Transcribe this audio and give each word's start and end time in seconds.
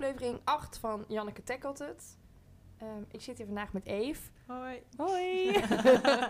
aflevering 0.00 0.40
8 0.44 0.78
van 0.78 1.04
Janneke 1.08 1.42
Tackelt 1.42 1.78
Het. 1.78 2.18
Ehm, 2.78 3.02
ik 3.10 3.20
zit 3.20 3.36
hier 3.36 3.46
vandaag 3.46 3.72
met 3.72 3.86
Eve. 3.86 4.30
Hoi. 4.46 4.82
Hoi! 4.96 5.52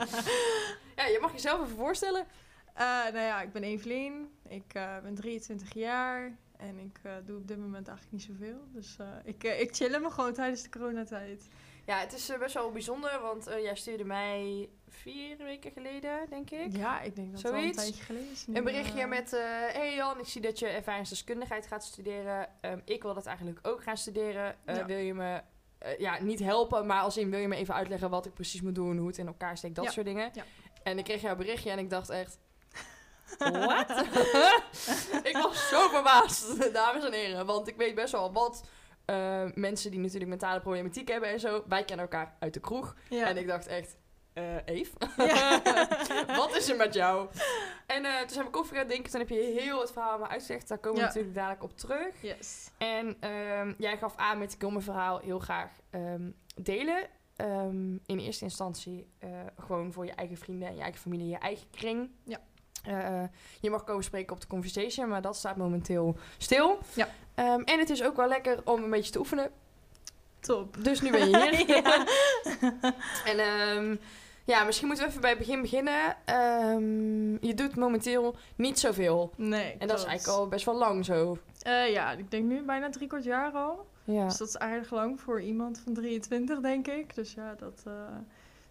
ja, 0.98 1.06
je 1.06 1.18
mag 1.20 1.32
jezelf 1.32 1.64
even 1.64 1.77
voorstellen. 1.77 2.27
Uh, 2.75 3.02
nou 3.02 3.18
ja, 3.18 3.43
ik 3.43 3.52
ben 3.52 3.62
Evelien. 3.62 4.30
Ik 4.48 4.75
uh, 4.77 4.98
ben 4.98 5.14
23 5.14 5.75
jaar. 5.75 6.38
En 6.56 6.79
ik 6.79 7.00
uh, 7.06 7.12
doe 7.25 7.36
op 7.36 7.48
dit 7.48 7.59
moment 7.59 7.88
eigenlijk 7.88 8.16
niet 8.16 8.36
zoveel. 8.36 8.61
Dus 8.72 8.96
ik, 9.25 9.45
ik 9.45 9.75
chill 9.75 10.00
me 10.00 10.11
gewoon 10.11 10.32
tijdens 10.32 10.62
de 10.62 10.71
coronatijd. 10.71 11.48
Ja, 11.87 11.98
het 11.98 12.12
is 12.12 12.32
best 12.39 12.55
wel 12.55 12.71
bijzonder, 12.71 13.21
want 13.21 13.45
jij 13.45 13.77
stuurde 13.77 14.05
mij 14.05 14.68
vier 14.91 15.36
weken 15.36 15.70
geleden, 15.72 16.27
denk 16.30 16.50
ik. 16.50 16.77
Ja, 16.77 17.00
ik 17.00 17.16
denk 17.16 17.32
dat 17.32 17.43
het 17.43 17.52
al 17.52 17.59
een 17.59 17.72
tijdje 17.72 18.02
geleden 18.02 18.30
is. 18.30 18.46
Een 18.53 18.64
berichtje 18.64 19.07
met, 19.07 19.30
hey 19.72 19.94
Jan, 19.94 20.18
ik 20.18 20.26
zie 20.26 20.40
dat 20.40 20.58
je 20.58 20.66
ervaringsdeskundigheid 20.66 21.66
gaat 21.66 21.85
studeren. 21.85 22.49
Um, 22.61 22.82
ik 22.85 23.03
wil 23.03 23.14
dat 23.14 23.26
eigenlijk 23.26 23.58
ook 23.63 23.82
gaan 23.82 23.96
studeren. 23.96 24.57
Ja. 24.66 24.86
Wil 24.86 24.99
je 24.99 25.14
me 25.14 25.43
uh, 25.86 25.99
ja, 25.99 26.22
niet 26.22 26.39
helpen, 26.39 26.86
maar 26.86 27.00
als 27.00 27.16
in 27.16 27.30
wil 27.30 27.40
je 27.40 27.49
me 27.49 27.57
even 27.57 27.75
uitleggen 27.75 28.11
wat 28.11 28.26
ik 28.26 28.35
precies 28.35 28.61
moet 28.61 28.75
doen, 28.75 28.96
hoe 28.96 29.07
het 29.07 29.18
in 29.18 29.26
elkaar 29.26 29.57
steekt, 29.57 29.75
dat 29.75 29.93
soort 29.93 30.07
dingen. 30.07 30.30
Ja. 30.32 30.44
En 30.82 30.99
ik 30.99 31.04
kreeg 31.04 31.22
jouw 31.22 31.36
berichtje 31.36 31.71
en 31.71 31.79
ik 31.79 31.91
dacht 31.91 32.08
echt. 32.08 32.38
Wat? 33.38 33.91
ik 35.30 35.38
was 35.42 35.69
zo 35.69 35.88
verbaasd, 35.88 36.58
dames 36.72 37.05
en 37.05 37.12
heren. 37.12 37.47
Want 37.47 37.69
ik 37.69 37.77
weet 37.77 37.94
best 37.94 38.12
wel 38.12 38.33
wat 38.33 38.64
uh, 39.06 39.44
mensen 39.55 39.91
die 39.91 40.00
natuurlijk 40.00 40.30
mentale 40.30 40.61
problematiek 40.61 41.08
hebben 41.08 41.28
en 41.28 41.41
zo. 41.41 41.64
Wij 41.69 41.84
kennen 41.84 42.06
elkaar 42.06 42.36
uit 42.38 42.55
de 42.55 42.61
kroeg. 42.61 42.97
En 43.08 43.36
ik 43.36 43.47
dacht 43.47 43.66
echt, 43.66 43.97
uh, 44.41 44.56
Eve, 44.64 44.97
ja. 45.17 45.62
wat 46.41 46.56
is 46.56 46.69
er 46.69 46.77
met 46.77 46.94
jou? 46.94 47.28
En 47.86 48.05
uh, 48.05 48.19
toen 48.19 48.28
zijn 48.28 48.44
we 48.44 48.50
koffie 48.50 48.77
gaan 48.77 48.86
drinken. 48.86 49.11
Toen 49.11 49.20
heb 49.20 49.28
je 49.28 49.58
heel 49.61 49.80
het 49.80 49.92
verhaal 49.92 50.19
maar 50.19 50.28
uitgelegd. 50.28 50.69
Daar 50.69 50.78
komen 50.78 51.00
we 51.00 51.06
natuurlijk 51.06 51.34
dadelijk 51.34 51.62
op 51.62 51.77
terug. 51.77 52.22
Yes. 52.22 52.70
En 52.78 53.30
um, 53.30 53.74
jij 53.78 53.96
gaf 53.96 54.16
aan 54.16 54.38
met 54.38 54.52
ik 54.52 54.61
wil 54.61 54.70
mijn 54.70 54.83
verhaal 54.83 55.18
heel 55.18 55.38
graag 55.38 55.70
um, 55.91 56.34
delen. 56.55 57.08
Um, 57.36 58.00
in 58.06 58.18
eerste 58.18 58.44
instantie 58.44 59.06
uh, 59.24 59.30
gewoon 59.58 59.92
voor 59.92 60.06
je 60.06 60.12
eigen 60.12 60.36
vrienden 60.36 60.68
en 60.68 60.74
je 60.74 60.83
eigen 60.83 61.00
familie, 61.00 61.28
je 61.28 61.38
eigen 61.38 61.66
kring. 61.70 62.11
Ja. 62.24 62.41
Uh, 62.88 63.22
je 63.61 63.70
mag 63.70 63.84
komen 63.84 64.05
spreken 64.05 64.33
op 64.33 64.41
de 64.41 64.46
conversation, 64.46 65.08
maar 65.08 65.22
dat 65.22 65.36
staat 65.36 65.56
momenteel 65.56 66.16
stil. 66.38 66.78
Ja. 66.94 67.08
en 67.64 67.78
het 67.78 67.91
is 67.91 68.02
ook 68.02 68.16
wel 68.16 68.28
lekker 68.28 68.61
om 68.64 68.83
een 68.83 68.91
beetje 68.91 69.12
te 69.12 69.18
oefenen. 69.18 69.50
Top. 70.41 70.84
Dus 70.84 71.00
nu 71.00 71.11
ben 71.11 71.30
je 71.30 71.56
hier. 71.56 71.83
en 73.36 74.00
ja, 74.50 74.64
misschien 74.64 74.86
moeten 74.86 75.04
we 75.04 75.10
even 75.10 75.22
bij 75.22 75.30
het 75.30 75.38
begin 75.38 75.62
beginnen. 75.62 76.16
Um, 76.74 77.38
je 77.40 77.54
doet 77.54 77.76
momenteel 77.76 78.36
niet 78.56 78.78
zoveel. 78.78 79.32
Nee. 79.36 79.76
En 79.78 79.88
dat 79.88 79.98
is 79.98 80.04
eigenlijk 80.04 80.38
al 80.38 80.48
best 80.48 80.64
wel 80.64 80.76
lang 80.76 81.04
zo. 81.04 81.38
Uh, 81.66 81.90
ja, 81.90 82.12
ik 82.12 82.30
denk 82.30 82.44
nu 82.44 82.62
bijna 82.62 82.90
drie 82.90 83.08
kwart 83.08 83.24
jaar 83.24 83.52
al. 83.52 83.86
Ja. 84.04 84.24
Dus 84.24 84.36
dat 84.36 84.48
is 84.48 84.58
aardig 84.58 84.90
lang 84.90 85.20
voor 85.20 85.40
iemand 85.40 85.80
van 85.84 85.94
23, 85.94 86.60
denk 86.60 86.86
ik. 86.86 87.14
Dus 87.14 87.34
ja, 87.34 87.54
dat 87.54 87.82
uh, 87.86 87.92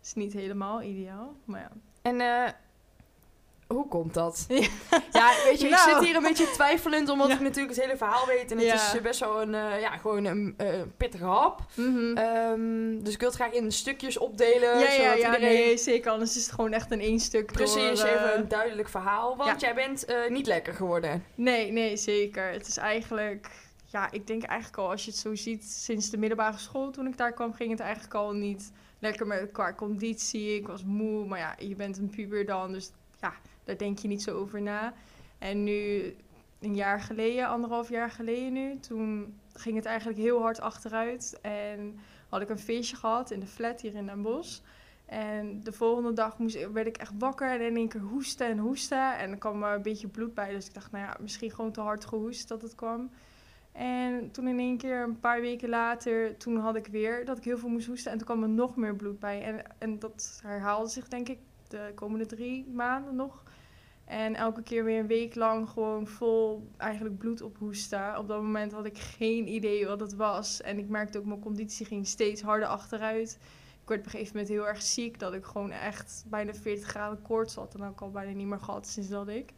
is 0.04 0.14
niet 0.14 0.34
helemaal 0.34 0.82
ideaal. 0.82 1.34
Maar 1.46 1.60
ja. 1.60 1.72
En 2.02 2.20
uh, 2.20 2.50
hoe 3.74 3.88
komt 3.88 4.14
dat? 4.14 4.46
Ja, 5.12 5.32
weet 5.46 5.62
je, 5.62 5.68
ik 5.68 5.78
zit 5.78 5.92
nou. 5.92 6.06
hier 6.06 6.16
een 6.16 6.24
beetje 6.24 6.52
twijfelend, 6.52 7.10
omdat 7.10 7.30
ik 7.30 7.40
natuurlijk 7.40 7.76
het 7.76 7.84
hele 7.86 7.98
verhaal 7.98 8.26
weet. 8.26 8.52
En 8.52 8.58
het 8.58 8.94
is 8.94 9.02
best 9.02 9.20
wel 9.20 9.42
een, 9.42 9.54
uh, 9.54 9.82
ja, 9.82 9.98
gewoon 9.98 10.26
een 10.26 10.56
uh, 10.62 10.68
pittige 10.98 11.24
hap. 11.24 11.62
Mm 11.76 11.96
-hmm. 11.96 12.18
um, 12.18 13.04
dus 13.04 13.14
ik 13.14 13.20
wil 13.20 13.30
het 13.30 13.38
graag 13.38 13.52
in 13.52 13.72
stukjes 13.72 14.18
opdelen. 14.18 14.80
Ja, 14.80 14.92
ja, 14.92 15.14
ja 15.14 15.16
iedereen... 15.16 15.42
nee, 15.42 15.78
zeker. 15.78 16.12
Anders 16.12 16.36
is 16.36 16.44
het 16.44 16.56
gewoon 16.56 16.74
echt 16.74 16.92
in 16.92 17.00
één 17.00 17.20
stuk 17.20 17.52
Precies, 17.52 18.00
door, 18.00 18.10
uh... 18.10 18.14
even 18.14 18.38
een 18.38 18.48
duidelijk 18.48 18.90
verhaal. 18.90 19.38
Want 19.38 19.62
jij 19.62 19.76
bent 19.76 20.06
niet 20.30 20.48
lekker 20.48 20.74
geworden. 20.74 21.24
Nee, 21.36 21.72
nee, 21.72 21.98
zeker. 21.98 22.52
Het 22.52 22.68
is 22.68 22.78
eigenlijk... 22.78 23.50
Ja, 23.86 24.12
ik 24.12 24.28
denk 24.28 24.44
eigenlijk 24.44 24.80
al, 24.80 24.90
als 24.90 25.06
je 25.06 25.12
het 25.12 25.20
zo 25.20 25.36
ziet, 25.36 25.64
sinds 25.64 26.10
de 26.10 26.18
middelbare 26.18 26.58
school, 26.58 26.92
toen 26.92 27.08
ik 27.08 27.18
daar 27.18 27.34
kwam, 27.34 27.54
ging 27.54 27.72
het 27.72 27.80
eigenlijk 27.80 28.14
al 28.14 28.32
niet 28.32 28.72
lekker 29.00 29.28
met 29.28 29.52
qua 29.52 29.74
conditie. 29.74 30.56
Ik 30.56 30.68
was 30.68 30.84
moe, 30.84 31.26
maar 31.26 31.40
ja, 31.40 31.56
je 31.58 31.76
bent 31.76 31.98
een 31.98 32.10
puber 32.10 32.46
dan, 32.46 32.72
dus 32.72 32.92
ja, 33.22 33.34
daar 33.70 33.78
denk 33.78 34.00
je 34.00 34.08
niet 34.08 34.24
zo 34.24 34.38
over 34.38 34.62
na. 34.62 34.94
En 35.38 35.64
nu, 35.64 36.16
een 36.60 36.76
jaar 36.76 37.02
geleden, 37.02 37.48
anderhalf 37.48 37.90
jaar 37.90 38.12
geleden 38.12 38.54
nu, 38.54 38.80
toen 38.80 39.40
ging 39.54 39.76
het 39.76 39.86
eigenlijk 39.86 40.18
heel 40.18 40.42
hard 40.42 40.60
achteruit. 40.60 41.40
En 41.42 42.00
had 42.30 42.42
ik 42.42 42.50
een 42.50 42.60
feestje 42.60 42.96
gehad 42.96 43.32
in 43.32 43.40
de 43.40 43.48
flat 43.48 43.82
hier 43.82 43.96
in 43.96 44.06
Den 44.06 44.22
Bosch. 44.22 44.60
En 45.06 45.64
de 45.64 45.72
volgende 45.72 46.14
dag 46.14 46.38
moest, 46.38 46.72
werd 46.72 46.88
ik 46.88 46.98
echt 46.98 47.14
wakker 47.18 47.50
en 47.50 47.62
in 47.62 47.76
één 47.76 47.88
keer 47.88 48.02
hoesten 48.02 48.48
en 48.48 48.58
hoesten. 48.58 49.18
En 49.18 49.32
er 49.32 49.38
kwam 49.38 49.64
er 49.64 49.76
een 49.76 49.82
beetje 49.82 50.08
bloed 50.08 50.34
bij. 50.34 50.54
Dus 50.54 50.68
ik 50.68 50.74
dacht, 50.74 50.92
nou 50.92 51.06
ja, 51.06 51.18
misschien 51.20 51.52
gewoon 51.52 51.72
te 51.72 51.82
hard 51.82 52.06
gehoest 52.06 52.48
dat 52.48 52.62
het 52.62 52.76
kwam. 52.76 53.10
En 53.72 54.32
toen 54.32 54.48
in 54.48 54.60
één 54.60 54.78
keer, 54.78 55.04
een 55.04 55.20
paar 55.20 55.42
weken 55.42 55.70
later, 55.70 56.38
toen 56.38 56.58
had 56.58 56.76
ik 56.76 56.88
weer 56.88 57.26
dat 57.26 57.38
ik 57.38 57.44
heel 57.44 57.58
veel 57.58 57.70
moest 57.70 57.88
hoesten. 57.88 58.12
En 58.12 58.18
toen 58.18 58.28
kwam 58.28 58.44
er 58.44 58.50
nog 58.50 58.76
meer 58.76 58.96
bloed 58.96 59.20
bij. 59.20 59.42
En, 59.44 59.62
en 59.78 60.00
dat 60.00 60.40
herhaalde 60.44 60.90
zich, 60.90 61.08
denk 61.08 61.30
ik, 61.30 61.40
de 61.68 61.92
komende 61.96 62.26
drie 62.26 62.68
maanden 62.74 63.16
nog. 63.16 63.44
En 64.10 64.36
elke 64.36 64.62
keer 64.62 64.84
weer 64.84 65.00
een 65.00 65.08
week 65.08 65.36
lang 65.36 65.70
gewoon 65.70 66.08
vol 66.08 66.70
eigenlijk 66.78 67.18
bloed 67.18 67.42
ophoesten. 67.42 68.18
Op 68.18 68.28
dat 68.28 68.42
moment 68.42 68.72
had 68.72 68.86
ik 68.86 68.98
geen 68.98 69.48
idee 69.48 69.88
wat 69.88 70.00
het 70.00 70.16
was. 70.16 70.62
En 70.62 70.78
ik 70.78 70.88
merkte 70.88 71.18
ook 71.18 71.26
mijn 71.26 71.40
conditie 71.40 71.86
ging 71.86 72.08
steeds 72.08 72.42
harder 72.42 72.68
achteruit. 72.68 73.38
Ik 73.82 73.88
werd 73.88 74.00
op 74.00 74.06
een 74.06 74.12
gegeven 74.12 74.34
moment 74.34 74.54
heel 74.54 74.68
erg 74.68 74.82
ziek. 74.82 75.20
Dat 75.20 75.34
ik 75.34 75.46
gewoon 75.46 75.72
echt 75.72 76.24
bijna 76.28 76.54
40 76.54 76.88
graden 76.88 77.22
koorts 77.22 77.56
had. 77.56 77.74
En 77.74 77.80
dat 77.80 77.92
ik 77.92 78.02
al 78.02 78.12
bijna 78.12 78.32
niet 78.32 78.48
meer 78.48 78.60
gehad 78.60 78.88
sinds 78.88 79.10
dat 79.10 79.28
ik, 79.28 79.54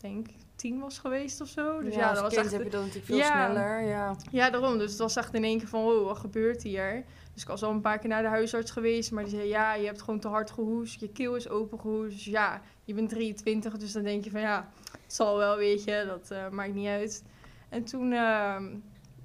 denk 0.00 0.26
tien 0.54 0.80
was 0.80 0.98
geweest 0.98 1.40
of 1.40 1.48
zo. 1.48 1.82
Dus 1.82 1.94
ja, 1.94 2.00
ja 2.00 2.12
dat 2.12 2.22
was 2.22 2.34
echt... 2.34 2.52
heb 2.52 2.62
je 2.62 2.70
dat 2.70 2.80
natuurlijk 2.80 3.06
veel 3.06 3.24
sneller. 3.24 3.80
Ja. 3.80 4.16
ja, 4.30 4.50
daarom. 4.50 4.78
Dus 4.78 4.90
het 4.90 5.00
was 5.00 5.16
echt 5.16 5.34
in 5.34 5.44
één 5.44 5.58
keer 5.58 5.68
van, 5.68 5.84
oh, 5.84 6.04
wat 6.04 6.18
gebeurt 6.18 6.62
hier? 6.62 7.04
Dus 7.32 7.42
ik 7.42 7.48
was 7.48 7.62
al 7.62 7.70
een 7.70 7.80
paar 7.80 7.98
keer 7.98 8.08
naar 8.08 8.22
de 8.22 8.28
huisarts 8.28 8.70
geweest. 8.70 9.10
Maar 9.10 9.24
die 9.24 9.34
zei, 9.34 9.48
ja, 9.48 9.74
je 9.74 9.86
hebt 9.86 10.02
gewoon 10.02 10.20
te 10.20 10.28
hard 10.28 10.50
gehoest. 10.50 11.00
Je 11.00 11.08
keel 11.08 11.34
is 11.36 11.48
open 11.48 11.80
gehoest. 11.80 12.12
Dus 12.12 12.24
ja, 12.24 12.62
je 12.90 12.96
bent 12.96 13.08
23. 13.08 13.76
Dus 13.76 13.92
dan 13.92 14.02
denk 14.02 14.24
je 14.24 14.30
van, 14.30 14.40
ja, 14.40 14.68
het 15.02 15.14
zal 15.14 15.36
wel, 15.36 15.56
weet 15.56 15.84
je. 15.84 16.04
Dat 16.06 16.30
uh, 16.32 16.48
maakt 16.48 16.74
niet 16.74 16.86
uit. 16.86 17.24
En 17.68 17.84
toen 17.84 18.12
uh, 18.12 18.56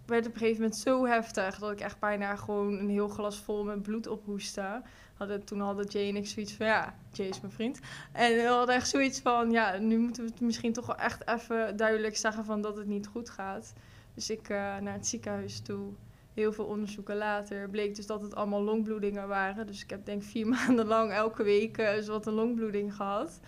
werd 0.06 0.24
het 0.24 0.28
op 0.28 0.34
een 0.34 0.40
gegeven 0.40 0.62
moment 0.62 0.76
zo 0.76 1.06
heftig... 1.06 1.59
dat 1.59 1.72
ik 1.72 1.80
echt 1.80 2.00
bijna 2.00 2.36
gewoon 2.36 2.80
een 2.80 2.90
heel 2.90 3.08
glas 3.08 3.38
vol 3.38 3.64
met 3.64 3.81
bloed 3.81 4.08
ophoestte. 4.08 4.81
Hadden, 5.14 5.44
toen 5.44 5.59
hadden 5.59 5.86
Jay 5.86 6.09
en 6.09 6.16
ik 6.16 6.28
zoiets 6.28 6.54
van, 6.54 6.66
ja, 6.66 6.96
Jay 7.12 7.28
is 7.28 7.42
mijn 7.42 7.54
vriend. 7.54 7.80
En 8.12 8.36
we 8.36 8.44
hadden 8.48 8.75
echt 8.75 8.90
zoiets 8.90 9.20
van, 9.20 9.52
ja, 9.52 9.78
nu 9.78 9.98
moeten 9.98 10.24
we 10.24 10.30
het 10.30 10.40
misschien 10.40 10.74
toch 10.74 10.86
wel 10.86 10.98
echt 10.98 11.28
even 11.28 11.78
duidelijk 11.78 12.18
zeggen... 12.18 12.46
van 12.46 12.62
dat 12.62 12.78
het 12.78 12.88
niet 12.88 13.08
goed 13.08 13.30
gaat. 13.30 13.74
Dus 14.14 14.30
ik 14.30 14.50
uh, 14.50 14.58
naar 14.78 14.94
het 14.94 15.08
ziekenhuis 15.08 15.59
toe 15.59 15.94
heel 16.35 16.53
veel 16.53 16.66
onderzoeken 16.66 17.16
later 17.16 17.69
bleek 17.69 17.96
dus 17.96 18.06
dat 18.06 18.22
het 18.22 18.35
allemaal 18.35 18.62
longbloedingen 18.62 19.28
waren. 19.28 19.68
Dus 19.68 19.84
ik 19.84 19.90
heb 19.90 20.06
denk 20.06 20.23
vier 20.23 20.47
maanden 20.56 20.85
lang 20.85 21.12
elke 21.12 21.44
week 21.44 21.78
uh, 21.78 22.06
wat 22.06 22.25
een 22.25 22.34
longbloeding 22.34 22.96
gehad. 22.96 23.40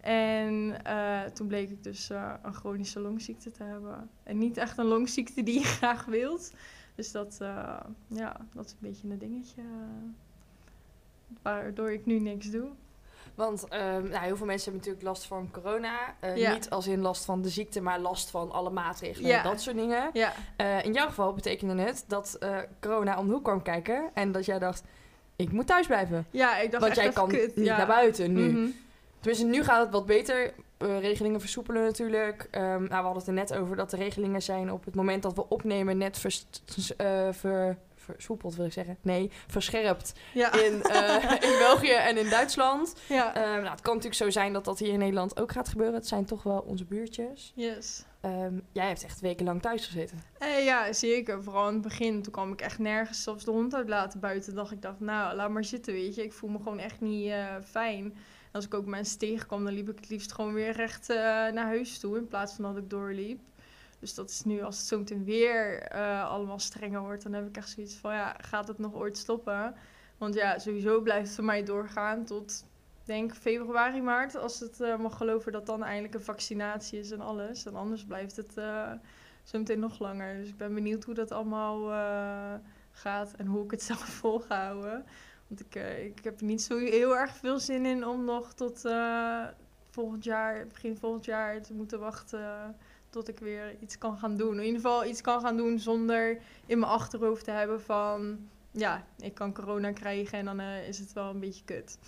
En 0.00 0.74
uh, 0.86 1.22
toen 1.22 1.46
bleek 1.46 1.70
ik 1.70 1.82
dus 1.82 2.10
uh, 2.10 2.34
een 2.42 2.54
chronische 2.54 3.00
longziekte 3.00 3.50
te 3.50 3.62
hebben. 3.62 4.10
En 4.22 4.38
niet 4.38 4.56
echt 4.56 4.78
een 4.78 4.86
longziekte 4.86 5.42
die 5.42 5.58
je 5.58 5.64
graag 5.78 6.04
wilt. 6.04 6.52
Dus 6.94 7.12
dat, 7.12 7.36
ja, 8.06 8.36
dat 8.54 8.64
is 8.64 8.72
een 8.72 8.78
beetje 8.80 9.08
een 9.08 9.18
dingetje 9.18 9.62
waardoor 11.42 11.92
ik 11.92 12.06
nu 12.06 12.18
niks 12.18 12.50
doe. 12.50 12.68
Want 13.38 13.64
um, 13.72 14.08
nou, 14.08 14.24
heel 14.24 14.36
veel 14.36 14.46
mensen 14.46 14.72
hebben 14.72 14.88
natuurlijk 14.88 15.02
last 15.02 15.26
van 15.26 15.48
corona. 15.52 16.14
Uh, 16.24 16.36
ja. 16.36 16.52
Niet 16.52 16.70
als 16.70 16.86
in 16.86 17.00
last 17.00 17.24
van 17.24 17.42
de 17.42 17.48
ziekte, 17.48 17.80
maar 17.80 18.00
last 18.00 18.30
van 18.30 18.52
alle 18.52 18.70
maatregelen 18.70 19.30
ja. 19.30 19.42
dat 19.42 19.60
soort 19.60 19.76
dingen. 19.76 20.10
Ja. 20.12 20.32
Uh, 20.60 20.84
in 20.84 20.92
jouw 20.92 21.06
geval 21.06 21.32
betekende 21.32 21.82
het 21.82 22.04
dat 22.06 22.36
uh, 22.40 22.56
corona 22.80 23.18
om 23.18 23.26
de 23.26 23.32
hoek 23.32 23.44
kwam 23.44 23.62
kijken. 23.62 24.10
En 24.14 24.32
dat 24.32 24.44
jij 24.44 24.58
dacht, 24.58 24.82
ik 25.36 25.52
moet 25.52 25.66
thuis 25.66 25.86
blijven. 25.86 26.26
Ja, 26.30 26.58
ik 26.58 26.70
dacht 26.70 26.82
Want 26.82 26.96
echt 26.96 27.02
jij 27.02 27.12
kan 27.12 27.28
kut. 27.28 27.56
niet 27.56 27.66
naar 27.66 27.86
buiten 27.86 28.32
nu. 28.32 28.48
Mm 28.48 28.54
-hmm. 28.54 28.74
Tenminste, 29.20 29.46
nu 29.46 29.64
gaat 29.64 29.82
het 29.82 29.90
wat 29.92 30.06
beter. 30.06 30.52
regelingen 30.78 31.40
versoepelen 31.40 31.82
natuurlijk. 31.82 32.48
Um, 32.50 32.60
nou, 32.60 32.86
we 32.88 32.94
hadden 32.94 33.16
het 33.16 33.26
er 33.26 33.32
net 33.32 33.54
over 33.54 33.76
dat 33.76 33.90
de 33.90 33.96
regelingen 33.96 34.42
zijn 34.42 34.72
op 34.72 34.84
het 34.84 34.94
moment 34.94 35.22
dat 35.22 35.34
we 35.34 35.48
opnemen 35.48 35.98
net 35.98 36.18
vers, 36.18 36.46
ver, 37.30 37.76
versoepeld 38.14 38.54
wil 38.54 38.66
ik 38.66 38.72
zeggen. 38.72 38.98
Nee, 39.02 39.30
verscherpt 39.46 40.12
ja. 40.34 40.52
in, 40.52 40.82
uh, 40.86 41.32
in 41.50 41.58
België 41.58 41.92
en 41.92 42.16
in 42.16 42.30
Duitsland. 42.30 42.94
Ja. 43.08 43.36
Uh, 43.36 43.42
nou, 43.42 43.68
het 43.68 43.80
kan 43.80 43.94
natuurlijk 43.94 44.22
zo 44.22 44.30
zijn 44.30 44.52
dat 44.52 44.64
dat 44.64 44.78
hier 44.78 44.92
in 44.92 44.98
Nederland 44.98 45.40
ook 45.40 45.52
gaat 45.52 45.68
gebeuren. 45.68 45.94
Het 45.94 46.06
zijn 46.06 46.24
toch 46.24 46.42
wel 46.42 46.64
onze 46.66 46.84
buurtjes. 46.84 47.52
Yes. 47.54 48.04
Um, 48.24 48.62
jij 48.72 48.86
hebt 48.86 49.04
echt 49.04 49.20
wekenlang 49.20 49.62
thuis 49.62 49.86
gezeten. 49.86 50.22
Eh, 50.38 50.64
ja, 50.64 50.92
zeker. 50.92 51.42
Vooral 51.42 51.66
in 51.66 51.72
het 51.72 51.82
begin. 51.82 52.22
Toen 52.22 52.32
kwam 52.32 52.52
ik 52.52 52.60
echt 52.60 52.78
nergens 52.78 53.22
zelfs 53.22 53.44
de 53.44 53.50
hond 53.50 53.74
uitlaten 53.74 54.20
buiten. 54.20 54.54
dacht 54.54 54.72
ik, 54.72 54.82
dacht, 54.82 55.00
nou, 55.00 55.36
laat 55.36 55.50
maar 55.50 55.64
zitten, 55.64 55.92
weet 55.92 56.14
je. 56.14 56.22
Ik 56.22 56.32
voel 56.32 56.50
me 56.50 56.58
gewoon 56.58 56.78
echt 56.78 57.00
niet 57.00 57.26
uh, 57.26 57.54
fijn. 57.64 58.04
En 58.04 58.52
als 58.52 58.64
ik 58.64 58.74
ook 58.74 58.86
mensen 58.86 59.18
tegenkwam, 59.18 59.64
dan 59.64 59.74
liep 59.74 59.88
ik 59.88 59.96
het 59.96 60.08
liefst 60.08 60.32
gewoon 60.32 60.52
weer 60.52 60.72
recht 60.72 61.10
uh, 61.10 61.16
naar 61.16 61.66
huis 61.66 61.98
toe. 61.98 62.16
In 62.16 62.28
plaats 62.28 62.54
van 62.54 62.64
dat 62.64 62.76
ik 62.76 62.90
doorliep. 62.90 63.40
Dus 63.98 64.14
dat 64.14 64.30
is 64.30 64.44
nu, 64.44 64.62
als 64.62 64.78
het 64.78 64.86
zo 64.86 64.98
meteen 64.98 65.24
weer 65.24 65.92
uh, 65.94 66.30
allemaal 66.30 66.58
strenger 66.58 67.00
wordt, 67.00 67.22
dan 67.22 67.32
heb 67.32 67.46
ik 67.46 67.56
echt 67.56 67.68
zoiets 67.68 67.94
van, 67.94 68.14
ja, 68.14 68.36
gaat 68.40 68.68
het 68.68 68.78
nog 68.78 68.94
ooit 68.94 69.16
stoppen? 69.16 69.74
Want 70.18 70.34
ja, 70.34 70.58
sowieso 70.58 71.00
blijft 71.00 71.26
het 71.26 71.34
voor 71.34 71.44
mij 71.44 71.62
doorgaan 71.62 72.24
tot, 72.24 72.64
denk 73.04 73.34
februari, 73.34 74.02
maart. 74.02 74.36
Als 74.36 74.60
het 74.60 74.80
uh, 74.80 74.96
mag 74.96 75.16
geloven 75.16 75.52
dat 75.52 75.66
dan 75.66 75.84
eindelijk 75.84 76.14
een 76.14 76.20
vaccinatie 76.20 76.98
is 76.98 77.10
en 77.10 77.20
alles. 77.20 77.66
En 77.66 77.74
anders 77.74 78.04
blijft 78.04 78.36
het 78.36 78.56
uh, 78.56 78.92
zometeen 79.48 79.78
nog 79.78 79.98
langer. 79.98 80.36
Dus 80.36 80.48
ik 80.48 80.56
ben 80.56 80.74
benieuwd 80.74 81.04
hoe 81.04 81.14
dat 81.14 81.32
allemaal 81.32 81.92
eh, 81.92 82.54
gaat 82.90 83.32
en 83.32 83.46
hoe 83.46 83.64
ik 83.64 83.70
het 83.70 83.82
zelf 83.92 84.04
vol 84.04 84.38
ga 84.38 84.64
houden. 84.64 85.04
Want 85.46 85.60
ik, 85.60 85.74
eh, 85.74 86.04
ik 86.04 86.24
heb 86.24 86.40
er 86.40 86.46
niet 86.46 86.62
zo 86.62 86.78
heel 86.78 87.16
erg 87.16 87.36
veel 87.36 87.58
zin 87.58 87.86
in 87.86 88.06
om 88.06 88.24
nog 88.24 88.52
tot 88.52 88.84
eh, 88.84 89.44
volgend 89.90 90.24
jaar, 90.24 90.66
begin 90.66 90.96
volgend 90.96 91.24
jaar 91.24 91.62
te 91.62 91.74
moeten 91.74 92.00
wachten 92.00 92.76
tot 93.10 93.28
ik 93.28 93.38
weer 93.38 93.76
iets 93.80 93.98
kan 93.98 94.18
gaan 94.18 94.36
doen. 94.36 94.58
In 94.58 94.64
ieder 94.64 94.80
geval 94.80 95.04
iets 95.04 95.20
kan 95.20 95.40
gaan 95.40 95.56
doen 95.56 95.78
zonder 95.78 96.38
in 96.66 96.78
mijn 96.78 96.92
achterhoofd 96.92 97.44
te 97.44 97.50
hebben 97.50 97.82
van... 97.82 98.48
Ja, 98.70 99.04
ik 99.18 99.34
kan 99.34 99.52
corona 99.54 99.92
krijgen 99.92 100.38
en 100.38 100.44
dan 100.44 100.60
eh, 100.60 100.88
is 100.88 100.98
het 100.98 101.12
wel 101.12 101.30
een 101.30 101.40
beetje 101.40 101.64
kut. 101.64 101.98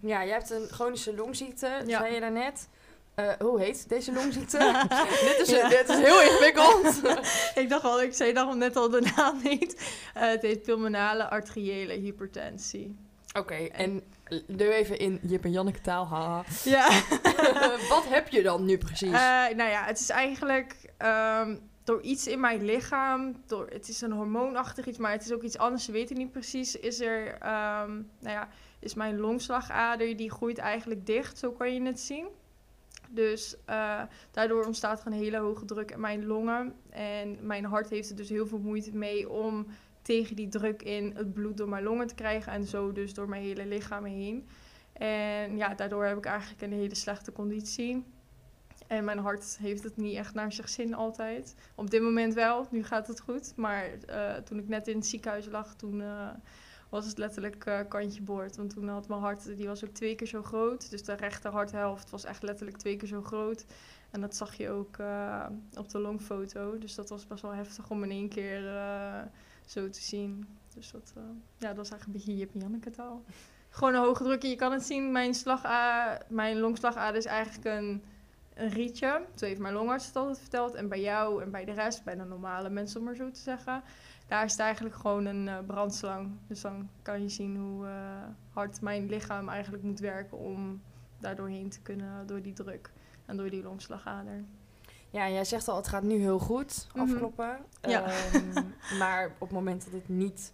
Ja, 0.00 0.24
jij 0.24 0.32
hebt 0.32 0.50
een 0.50 0.68
chronische 0.70 1.14
longziekte, 1.14 1.82
Ja. 1.86 2.00
zei 2.00 2.14
je 2.14 2.20
daarnet. 2.20 2.68
Eh 3.14 3.32
hoe 3.38 3.60
heet 3.60 3.88
deze 3.88 4.12
longziekte? 4.12 4.58
dit, 5.20 5.38
is, 5.40 5.68
dit 5.68 5.88
is 5.88 5.96
heel 5.96 6.22
ingewikkeld. 6.22 7.00
ik 7.62 7.68
dacht 7.68 7.84
al, 7.84 8.02
ik 8.02 8.14
zei 8.14 8.32
dacht 8.32 8.56
net 8.56 8.76
al 8.76 8.90
de 8.90 9.12
naam 9.16 9.40
niet. 9.42 9.94
Eh, 10.14 10.22
het 10.28 10.42
heet 10.42 10.62
pulmonale 10.62 11.28
arteriële 11.30 11.92
hypertensie. 11.92 12.96
Oké, 13.38 13.54
en 13.54 14.02
doe 14.46 14.72
even 14.72 14.98
in 14.98 15.18
Jip 15.22 15.44
en 15.44 15.50
Janneke 15.50 15.80
taal. 15.80 16.06
haha. 16.06 16.44
Ja. 16.64 16.88
Wat 17.88 18.04
heb 18.08 18.28
je 18.28 18.42
dan 18.42 18.64
nu 18.64 18.78
precies? 18.78 19.12
Eh, 19.12 19.56
nou 19.56 19.70
ja, 19.70 19.84
het 19.84 20.00
is 20.00 20.08
eigenlijk 20.08 20.76
ehm, 20.96 21.56
door 21.84 22.00
iets 22.00 22.26
in 22.26 22.40
mijn 22.40 22.64
lichaam, 22.64 23.42
door, 23.46 23.66
het 23.68 23.88
is 23.88 24.00
een 24.00 24.12
hormoonachtig 24.12 24.86
iets, 24.86 24.98
maar 24.98 25.12
het 25.12 25.24
is 25.24 25.32
ook 25.32 25.42
iets 25.42 25.58
anders, 25.58 25.84
ze 25.84 25.92
weten 25.92 26.16
niet 26.16 26.32
precies, 26.32 26.76
is 26.76 27.00
er, 27.00 27.26
ehm, 27.26 27.92
nou 28.20 28.34
ja, 28.34 28.48
is 28.78 28.94
mijn 28.94 29.18
longslagader, 29.18 30.16
die 30.16 30.30
groeit 30.30 30.58
eigenlijk 30.58 31.06
dicht, 31.06 31.38
zo 31.38 31.52
kan 31.52 31.74
je 31.74 31.82
het 31.82 32.00
zien. 32.00 32.26
Dus 33.10 33.56
eh, 33.64 34.02
daardoor 34.30 34.64
ontstaat 34.64 35.00
er 35.00 35.06
een 35.06 35.12
hele 35.12 35.38
hoge 35.38 35.64
druk 35.64 35.90
in 35.90 36.00
mijn 36.00 36.26
longen. 36.26 36.74
En 36.90 37.38
mijn 37.40 37.64
hart 37.64 37.90
heeft 37.90 38.10
er 38.10 38.16
dus 38.16 38.28
heel 38.28 38.46
veel 38.46 38.58
moeite 38.58 38.96
mee 38.96 39.30
om 39.30 39.66
tegen 40.04 40.36
die 40.36 40.48
druk 40.48 40.82
in 40.82 41.12
het 41.16 41.32
bloed 41.32 41.56
door 41.56 41.68
mijn 41.68 41.84
longen 41.84 42.06
te 42.06 42.14
krijgen. 42.14 42.52
En 42.52 42.64
zo 42.64 42.92
dus 42.92 43.14
door 43.14 43.28
mijn 43.28 43.42
hele 43.42 43.66
lichaam 43.66 44.04
heen. 44.04 44.48
En 44.92 45.56
ja, 45.56 45.74
daardoor 45.74 46.04
heb 46.04 46.16
ik 46.16 46.24
eigenlijk 46.24 46.62
een 46.62 46.72
hele 46.72 46.94
slechte 46.94 47.32
conditie. 47.32 48.04
En 48.86 49.04
mijn 49.04 49.18
hart 49.18 49.56
heeft 49.58 49.82
het 49.82 49.96
niet 49.96 50.16
echt 50.16 50.34
naar 50.34 50.52
zich 50.52 50.68
zin 50.68 50.94
altijd. 50.94 51.54
Op 51.74 51.90
dit 51.90 52.02
moment 52.02 52.34
wel, 52.34 52.66
nu 52.70 52.84
gaat 52.84 53.06
het 53.06 53.20
goed. 53.20 53.52
Maar 53.56 53.90
eh, 54.06 54.34
toen 54.34 54.58
ik 54.58 54.68
net 54.68 54.88
in 54.88 54.96
het 54.96 55.06
ziekenhuis 55.06 55.46
lag, 55.46 55.74
toen 55.74 56.00
eh, 56.00 56.28
was 56.88 57.06
het 57.06 57.18
letterlijk 57.18 57.64
eh, 57.66 57.80
kantje 57.88 58.22
boord. 58.22 58.56
Want 58.56 58.70
toen 58.70 58.88
had 58.88 59.08
mijn 59.08 59.20
hart, 59.20 59.56
die 59.56 59.66
was 59.66 59.84
ook 59.84 59.94
twee 59.94 60.14
keer 60.14 60.26
zo 60.26 60.42
groot. 60.42 60.90
Dus 60.90 61.02
de 61.02 61.14
rechter 61.14 61.50
harthelft 61.50 62.10
was 62.10 62.24
echt 62.24 62.42
letterlijk 62.42 62.76
twee 62.76 62.96
keer 62.96 63.08
zo 63.08 63.22
groot. 63.22 63.64
En 64.10 64.20
dat 64.20 64.36
zag 64.36 64.54
je 64.54 64.70
ook 64.70 64.98
op 65.78 65.88
de 65.88 65.98
longfoto. 65.98 66.78
Dus 66.78 66.94
dat 66.94 67.08
was 67.08 67.26
best 67.26 67.42
wel 67.42 67.54
heftig 67.54 67.90
om 67.90 68.02
in 68.02 68.10
één 68.10 68.28
keer 68.28 68.62
zo 69.64 69.88
te 69.88 70.02
zien. 70.02 70.46
Dus 70.74 70.90
dat, 70.90 71.12
eh, 71.16 71.22
ja, 71.58 71.68
dat 71.68 71.76
was 71.76 71.90
eigenlijk 71.90 72.04
een 72.04 72.34
beetje 72.34 72.70
Jip 72.80 72.92
taal. 72.92 73.24
Gewoon 73.70 73.94
een 73.94 74.00
hoge 74.00 74.22
druk. 74.22 74.42
Je 74.42 74.56
kan 74.56 74.72
het 74.72 74.82
zien, 74.82 75.12
mijn, 75.12 75.34
mijn 76.28 76.58
longslagader 76.58 77.16
is 77.16 77.24
eigenlijk 77.24 77.64
een, 77.64 78.02
een 78.54 78.68
rietje. 78.68 79.24
Zo 79.34 79.46
heeft 79.46 79.60
mijn 79.60 79.74
longarts 79.74 80.06
het 80.06 80.16
altijd 80.16 80.38
verteld. 80.38 80.74
En 80.74 80.88
bij 80.88 81.00
jou 81.00 81.42
en 81.42 81.50
bij 81.50 81.64
de 81.64 81.72
rest, 81.72 82.04
bij 82.04 82.14
de 82.14 82.24
normale 82.24 82.70
mensen 82.70 82.98
om 82.98 83.06
maar 83.06 83.14
zo 83.14 83.30
te 83.30 83.40
zeggen... 83.40 83.82
daar 84.26 84.44
is 84.44 84.50
het 84.50 84.60
eigenlijk 84.60 84.94
gewoon 84.94 85.24
een 85.24 85.48
eh, 85.48 85.58
brandslang. 85.66 86.30
Dus 86.46 86.60
dan 86.60 86.88
kan 87.02 87.22
je 87.22 87.28
zien 87.28 87.56
hoe 87.56 87.86
eh, 87.86 88.22
hard 88.52 88.80
mijn 88.80 89.08
lichaam 89.08 89.48
eigenlijk 89.48 89.82
moet 89.82 90.00
werken... 90.00 90.38
om 90.38 90.82
daar 91.18 91.36
doorheen 91.36 91.68
te 91.68 91.80
kunnen, 91.80 92.26
door 92.26 92.42
die 92.42 92.52
druk 92.52 92.90
en 93.26 93.36
door 93.36 93.50
die 93.50 93.62
longslagader. 93.62 94.44
Ja, 95.14 95.28
jij 95.30 95.44
zegt 95.44 95.68
al, 95.68 95.76
het 95.76 95.88
gaat 95.88 96.02
nu 96.02 96.18
heel 96.20 96.38
goed 96.38 96.86
Mhm. 96.94 97.00
afkloppen. 97.12 97.56
Ja. 97.82 98.04
Ehm, 98.04 98.62
maar 99.00 99.26
op 99.26 99.40
het 99.48 99.50
moment 99.50 99.84
dat 99.84 99.92
het 99.92 100.08
niet 100.08 100.52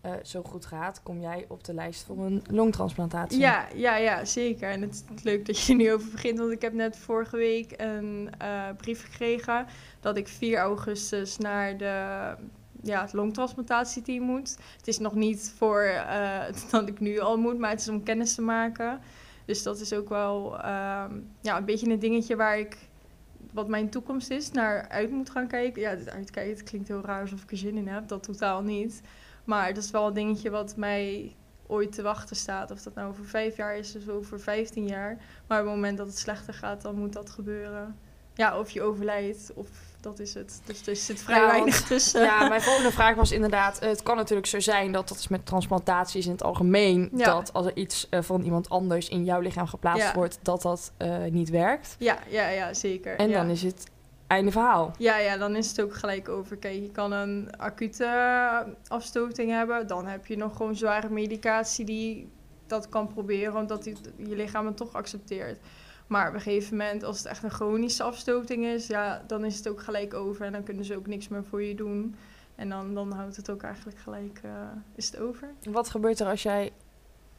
eh, 0.00 0.12
zo 0.22 0.42
goed 0.42 0.66
gaat, 0.66 1.02
kom 1.02 1.20
jij 1.20 1.44
op 1.48 1.64
de 1.64 1.74
lijst 1.74 2.04
voor 2.04 2.18
een 2.18 2.42
longtransplantatie. 2.50 3.38
Ja, 3.38 3.66
ja, 3.74 3.96
ja, 3.96 4.24
zeker. 4.24 4.70
En 4.70 4.80
het 4.82 5.04
is 5.16 5.22
leuk 5.22 5.46
dat 5.46 5.58
je 5.60 5.72
er 5.72 5.78
nu 5.78 5.92
over 5.92 6.10
begint, 6.10 6.38
want 6.38 6.52
ik 6.52 6.62
heb 6.62 6.72
net 6.72 6.96
vorige 6.98 7.36
week 7.36 7.74
een 7.76 8.30
eh, 8.38 8.62
brief 8.76 9.04
gekregen 9.04 9.66
dat 10.00 10.16
ik 10.16 10.28
4 10.28 10.58
augustus 10.58 11.36
naar 11.36 11.76
de, 11.76 12.34
ja, 12.82 13.00
het 13.02 13.12
longtransplantatieteam 13.12 14.22
moet. 14.24 14.56
Het 14.76 14.88
is 14.88 14.98
nog 14.98 15.14
niet 15.14 15.52
voor 15.56 15.80
eh, 15.82 16.40
dat 16.70 16.88
ik 16.88 17.00
nu 17.00 17.18
al 17.18 17.36
moet, 17.38 17.58
maar 17.58 17.70
het 17.70 17.80
is 17.80 17.88
om 17.88 18.02
kennis 18.02 18.34
te 18.34 18.42
maken. 18.42 19.00
Dus 19.44 19.62
dat 19.62 19.80
is 19.80 19.92
ook 19.92 20.08
wel 20.08 20.58
ehm, 20.60 21.20
ja, 21.40 21.56
een 21.56 21.64
beetje 21.64 21.90
een 21.90 21.98
dingetje 21.98 22.36
waar 22.36 22.58
ik, 22.58 22.76
wat 23.56 23.68
mijn 23.68 23.90
toekomst 23.90 24.30
is, 24.30 24.50
naar 24.50 24.88
uit 24.88 25.10
moet 25.10 25.30
gaan 25.30 25.46
kijken. 25.46 25.82
Ja, 25.82 25.88
uitkijken, 25.88 26.54
het 26.54 26.62
klinkt 26.62 26.88
heel 26.88 27.04
raar 27.04 27.20
alsof 27.20 27.42
ik 27.42 27.50
er 27.50 27.56
zin 27.56 27.76
in 27.76 27.88
heb, 27.88 28.08
dat 28.08 28.22
totaal 28.22 28.62
niet. 28.62 29.00
Maar 29.44 29.74
dat 29.74 29.84
is 29.84 29.90
wel 29.90 30.06
een 30.06 30.14
dingetje 30.14 30.50
wat 30.50 30.76
mij 30.76 31.34
ooit 31.66 31.92
te 31.92 32.02
wachten 32.02 32.36
staat. 32.36 32.70
Of 32.70 32.82
dat 32.82 32.94
nou 32.94 33.08
over 33.08 33.24
vijf 33.24 33.56
jaar 33.56 33.76
is 33.76 33.96
of 33.96 34.08
over 34.08 34.40
vijftien 34.40 34.86
jaar. 34.86 35.18
Maar 35.46 35.60
op 35.60 35.66
het 35.66 35.74
moment 35.74 35.98
dat 35.98 36.06
het 36.06 36.18
slechter 36.18 36.54
gaat, 36.54 36.82
dan 36.82 36.98
moet 36.98 37.12
dat 37.12 37.30
gebeuren. 37.30 37.98
Ja, 38.34 38.58
of 38.58 38.70
je 38.70 38.82
overlijdt, 38.82 39.52
of 39.54 39.68
dat 40.06 40.18
is 40.18 40.34
het. 40.34 40.60
Dus 40.64 40.86
er 40.86 40.96
zit 40.96 41.22
vrij 41.22 41.40
Ja, 41.40 41.46
weinig 41.46 41.82
tussen. 41.82 42.22
Ja, 42.22 42.48
mijn 42.48 42.62
volgende 42.62 42.90
vraag 42.90 43.14
was 43.14 43.32
inderdaad... 43.32 43.78
eh, 43.78 43.88
het 43.88 44.02
kan 44.02 44.16
natuurlijk 44.16 44.46
zo 44.46 44.60
zijn 44.60 44.92
dat 44.92 45.08
dat 45.08 45.18
is 45.18 45.28
met 45.28 45.46
transplantaties 45.46 46.26
in 46.26 46.32
het 46.32 46.42
algemeen... 46.42 47.10
Ja. 47.14 47.24
dat 47.24 47.52
als 47.52 47.66
er 47.66 47.76
iets 47.76 48.06
eh, 48.10 48.22
van 48.22 48.42
iemand 48.42 48.68
anders 48.68 49.08
in 49.08 49.24
jouw 49.24 49.40
lichaam 49.40 49.66
geplaatst 49.66 50.06
Ja. 50.06 50.14
wordt... 50.14 50.38
dat 50.42 50.62
dat 50.62 50.92
eh, 50.96 51.24
niet 51.30 51.50
werkt. 51.50 51.96
ja, 51.98 52.18
ja, 52.28 52.48
ja, 52.48 52.74
zeker. 52.74 53.16
En 53.16 53.32
dan 53.32 53.48
is 53.48 53.62
het 53.62 53.86
einde 54.26 54.50
verhaal. 54.50 54.94
Ja, 54.98 55.18
ja, 55.18 55.36
dan 55.36 55.56
is 55.56 55.68
het 55.68 55.80
ook 55.80 55.94
gelijk 55.94 56.28
over. 56.28 56.56
Kijk, 56.56 56.74
je 56.74 56.90
kan 56.90 57.12
een 57.12 57.50
acute 57.56 58.08
afstoting 58.86 59.50
hebben. 59.50 59.86
Dan 59.86 60.06
heb 60.06 60.26
je 60.26 60.36
nog 60.36 60.56
gewoon 60.56 60.76
zware 60.76 61.08
medicatie 61.10 61.84
die 61.84 62.28
dat 62.66 62.88
kan 62.88 63.06
proberen, 63.06 63.56
omdat 63.56 63.84
je 63.84 63.94
lichaam 64.36 64.66
het 64.66 64.76
toch 64.76 64.92
accepteert. 64.92 65.58
Maar 66.06 66.28
op 66.28 66.34
een 66.34 66.40
gegeven 66.40 66.76
moment, 66.76 67.02
als 67.04 67.18
het 67.18 67.26
echt 67.26 67.42
een 67.42 67.50
chronische 67.50 68.02
afstoting 68.02 68.64
is, 68.64 68.86
ja, 68.86 69.22
dan 69.26 69.44
is 69.44 69.56
het 69.56 69.68
ook 69.68 69.80
gelijk 69.82 70.14
over. 70.14 70.46
En 70.46 70.52
dan 70.52 70.62
kunnen 70.62 70.84
ze 70.84 70.96
ook 70.96 71.06
niks 71.06 71.28
meer 71.28 71.44
voor 71.44 71.62
je 71.62 71.74
doen. 71.74 72.14
En 72.54 72.68
dan, 72.68 72.94
dan 72.94 73.12
houdt 73.12 73.36
het 73.36 73.50
ook 73.50 73.62
eigenlijk 73.62 73.98
gelijk, 73.98 74.40
eh, 74.42 74.50
is 74.94 75.06
het 75.06 75.20
over. 75.20 75.48
Wat 75.62 75.88
gebeurt 75.88 76.20
er 76.20 76.26
als 76.26 76.42
jij 76.42 76.72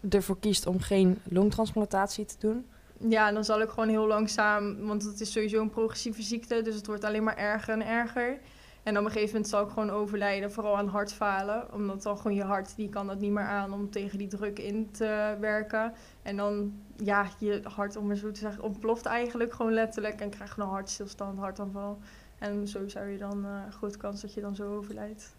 ervoor 0.09 0.39
kiest 0.39 0.65
om 0.65 0.79
geen 0.79 1.19
longtransplantatie 1.23 2.25
te 2.25 2.35
doen? 2.39 2.65
Ja, 2.97 3.31
dan 3.31 3.45
zal 3.45 3.61
ik 3.61 3.69
gewoon 3.69 3.89
heel 3.89 4.07
langzaam, 4.07 4.85
want 4.85 5.03
het 5.03 5.21
is 5.21 5.31
sowieso 5.31 5.61
een 5.61 5.69
progressieve 5.69 6.21
ziekte, 6.21 6.61
dus 6.61 6.75
het 6.75 6.87
wordt 6.87 7.03
alleen 7.03 7.23
maar 7.23 7.37
erger 7.37 7.73
en 7.73 7.87
erger. 7.87 8.39
En 8.87 8.97
op 8.97 9.05
een 9.05 9.11
gegeven 9.11 9.33
moment 9.33 9.49
zal 9.49 9.63
ik 9.63 9.69
gewoon 9.69 9.89
overlijden, 9.89 10.51
vooral 10.51 10.77
aan 10.77 10.87
hartfalen. 10.87 11.73
Omdat 11.73 12.03
dan 12.03 12.17
gewoon 12.17 12.35
je 12.35 12.43
hart, 12.43 12.75
die 12.75 12.89
kan 12.89 13.07
dat 13.07 13.19
niet 13.19 13.31
meer 13.31 13.43
aan 13.43 13.73
om 13.73 13.89
tegen 13.89 14.17
die 14.17 14.27
druk 14.27 14.59
in 14.59 14.91
te 14.91 15.37
werken. 15.39 15.93
En 16.23 16.37
dan, 16.37 16.73
ja, 16.97 17.25
je 17.39 17.61
hart, 17.75 17.95
om 17.95 18.07
maar 18.07 18.15
zo 18.15 18.31
te 18.31 18.39
zeggen, 18.39 18.63
ontploft 18.63 19.05
eigenlijk 19.05 19.53
gewoon 19.53 19.73
letterlijk. 19.73 20.21
En 20.21 20.29
krijg 20.29 20.55
je 20.55 20.61
een 20.61 20.67
hartstilstand, 20.67 21.39
hartaanval. 21.39 21.99
En 22.39 22.67
zo 22.67 22.87
zou 22.87 23.07
je 23.07 23.17
dan, 23.17 23.45
eh 23.45 23.73
grote 23.73 23.97
kans 23.97 24.21
dat 24.21 24.33
je 24.33 24.41
dan 24.41 24.55
zo 24.55 24.75
overlijdt. 24.77 25.35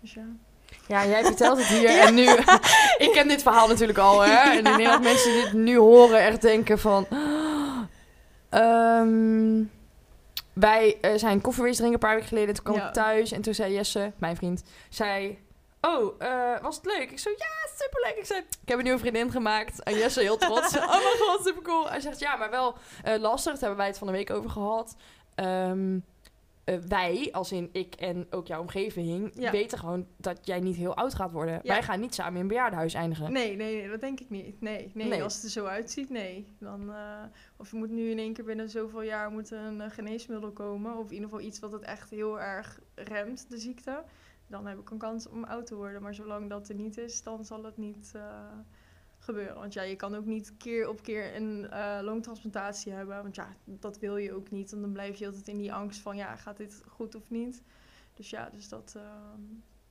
Dus 0.00 0.14
ja. 0.14 0.26
Ja, 0.86 1.06
jij 1.06 1.24
vertelt 1.24 1.58
het 1.58 1.66
hier 1.66 1.98
en 2.06 2.14
nu... 2.14 2.26
ik 3.06 3.10
ken 3.12 3.28
dit 3.28 3.42
verhaal 3.42 3.68
natuurlijk 3.68 3.98
al, 3.98 4.20
hè. 4.20 4.50
En 4.50 4.58
ik 4.58 4.64
denk 4.64 4.84
dat 4.84 5.02
mensen 5.02 5.32
die 5.32 5.42
dit 5.42 5.52
nu 5.52 5.78
horen 5.78 6.20
echt 6.20 6.42
denken 6.42 6.78
van... 6.78 7.06
ehm, 8.48 9.62
wij 10.52 10.98
eh, 11.00 11.12
zijn 11.16 11.40
koffiewees 11.40 11.76
drinken 11.76 11.94
een 11.94 12.06
paar 12.06 12.14
weken 12.14 12.28
geleden. 12.28 12.54
Toen 12.54 12.64
kwam 12.64 12.76
Ja. 12.76 12.86
ik 12.86 12.92
thuis 12.92 13.32
en 13.32 13.42
toen 13.42 13.54
zei 13.54 13.72
Jesse, 13.74 14.12
mijn 14.18 14.36
vriend, 14.36 14.62
zei... 14.88 15.38
Oh, 15.80 16.14
eh, 16.18 16.62
was 16.62 16.76
het 16.76 16.84
leuk? 16.84 17.10
Ik 17.10 17.18
zo, 17.18 17.30
ja, 17.30 17.46
superleuk. 17.84 18.16
Ik 18.18 18.24
zei, 18.26 18.40
ik 18.62 18.68
heb 18.68 18.78
een 18.78 18.84
nieuwe 18.84 18.98
vriendin 18.98 19.30
gemaakt. 19.30 19.82
En 19.82 19.94
Jesse 19.94 20.20
heel 20.20 20.36
trots. 20.36 20.76
oh 20.78 20.88
mijn 20.88 21.18
god, 21.18 21.40
super 21.46 21.62
cool. 21.62 21.88
Hij 21.88 22.00
zegt, 22.00 22.18
ja, 22.18 22.36
maar 22.36 22.50
wel 22.50 22.74
eh, 23.04 23.18
lastig. 23.20 23.52
Daar 23.52 23.60
hebben 23.60 23.78
wij 23.78 23.86
het 23.86 23.98
van 23.98 24.06
de 24.06 24.12
week 24.12 24.30
over 24.30 24.50
gehad. 24.50 24.96
Ehm, 25.34 25.98
eh, 26.70 26.78
wij, 26.88 27.28
als 27.32 27.52
in 27.52 27.68
ik 27.72 27.94
en 27.94 28.26
ook 28.30 28.46
jouw 28.46 28.60
omgeving, 28.60 29.30
Ja. 29.34 29.50
weten 29.50 29.78
gewoon 29.78 30.06
dat 30.16 30.46
jij 30.46 30.60
niet 30.60 30.76
heel 30.76 30.96
oud 30.96 31.14
gaat 31.14 31.32
worden. 31.32 31.54
Ja. 31.54 31.60
Wij 31.62 31.82
gaan 31.82 32.00
niet 32.00 32.14
samen 32.14 32.34
in 32.34 32.40
een 32.40 32.46
bejaardenhuis 32.48 32.94
eindigen. 32.94 33.32
Nee, 33.32 33.56
nee, 33.56 33.76
nee, 33.80 33.88
dat 33.90 34.00
denk 34.00 34.20
ik 34.20 34.30
niet. 34.30 34.60
Nee, 34.60 34.90
nee, 34.94 35.08
Nee. 35.08 35.22
als 35.22 35.34
het 35.34 35.44
er 35.44 35.50
zo 35.50 35.64
uitziet, 35.64 36.10
nee. 36.10 36.46
Dan, 36.58 36.92
eh, 36.92 37.22
of 37.56 37.70
je 37.70 37.76
moet 37.76 37.90
nu 37.90 38.10
in 38.10 38.18
één 38.18 38.32
keer 38.32 38.44
binnen 38.44 38.70
zoveel 38.70 39.02
jaar 39.02 39.30
moet 39.30 39.50
een 39.50 39.80
eh, 39.80 39.90
geneesmiddel 39.90 40.50
komen. 40.52 40.96
Of 40.96 41.06
in 41.06 41.12
ieder 41.14 41.28
geval 41.28 41.44
iets 41.44 41.58
wat 41.58 41.72
het 41.72 41.82
echt 41.82 42.10
heel 42.10 42.40
erg 42.40 42.80
remt, 42.94 43.46
de 43.50 43.58
ziekte. 43.58 44.02
Dan 44.46 44.66
heb 44.66 44.78
ik 44.78 44.90
een 44.90 44.98
kans 44.98 45.28
om 45.28 45.44
oud 45.44 45.66
te 45.66 45.74
worden. 45.74 46.02
Maar 46.02 46.14
zolang 46.14 46.48
dat 46.48 46.68
er 46.68 46.74
niet 46.74 46.98
is, 46.98 47.22
dan 47.22 47.44
zal 47.44 47.64
het 47.64 47.76
niet 47.76 48.12
gebeuren. 49.30 49.60
Want 49.60 49.72
ja, 49.72 49.82
je 49.82 49.96
kan 49.96 50.14
ook 50.14 50.24
niet 50.24 50.54
keer 50.58 50.88
op 50.88 51.02
keer 51.02 51.36
een 51.36 51.70
eh, 51.70 51.98
longtransplantatie 52.02 52.92
hebben. 52.92 53.22
Want 53.22 53.34
ja, 53.34 53.56
dat 53.64 53.98
wil 53.98 54.16
je 54.16 54.32
ook 54.32 54.50
niet. 54.50 54.70
Want 54.70 54.82
dan 54.82 54.92
blijf 54.92 55.18
je 55.18 55.26
altijd 55.26 55.48
in 55.48 55.58
die 55.58 55.72
angst 55.72 56.00
van, 56.00 56.16
ja, 56.16 56.36
gaat 56.36 56.56
dit 56.56 56.82
goed 56.88 57.14
of 57.14 57.30
niet? 57.30 57.62
Dus 58.14 58.30
ja, 58.30 58.50
dus 58.50 58.68
dat... 58.68 58.94
ehm, 58.96 59.42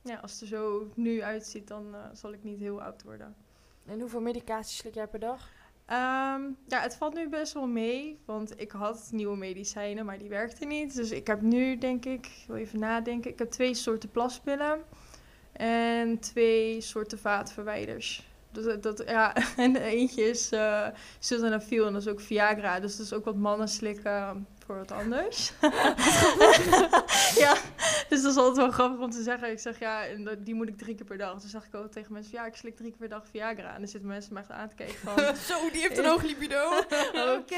ja, 0.02 0.16
als 0.16 0.32
het 0.32 0.40
er 0.40 0.46
zo 0.46 0.90
nu 0.94 1.22
uitziet, 1.22 1.68
dan 1.68 1.94
eh, 1.94 2.00
zal 2.12 2.32
ik 2.32 2.42
niet 2.42 2.58
heel 2.58 2.82
oud 2.82 3.02
worden. 3.02 3.36
En 3.84 4.00
hoeveel 4.00 4.20
medicatie 4.20 4.76
slik 4.76 4.94
jij 4.94 5.06
per 5.06 5.20
dag? 5.20 5.50
Ehm, 5.86 6.42
ja, 6.66 6.80
het 6.80 6.96
valt 6.96 7.14
nu 7.14 7.28
best 7.28 7.52
wel 7.52 7.66
mee, 7.66 8.18
want 8.24 8.60
ik 8.60 8.70
had 8.70 9.08
nieuwe 9.12 9.36
medicijnen, 9.36 10.04
maar 10.04 10.18
die 10.18 10.28
werkten 10.28 10.68
niet. 10.68 10.94
Dus 10.94 11.10
ik 11.10 11.26
heb 11.26 11.40
nu, 11.40 11.78
denk 11.78 12.04
ik, 12.04 12.26
ik 12.26 12.44
wil 12.46 12.56
even 12.56 12.78
nadenken, 12.78 13.30
ik 13.30 13.38
heb 13.38 13.50
twee 13.50 13.74
soorten 13.74 14.10
plaspillen 14.10 14.84
en 15.52 16.18
twee 16.18 16.80
soorten 16.80 17.18
vaatverwijders. 17.18 18.29
Dus 18.52 18.80
dat, 18.80 19.02
ja, 19.06 19.34
en 19.56 19.76
eentje 19.76 20.22
is 20.22 20.52
uh, 20.52 20.86
sildenafil 21.18 21.86
en 21.86 21.92
dat 21.92 22.02
is 22.02 22.08
ook 22.08 22.20
Viagra. 22.20 22.80
Dus 22.80 22.96
dat 22.96 23.06
is 23.06 23.12
ook 23.12 23.24
wat 23.24 23.36
mannen 23.36 23.68
slikken 23.68 24.46
voor 24.70 24.78
wat 24.78 24.92
anders. 24.92 25.52
ja, 27.44 27.56
dus 28.08 28.22
dat 28.22 28.32
is 28.32 28.36
altijd 28.36 28.56
wel 28.56 28.70
grappig 28.70 29.00
om 29.00 29.10
te 29.10 29.22
zeggen. 29.22 29.50
Ik 29.50 29.58
zeg 29.58 29.78
ja, 29.78 30.06
en 30.06 30.44
die 30.44 30.54
moet 30.54 30.68
ik 30.68 30.78
drie 30.78 30.94
keer 30.94 31.06
per 31.06 31.18
dag. 31.18 31.40
Dus 31.40 31.50
zeg 31.50 31.66
ik 31.66 31.74
ook 31.74 31.90
tegen 31.90 32.12
mensen, 32.12 32.32
ja, 32.32 32.46
ik 32.46 32.56
slik 32.56 32.76
drie 32.76 32.88
keer 32.88 32.98
per 32.98 33.08
dag 33.08 33.28
Viagra. 33.28 33.74
En 33.74 33.78
dan 33.78 33.88
zitten 33.88 34.08
mensen 34.08 34.34
me 34.34 34.40
echt 34.40 34.50
aan 34.50 34.68
te 34.68 34.74
kijken 34.74 34.94
van... 34.94 35.18
Zo, 35.50 35.70
die 35.70 35.80
heeft 35.80 35.98
een 35.98 36.04
hoog 36.04 36.22
libido. 36.22 36.76
Oké. 37.38 37.56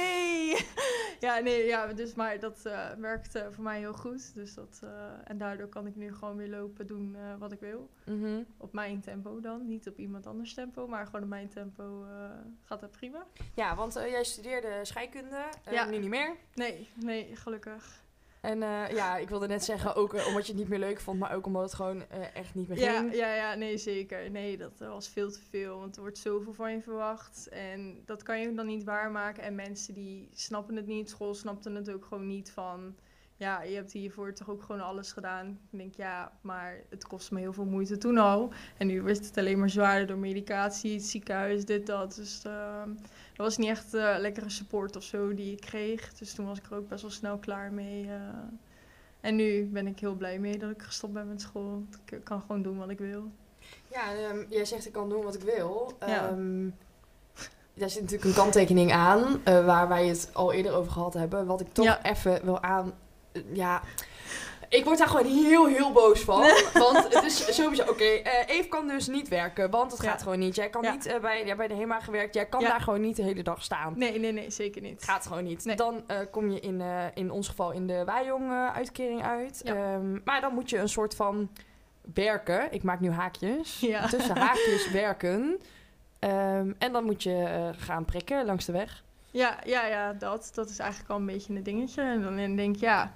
Ja, 1.20 1.38
nee, 1.38 1.66
ja, 1.66 1.86
dus 1.86 2.14
maar 2.14 2.40
dat 2.40 2.62
uh, 2.66 2.90
werkt 2.98 3.36
uh, 3.36 3.42
voor 3.50 3.64
mij 3.64 3.78
heel 3.78 3.92
goed. 3.92 4.34
Dus 4.34 4.54
dat, 4.54 4.80
uh, 4.84 4.90
en 5.24 5.38
daardoor 5.38 5.68
kan 5.68 5.86
ik 5.86 5.96
nu 5.96 6.14
gewoon 6.14 6.36
weer 6.36 6.48
lopen, 6.48 6.86
doen 6.86 7.16
wat 7.38 7.52
ik 7.52 7.60
wil. 7.60 7.90
Mm 8.04 8.22
-hmm. 8.22 8.46
Op 8.56 8.72
mijn 8.72 9.00
tempo 9.00 9.40
dan. 9.40 9.66
Niet 9.66 9.88
op 9.88 9.98
iemand 9.98 10.26
anders 10.26 10.54
tempo, 10.54 10.86
maar 10.86 11.06
gewoon 11.06 11.22
op 11.22 11.28
mijn 11.28 11.48
tempo 11.48 12.04
gaat 12.64 12.80
dat 12.80 12.90
prima. 12.90 13.26
Ja, 13.54 13.74
want 13.74 13.92
jij 13.94 14.24
studeerde 14.24 14.80
scheikunde. 14.82 15.44
Ja. 15.70 15.84
Nu 15.84 15.98
niet 15.98 16.10
meer. 16.10 16.36
Nee, 16.54 16.88
nee, 17.02 17.36
gelukkig. 17.36 18.00
En 18.40 18.62
uh, 18.62 18.90
ja, 18.90 19.16
ik 19.16 19.28
wilde 19.28 19.46
net 19.46 19.64
zeggen, 19.64 19.94
ook 19.94 20.14
uh, 20.14 20.26
omdat 20.26 20.46
je 20.46 20.52
het 20.52 20.60
niet 20.60 20.70
meer 20.70 20.78
leuk 20.78 21.00
vond, 21.00 21.18
maar 21.18 21.34
ook 21.34 21.46
omdat 21.46 21.62
het 21.62 21.74
gewoon 21.74 21.96
uh, 21.96 22.36
echt 22.36 22.54
niet 22.54 22.68
meer 22.68 22.78
ja, 22.78 22.98
ging. 22.98 23.14
Ja, 23.14 23.34
ja, 23.34 23.54
nee, 23.54 23.78
zeker. 23.78 24.30
Nee, 24.30 24.56
dat 24.56 24.78
was 24.78 25.08
veel 25.08 25.30
te 25.30 25.40
veel, 25.50 25.78
want 25.78 25.96
er 25.96 26.02
wordt 26.02 26.18
zoveel 26.18 26.52
van 26.52 26.72
je 26.72 26.80
verwacht. 26.80 27.48
En 27.48 28.02
dat 28.04 28.22
kan 28.22 28.40
je 28.40 28.54
dan 28.54 28.66
niet 28.66 28.84
waarmaken. 28.84 29.42
En 29.42 29.54
mensen 29.54 29.94
die 29.94 30.28
snappen 30.32 30.76
het 30.76 30.86
niet, 30.86 31.10
school 31.10 31.34
snapte 31.34 31.70
het 31.70 31.90
ook 31.90 32.04
gewoon 32.04 32.26
niet 32.26 32.50
van 32.50 32.94
ja, 33.42 33.62
je 33.62 33.74
hebt 33.74 33.92
hiervoor 33.92 34.32
toch 34.32 34.50
ook 34.50 34.62
gewoon 34.62 34.80
alles 34.80 35.12
gedaan. 35.12 35.58
Ik 35.70 35.78
denk, 35.78 35.94
ja, 35.94 36.32
maar 36.40 36.80
het 36.90 37.06
kost 37.06 37.30
me 37.30 37.40
heel 37.40 37.52
veel 37.52 37.64
moeite 37.64 37.98
toen 37.98 38.18
al. 38.18 38.52
En 38.78 38.86
nu 38.86 39.02
wordt 39.02 39.26
het 39.26 39.38
alleen 39.38 39.58
maar 39.58 39.70
zwaarder 39.70 40.06
door 40.06 40.18
medicatie, 40.18 40.92
het 40.92 41.02
ziekenhuis, 41.02 41.64
dit, 41.64 41.86
dat. 41.86 42.14
Dus 42.14 42.42
dat 43.36 43.46
was 43.46 43.56
niet 43.56 43.68
echt 43.68 43.94
uh, 43.94 44.14
lekkere 44.18 44.50
support 44.50 44.96
of 44.96 45.02
zo 45.02 45.34
die 45.34 45.52
ik 45.52 45.60
kreeg. 45.60 46.14
Dus 46.14 46.34
toen 46.34 46.46
was 46.46 46.58
ik 46.58 46.64
er 46.64 46.76
ook 46.76 46.88
best 46.88 47.02
wel 47.02 47.10
snel 47.10 47.38
klaar 47.38 47.72
mee. 47.72 48.04
Uh. 48.04 48.12
En 49.20 49.36
nu 49.36 49.64
ben 49.64 49.86
ik 49.86 49.98
heel 49.98 50.14
blij 50.14 50.38
mee 50.38 50.58
dat 50.58 50.70
ik 50.70 50.82
gestopt 50.82 51.12
ben 51.12 51.28
met 51.28 51.40
school. 51.40 51.84
Ik 52.10 52.24
kan 52.24 52.40
gewoon 52.40 52.62
doen 52.62 52.78
wat 52.78 52.90
ik 52.90 52.98
wil. 52.98 53.30
Ja, 53.90 54.30
um, 54.30 54.46
jij 54.48 54.64
zegt 54.64 54.86
ik 54.86 54.92
kan 54.92 55.08
doen 55.08 55.24
wat 55.24 55.34
ik 55.34 55.40
wil. 55.40 55.96
Ja. 56.06 56.30
Um, 56.30 56.74
daar 57.74 57.90
zit 57.90 58.00
natuurlijk 58.00 58.28
een 58.28 58.42
kanttekening 58.42 58.92
aan, 58.92 59.40
uh, 59.48 59.66
waar 59.66 59.88
wij 59.88 60.06
het 60.06 60.30
al 60.32 60.52
eerder 60.52 60.72
over 60.72 60.92
gehad 60.92 61.14
hebben. 61.14 61.46
Wat 61.46 61.60
ik 61.60 61.72
toch 61.72 61.84
ja. 61.84 62.04
even 62.04 62.44
wil 62.44 62.62
aan 62.62 62.92
ja, 63.52 63.82
ik 64.72 64.84
word 64.84 64.98
daar 64.98 65.08
gewoon 65.08 65.26
heel, 65.26 65.66
heel 65.66 65.92
boos 65.92 66.20
van. 66.20 66.40
want 66.72 67.14
het 67.14 67.24
is 67.24 67.54
sowieso, 67.54 67.82
oké, 67.82 67.90
okay, 67.90 68.22
uh, 68.22 68.56
Eve 68.56 68.68
kan 68.68 68.88
dus 68.88 69.06
niet 69.06 69.28
werken, 69.28 69.70
want 69.70 69.92
het 69.92 70.00
gaat 70.00 70.22
gewoon 70.22 70.38
niet. 70.38 70.54
Jij 70.54 70.70
kan 70.70 70.92
niet 70.92 71.06
uh, 71.06 71.18
bij, 71.18 71.46
ja, 71.46 71.56
bij 71.56 71.68
de 71.68 71.74
HEMA 71.74 72.00
gewerkt, 72.00 72.34
jij 72.34 72.46
kan 72.46 72.60
daar 72.60 72.80
gewoon 72.80 73.00
niet 73.00 73.16
de 73.16 73.22
hele 73.22 73.42
dag 73.42 73.62
staan. 73.62 73.92
Nee, 73.96 74.18
nee, 74.18 74.32
nee, 74.32 74.50
zeker 74.50 74.82
niet. 74.82 75.02
Gaat 75.04 75.26
gewoon 75.26 75.44
niet. 75.44 75.64
Nee. 75.64 75.76
Dan 75.76 76.04
uh, 76.10 76.16
kom 76.30 76.50
je 76.50 76.60
in, 76.60 76.82
in 77.14 77.30
ons 77.30 77.48
geval 77.48 77.70
in 77.70 77.86
de 77.86 78.04
Wijong-uitkering 78.04 79.22
uit. 79.22 79.62
Um, 79.68 80.20
maar 80.24 80.40
dan 80.40 80.54
moet 80.54 80.70
je 80.70 80.78
een 80.78 80.88
soort 80.88 81.14
van 81.14 81.50
werken. 82.14 82.72
Ik 82.72 82.82
maak 82.82 83.00
nu 83.00 83.10
haakjes. 83.10 83.78
Tussen 84.10 84.36
haakjes 84.36 84.90
werken. 84.90 85.40
Um, 86.20 86.74
en 86.78 86.92
dan 86.92 87.04
moet 87.04 87.22
je 87.22 87.70
gaan 87.76 88.04
prikken 88.04 88.44
langs 88.44 88.64
de 88.64 88.72
weg. 88.72 89.04
Ja, 89.30 89.58
ja, 89.64 89.86
ja, 89.86 90.12
dat. 90.12 90.50
Dat 90.54 90.68
is 90.68 90.78
eigenlijk 90.78 91.10
al 91.10 91.16
een 91.16 91.26
beetje 91.26 91.54
een 91.54 91.62
dingetje. 91.62 92.02
En 92.02 92.22
dan 92.22 92.36
denk 92.36 92.74
ik, 92.74 92.80
ja, 92.80 93.12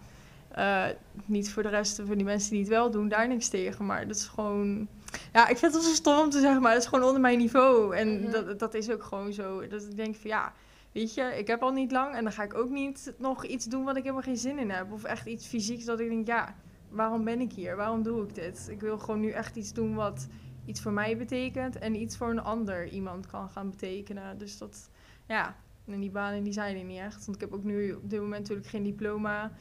uh, 0.59 0.87
niet 1.25 1.51
voor 1.51 1.63
de 1.63 1.69
rest 1.69 2.03
van 2.07 2.17
die 2.17 2.25
mensen 2.25 2.51
die 2.51 2.61
het 2.61 2.69
wel 2.69 2.91
doen, 2.91 3.09
daar 3.09 3.29
niks 3.29 3.49
tegen. 3.49 3.87
Maar 3.87 4.07
dat 4.07 4.17
is 4.17 4.27
gewoon. 4.27 4.89
Ja, 5.33 5.49
ik 5.49 5.57
vind 5.57 5.73
het 5.73 5.83
wel 5.83 5.91
zo 5.91 5.97
stom 5.97 6.19
om 6.19 6.31
te 6.31 6.41
zeggen, 6.41 6.63
maar 6.63 6.73
dat 6.73 6.83
is 6.83 6.89
gewoon 6.89 7.05
onder 7.05 7.21
mijn 7.21 7.39
niveau. 7.39 7.97
En 7.97 8.09
mm 8.09 8.23
-hmm. 8.23 8.31
dat, 8.31 8.59
dat 8.59 8.75
is 8.75 8.91
ook 8.91 9.03
gewoon 9.03 9.33
zo. 9.33 9.69
Dat 9.69 9.83
ik 9.83 9.97
denk 9.97 10.17
van 10.17 10.31
ja, 10.31 10.53
weet 10.93 11.15
je, 11.15 11.23
ik 11.23 11.47
heb 11.47 11.63
al 11.63 11.73
niet 11.73 11.93
lang 11.93 12.15
en 12.15 12.23
dan 12.23 12.33
ga 12.33 12.43
ik 12.43 12.55
ook 12.55 12.71
niet 12.71 13.15
nog 13.19 13.45
iets 13.45 13.65
doen 13.65 13.85
wat 13.85 13.97
ik 13.97 14.03
helemaal 14.03 14.23
geen 14.23 14.37
zin 14.37 14.59
in 14.59 14.71
heb. 14.71 14.93
Of 14.93 15.05
echt 15.05 15.27
iets 15.27 15.47
fysieks 15.47 15.85
dat 15.85 16.01
ik 16.01 16.09
denk, 16.09 16.27
ja, 16.27 16.55
waarom 16.89 17.25
ben 17.25 17.41
ik 17.41 17.53
hier? 17.53 17.77
Waarom 17.77 18.03
doe 18.03 18.23
ik 18.23 18.35
dit? 18.35 18.67
Ik 18.71 18.81
wil 18.81 18.99
gewoon 18.99 19.21
nu 19.21 19.31
echt 19.31 19.57
iets 19.57 19.73
doen 19.73 19.95
wat 19.95 20.27
iets 20.67 20.81
voor 20.81 20.93
mij 20.93 21.17
betekent 21.17 21.79
en 21.79 21.95
iets 21.95 22.17
voor 22.17 22.31
een 22.31 22.43
ander 22.43 22.89
iemand 22.89 23.27
kan 23.27 23.49
gaan 23.49 23.71
betekenen. 23.71 24.39
Dus 24.39 24.59
dat, 24.59 24.91
ja, 25.27 25.57
en 25.87 26.01
die 26.01 26.11
banen 26.11 26.43
die 26.43 26.53
zijn 26.53 26.77
er 26.77 26.85
niet 26.85 26.99
echt. 26.99 27.25
Want 27.25 27.37
ik 27.37 27.41
heb 27.41 27.53
ook 27.53 27.65
nu 27.65 27.93
op 27.93 28.11
dit 28.11 28.21
moment 28.21 28.41
natuurlijk 28.41 28.69
geen 28.69 28.83
diploma. 28.83 29.53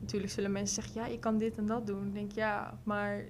Natuurlijk 0.00 0.32
zullen 0.32 0.52
mensen 0.52 0.82
zeggen, 0.82 1.00
ja, 1.02 1.06
je 1.06 1.18
kan 1.18 1.38
dit 1.38 1.56
en 1.56 1.66
dat 1.66 1.86
doen. 1.86 2.06
Ik 2.06 2.14
denk, 2.14 2.32
ja, 2.32 2.78
maar 2.82 3.24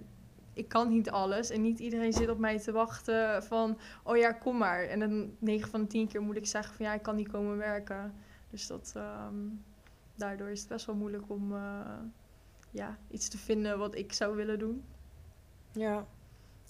ik 0.52 0.68
kan 0.68 0.88
niet 0.88 1.10
alles. 1.10 1.50
En 1.50 1.62
niet 1.62 1.78
iedereen 1.78 2.12
zit 2.12 2.28
op 2.28 2.38
mij 2.38 2.58
te 2.58 2.72
wachten 2.72 3.42
van, 3.42 3.78
oh 4.02 4.16
ja, 4.16 4.32
kom 4.32 4.56
maar. 4.58 4.82
En 4.82 4.98
dan 4.98 5.36
9 5.38 5.70
van 5.70 5.80
de 5.80 5.86
10 5.86 6.08
keer 6.08 6.22
moet 6.22 6.36
ik 6.36 6.46
zeggen 6.46 6.74
van, 6.74 6.86
ja, 6.86 6.94
ik 6.94 7.02
kan 7.02 7.16
niet 7.16 7.28
komen 7.28 7.56
werken. 7.56 8.14
Dus 8.50 8.66
dat, 8.66 8.94
um, 8.96 9.64
daardoor 10.14 10.48
is 10.48 10.60
het 10.60 10.68
best 10.68 10.86
wel 10.86 10.94
moeilijk 10.94 11.30
om 11.30 11.52
uh, 11.52 11.80
ja, 12.70 12.98
iets 13.10 13.28
te 13.28 13.38
vinden 13.38 13.78
wat 13.78 13.94
ik 13.94 14.12
zou 14.12 14.36
willen 14.36 14.58
doen. 14.58 14.84
Ja, 15.72 16.06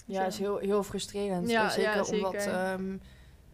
ja, 0.05 0.25
is 0.25 0.37
heel, 0.37 0.57
heel 0.57 0.83
frustrerend. 0.83 1.49
Ja, 1.49 1.69
zeker, 1.69 1.95
ja, 1.95 2.03
zeker. 2.03 2.25
omdat... 2.25 2.47
Um, 2.79 3.01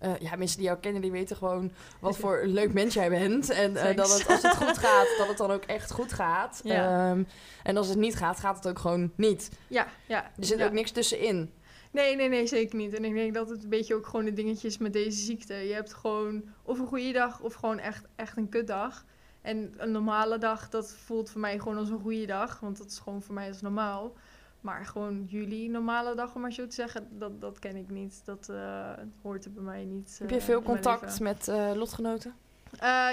uh, 0.03 0.12
ja, 0.20 0.36
mensen 0.36 0.58
die 0.58 0.65
jou 0.65 0.79
kennen, 0.79 1.01
die 1.01 1.12
weten 1.12 1.36
gewoon 1.36 1.72
wat 2.00 2.17
voor 2.17 2.41
leuk 2.46 2.74
mens 2.74 2.93
jij 2.93 3.10
bent. 3.10 3.50
En 3.50 3.72
uh, 3.72 3.84
dat 3.84 4.13
het, 4.13 4.27
als 4.27 4.41
het 4.41 4.55
goed 4.55 4.77
gaat, 4.77 5.08
dat 5.17 5.27
het 5.27 5.38
dan 5.38 5.51
ook 5.51 5.63
echt 5.63 5.91
goed 5.91 6.13
gaat. 6.13 6.62
Ja. 6.63 7.12
Um, 7.12 7.27
en 7.63 7.77
als 7.77 7.88
het 7.88 7.98
niet 7.98 8.15
gaat, 8.15 8.39
gaat 8.39 8.55
het 8.55 8.67
ook 8.67 8.79
gewoon 8.79 9.12
niet. 9.15 9.51
Ja, 9.67 9.88
ja. 10.08 10.24
Er 10.24 10.46
zit 10.46 10.60
ja. 10.60 10.65
ook 10.65 10.72
niks 10.72 10.91
tussenin. 10.91 11.51
Nee, 11.91 12.15
nee, 12.15 12.29
nee, 12.29 12.48
zeker 12.48 12.77
niet. 12.77 12.93
En 12.93 13.05
ik 13.05 13.13
denk 13.13 13.34
dat 13.34 13.50
het 13.50 13.63
een 13.63 13.70
beetje 13.70 13.96
ook 13.96 14.05
gewoon 14.05 14.25
de 14.25 14.34
dingetjes 14.34 14.77
met 14.77 14.93
deze 14.93 15.20
ziekte. 15.20 15.53
Je 15.53 15.74
hebt 15.74 15.93
gewoon 15.93 16.43
of 16.63 16.79
een 16.79 16.88
goede 16.88 17.12
dag 17.12 17.39
of 17.39 17.53
gewoon 17.53 17.79
echt, 17.79 18.05
echt 18.15 18.38
een 18.38 18.50
kutdag. 18.50 19.05
En 19.41 19.74
een 19.77 19.91
normale 19.91 20.38
dag, 20.38 20.70
dat 20.70 20.96
voelt 21.05 21.29
voor 21.29 21.41
mij 21.41 21.60
gewoon 21.60 21.77
als 21.77 21.89
een 21.89 22.00
goede 22.00 22.25
dag. 22.25 22.60
Want 22.60 22.77
dat 22.77 22.88
is 22.88 23.00
gewoon 23.00 23.22
voor 23.22 23.34
mij 23.34 23.48
als 23.48 23.62
normaal. 23.62 24.13
Maar 24.62 24.86
gewoon 24.86 25.25
jullie 25.27 25.70
normale 25.70 26.15
dag, 26.15 26.36
om 26.36 26.41
maar 26.41 26.51
zo 26.51 26.68
te 26.68 26.75
zeggen, 26.75 27.08
dat, 27.12 27.41
dat 27.41 27.60
ken 27.60 27.75
ik 27.75 27.89
niet. 27.89 28.22
Dat 28.25 28.48
uh, 28.51 28.89
hoort 29.22 29.46
er 29.46 29.51
bij 29.51 29.63
mij 29.63 29.84
niet. 29.84 30.15
Heb 30.20 30.30
je 30.30 30.41
veel 30.41 30.62
contact 30.62 31.20
met 31.20 31.48
uh, 31.48 31.72
lotgenoten? 31.75 32.34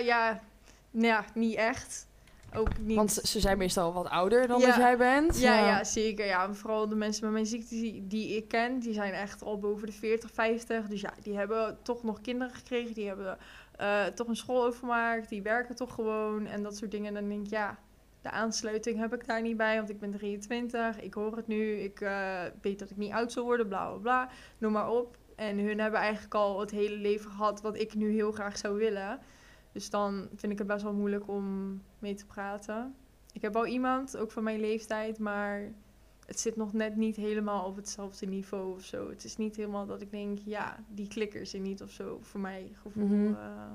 ja, 0.02 0.40
nou 0.90 1.06
ja, 1.06 1.24
niet 1.34 1.54
echt. 1.54 2.06
Ook 2.54 2.78
niet. 2.78 2.96
Want 2.96 3.12
ze 3.12 3.40
zijn 3.40 3.58
meestal 3.58 3.92
wat 3.92 4.08
ouder 4.08 4.46
dan 4.46 4.60
ja. 4.60 4.66
dat 4.66 4.76
jij 4.76 4.96
bent. 4.96 5.38
Ja, 5.38 5.58
ja, 5.58 5.66
ja, 5.66 5.84
zeker. 5.84 6.26
Ja, 6.26 6.54
vooral 6.54 6.88
de 6.88 6.94
mensen 6.94 7.24
met 7.24 7.32
mijn 7.32 7.46
ziekte 7.46 7.74
die, 7.74 8.06
die 8.06 8.36
ik 8.36 8.48
ken, 8.48 8.78
die 8.78 8.92
zijn 8.92 9.12
echt 9.12 9.42
al 9.42 9.58
boven 9.58 9.86
de 9.86 9.92
40, 9.92 10.30
50. 10.32 10.86
Dus 10.86 11.00
ja, 11.00 11.12
die 11.22 11.36
hebben 11.36 11.78
toch 11.82 12.02
nog 12.02 12.20
kinderen 12.20 12.54
gekregen. 12.54 12.94
Die 12.94 13.06
hebben 13.06 13.38
toch 14.14 14.28
een 14.28 14.36
school 14.36 14.64
overgemaakt. 14.64 15.28
Die 15.28 15.42
werken 15.42 15.74
toch 15.74 15.94
gewoon 15.94 16.46
en 16.46 16.62
dat 16.62 16.76
soort 16.76 16.90
dingen. 16.90 17.06
En 17.06 17.14
dan 17.14 17.28
denk 17.28 17.44
ik, 17.44 17.50
ja, 17.50 17.78
de 18.28 18.34
aansluiting 18.34 18.98
heb 18.98 19.14
ik 19.14 19.26
daar 19.26 19.42
niet 19.42 19.56
bij, 19.56 19.76
want 19.76 19.90
ik 19.90 20.00
ben 20.00 20.10
23. 20.10 21.00
Ik 21.00 21.14
hoor 21.14 21.36
het 21.36 21.46
nu. 21.46 21.72
Ik 21.72 22.00
uh, 22.00 22.42
weet 22.60 22.78
dat 22.78 22.90
ik 22.90 22.96
niet 22.96 23.12
oud 23.12 23.32
zal 23.32 23.44
worden, 23.44 23.68
bla 23.68 23.88
bla 23.88 23.98
bla. 23.98 24.28
Noem 24.58 24.72
maar 24.72 24.90
op. 24.90 25.16
En 25.36 25.58
hun 25.58 25.80
hebben 25.80 26.00
eigenlijk 26.00 26.34
al 26.34 26.60
het 26.60 26.70
hele 26.70 26.96
leven 26.96 27.30
gehad 27.30 27.60
wat 27.60 27.78
ik 27.78 27.94
nu 27.94 28.12
heel 28.12 28.32
graag 28.32 28.58
zou 28.58 28.78
willen. 28.78 29.18
Dus 29.72 29.90
dan 29.90 30.28
vind 30.34 30.52
ik 30.52 30.58
het 30.58 30.66
best 30.66 30.82
wel 30.82 30.92
moeilijk 30.92 31.28
om 31.28 31.80
mee 31.98 32.14
te 32.14 32.26
praten. 32.26 32.94
Ik 33.32 33.42
heb 33.42 33.56
al 33.56 33.66
iemand, 33.66 34.16
ook 34.16 34.30
van 34.30 34.42
mijn 34.42 34.60
leeftijd, 34.60 35.18
maar 35.18 35.72
het 36.26 36.40
zit 36.40 36.56
nog 36.56 36.72
net 36.72 36.96
niet 36.96 37.16
helemaal 37.16 37.66
op 37.66 37.76
hetzelfde 37.76 38.26
niveau 38.26 38.74
of 38.74 38.84
zo. 38.84 39.08
Het 39.08 39.24
is 39.24 39.36
niet 39.36 39.56
helemaal 39.56 39.86
dat 39.86 40.00
ik 40.00 40.10
denk, 40.10 40.38
ja, 40.38 40.84
die 40.88 41.08
klikkers 41.08 41.54
er 41.54 41.60
niet 41.60 41.82
of 41.82 41.90
zo, 41.90 42.18
voor 42.20 42.40
mij 42.40 42.70
gevoel. 42.72 43.06
Mm 43.06 43.10
-hmm. 43.10 43.32
uh, 43.32 43.72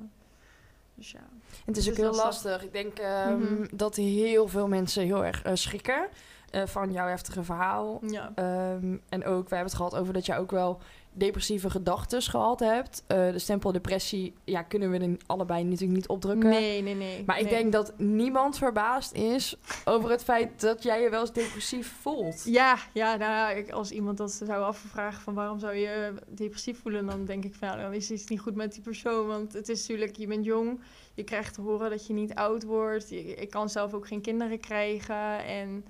dus 0.96 1.12
ja. 1.12 1.20
Het 1.66 1.78
is 1.78 1.90
ook 1.90 1.96
heel 1.96 2.16
lastig. 2.16 2.64
Ik 2.64 2.74
denk 2.74 3.00
um, 3.00 3.36
mm 3.36 3.46
-hmm. 3.46 3.68
dat 3.72 3.96
heel 3.96 4.48
veel 4.48 4.68
mensen 4.68 5.04
heel 5.04 5.26
erg 5.26 5.46
uh, 5.46 5.52
schrikken 5.56 6.08
uh, 6.52 6.62
van 6.66 6.92
jouw 6.92 7.08
heftige 7.08 7.44
verhaal. 7.44 8.00
Ja. 8.08 8.32
Um, 8.74 9.02
en 9.10 9.26
ook, 9.26 9.50
we 9.50 9.56
hebben 9.56 9.74
het 9.74 9.82
gehad 9.82 9.96
over 9.96 10.14
dat 10.14 10.26
je 10.26 10.36
ook 10.36 10.52
wel 10.52 10.82
depressieve 11.14 11.70
gedachten 11.70 12.22
gehad 12.22 12.60
hebt. 12.60 13.04
Uh, 13.08 13.32
de 13.32 13.40
stempel 13.40 13.72
depressie, 13.72 14.34
ja, 14.44 14.62
kunnen 14.62 14.92
we 14.92 15.00
er 15.00 15.18
allebei 15.26 15.64
natuurlijk 15.64 15.92
niet 15.92 16.08
opdrukken. 16.08 16.50
Nee, 16.50 16.82
nee, 16.82 16.96
nee. 16.96 17.24
Maar 17.26 17.40
ik 17.40 17.50
denk 17.50 17.72
dat 17.72 17.94
niemand 17.98 18.58
verbaasd 18.58 19.14
is 19.14 19.56
over 19.86 20.10
het 20.10 20.24
feit 20.24 20.62
dat 20.62 20.84
jij 20.84 21.02
je 21.02 21.10
wel 21.10 21.22
eens 21.22 21.34
depressief 21.34 21.96
voelt. 22.02 22.44
Ja, 22.46 22.78
ja 22.94 23.16
nou, 23.16 23.72
als 23.72 23.92
iemand 23.92 24.18
dat 24.18 24.32
zou 24.32 24.64
afvragen 24.64 25.22
van 25.22 25.34
waarom 25.34 25.60
zou 25.60 25.76
je 25.76 26.14
depressief 26.28 26.82
voelen, 26.82 27.06
dan 27.06 27.26
denk 27.26 27.44
ik 27.44 27.56
van 27.56 27.78
dan 27.78 27.94
is 27.94 28.12
iets 28.12 28.28
niet 28.28 28.40
goed 28.40 28.56
met 28.56 28.74
die 28.74 28.82
persoon. 28.82 29.28
Want 29.28 29.54
het 29.54 29.70
is 29.70 29.80
natuurlijk, 29.80 30.18
je 30.18 30.28
bent 30.28 30.46
jong, 30.46 30.80
je 31.14 31.24
krijgt 31.24 31.54
te 31.54 31.62
horen 31.62 31.90
dat 31.90 32.08
je 32.08 32.14
niet 32.14 32.34
oud 32.34 32.64
wordt. 32.64 33.10
Je, 33.10 33.36
ik 33.36 33.50
kan 33.50 33.70
zelf 33.70 33.94
ook 33.94 34.08
geen 34.08 34.22
kinderen 34.22 34.60
krijgen 34.60 35.46
en 35.46 35.86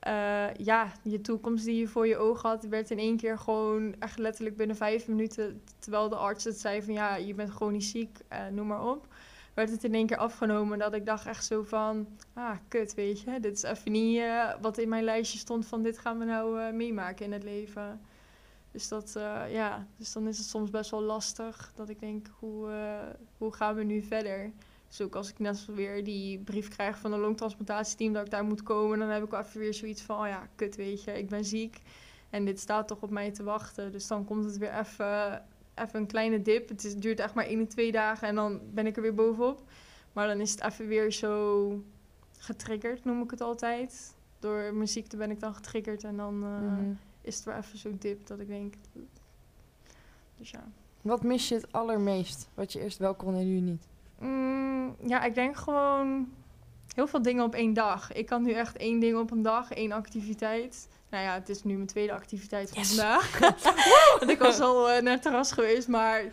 eh, 0.00 0.54
ja, 0.54 0.92
je 1.02 1.20
toekomst 1.20 1.64
die 1.64 1.78
je 1.78 1.88
voor 1.88 2.06
je 2.06 2.16
ogen 2.16 2.48
had, 2.48 2.64
werd 2.64 2.90
in 2.90 2.98
één 2.98 3.16
keer 3.16 3.38
gewoon 3.38 3.94
echt 3.98 4.18
letterlijk 4.18 4.56
binnen 4.56 4.76
vijf 4.76 5.08
minuten, 5.08 5.62
terwijl 5.78 6.08
de 6.08 6.16
arts 6.16 6.44
het 6.44 6.60
zei 6.60 6.82
van 6.82 6.94
ja, 6.94 7.16
je 7.16 7.34
bent 7.34 7.50
gewoon 7.50 7.72
niet 7.72 7.84
ziek, 7.84 8.18
uh, 8.32 8.46
noem 8.46 8.66
maar 8.66 8.84
op, 8.84 9.06
werd 9.54 9.70
het 9.70 9.84
in 9.84 9.94
één 9.94 10.06
keer 10.06 10.16
afgenomen. 10.16 10.78
Dat 10.78 10.94
ik 10.94 11.06
dacht 11.06 11.26
echt 11.26 11.44
zo 11.44 11.62
van, 11.62 12.06
ah, 12.34 12.56
kut, 12.68 12.94
weet 12.94 13.20
je, 13.20 13.40
dit 13.40 13.56
is 13.56 13.62
even 13.62 13.92
niet 13.92 14.18
uh, 14.18 14.54
wat 14.60 14.78
in 14.78 14.88
mijn 14.88 15.04
lijstje 15.04 15.38
stond 15.38 15.66
van 15.66 15.82
dit 15.82 15.98
gaan 15.98 16.18
we 16.18 16.24
nou 16.24 16.72
meemaken 16.72 17.24
in 17.24 17.32
het 17.32 17.42
leven. 17.44 18.00
Dus, 18.70 18.88
dat, 18.88 19.12
ja, 19.48 19.86
dus 19.96 20.12
dan 20.12 20.28
is 20.28 20.38
het 20.38 20.46
soms 20.46 20.70
best 20.70 20.90
wel 20.90 21.02
lastig 21.02 21.72
dat 21.74 21.88
ik 21.88 22.00
denk, 22.00 22.26
hoe, 22.38 22.70
hoe 23.38 23.52
gaan 23.52 23.74
we 23.74 23.82
nu 23.82 24.02
verder? 24.02 24.52
Dus 24.88 25.00
ook 25.00 25.14
als 25.14 25.30
ik 25.30 25.38
net 25.38 25.64
weer 25.64 26.04
die 26.04 26.38
brief 26.38 26.68
krijg 26.68 26.98
van 26.98 27.12
een 27.12 27.20
longtransplantatieteam 27.20 28.12
dat 28.12 28.24
ik 28.24 28.30
daar 28.30 28.44
moet 28.44 28.62
komen, 28.62 28.98
dan 28.98 29.08
heb 29.08 29.24
ik 29.24 29.32
even 29.32 29.60
weer 29.60 29.74
zoiets 29.74 30.02
van, 30.02 30.20
oh 30.20 30.26
ja, 30.26 30.48
kut 30.54 30.76
weet 30.76 31.04
je, 31.04 31.18
ik 31.18 31.28
ben 31.28 31.44
ziek 31.44 31.80
en 32.30 32.44
dit 32.44 32.60
staat 32.60 32.88
toch 32.88 33.02
op 33.02 33.10
mij 33.10 33.30
te 33.30 33.42
wachten. 33.42 33.92
Dus 33.92 34.06
dan 34.06 34.24
komt 34.24 34.44
het 34.44 34.58
weer 34.58 34.78
even, 34.78 35.44
even 35.74 36.00
een 36.00 36.06
kleine 36.06 36.42
dip. 36.42 36.68
Het, 36.68 36.84
is, 36.84 36.96
duurt 36.96 37.20
echt 37.20 37.34
maar 37.34 37.46
één 37.46 37.60
of 37.60 37.68
twee 37.68 37.92
dagen 37.92 38.28
en 38.28 38.34
dan 38.34 38.60
ben 38.72 38.86
ik 38.86 38.96
er 38.96 39.02
weer 39.02 39.14
bovenop. 39.14 39.62
Maar 40.12 40.26
dan 40.26 40.40
is 40.40 40.50
het 40.50 40.64
even 40.64 40.86
weer 40.86 41.12
zo 41.12 41.84
getriggerd, 42.38 43.04
noem 43.04 43.22
ik 43.22 43.30
het 43.30 43.40
altijd. 43.40 44.14
Door 44.38 44.74
mijn 44.74 44.88
ziekte 44.88 45.16
ben 45.16 45.30
ik 45.30 45.40
dan 45.40 45.54
getriggerd 45.54 46.04
en 46.04 46.16
dan 46.16 46.42
uh, 46.44 46.60
mm 46.60 46.98
is 47.28 47.36
het 47.36 47.44
weer 47.44 47.56
even 47.56 47.78
zo'n 47.78 47.96
dip 47.98 48.26
dat 48.26 48.40
ik 48.40 48.46
denk... 48.46 48.74
Dus 50.36 50.50
ja. 50.50 50.68
Wat 51.02 51.22
mis 51.22 51.48
je 51.48 51.54
het 51.54 51.72
allermeest? 51.72 52.48
Wat 52.54 52.72
je 52.72 52.80
eerst 52.80 52.98
wel 52.98 53.14
kon 53.14 53.34
en 53.34 53.46
nu 53.46 53.60
niet? 53.60 53.88
Mm, 54.20 54.96
ja, 55.06 55.22
ik 55.22 55.34
denk 55.34 55.56
gewoon 55.56 56.28
heel 56.94 57.06
veel 57.06 57.22
dingen 57.22 57.44
op 57.44 57.54
één 57.54 57.72
dag. 57.72 58.12
Ik 58.12 58.26
kan 58.26 58.42
nu 58.42 58.52
echt 58.52 58.76
één 58.76 59.00
ding 59.00 59.18
op 59.18 59.30
een 59.30 59.42
dag, 59.42 59.72
één 59.72 59.92
activiteit. 59.92 60.88
Nou 61.10 61.24
ja, 61.24 61.34
het 61.34 61.48
is 61.48 61.64
nu 61.64 61.74
mijn 61.74 61.86
tweede 61.86 62.12
activiteit 62.12 62.70
van 62.70 62.84
vandaag. 62.84 63.38
Want 64.18 64.30
ik 64.30 64.38
was 64.38 64.60
al 64.60 64.90
uh, 64.90 65.00
naar 65.00 65.20
terras 65.20 65.52
geweest, 65.52 65.88
maar 65.88 66.24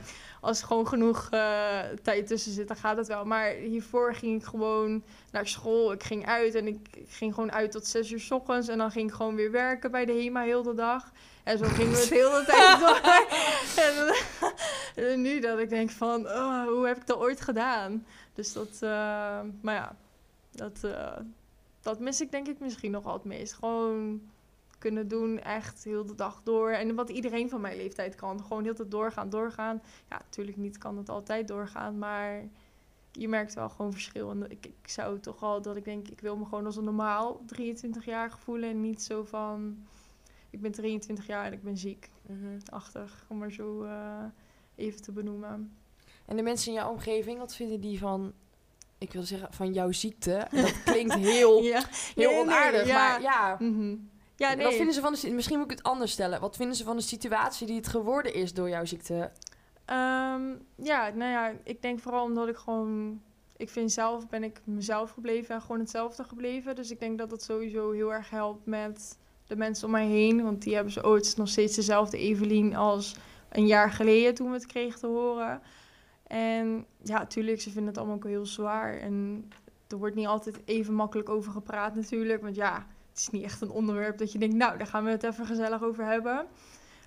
als 0.41 0.61
er 0.61 0.67
gewoon 0.67 0.87
genoeg 0.87 1.29
uh, 1.33 1.79
tijd 2.03 2.27
tussen 2.27 2.51
zit, 2.51 2.67
dan 2.67 2.77
gaat 2.77 2.97
het 2.97 3.07
wel. 3.07 3.25
Maar 3.25 3.49
hiervoor 3.49 4.15
ging 4.15 4.41
ik 4.41 4.47
gewoon 4.47 5.03
naar 5.31 5.47
school. 5.47 5.91
Ik 5.91 6.03
ging 6.03 6.25
uit 6.25 6.55
en 6.55 6.67
ik 6.67 6.87
ging 7.07 7.33
gewoon 7.33 7.51
uit 7.51 7.71
tot 7.71 7.87
zes 7.87 8.11
uur 8.11 8.19
s 8.19 8.31
ochtends. 8.31 8.67
En 8.67 8.77
dan 8.77 8.91
ging 8.91 9.09
ik 9.09 9.15
gewoon 9.15 9.35
weer 9.35 9.51
werken 9.51 9.91
bij 9.91 10.05
de 10.05 10.11
HEMA 10.11 10.41
heel 10.41 10.63
de 10.63 10.73
dag. 10.73 11.11
En 11.45 11.57
zo 11.57 11.65
gingen 11.65 11.91
we 11.91 11.99
het 11.99 12.09
de 12.09 12.15
hele 12.15 12.43
tijd 12.45 12.79
door. 12.83 13.01
en, 15.05 15.21
nu 15.27 15.39
dat 15.39 15.59
ik 15.59 15.69
denk 15.69 15.89
van, 15.89 16.25
oh, 16.25 16.67
hoe 16.67 16.87
heb 16.87 16.97
ik 16.97 17.07
dat 17.07 17.17
ooit 17.17 17.41
gedaan? 17.41 18.05
Dus 18.33 18.53
dat, 18.53 18.73
uh, 18.73 18.89
maar 19.61 19.75
ja, 19.75 19.95
dat, 20.51 20.81
uh, 20.85 21.17
dat 21.81 21.99
mis 21.99 22.21
ik 22.21 22.31
denk 22.31 22.47
ik 22.47 22.59
misschien 22.59 22.91
nog 22.91 23.03
wel 23.03 23.13
het 23.13 23.23
meest. 23.23 23.53
Gewoon 23.53 24.21
kunnen 24.77 25.07
doen, 25.07 25.39
echt 25.39 25.83
heel 25.83 26.05
de 26.05 26.15
dag 26.15 26.41
door. 26.43 26.69
En 26.69 26.95
wat 26.95 27.09
iedereen 27.09 27.49
van 27.49 27.61
mijn 27.61 27.77
leeftijd 27.77 28.15
kan. 28.15 28.43
Gewoon 28.43 28.63
heel 28.63 28.75
de 28.75 28.87
doorgaan, 28.87 29.29
doorgaan. 29.29 29.81
Ja, 30.09 30.17
natuurlijk 30.17 30.57
niet 30.57 30.77
kan 30.77 30.97
het 30.97 31.09
altijd 31.09 31.47
doorgaan, 31.47 31.97
maar 31.97 32.43
je 33.11 33.27
merkt 33.27 33.53
wel 33.53 33.69
gewoon 33.69 33.91
verschil. 33.91 34.29
En 34.29 34.51
ik, 34.51 34.65
ik 34.65 34.89
zou 34.89 35.19
toch 35.19 35.43
al 35.43 35.61
dat 35.61 35.75
ik 35.75 35.83
denk, 35.83 36.07
ik 36.07 36.21
wil 36.21 36.37
me 36.37 36.45
gewoon 36.45 36.65
als 36.65 36.75
een 36.75 36.83
normaal 36.83 37.41
23 37.45 38.05
jaar 38.05 38.37
voelen. 38.39 38.69
En 38.69 38.81
niet 38.81 39.03
zo 39.03 39.23
van 39.23 39.85
ik 40.55 40.61
ben 40.61 40.71
23 40.71 41.27
jaar 41.27 41.45
en 41.45 41.53
ik 41.53 41.63
ben 41.63 41.77
ziek. 41.77 42.09
Mm 42.27 42.57
Achtig, 42.69 43.25
om 43.27 43.37
maar 43.37 43.51
zo 43.51 43.83
uh, 43.83 44.23
even 44.75 45.01
te 45.01 45.11
benoemen. 45.11 45.77
En 46.25 46.35
de 46.35 46.41
mensen 46.41 46.67
in 46.67 46.77
jouw 46.77 46.91
omgeving, 46.91 47.39
wat 47.39 47.55
vinden 47.55 47.81
die 47.81 47.99
van, 47.99 48.33
ik 48.97 49.13
wil 49.13 49.23
zeggen, 49.23 49.53
van 49.53 49.73
jouw 49.73 49.91
ziekte? 49.91 50.47
dat 50.51 50.83
klinkt 50.83 51.13
heel, 51.13 51.61
ja. 51.73 51.83
heel 52.15 52.39
onaardig, 52.39 52.87
ja. 52.87 52.95
maar 52.95 53.21
ja. 53.21 53.55
Mm 53.59 54.09
ja 54.35 54.53
nee. 54.53 54.65
Wat 54.65 54.73
vinden 54.73 54.93
ze 54.93 55.01
van 55.01 55.13
de, 55.13 55.31
misschien 55.31 55.57
moet 55.57 55.71
ik 55.71 55.77
het 55.77 55.85
anders 55.85 56.11
stellen. 56.11 56.39
Wat 56.39 56.55
vinden 56.55 56.75
ze 56.75 56.83
van 56.83 56.95
de 56.95 57.01
situatie 57.01 57.67
die 57.67 57.75
het 57.75 57.87
geworden 57.87 58.33
is 58.33 58.53
door 58.53 58.69
jouw 58.69 58.85
ziekte? 58.85 59.31
Um, 59.89 60.65
ja, 60.75 61.09
nou 61.09 61.31
ja, 61.31 61.53
ik 61.63 61.81
denk 61.81 61.99
vooral 61.99 62.23
omdat 62.23 62.47
ik 62.47 62.55
gewoon 62.55 63.21
ik 63.57 63.69
vind 63.69 63.91
zelf 63.91 64.27
ben 64.27 64.43
ik 64.43 64.61
mezelf 64.63 65.11
gebleven 65.11 65.55
en 65.55 65.61
gewoon 65.61 65.79
hetzelfde 65.79 66.23
gebleven. 66.23 66.75
Dus 66.75 66.91
ik 66.91 66.99
denk 66.99 67.17
dat 67.17 67.29
dat 67.29 67.43
sowieso 67.43 67.91
heel 67.91 68.13
erg 68.13 68.29
helpt 68.29 68.65
met 68.65 69.17
de 69.47 69.55
mensen 69.55 69.85
om 69.85 69.91
mij 69.91 70.07
heen. 70.07 70.43
Want 70.43 70.61
die 70.61 70.75
hebben 70.75 70.93
ze 70.93 71.03
ooit 71.03 71.37
nog 71.37 71.49
steeds 71.49 71.75
dezelfde 71.75 72.17
Evelien 72.17 72.75
als 72.75 73.15
een 73.49 73.67
jaar 73.67 73.91
geleden 73.91 74.35
toen 74.35 74.47
we 74.47 74.53
het 74.53 74.65
kregen 74.65 74.99
te 74.99 75.07
horen. 75.07 75.61
En 76.27 76.85
ja, 77.03 77.17
natuurlijk, 77.17 77.61
ze 77.61 77.69
vinden 77.69 77.87
het 77.87 77.97
allemaal 77.97 78.15
ook 78.15 78.25
heel 78.25 78.45
zwaar. 78.45 78.97
En 78.97 79.49
er 79.87 79.97
wordt 79.97 80.15
niet 80.15 80.27
altijd 80.27 80.59
even 80.65 80.93
makkelijk 80.93 81.29
over 81.29 81.51
gepraat 81.51 81.95
natuurlijk. 81.95 82.41
Want 82.41 82.55
ja, 82.55 82.85
het 83.09 83.19
is 83.19 83.29
niet 83.29 83.43
echt 83.43 83.61
een 83.61 83.69
onderwerp 83.69 84.17
dat 84.17 84.31
je 84.31 84.39
denkt, 84.39 84.55
nou, 84.55 84.77
daar 84.77 84.87
gaan 84.87 85.03
we 85.03 85.09
het 85.09 85.23
even 85.23 85.45
gezellig 85.45 85.83
over 85.83 86.05
hebben. 86.05 86.45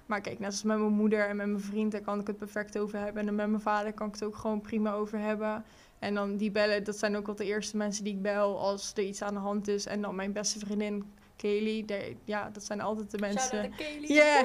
Maar 0.07 0.21
kijk, 0.21 0.39
net 0.39 0.51
als 0.51 0.63
met 0.63 0.79
mijn 0.79 0.93
moeder 0.93 1.29
en 1.29 1.37
met 1.37 1.47
mijn 1.47 1.61
vriend, 1.61 1.93
daar 1.93 2.01
kan 2.01 2.21
ik 2.21 2.27
het 2.27 2.37
perfect 2.37 2.79
over 2.79 2.99
hebben. 2.99 3.29
En 3.29 3.35
met 3.35 3.49
mijn 3.49 3.61
vader 3.63 3.93
kan 3.93 4.07
ik 4.07 4.13
het 4.13 4.25
ook 4.25 4.37
gewoon 4.37 4.61
prima 4.61 4.93
over 4.93 5.19
hebben. 5.19 5.65
En 5.99 6.15
dan 6.15 6.37
die 6.37 6.51
bellen, 6.51 6.85
dat 6.85 6.99
zijn 6.99 7.17
ook 7.17 7.27
wel 7.27 7.35
de 7.35 7.45
eerste 7.45 7.77
mensen 7.77 8.05
die 8.05 8.15
ik 8.15 8.23
bel 8.23 8.59
als 8.59 8.93
er 8.95 9.03
iets 9.03 9.23
aan 9.23 9.35
de 9.35 9.41
hand 9.41 9.69
is. 9.69 9.87
En 9.87 10.03
dan 10.03 10.15
mijn 10.15 10.33
beste 10.33 10.59
vriendin 10.59 11.05
Kelly, 11.39 11.85
ja, 12.25 12.51
dat 12.51 12.65
zijn 12.65 12.81
altijd 12.81 13.11
de 13.11 13.19
mensen. 13.19 13.63
Ja. 13.63 13.87
Yeah. 14.01 14.39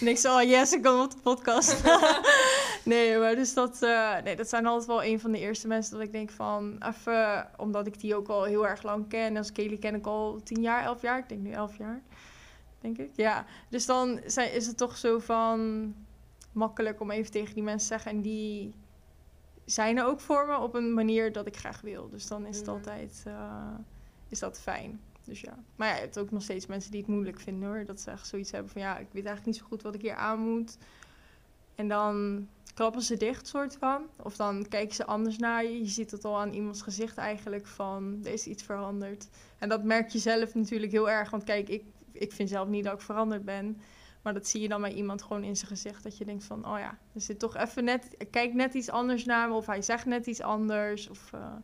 en 0.00 0.06
ik 0.16 0.24
oh, 0.24 0.42
yes, 0.42 0.72
ik 0.72 0.82
kom 0.82 1.00
op 1.00 1.10
de 1.10 1.16
podcast. 1.22 1.82
nee, 2.84 3.18
maar 3.18 3.34
dus 3.34 3.54
dat, 3.54 3.82
uh, 3.82 4.22
nee, 4.22 4.36
dat 4.36 4.48
zijn 4.48 4.66
altijd 4.66 4.86
wel 4.86 5.04
een 5.04 5.20
van 5.20 5.32
de 5.32 5.38
eerste 5.38 5.68
mensen 5.68 5.92
dat 5.92 6.02
ik 6.02 6.12
denk 6.12 6.30
van, 6.30 6.82
even, 6.88 7.50
omdat 7.56 7.86
ik 7.86 8.00
die 8.00 8.16
ook 8.16 8.28
al 8.28 8.44
heel 8.44 8.66
erg 8.66 8.82
lang 8.82 9.08
ken. 9.08 9.36
Als 9.36 9.52
Kelly 9.52 9.78
ken 9.78 9.94
ik 9.94 10.06
al 10.06 10.40
tien 10.42 10.62
jaar, 10.62 10.84
elf 10.84 11.02
jaar. 11.02 11.18
Ik 11.18 11.28
denk 11.28 11.40
nu 11.40 11.50
elf 11.50 11.78
jaar, 11.78 12.02
denk 12.80 12.98
ik. 12.98 13.10
Ja, 13.14 13.44
dus 13.68 13.86
dan 13.86 14.20
zijn, 14.26 14.52
is 14.52 14.66
het 14.66 14.76
toch 14.76 14.96
zo 14.96 15.18
van 15.18 15.94
makkelijk 16.52 17.00
om 17.00 17.10
even 17.10 17.30
tegen 17.30 17.54
die 17.54 17.62
mensen 17.62 17.88
te 17.88 17.94
zeggen. 17.94 18.10
En 18.10 18.22
die 18.22 18.74
zijn 19.64 19.98
er 19.98 20.04
ook 20.04 20.20
voor 20.20 20.46
me 20.46 20.58
op 20.58 20.74
een 20.74 20.94
manier 20.94 21.32
dat 21.32 21.46
ik 21.46 21.56
graag 21.56 21.80
wil. 21.80 22.08
Dus 22.08 22.26
dan 22.26 22.46
is 22.46 22.56
het 22.56 22.66
mhm. 22.66 22.74
altijd, 22.74 23.24
uh, 23.26 23.74
is 24.28 24.38
dat 24.38 24.60
fijn. 24.60 25.00
Dus 25.30 25.40
ja. 25.40 25.58
Maar 25.76 25.88
ja, 25.88 25.94
je 25.94 26.00
hebt 26.00 26.18
ook 26.18 26.30
nog 26.30 26.42
steeds 26.42 26.66
mensen 26.66 26.90
die 26.90 27.00
het 27.00 27.10
moeilijk 27.10 27.40
vinden 27.40 27.68
hoor. 27.68 27.84
Dat 27.84 28.00
ze 28.00 28.10
echt 28.10 28.26
zoiets 28.26 28.50
hebben 28.50 28.72
van 28.72 28.80
ja, 28.80 28.98
ik 28.98 29.06
weet 29.12 29.24
eigenlijk 29.24 29.46
niet 29.46 29.56
zo 29.56 29.64
goed 29.64 29.82
wat 29.82 29.94
ik 29.94 30.02
hier 30.02 30.14
aan 30.14 30.40
moet. 30.40 30.76
En 31.74 31.88
dan 31.88 32.48
klappen 32.74 33.02
ze 33.02 33.16
dicht, 33.16 33.46
soort 33.46 33.76
van. 33.76 34.06
Of 34.22 34.36
dan 34.36 34.68
kijken 34.68 34.94
ze 34.94 35.06
anders 35.06 35.38
naar 35.38 35.64
je. 35.64 35.78
Je 35.78 35.88
ziet 35.88 36.10
het 36.10 36.24
al 36.24 36.38
aan 36.38 36.52
iemands 36.52 36.82
gezicht 36.82 37.16
eigenlijk 37.16 37.66
van 37.66 38.20
er 38.24 38.32
is 38.32 38.46
iets 38.46 38.62
veranderd. 38.62 39.28
En 39.58 39.68
dat 39.68 39.84
merk 39.84 40.08
je 40.08 40.18
zelf 40.18 40.54
natuurlijk 40.54 40.92
heel 40.92 41.10
erg. 41.10 41.30
Want 41.30 41.44
kijk, 41.44 41.68
ik, 41.68 41.84
ik 42.12 42.32
vind 42.32 42.48
zelf 42.48 42.68
niet 42.68 42.84
dat 42.84 42.94
ik 42.94 43.00
veranderd 43.00 43.44
ben. 43.44 43.80
Maar 44.22 44.34
dat 44.34 44.46
zie 44.46 44.60
je 44.60 44.68
dan 44.68 44.80
bij 44.80 44.92
iemand 44.92 45.22
gewoon 45.22 45.44
in 45.44 45.56
zijn 45.56 45.70
gezicht. 45.70 46.02
Dat 46.02 46.18
je 46.18 46.24
denkt 46.24 46.44
van, 46.44 46.66
oh 46.66 46.78
ja, 46.78 46.98
er 47.14 47.20
zit 47.20 47.38
toch 47.38 47.56
even 47.56 47.84
net... 47.84 48.16
Kijk 48.30 48.54
net 48.54 48.74
iets 48.74 48.90
anders 48.90 49.24
naar 49.24 49.48
me. 49.48 49.54
Of 49.54 49.66
hij 49.66 49.82
zegt 49.82 50.06
net 50.06 50.26
iets 50.26 50.40
anders. 50.40 51.08
Of... 51.08 51.30
Uh, 51.34 51.54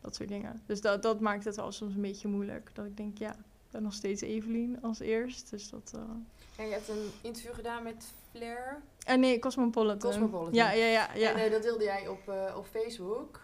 dat 0.00 0.14
soort 0.14 0.28
dingen. 0.28 0.62
Dus 0.66 0.80
dat, 0.80 1.02
dat 1.02 1.20
maakt 1.20 1.44
het 1.44 1.56
wel 1.56 1.72
soms 1.72 1.94
een 1.94 2.00
beetje 2.00 2.28
moeilijk. 2.28 2.70
Dat 2.74 2.86
ik 2.86 2.96
denk, 2.96 3.18
ja, 3.18 3.30
ik 3.30 3.70
ben 3.70 3.82
nog 3.82 3.92
steeds 3.92 4.22
Evelien 4.22 4.82
als 4.82 5.00
eerst. 5.00 5.50
Dus 5.50 5.70
dat... 5.70 5.92
Uh... 5.94 6.00
En 6.56 6.66
je 6.66 6.72
hebt 6.72 6.88
een 6.88 7.10
interview 7.22 7.54
gedaan 7.54 7.82
met 7.82 8.04
Flair? 8.30 8.82
Uh, 9.08 9.14
nee, 9.14 9.38
Cosmopolitan. 9.38 10.10
Cosmopolitan. 10.10 10.54
Ja, 10.54 10.70
ja, 10.70 10.86
ja. 10.86 11.14
ja. 11.14 11.32
En 11.32 11.46
uh, 11.46 11.52
dat 11.52 11.62
deelde 11.62 11.84
jij 11.84 12.08
op, 12.08 12.28
uh, 12.28 12.56
op 12.56 12.66
Facebook. 12.66 13.40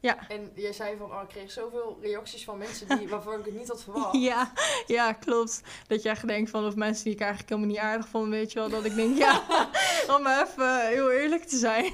Ja. 0.00 0.28
En 0.28 0.50
jij 0.54 0.72
zei 0.72 0.96
van, 0.96 1.10
oh, 1.10 1.22
ik 1.22 1.28
kreeg 1.28 1.50
zoveel 1.50 1.98
reacties 2.02 2.44
van 2.44 2.58
mensen 2.58 2.98
die, 2.98 3.08
waarvan 3.14 3.38
ik 3.38 3.44
het 3.44 3.54
niet 3.54 3.68
had 3.68 3.82
verwacht. 3.82 4.16
Ja, 4.16 4.52
ja, 4.86 5.12
klopt. 5.12 5.60
Dat 5.86 6.02
je 6.02 6.08
echt 6.08 6.26
denkt 6.26 6.50
van, 6.50 6.66
of 6.66 6.74
mensen 6.74 7.04
die 7.04 7.12
ik 7.12 7.20
eigenlijk 7.20 7.50
helemaal 7.50 7.70
niet 7.70 7.80
aardig 7.80 8.08
vond, 8.08 8.28
weet 8.28 8.52
je 8.52 8.58
wel. 8.58 8.68
Dat 8.68 8.84
ik 8.84 8.94
denk, 8.94 9.16
ja, 9.16 9.42
om 10.16 10.26
even 10.26 10.86
heel 10.86 11.10
eerlijk 11.10 11.44
te 11.44 11.56
zijn. 11.56 11.92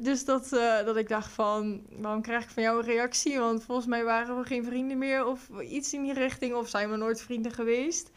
Dus 0.00 0.24
dat, 0.24 0.52
uh, 0.52 0.84
dat 0.84 0.96
ik 0.96 1.08
dacht 1.08 1.32
van, 1.32 1.82
waarom 1.90 2.22
krijg 2.22 2.44
ik 2.44 2.50
van 2.50 2.62
jou 2.62 2.78
een 2.78 2.84
reactie? 2.84 3.38
Want 3.38 3.64
volgens 3.64 3.86
mij 3.86 4.04
waren 4.04 4.38
we 4.38 4.44
geen 4.44 4.64
vrienden 4.64 4.98
meer 4.98 5.26
of 5.26 5.48
iets 5.60 5.92
in 5.92 6.02
die 6.02 6.12
richting. 6.12 6.54
Of 6.54 6.68
zijn 6.68 6.90
we 6.90 6.96
nooit 6.96 7.22
vrienden 7.22 7.52
geweest. 7.52 8.10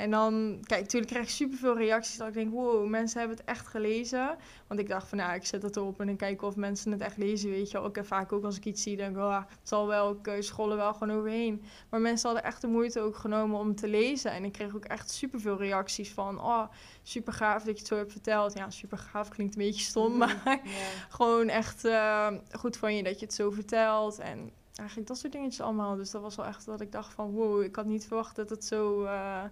En 0.00 0.10
dan, 0.10 0.58
kijk, 0.66 0.80
natuurlijk 0.80 1.10
krijg 1.10 1.24
ik 1.24 1.30
superveel 1.30 1.76
reacties. 1.76 2.16
Dat 2.16 2.28
ik 2.28 2.34
denk, 2.34 2.52
wow, 2.52 2.86
mensen 2.86 3.18
hebben 3.18 3.36
het 3.36 3.46
echt 3.46 3.66
gelezen. 3.66 4.36
Want 4.66 4.80
ik 4.80 4.88
dacht 4.88 5.08
van, 5.08 5.18
nou, 5.18 5.34
ik 5.34 5.46
zet 5.46 5.62
het 5.62 5.76
op 5.76 6.00
en 6.00 6.06
dan 6.06 6.16
kijken 6.16 6.46
of 6.46 6.56
mensen 6.56 6.92
het 6.92 7.00
echt 7.00 7.16
lezen, 7.16 7.50
weet 7.50 7.70
je 7.70 7.78
wel. 7.78 7.88
Ik 7.88 7.94
heb 7.94 8.06
vaak 8.06 8.32
ook 8.32 8.44
als 8.44 8.56
ik 8.56 8.64
iets 8.64 8.82
zie, 8.82 8.96
denk 8.96 9.16
ik, 9.16 9.22
oh, 9.22 9.36
het 9.36 9.68
zal 9.68 9.86
wel, 9.86 10.10
ik 10.10 10.26
eh, 10.26 10.40
scrollen 10.40 10.76
wel 10.76 10.92
gewoon 10.94 11.16
overheen. 11.16 11.62
Maar 11.90 12.00
mensen 12.00 12.30
hadden 12.30 12.46
echt 12.50 12.60
de 12.60 12.66
moeite 12.66 13.00
ook 13.00 13.16
genomen 13.16 13.58
om 13.58 13.74
te 13.74 13.88
lezen. 13.88 14.30
En 14.32 14.44
ik 14.44 14.52
kreeg 14.52 14.74
ook 14.74 14.84
echt 14.84 15.10
superveel 15.10 15.56
reacties 15.56 16.12
van, 16.12 16.40
oh, 16.40 16.64
super 17.02 17.32
gaaf 17.32 17.62
dat 17.62 17.72
je 17.72 17.78
het 17.78 17.86
zo 17.86 17.96
hebt 17.96 18.12
verteld. 18.12 18.52
Ja, 18.52 18.70
super 18.70 18.98
gaaf 18.98 19.28
klinkt 19.28 19.56
een 19.56 19.62
beetje 19.62 19.84
stom, 19.84 20.16
maar 20.16 20.42
gewoon 21.08 21.48
echt 21.48 21.84
uh, 21.84 22.28
goed 22.52 22.76
van 22.76 22.96
je 22.96 23.02
dat 23.02 23.18
je 23.18 23.26
het 23.26 23.34
zo 23.34 23.50
vertelt. 23.50 24.18
En 24.18 24.52
eigenlijk 24.74 25.08
dat 25.08 25.18
soort 25.18 25.32
dingetjes 25.32 25.60
allemaal. 25.60 25.96
Dus 25.96 26.10
dat 26.10 26.22
was 26.22 26.36
wel 26.36 26.46
echt 26.46 26.66
dat 26.66 26.80
ik 26.80 26.92
dacht 26.92 27.14
van, 27.14 27.30
wow, 27.30 27.62
ik 27.62 27.76
had 27.76 27.86
niet 27.86 28.06
verwacht 28.06 28.36
dat 28.36 28.50
het 28.50 28.64
zo... 28.64 29.02
Uh, 29.02 29.42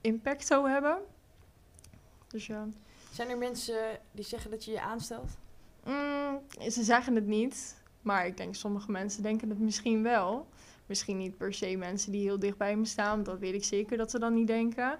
impact 0.00 0.46
zou 0.46 0.70
hebben. 0.70 0.98
Dus 2.26 2.46
ja. 2.46 2.66
Zijn 3.12 3.28
er 3.28 3.38
mensen 3.38 4.00
die 4.12 4.24
zeggen 4.24 4.50
dat 4.50 4.64
je 4.64 4.70
je 4.70 4.80
aanstelt? 4.80 5.30
Mm, 5.84 6.40
ze 6.70 6.82
zeggen 6.82 7.14
het 7.14 7.26
niet. 7.26 7.76
Maar 8.02 8.26
ik 8.26 8.36
denk 8.36 8.54
sommige 8.54 8.90
mensen 8.90 9.22
denken 9.22 9.48
het 9.48 9.58
misschien 9.58 10.02
wel. 10.02 10.48
Misschien 10.86 11.16
niet 11.16 11.36
per 11.36 11.54
se 11.54 11.76
mensen 11.76 12.12
die 12.12 12.22
heel 12.22 12.38
dicht 12.38 12.56
bij 12.56 12.76
me 12.76 12.84
staan. 12.84 13.22
Dat 13.22 13.38
weet 13.38 13.54
ik 13.54 13.64
zeker 13.64 13.96
dat 13.96 14.10
ze 14.10 14.18
dan 14.18 14.34
niet 14.34 14.46
denken. 14.46 14.98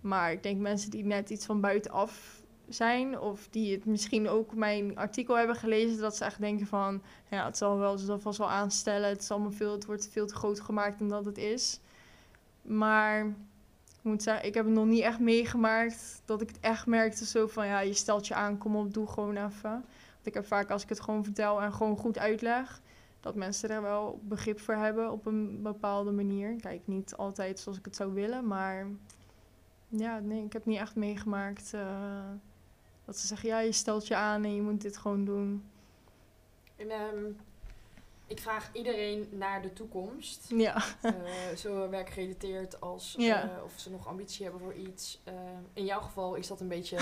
Maar 0.00 0.32
ik 0.32 0.42
denk 0.42 0.60
mensen 0.60 0.90
die 0.90 1.04
net 1.04 1.30
iets 1.30 1.46
van 1.46 1.60
buitenaf 1.60 2.42
zijn. 2.68 3.20
Of 3.20 3.48
die 3.50 3.74
het 3.74 3.84
misschien 3.84 4.28
ook 4.28 4.54
mijn 4.54 4.96
artikel 4.96 5.36
hebben 5.36 5.56
gelezen. 5.56 5.98
Dat 5.98 6.16
ze 6.16 6.24
echt 6.24 6.40
denken 6.40 6.66
van... 6.66 7.02
Ja, 7.30 7.44
het 7.44 7.56
zal 7.56 7.78
wel, 7.78 7.98
ze 7.98 8.04
zal 8.04 8.18
vast 8.18 8.38
wel 8.38 8.50
aanstellen. 8.50 9.08
Het, 9.08 9.22
is 9.22 9.30
allemaal 9.30 9.50
veel, 9.50 9.72
het 9.72 9.86
wordt 9.86 10.08
veel 10.08 10.26
te 10.26 10.34
groot 10.34 10.60
gemaakt 10.60 10.98
dan 10.98 11.08
dat 11.08 11.24
het 11.24 11.38
is. 11.38 11.80
Maar 12.62 13.34
ik 13.98 14.04
moet 14.04 14.22
zeggen, 14.22 14.46
ik 14.46 14.54
heb 14.54 14.64
het 14.64 14.74
nog 14.74 14.86
niet 14.86 15.02
echt 15.02 15.18
meegemaakt. 15.18 16.22
Dat 16.24 16.40
ik 16.40 16.48
het 16.48 16.60
echt 16.60 16.86
merkte 16.86 17.24
zo 17.24 17.46
van... 17.46 17.66
Ja, 17.66 17.80
je 17.80 17.94
stelt 17.94 18.26
je 18.26 18.34
aan, 18.34 18.58
kom 18.58 18.76
op, 18.76 18.94
doe 18.94 19.06
gewoon 19.06 19.36
even. 19.36 19.70
Want 19.70 20.26
ik 20.26 20.34
heb 20.34 20.46
vaak 20.46 20.70
als 20.70 20.82
ik 20.82 20.88
het 20.88 21.00
gewoon 21.00 21.24
vertel 21.24 21.62
en 21.62 21.72
gewoon 21.72 21.96
goed 21.96 22.18
uitleg 22.18 22.80
dat 23.20 23.34
mensen 23.34 23.70
er 23.70 23.82
wel 23.82 24.20
begrip 24.22 24.60
voor 24.60 24.74
hebben 24.74 25.12
op 25.12 25.26
een 25.26 25.62
bepaalde 25.62 26.10
manier. 26.10 26.56
Kijk, 26.60 26.80
niet 26.84 27.16
altijd 27.16 27.58
zoals 27.58 27.78
ik 27.78 27.84
het 27.84 27.96
zou 27.96 28.12
willen, 28.12 28.46
maar 28.46 28.86
ja, 29.88 30.18
nee, 30.18 30.44
ik 30.44 30.52
heb 30.52 30.66
niet 30.66 30.78
echt 30.78 30.94
meegemaakt 30.94 31.72
uh, 31.74 32.30
dat 33.04 33.16
ze 33.16 33.26
zeggen, 33.26 33.48
ja, 33.48 33.58
je 33.58 33.72
stelt 33.72 34.06
je 34.06 34.16
aan 34.16 34.44
en 34.44 34.54
je 34.54 34.62
moet 34.62 34.80
dit 34.80 34.96
gewoon 34.96 35.24
doen. 35.24 35.64
En, 36.76 36.90
um, 36.90 37.36
ik 38.28 38.40
vraag 38.40 38.70
iedereen 38.72 39.28
naar 39.30 39.62
de 39.62 39.72
toekomst. 39.72 40.44
Ja. 40.48 40.84
Uh, 41.02 41.12
zo 41.56 41.88
werkgerelateerd 41.88 42.80
als 42.80 43.14
ja. 43.18 43.44
uh, 43.44 43.64
of 43.64 43.72
ze 43.76 43.90
nog 43.90 44.06
ambitie 44.06 44.42
hebben 44.42 44.60
voor 44.62 44.74
iets. 44.74 45.20
Uh, 45.28 45.34
in 45.72 45.84
jouw 45.84 46.00
geval 46.00 46.34
is 46.34 46.46
dat 46.46 46.60
een 46.60 46.68
beetje, 46.68 46.96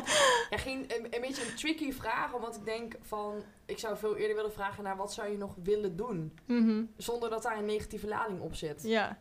ja, 0.50 0.56
geen, 0.56 0.78
een, 0.78 1.06
een, 1.10 1.20
beetje 1.20 1.50
een 1.50 1.56
tricky 1.56 1.92
vraag. 1.92 2.34
Omdat 2.34 2.56
ik 2.56 2.64
denk 2.64 2.96
van, 3.00 3.42
ik 3.66 3.78
zou 3.78 3.96
veel 3.96 4.16
eerder 4.16 4.36
willen 4.36 4.52
vragen 4.52 4.84
naar 4.84 4.96
wat 4.96 5.12
zou 5.12 5.30
je 5.30 5.36
nog 5.36 5.54
willen 5.62 5.96
doen? 5.96 6.38
Mm 6.46 6.66
-hmm. 6.66 6.90
Zonder 6.96 7.30
dat 7.30 7.42
daar 7.42 7.58
een 7.58 7.64
negatieve 7.64 8.08
lading 8.08 8.40
op 8.40 8.54
zit. 8.54 8.82
Ja. 8.82 9.18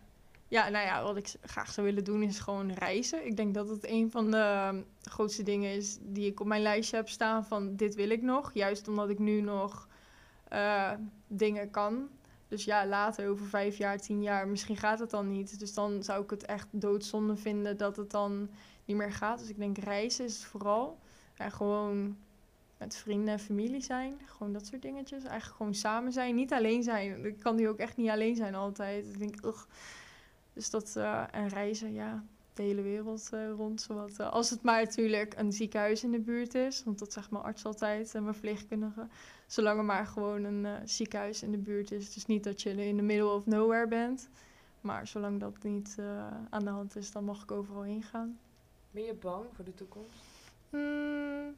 Ja, 0.48 0.70
nou 0.70 0.86
ja, 0.86 1.04
wat 1.04 1.18
ik 1.18 1.34
graag 1.42 1.72
zou 1.72 1.88
willen 1.88 2.04
doen 2.04 2.24
is 2.24 2.40
gewoon 2.40 2.72
reizen. 2.72 3.26
Ik 3.26 3.38
denk 3.38 3.54
dat 3.54 3.70
het 3.70 3.88
een 3.88 4.12
van 4.12 4.32
de 4.32 4.84
grootste 5.02 5.44
dingen 5.44 5.72
is 5.74 5.98
die 6.02 6.26
ik 6.32 6.40
op 6.40 6.48
mijn 6.48 6.62
lijstje 6.62 6.96
heb 6.96 7.10
staan 7.10 7.46
van 7.46 7.76
dit 7.76 7.96
wil 7.96 8.10
ik 8.10 8.22
nog. 8.22 8.54
Juist 8.54 8.88
omdat 8.88 9.10
ik 9.10 9.20
nu 9.20 9.42
nog 9.42 9.88
uh, 10.54 10.92
dingen 11.28 11.72
kan. 11.72 12.10
Dus 12.48 12.64
ja, 12.64 12.86
later, 12.86 13.30
over 13.30 13.46
vijf 13.46 13.78
jaar, 13.78 13.98
tien 13.98 14.22
jaar, 14.22 14.48
misschien 14.48 14.78
gaat 14.78 15.00
het 15.00 15.10
dan 15.10 15.28
niet. 15.28 15.60
Dus 15.60 15.74
dan 15.74 16.04
zou 16.04 16.24
ik 16.24 16.30
het 16.30 16.46
echt 16.46 16.68
doodzonde 16.72 17.36
vinden 17.36 17.78
dat 17.78 17.96
het 17.96 18.12
dan 18.12 18.50
niet 18.86 18.98
meer 18.98 19.12
gaat. 19.12 19.40
Dus 19.40 19.50
ik 19.50 19.58
denk 19.58 19.78
reizen 19.78 20.26
is 20.26 20.36
het 20.36 20.44
vooral. 20.44 21.00
En 21.38 21.52
gewoon 21.52 22.18
met 22.78 22.96
vrienden 22.96 23.34
en 23.34 23.40
familie 23.40 23.82
zijn. 23.82 24.20
Gewoon 24.26 24.54
dat 24.54 24.66
soort 24.66 24.82
dingetjes. 24.82 25.24
Eigenlijk 25.24 25.58
gewoon 25.58 25.76
samen 25.76 26.12
zijn. 26.12 26.36
Niet 26.36 26.54
alleen 26.54 26.84
zijn. 26.84 27.26
Ik 27.26 27.40
kan 27.40 27.56
nu 27.56 27.70
ook 27.70 27.78
echt 27.78 27.98
niet 27.98 28.10
alleen 28.10 28.36
zijn 28.36 28.56
altijd. 28.56 29.06
Ik 29.06 29.20
denk, 29.20 29.46
ugh. 29.46 29.64
Dus 30.54 30.70
dat, 30.70 30.94
uh, 30.98 31.24
en 31.32 31.48
reizen, 31.48 31.94
ja, 31.94 32.24
de 32.54 32.64
hele 32.64 32.82
wereld 32.82 33.30
uh, 33.34 33.52
rond. 33.52 33.82
Zowat, 33.82 34.20
uh, 34.20 34.32
als 34.32 34.50
het 34.50 34.62
maar 34.62 34.84
natuurlijk 34.84 35.34
een 35.38 35.54
ziekenhuis 35.54 36.04
in 36.04 36.12
de 36.12 36.20
buurt 36.20 36.56
is. 36.56 36.84
Want 36.84 37.00
dat 37.00 37.14
zegt 37.14 37.32
mijn 37.32 37.44
arts 37.44 37.66
altijd 37.66 38.16
en 38.16 38.22
mijn 38.22 38.34
verpleegkundige. 38.34 39.08
Zolang 39.48 39.78
er 39.78 39.86
maar 39.86 40.06
gewoon 40.06 40.44
een 40.44 40.90
ziekenhuis 40.90 41.44
in 41.44 41.52
de 41.52 41.58
buurt 41.58 41.92
is. 41.92 42.14
Dus 42.14 42.26
niet 42.26 42.44
dat 42.44 42.62
je 42.62 42.86
in 42.86 42.96
de 42.96 43.02
middle 43.02 43.30
of 43.30 43.46
nowhere 43.46 43.88
bent. 43.88 44.30
Maar 44.82 45.08
zolang 45.08 45.40
dat 45.40 45.64
niet 45.64 45.98
aan 46.50 46.64
de 46.64 46.70
hand 46.70 46.96
is, 46.96 47.12
dan 47.12 47.24
mag 47.24 47.44
ik 47.44 47.52
overal 47.52 47.82
heen 47.82 48.04
gaan. 48.04 48.40
Ben 48.92 49.04
je 49.04 49.14
bang 49.14 49.46
voor 49.56 49.66
de 49.66 49.74
toekomst? 49.74 50.16
Mm, 50.70 51.56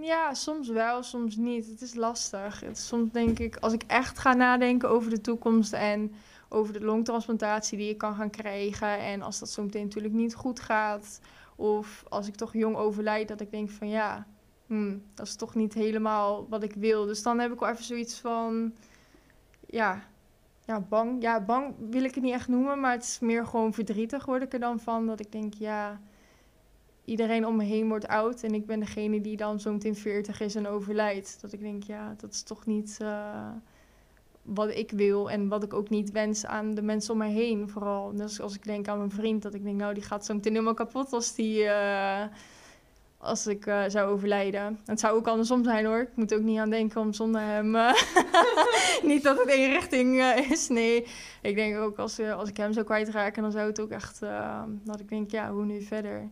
ja, 0.00 0.34
soms 0.34 0.68
wel, 0.68 1.02
soms 1.02 1.36
niet. 1.36 1.66
Het 1.66 1.80
is 1.80 1.94
lastig. 1.94 2.60
Het, 2.60 2.78
soms 2.78 3.12
denk 3.12 3.38
ik, 3.38 3.56
als 3.56 3.72
ik 3.72 3.82
echt 3.86 4.18
ga 4.18 4.34
nadenken 4.34 4.88
over 4.88 5.10
de 5.10 5.20
toekomst 5.20 5.72
en 5.72 6.14
over 6.54 6.72
de 6.72 6.84
longtransplantatie 6.84 7.78
die 7.78 7.88
ik 7.88 7.98
kan 7.98 8.14
gaan 8.14 8.30
krijgen. 8.30 8.98
En 8.98 9.22
als 9.22 9.38
dat 9.38 9.50
zo 9.50 9.62
meteen 9.62 9.84
natuurlijk 9.84 10.14
niet 10.14 10.34
goed 10.34 10.60
gaat. 10.60 11.20
Of 11.56 12.04
als 12.08 12.26
ik 12.26 12.34
toch 12.34 12.52
jong 12.52 12.76
overlijd, 12.76 13.28
dat 13.28 13.40
ik 13.40 13.50
denk 13.50 13.70
van 13.70 13.88
ja, 13.88 14.26
hmm, 14.66 15.02
dat 15.14 15.26
is 15.26 15.36
toch 15.36 15.54
niet 15.54 15.74
helemaal 15.74 16.48
wat 16.48 16.62
ik 16.62 16.74
wil. 16.74 17.06
Dus 17.06 17.22
dan 17.22 17.38
heb 17.38 17.52
ik 17.52 17.58
wel 17.58 17.68
even 17.68 17.84
zoiets 17.84 18.18
van, 18.20 18.74
ja, 19.66 20.02
ja, 20.66 20.80
bang. 20.80 21.22
Ja, 21.22 21.40
bang 21.40 21.74
wil 21.90 22.04
ik 22.04 22.14
het 22.14 22.24
niet 22.24 22.32
echt 22.32 22.48
noemen, 22.48 22.80
maar 22.80 22.92
het 22.92 23.02
is 23.02 23.18
meer 23.18 23.46
gewoon 23.46 23.74
verdrietig 23.74 24.24
word 24.24 24.42
ik 24.42 24.52
er 24.52 24.60
dan 24.60 24.80
van. 24.80 25.06
Dat 25.06 25.20
ik 25.20 25.32
denk, 25.32 25.54
ja, 25.54 26.00
iedereen 27.04 27.46
om 27.46 27.56
me 27.56 27.64
heen 27.64 27.88
wordt 27.88 28.08
oud 28.08 28.42
en 28.42 28.54
ik 28.54 28.66
ben 28.66 28.80
degene 28.80 29.20
die 29.20 29.36
dan 29.36 29.60
zo 29.60 29.72
meteen 29.72 29.96
40 29.96 30.40
is 30.40 30.54
en 30.54 30.66
overlijdt. 30.66 31.38
Dat 31.40 31.52
ik 31.52 31.60
denk, 31.60 31.82
ja, 31.82 32.14
dat 32.16 32.32
is 32.32 32.42
toch 32.42 32.66
niet... 32.66 32.98
Uh, 33.02 33.48
wat 34.44 34.70
ik 34.70 34.90
wil 34.90 35.30
en 35.30 35.48
wat 35.48 35.62
ik 35.62 35.74
ook 35.74 35.90
niet 35.90 36.10
wens 36.10 36.46
aan 36.46 36.74
de 36.74 36.82
mensen 36.82 37.12
om 37.12 37.18
mij 37.18 37.30
heen. 37.30 37.68
Vooral 37.68 38.12
dus 38.14 38.40
als 38.40 38.54
ik 38.54 38.64
denk 38.64 38.88
aan 38.88 38.98
mijn 38.98 39.10
vriend, 39.10 39.42
dat 39.42 39.54
ik 39.54 39.64
denk, 39.64 39.76
nou, 39.76 39.94
die 39.94 40.02
gaat 40.02 40.24
zo 40.24 40.34
meteen 40.34 40.52
helemaal 40.52 40.74
kapot 40.74 41.12
als 41.12 41.34
die. 41.34 41.62
Uh, 41.62 42.22
als 43.18 43.46
ik 43.46 43.66
uh, 43.66 43.84
zou 43.88 44.10
overlijden. 44.10 44.80
Het 44.84 45.00
zou 45.00 45.16
ook 45.16 45.26
andersom 45.26 45.64
zijn 45.64 45.84
hoor. 45.84 46.00
Ik 46.00 46.16
moet 46.16 46.34
ook 46.34 46.42
niet 46.42 46.58
aan 46.58 46.70
denken 46.70 47.00
om 47.00 47.12
zonder 47.12 47.40
hem. 47.40 47.74
Uh, 47.74 47.92
niet 49.10 49.22
dat 49.22 49.38
het 49.38 49.48
één 49.48 49.72
richting 49.72 50.22
is. 50.50 50.68
Nee, 50.68 51.06
ik 51.42 51.54
denk 51.54 51.76
ook 51.76 51.98
als, 51.98 52.20
als 52.20 52.48
ik 52.48 52.56
hem 52.56 52.72
zou 52.72 52.84
kwijtraken, 52.84 53.42
dan 53.42 53.52
zou 53.52 53.66
het 53.66 53.80
ook 53.80 53.90
echt. 53.90 54.20
dat 54.84 55.00
ik 55.00 55.08
denk, 55.08 55.30
ja, 55.30 55.52
hoe 55.52 55.64
nu 55.64 55.82
verder? 55.82 56.30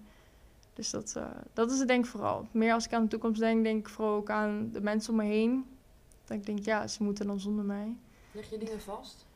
Dus 0.75 0.91
dat, 0.91 1.17
dat 1.53 1.71
is 1.71 1.79
het 1.79 1.89
denk 1.89 2.05
ik 2.05 2.11
vooral. 2.11 2.47
Meer 2.51 2.73
als 2.73 2.85
ik 2.85 2.93
aan 2.93 3.03
de 3.03 3.09
toekomst 3.09 3.41
denk, 3.41 3.65
denk 3.65 3.87
ik 3.87 3.93
vooral 3.93 4.15
ook 4.15 4.31
aan 4.31 4.69
de 4.73 4.81
mensen 4.81 5.11
om 5.11 5.19
me 5.19 5.25
heen. 5.25 5.65
Dat 6.33 6.41
ik 6.41 6.55
denk, 6.55 6.65
ja, 6.65 6.87
ze 6.87 7.03
moeten 7.03 7.27
dan 7.27 7.41
zonder 7.41 7.65
mij. 7.65 7.97
Leg 8.33 8.51
je 8.51 8.59
dingen 8.59 8.81
vast? 8.81 9.27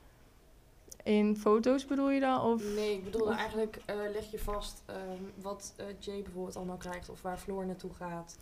In 1.02 1.37
foto's 1.37 1.87
bedoel 1.87 2.11
je 2.11 2.20
dan? 2.20 2.40
Of? 2.40 2.62
Nee, 2.74 2.94
ik 2.94 3.04
bedoel 3.04 3.32
eigenlijk, 3.32 3.78
uh, 3.90 3.96
leg 4.12 4.30
je 4.30 4.38
vast 4.38 4.82
um, 4.90 5.32
wat 5.42 5.74
uh, 5.80 5.87
Jay 5.98 6.22
bijvoorbeeld 6.22 6.56
allemaal 6.56 6.76
krijgt. 6.76 7.09
Of 7.09 7.22
waar 7.22 7.38
Floor 7.38 7.66
naartoe 7.66 7.90
gaat. 7.98 8.37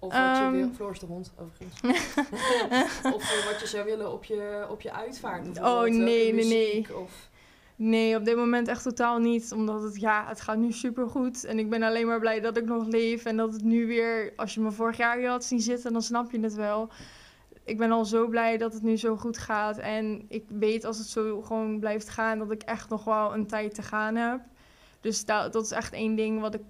Of 0.00 0.12
wat 0.12 0.38
um, 0.38 0.54
je 0.54 0.60
wil. 0.60 0.74
Floor 0.74 0.90
is 0.90 0.98
de 0.98 1.06
hond, 1.06 1.32
overigens. 1.38 1.80
of 3.16 3.38
uh, 3.38 3.50
wat 3.50 3.60
je 3.60 3.66
zou 3.66 3.84
willen 3.84 4.12
op 4.12 4.24
je, 4.24 4.66
op 4.70 4.80
je 4.80 4.92
uitvaart. 4.92 5.58
Oh, 5.58 5.82
nee, 5.82 6.34
nee, 6.34 6.44
nee. 6.44 6.96
Of... 6.96 7.28
Nee, 7.76 8.16
op 8.16 8.24
dit 8.24 8.36
moment 8.36 8.68
echt 8.68 8.82
totaal 8.82 9.18
niet. 9.18 9.52
Omdat 9.52 9.82
het, 9.82 10.00
ja, 10.00 10.24
het 10.28 10.40
gaat 10.40 10.56
nu 10.56 10.72
super 10.72 11.08
goed. 11.08 11.44
En 11.44 11.58
ik 11.58 11.70
ben 11.70 11.82
alleen 11.82 12.06
maar 12.06 12.20
blij 12.20 12.40
dat 12.40 12.56
ik 12.56 12.64
nog 12.64 12.86
leef. 12.86 13.24
En 13.24 13.36
dat 13.36 13.52
het 13.52 13.62
nu 13.62 13.86
weer, 13.86 14.32
als 14.36 14.54
je 14.54 14.60
me 14.60 14.70
vorig 14.70 14.96
jaar 14.96 15.18
hier 15.18 15.28
had 15.28 15.44
zien 15.44 15.60
zitten, 15.60 15.92
dan 15.92 16.02
snap 16.02 16.30
je 16.30 16.40
het 16.40 16.54
wel 16.54 16.90
ik 17.64 17.78
ben 17.78 17.90
al 17.90 18.04
zo 18.04 18.28
blij 18.28 18.56
dat 18.56 18.72
het 18.72 18.82
nu 18.82 18.96
zo 18.96 19.16
goed 19.16 19.38
gaat. 19.38 19.78
En 19.78 20.24
ik 20.28 20.44
weet 20.48 20.84
als 20.84 20.98
het 20.98 21.06
zo 21.06 21.42
gewoon 21.42 21.80
blijft 21.80 22.08
gaan, 22.08 22.38
dat 22.38 22.50
ik 22.50 22.62
echt 22.62 22.88
nog 22.88 23.04
wel 23.04 23.34
een 23.34 23.46
tijd 23.46 23.74
te 23.74 23.82
gaan 23.82 24.16
heb. 24.16 24.40
Dus 25.00 25.24
dat, 25.24 25.52
dat 25.52 25.64
is 25.64 25.70
echt 25.70 25.92
één 25.92 26.14
ding 26.14 26.40
wat 26.40 26.54
ik 26.54 26.62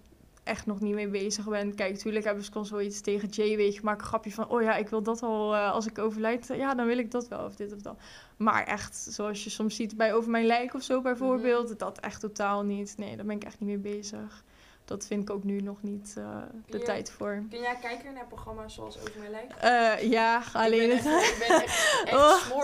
echt 0.45 0.67
nog 0.67 0.81
niet 0.81 0.95
mee 0.95 1.09
bezig 1.09 1.49
ben. 1.49 1.75
Kijk, 1.75 1.93
natuurlijk 1.93 2.25
hebben 2.25 2.45
ze 2.45 2.51
soms 2.53 2.71
wel 2.71 2.81
iets 2.81 3.01
tegen 3.01 3.29
Jay, 3.29 3.57
weet 3.57 3.75
je. 3.75 3.81
maak 3.83 4.01
een 4.01 4.07
grapje 4.07 4.33
van, 4.33 4.49
oh 4.49 4.63
ja, 4.63 4.77
ik 4.77 4.89
wil 4.89 5.03
dat 5.03 5.23
al, 5.23 5.55
uh, 5.55 5.73
als 5.73 5.87
ik 5.87 5.99
overlijd. 5.99 6.47
Ja, 6.57 6.75
dan 6.75 6.87
wil 6.87 6.99
ik 6.99 7.11
dat 7.11 7.29
wel, 7.29 7.45
of 7.45 7.57
dit 7.57 7.73
of 7.73 7.81
dat. 7.81 7.99
Maar 8.37 8.65
echt, 8.65 8.97
zoals 8.97 9.45
je 9.45 9.51
soms 9.51 9.77
ziet 9.77 9.97
bij 9.97 10.15
Over 10.15 10.31
Mijn 10.31 10.47
Lijk 10.47 10.75
of 10.75 10.83
zo 10.83 11.01
bijvoorbeeld, 11.01 11.63
mm 11.63 11.69
-hmm. 11.69 11.79
dat 11.79 11.99
echt 11.99 12.21
totaal 12.21 12.63
niet. 12.63 12.95
Nee, 12.97 13.17
daar 13.17 13.27
ben 13.27 13.37
ik 13.37 13.45
echt 13.45 13.61
niet 13.61 13.69
mee 13.69 13.95
bezig 13.95 14.45
dat 14.91 15.07
vind 15.07 15.23
ik 15.23 15.31
ook 15.31 15.45
nu 15.45 15.61
nog 15.61 15.83
niet 15.83 16.15
uh, 16.19 16.43
de 16.67 16.79
je, 16.79 16.85
tijd 16.85 17.11
voor. 17.11 17.45
Kun 17.51 17.61
jij 17.61 17.77
kijken 17.81 18.13
naar 18.13 18.27
programma's 18.27 18.75
zoals 18.75 19.01
Over 19.01 19.19
Mijn 19.19 19.31
Lijk? 19.31 19.53
Uh, 19.65 20.11
ja, 20.11 20.43
alleen... 20.53 20.91
Ik 20.91 21.03
ben 21.03 21.19
echt, 21.19 21.31
ik 21.31 21.47
ben 21.49 21.63
echt, 21.63 22.03
echt 22.05 22.15
oh. 22.15 22.57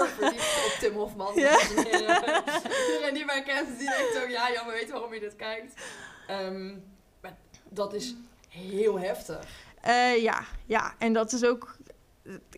op 0.67 0.77
Tim 0.81 0.95
Hofman. 0.95 1.35
Ja. 1.35 1.59
Iedereen 2.93 3.15
die 3.15 3.25
mij 3.25 3.43
kent, 3.43 3.79
die 3.79 3.89
denkt 3.89 4.23
ook... 4.23 4.29
Ja, 4.29 4.53
jammer 4.53 4.75
weet 4.75 4.91
waarom 4.91 5.15
je 5.15 5.21
dit 5.21 5.37
kijkt. 5.37 5.83
Um, 6.31 6.85
maar 7.21 7.37
dat 7.69 7.95
is 7.95 8.15
heel 8.49 8.99
heftig. 8.99 9.45
Uh, 9.87 10.23
ja, 10.23 10.45
ja, 10.65 10.95
en 10.99 11.13
dat 11.13 11.33
is 11.33 11.45
ook... 11.45 11.77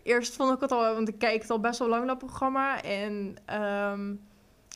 Eerst 0.03 0.35
vond 0.35 0.53
ik 0.55 0.61
het 0.61 0.71
al... 0.71 0.93
Want 0.93 1.07
ik 1.07 1.19
kijk 1.19 1.41
het 1.41 1.51
al 1.51 1.59
best 1.59 1.79
wel 1.79 1.87
lang, 1.87 2.07
dat 2.07 2.17
programma. 2.17 2.83
En... 2.83 3.37
Um, 3.53 4.27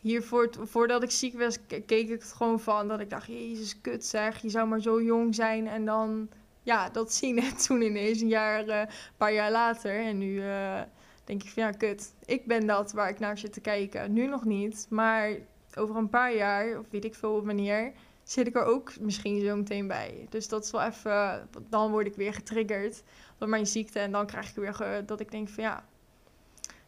hiervoor, 0.03 0.49
voordat 0.59 1.03
ik 1.03 1.11
ziek 1.11 1.37
was, 1.39 1.57
keek 1.67 1.89
ik 1.89 2.09
het 2.09 2.33
gewoon 2.33 2.59
van 2.59 2.87
dat 2.87 2.99
ik 2.99 3.09
dacht, 3.09 3.27
jezus, 3.27 3.81
kut 3.81 4.05
zeg, 4.05 4.41
je 4.41 4.49
zou 4.49 4.67
maar 4.67 4.81
zo 4.81 5.01
jong 5.01 5.35
zijn 5.35 5.67
en 5.67 5.85
dan, 5.85 6.29
ja, 6.61 6.89
dat 6.89 7.13
zien 7.13 7.41
het 7.41 7.63
toen 7.65 7.81
ineens 7.81 8.21
een 8.21 8.27
jaar, 8.27 8.67
uh, 8.67 8.81
paar 9.17 9.33
jaar 9.33 9.51
later. 9.51 9.99
En 9.99 10.17
nu 10.17 10.33
uh, 10.33 10.81
denk 11.23 11.43
ik 11.43 11.49
van, 11.49 11.63
ja, 11.63 11.71
kut, 11.71 12.13
ik 12.25 12.45
ben 12.45 12.67
dat 12.67 12.91
waar 12.91 13.09
ik 13.09 13.19
naar 13.19 13.37
zit 13.37 13.53
te 13.53 13.61
kijken. 13.61 14.13
Nu 14.13 14.27
nog 14.27 14.45
niet, 14.45 14.85
maar 14.89 15.37
over 15.75 15.95
een 15.95 16.09
paar 16.09 16.35
jaar, 16.35 16.79
of 16.79 16.85
weet 16.89 17.05
ik 17.05 17.15
veel 17.15 17.45
wanneer, 17.45 17.93
zit 18.23 18.47
ik 18.47 18.55
er 18.55 18.65
ook 18.65 18.99
misschien 18.99 19.45
zo 19.45 19.55
meteen 19.55 19.87
bij. 19.87 20.27
Dus 20.29 20.47
dat 20.47 20.63
is 20.63 20.71
wel 20.71 20.81
even, 20.81 21.49
dan 21.69 21.91
word 21.91 22.07
ik 22.07 22.15
weer 22.15 22.33
getriggerd 22.33 23.03
door 23.37 23.49
mijn 23.49 23.67
ziekte 23.67 23.99
en 23.99 24.11
dan 24.11 24.25
krijg 24.25 24.49
ik 24.49 24.55
weer 24.55 25.03
dat 25.05 25.19
ik 25.19 25.31
denk 25.31 25.49
van, 25.49 25.63
ja, 25.63 25.85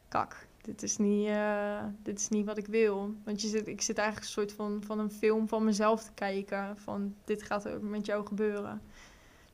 kak, 0.08 0.48
dit 0.66 0.84
is 0.84 0.98
niet, 0.98 1.28
uh, 1.28 1.84
dit 2.04 2.20
is 2.20 2.30
niet 2.30 2.46
wat 2.46 2.58
ik 2.58 2.68
wil. 2.68 3.14
Want 3.24 3.42
je 3.42 3.48
zit, 3.48 3.68
ik 3.68 3.82
zit 3.82 3.98
eigenlijk 3.98 4.28
een 4.28 4.34
soort 4.34 4.54
van, 4.54 4.84
van 4.86 5.00
een 5.00 5.12
film 5.12 5.48
van 5.48 5.64
mezelf 5.64 6.04
te 6.04 6.12
kijken. 6.14 6.78
Van 6.78 7.16
dit 7.26 7.44
gaat 7.44 7.66
er 7.66 7.84
met 7.84 8.06
jou 8.06 8.26
gebeuren. 8.26 8.82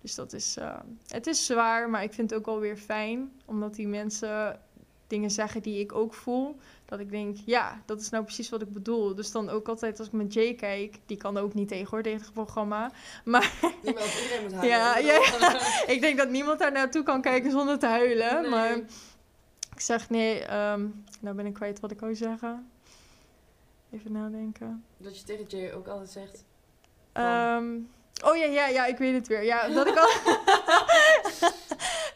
Dus 0.02 0.16
dat 0.16 0.34
is, 0.34 0.58
uh, 0.58 0.80
het 1.08 1.28
is 1.28 1.46
zwaar, 1.46 1.90
maar 1.90 2.04
ik 2.04 2.14
vind 2.14 2.30
het 2.30 2.40
ook 2.40 2.46
wel 2.46 2.60
weer 2.60 2.78
fijn. 2.78 3.32
Omdat 3.46 3.76
die 3.76 3.88
mensen 3.88 4.60
dingen 5.08 5.32
zeggen 5.32 5.62
die 5.62 5.80
ik 5.80 5.94
ook 5.94 6.14
voel. 6.14 6.58
Dat 6.86 7.00
ik 7.00 7.12
denk, 7.12 7.38
ja, 7.46 7.82
dat 7.86 8.02
is 8.02 8.10
nou 8.10 8.24
precies 8.24 8.50
wat 8.50 8.62
ik 8.62 8.74
bedoel. 8.74 9.16
Dus 9.16 9.32
dan 9.32 9.50
ook 9.50 9.68
altijd 9.68 10.00
als 10.00 10.08
ik 10.08 10.14
met 10.14 10.34
Jay 10.34 10.54
kijk, 10.54 11.00
die 11.06 11.18
kan 11.18 11.38
ook 11.38 11.54
niet 11.54 11.68
tegen 11.68 11.88
hoor, 11.90 12.02
tegen 12.02 12.22
het 12.22 12.34
programma. 12.34 12.92
Maar 13.26 13.54
Niemand, 13.84 14.06
iedereen 14.22 14.44
moet 14.44 14.54
huilen. 14.54 14.70
Ja, 14.70 14.98
ja, 15.10 15.60
ik 15.88 16.02
denk 16.02 16.18
dat 16.18 16.30
niemand 16.30 16.60
daar 16.60 16.72
naartoe 16.72 17.04
kan 17.04 17.22
kijken 17.22 17.52
zonder 17.52 17.80
te 17.80 17.86
huilen. 17.86 18.42
Nee. 18.42 18.50
Maar 18.50 18.80
ik 19.82 19.88
zeg 19.88 20.10
nee, 20.10 20.44
ehm, 20.46 20.88
nou 21.20 21.36
ben 21.36 21.46
ik 21.46 21.54
kwijt 21.54 21.80
wat 21.80 21.92
ik 21.92 22.00
wou 22.00 22.16
zeggen. 22.16 22.72
Even 23.92 24.12
nadenken. 24.12 24.84
Dat 24.98 25.20
je 25.20 25.24
tegen 25.26 25.46
Jay 25.46 25.74
ook 25.74 25.88
altijd 25.88 26.10
zegt... 26.10 26.44
Ehm, 27.12 27.78
oh 28.24 28.36
ja, 28.36 28.46
ja, 28.46 28.68
ja, 28.68 28.86
ik 28.86 28.98
weet 28.98 29.14
het 29.14 29.28
weer. 29.28 29.44
Ja, 29.44 29.68
dat 29.74 29.88
ik, 29.88 29.98
al 29.98 30.08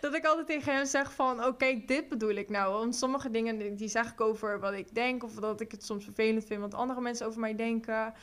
dat 0.01 0.13
ik 0.13 0.25
altijd 0.25 0.47
tegen 0.47 0.73
hem 0.75 0.85
zeg 0.85 1.13
van, 1.13 1.43
oh 1.45 1.57
kijk, 1.57 1.87
dit 1.87 2.09
bedoel 2.09 2.35
ik 2.35 2.49
nou. 2.49 2.73
Want 2.73 2.95
sommige 2.95 3.31
dingen 3.31 3.57
die- 3.57 3.75
die 3.75 3.87
zeg 3.89 4.11
ik 4.11 4.21
over 4.21 4.59
wat 4.59 4.73
ik 4.73 4.95
denk. 4.95 5.23
Of 5.23 5.33
dat 5.33 5.61
ik 5.61 5.71
het 5.71 5.83
soms 5.85 6.03
vervelend 6.03 6.45
vind 6.45 6.61
wat 6.61 6.73
andere 6.73 7.01
mensen 7.01 7.27
over 7.27 7.39
mij 7.39 7.55
denken. 7.55 8.13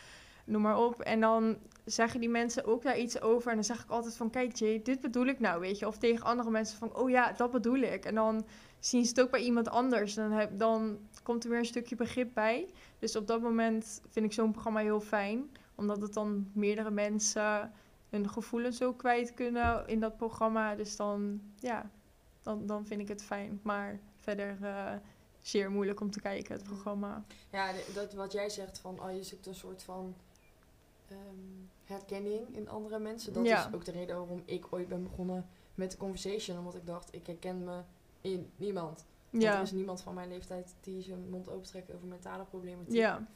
Noem 0.44 0.62
maar 0.62 0.78
op. 0.78 1.00
En 1.00 1.20
dan 1.20 1.57
zeggen 1.85 2.21
die 2.21 2.29
mensen 2.29 2.64
ook 2.64 2.83
daar 2.83 2.99
iets 2.99 3.21
over. 3.21 3.49
En 3.49 3.55
dan 3.55 3.64
zeg 3.64 3.83
ik 3.83 3.90
altijd 3.90 4.16
van, 4.16 4.31
kijk 4.31 4.57
Jay, 4.57 4.83
dit 4.83 5.01
bedoel 5.01 5.27
ik 5.27 5.40
nou, 5.40 5.61
weet 5.61 5.79
je. 5.79 5.87
Of 5.87 5.99
tegen 5.99 6.25
andere 6.25 6.51
mensen 6.51 6.79
van, 6.79 6.97
oh 6.97 7.11
ja, 7.11 7.33
dat 7.33 7.51
bedoel 7.51 7.79
ik. 7.79 8.05
En 8.05 8.14
dan 8.14 8.47
zien 8.79 9.05
ze 9.05 9.09
het 9.09 9.21
ook 9.21 9.31
bij 9.31 9.42
iemand 9.42 9.68
anders. 9.68 10.14
Dan, 10.14 10.49
dan 10.53 10.99
komt 11.23 11.45
er 11.45 11.51
weer 11.51 11.59
een 11.59 11.64
stukje 11.64 11.97
begrip 11.97 12.35
bij. 12.35 12.73
Dus 12.99 13.16
op 13.16 13.27
dat 13.27 13.40
moment 13.40 14.01
vind 14.09 14.27
ik 14.27 14.33
zo'n 14.33 14.53
programma 14.53 14.81
heel 14.81 15.01
fijn 15.01 15.51
omdat 15.75 16.03
het 16.03 16.12
dan 16.12 16.51
meerdere 16.53 16.90
mensen 16.90 17.73
hun 18.09 18.29
gevoelens 18.29 18.83
ook 18.83 18.99
kwijt 18.99 19.35
kunnen 19.35 19.87
in 19.87 20.01
dat 20.01 20.16
programma. 20.16 20.75
Dus 20.75 20.97
dan, 20.97 21.40
ja, 21.57 21.90
dan, 22.42 22.66
dan 22.66 22.87
vind 22.87 23.01
ik 23.01 23.09
het 23.09 23.23
fijn. 23.23 23.61
Maar 23.62 24.01
verder 24.18 24.59
eh, 24.62 24.92
zeer 25.40 25.71
moeilijk 25.71 26.01
om 26.01 26.11
te 26.11 26.21
kijken, 26.21 26.55
het 26.55 26.64
programma. 26.64 27.25
Ja, 27.51 27.73
dat 27.95 28.12
wat 28.12 28.33
jij 28.33 28.51
zegt 28.51 28.79
van, 28.79 29.01
oh, 29.01 29.14
je 29.14 29.23
zoekt 29.23 29.47
een 29.47 29.55
soort 29.55 29.83
van 29.83 30.14
ehm, 31.12 31.38
herkenning 31.85 32.57
in 32.57 32.68
andere 32.68 32.98
mensen. 32.98 33.33
Dat 33.33 33.46
Ja. 33.46 33.68
is 33.68 33.75
ook 33.75 33.85
de 33.85 33.90
reden 33.90 34.16
waarom 34.16 34.42
ik 34.44 34.66
ooit 34.70 34.88
ben 34.88 35.03
begonnen 35.03 35.46
met 35.75 35.90
de 35.90 35.96
conversation. 35.96 36.59
Omdat 36.59 36.75
ik 36.75 36.87
dacht, 36.87 37.14
ik 37.14 37.27
herken 37.27 37.64
me 37.64 37.81
in 38.20 38.51
niemand. 38.57 39.05
Want 39.31 39.42
Ja, 39.44 39.57
er 39.57 39.62
is 39.62 39.72
niemand 39.72 40.03
van 40.03 40.14
mijn 40.14 40.29
leeftijd 40.29 40.75
die 40.81 41.03
zijn 41.03 41.31
mond 41.31 41.48
opentrekt 41.48 41.94
over 41.94 42.07
mentale 42.07 42.44
problematiek. 42.44 42.94
ja, 42.94 43.27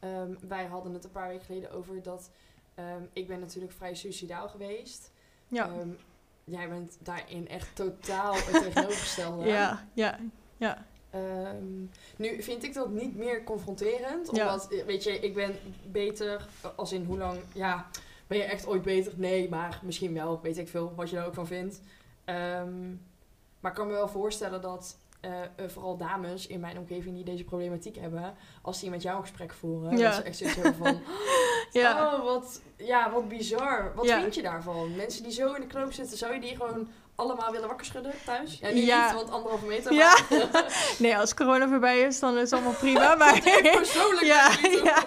Ehm, 0.00 0.34
wij 0.48 0.64
hadden 0.64 0.94
het 0.94 1.04
een 1.04 1.10
paar 1.10 1.28
weken 1.28 1.44
geleden 1.44 1.70
over 1.72 2.02
dat 2.02 2.30
ehm, 2.74 3.02
ik 3.12 3.26
ben 3.26 3.40
natuurlijk 3.40 3.72
vrij 3.72 3.94
suicidaal 3.94 4.48
geweest. 4.48 5.12
ja, 5.48 5.70
jij 6.44 6.68
bent 6.68 6.98
daarin 7.02 7.48
echt 7.48 7.76
totaal 7.76 8.34
het 8.34 8.44
tegenovergestelde. 8.62 9.44
ja, 9.46 9.88
ja, 9.92 10.18
ja, 10.56 10.86
Ehm, 11.14 11.82
nu 12.16 12.42
vind 12.42 12.64
ik 12.64 12.74
dat 12.74 12.90
niet 12.90 13.16
meer 13.16 13.44
confronterend. 13.44 14.28
Omdat, 14.28 14.72
eh, 14.72 14.84
weet 14.84 15.02
je, 15.04 15.18
ik 15.20 15.34
ben 15.34 15.56
beter. 15.86 16.46
Als 16.76 16.92
in 16.92 17.04
hoe 17.04 17.18
lang. 17.18 17.38
Ja, 17.52 17.86
ben 18.26 18.38
je 18.38 18.44
echt 18.44 18.66
ooit 18.66 18.82
beter? 18.82 19.12
Nee, 19.16 19.48
maar 19.48 19.80
misschien 19.82 20.14
wel. 20.14 20.40
Weet 20.42 20.58
ik 20.58 20.68
veel 20.68 20.92
wat 20.96 21.10
je 21.10 21.16
daar 21.16 21.26
ook 21.26 21.34
van 21.34 21.46
vindt. 21.46 21.80
Ehm, 22.24 22.88
maar 23.60 23.70
ik 23.70 23.76
kan 23.76 23.86
me 23.86 23.92
wel 23.92 24.08
voorstellen 24.08 24.60
dat. 24.60 24.98
eh, 25.20 25.42
eh, 25.42 25.48
vooral 25.68 25.96
dames 25.96 26.46
in 26.46 26.60
mijn 26.60 26.78
omgeving 26.78 27.14
die 27.14 27.24
deze 27.24 27.44
problematiek 27.44 27.96
hebben, 27.96 28.34
als 28.62 28.80
die 28.80 28.90
met 28.90 29.02
jou 29.02 29.16
een 29.16 29.22
gesprek 29.22 29.52
voeren, 29.52 29.96
Ja. 29.96 30.04
dat 30.04 30.14
ze 30.14 30.22
echt 30.22 30.36
zoiets 30.36 30.56
hebben 30.56 30.74
van, 30.74 31.00
ja. 31.82 32.14
oh 32.14 32.24
wat, 32.24 32.60
ja, 32.76 33.12
wat 33.12 33.28
bizar. 33.28 33.92
Wat 33.94 34.04
Ja. 34.04 34.20
vind 34.20 34.34
je 34.34 34.42
daarvan? 34.42 34.96
Mensen 34.96 35.22
die 35.22 35.32
zo 35.32 35.54
in 35.54 35.60
de 35.60 35.66
knoop 35.66 35.92
zitten, 35.92 36.18
zou 36.18 36.34
je 36.34 36.40
die 36.40 36.56
gewoon 36.56 36.88
allemaal 37.14 37.52
willen 37.52 37.68
wakker 37.68 37.86
schudden 37.86 38.12
thuis? 38.24 38.58
Ja, 38.60 38.70
nu 38.70 38.80
Ja. 38.80 39.06
niet, 39.06 39.14
want 39.14 39.30
anderhalve 39.30 39.66
meter. 39.66 39.92
Ja. 39.92 40.16
maar- 40.30 40.92
Nee, 40.98 41.16
als 41.16 41.34
corona 41.34 41.68
voorbij 41.68 42.00
is, 42.00 42.18
dan 42.20 42.34
is 42.34 42.40
het 42.40 42.52
allemaal 42.52 42.72
prima. 42.72 43.14
Maar 43.24 43.40
persoonlijk 43.62 44.26
ja, 44.26 44.50
ja. 44.84 45.04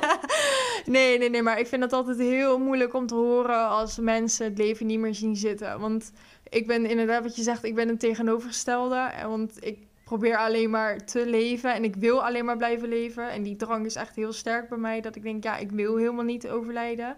Nee, 0.85 1.17
nee, 1.17 1.29
nee, 1.29 1.41
maar 1.41 1.59
ik 1.59 1.67
vind 1.67 1.83
het 1.83 1.93
altijd 1.93 2.17
heel 2.17 2.59
moeilijk 2.59 2.93
om 2.93 3.07
te 3.07 3.15
horen 3.15 3.67
als 3.67 3.97
mensen 3.97 4.45
het 4.45 4.57
leven 4.57 4.85
niet 4.85 4.99
meer 4.99 5.15
zien 5.15 5.35
zitten. 5.35 5.79
Want 5.79 6.11
ik 6.49 6.67
ben 6.67 6.85
inderdaad, 6.85 7.23
wat 7.23 7.35
je 7.35 7.43
zegt, 7.43 7.63
ik 7.63 7.75
ben 7.75 7.89
een 7.89 7.97
tegenovergestelde. 7.97 8.95
En 8.95 9.29
Want 9.29 9.65
ik 9.65 9.77
probeer 10.03 10.37
alleen 10.37 10.69
maar 10.69 11.05
te 11.05 11.25
leven 11.25 11.73
en 11.73 11.83
ik 11.83 11.95
wil 11.95 12.25
alleen 12.25 12.45
maar 12.45 12.57
blijven 12.57 12.87
leven. 12.87 13.29
En 13.29 13.43
die 13.43 13.55
drang 13.55 13.85
is 13.85 13.95
echt 13.95 14.15
heel 14.15 14.33
sterk 14.33 14.69
bij 14.69 14.77
mij, 14.77 15.01
dat 15.01 15.15
ik 15.15 15.23
denk, 15.23 15.43
ja, 15.43 15.57
ik 15.57 15.71
wil 15.71 15.95
helemaal 15.97 16.23
niet 16.23 16.47
overlijden. 16.47 17.15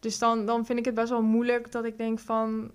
Dus 0.00 0.18
dan, 0.18 0.46
dan 0.46 0.66
vind 0.66 0.78
ik 0.78 0.84
het 0.84 0.94
best 0.94 1.08
wel 1.08 1.22
moeilijk 1.22 1.72
dat 1.72 1.84
ik 1.84 1.98
denk 1.98 2.18
van, 2.18 2.70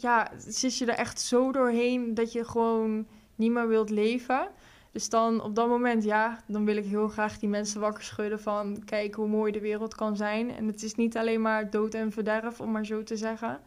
ja, 0.00 0.30
zit 0.46 0.78
je 0.78 0.86
er 0.86 0.98
echt 0.98 1.20
zo 1.20 1.52
doorheen 1.52 2.14
dat 2.14 2.32
je 2.32 2.44
gewoon 2.44 3.06
niet 3.34 3.52
meer 3.52 3.68
wilt 3.68 3.90
leven. 3.90 4.48
Dus 4.92 5.08
dan 5.08 5.42
op 5.42 5.54
dat 5.54 5.68
moment, 5.68 6.04
ja, 6.04 6.42
dan 6.46 6.64
wil 6.64 6.76
ik 6.76 6.84
heel 6.84 7.08
graag 7.08 7.38
die 7.38 7.48
mensen 7.48 7.80
wakker 7.80 8.02
schudden 8.02 8.40
van 8.40 8.82
kijk 8.84 9.14
hoe 9.14 9.28
mooi 9.28 9.52
de 9.52 9.60
wereld 9.60 9.94
kan 9.94 10.16
zijn. 10.16 10.50
En 10.50 10.66
het 10.66 10.82
is 10.82 10.94
niet 10.94 11.16
alleen 11.16 11.40
maar 11.40 11.70
dood 11.70 11.94
en 11.94 12.12
verderf, 12.12 12.60
om 12.60 12.70
maar 12.70 12.86
zo 12.86 13.02
te 13.02 13.16
zeggen. 13.16 13.60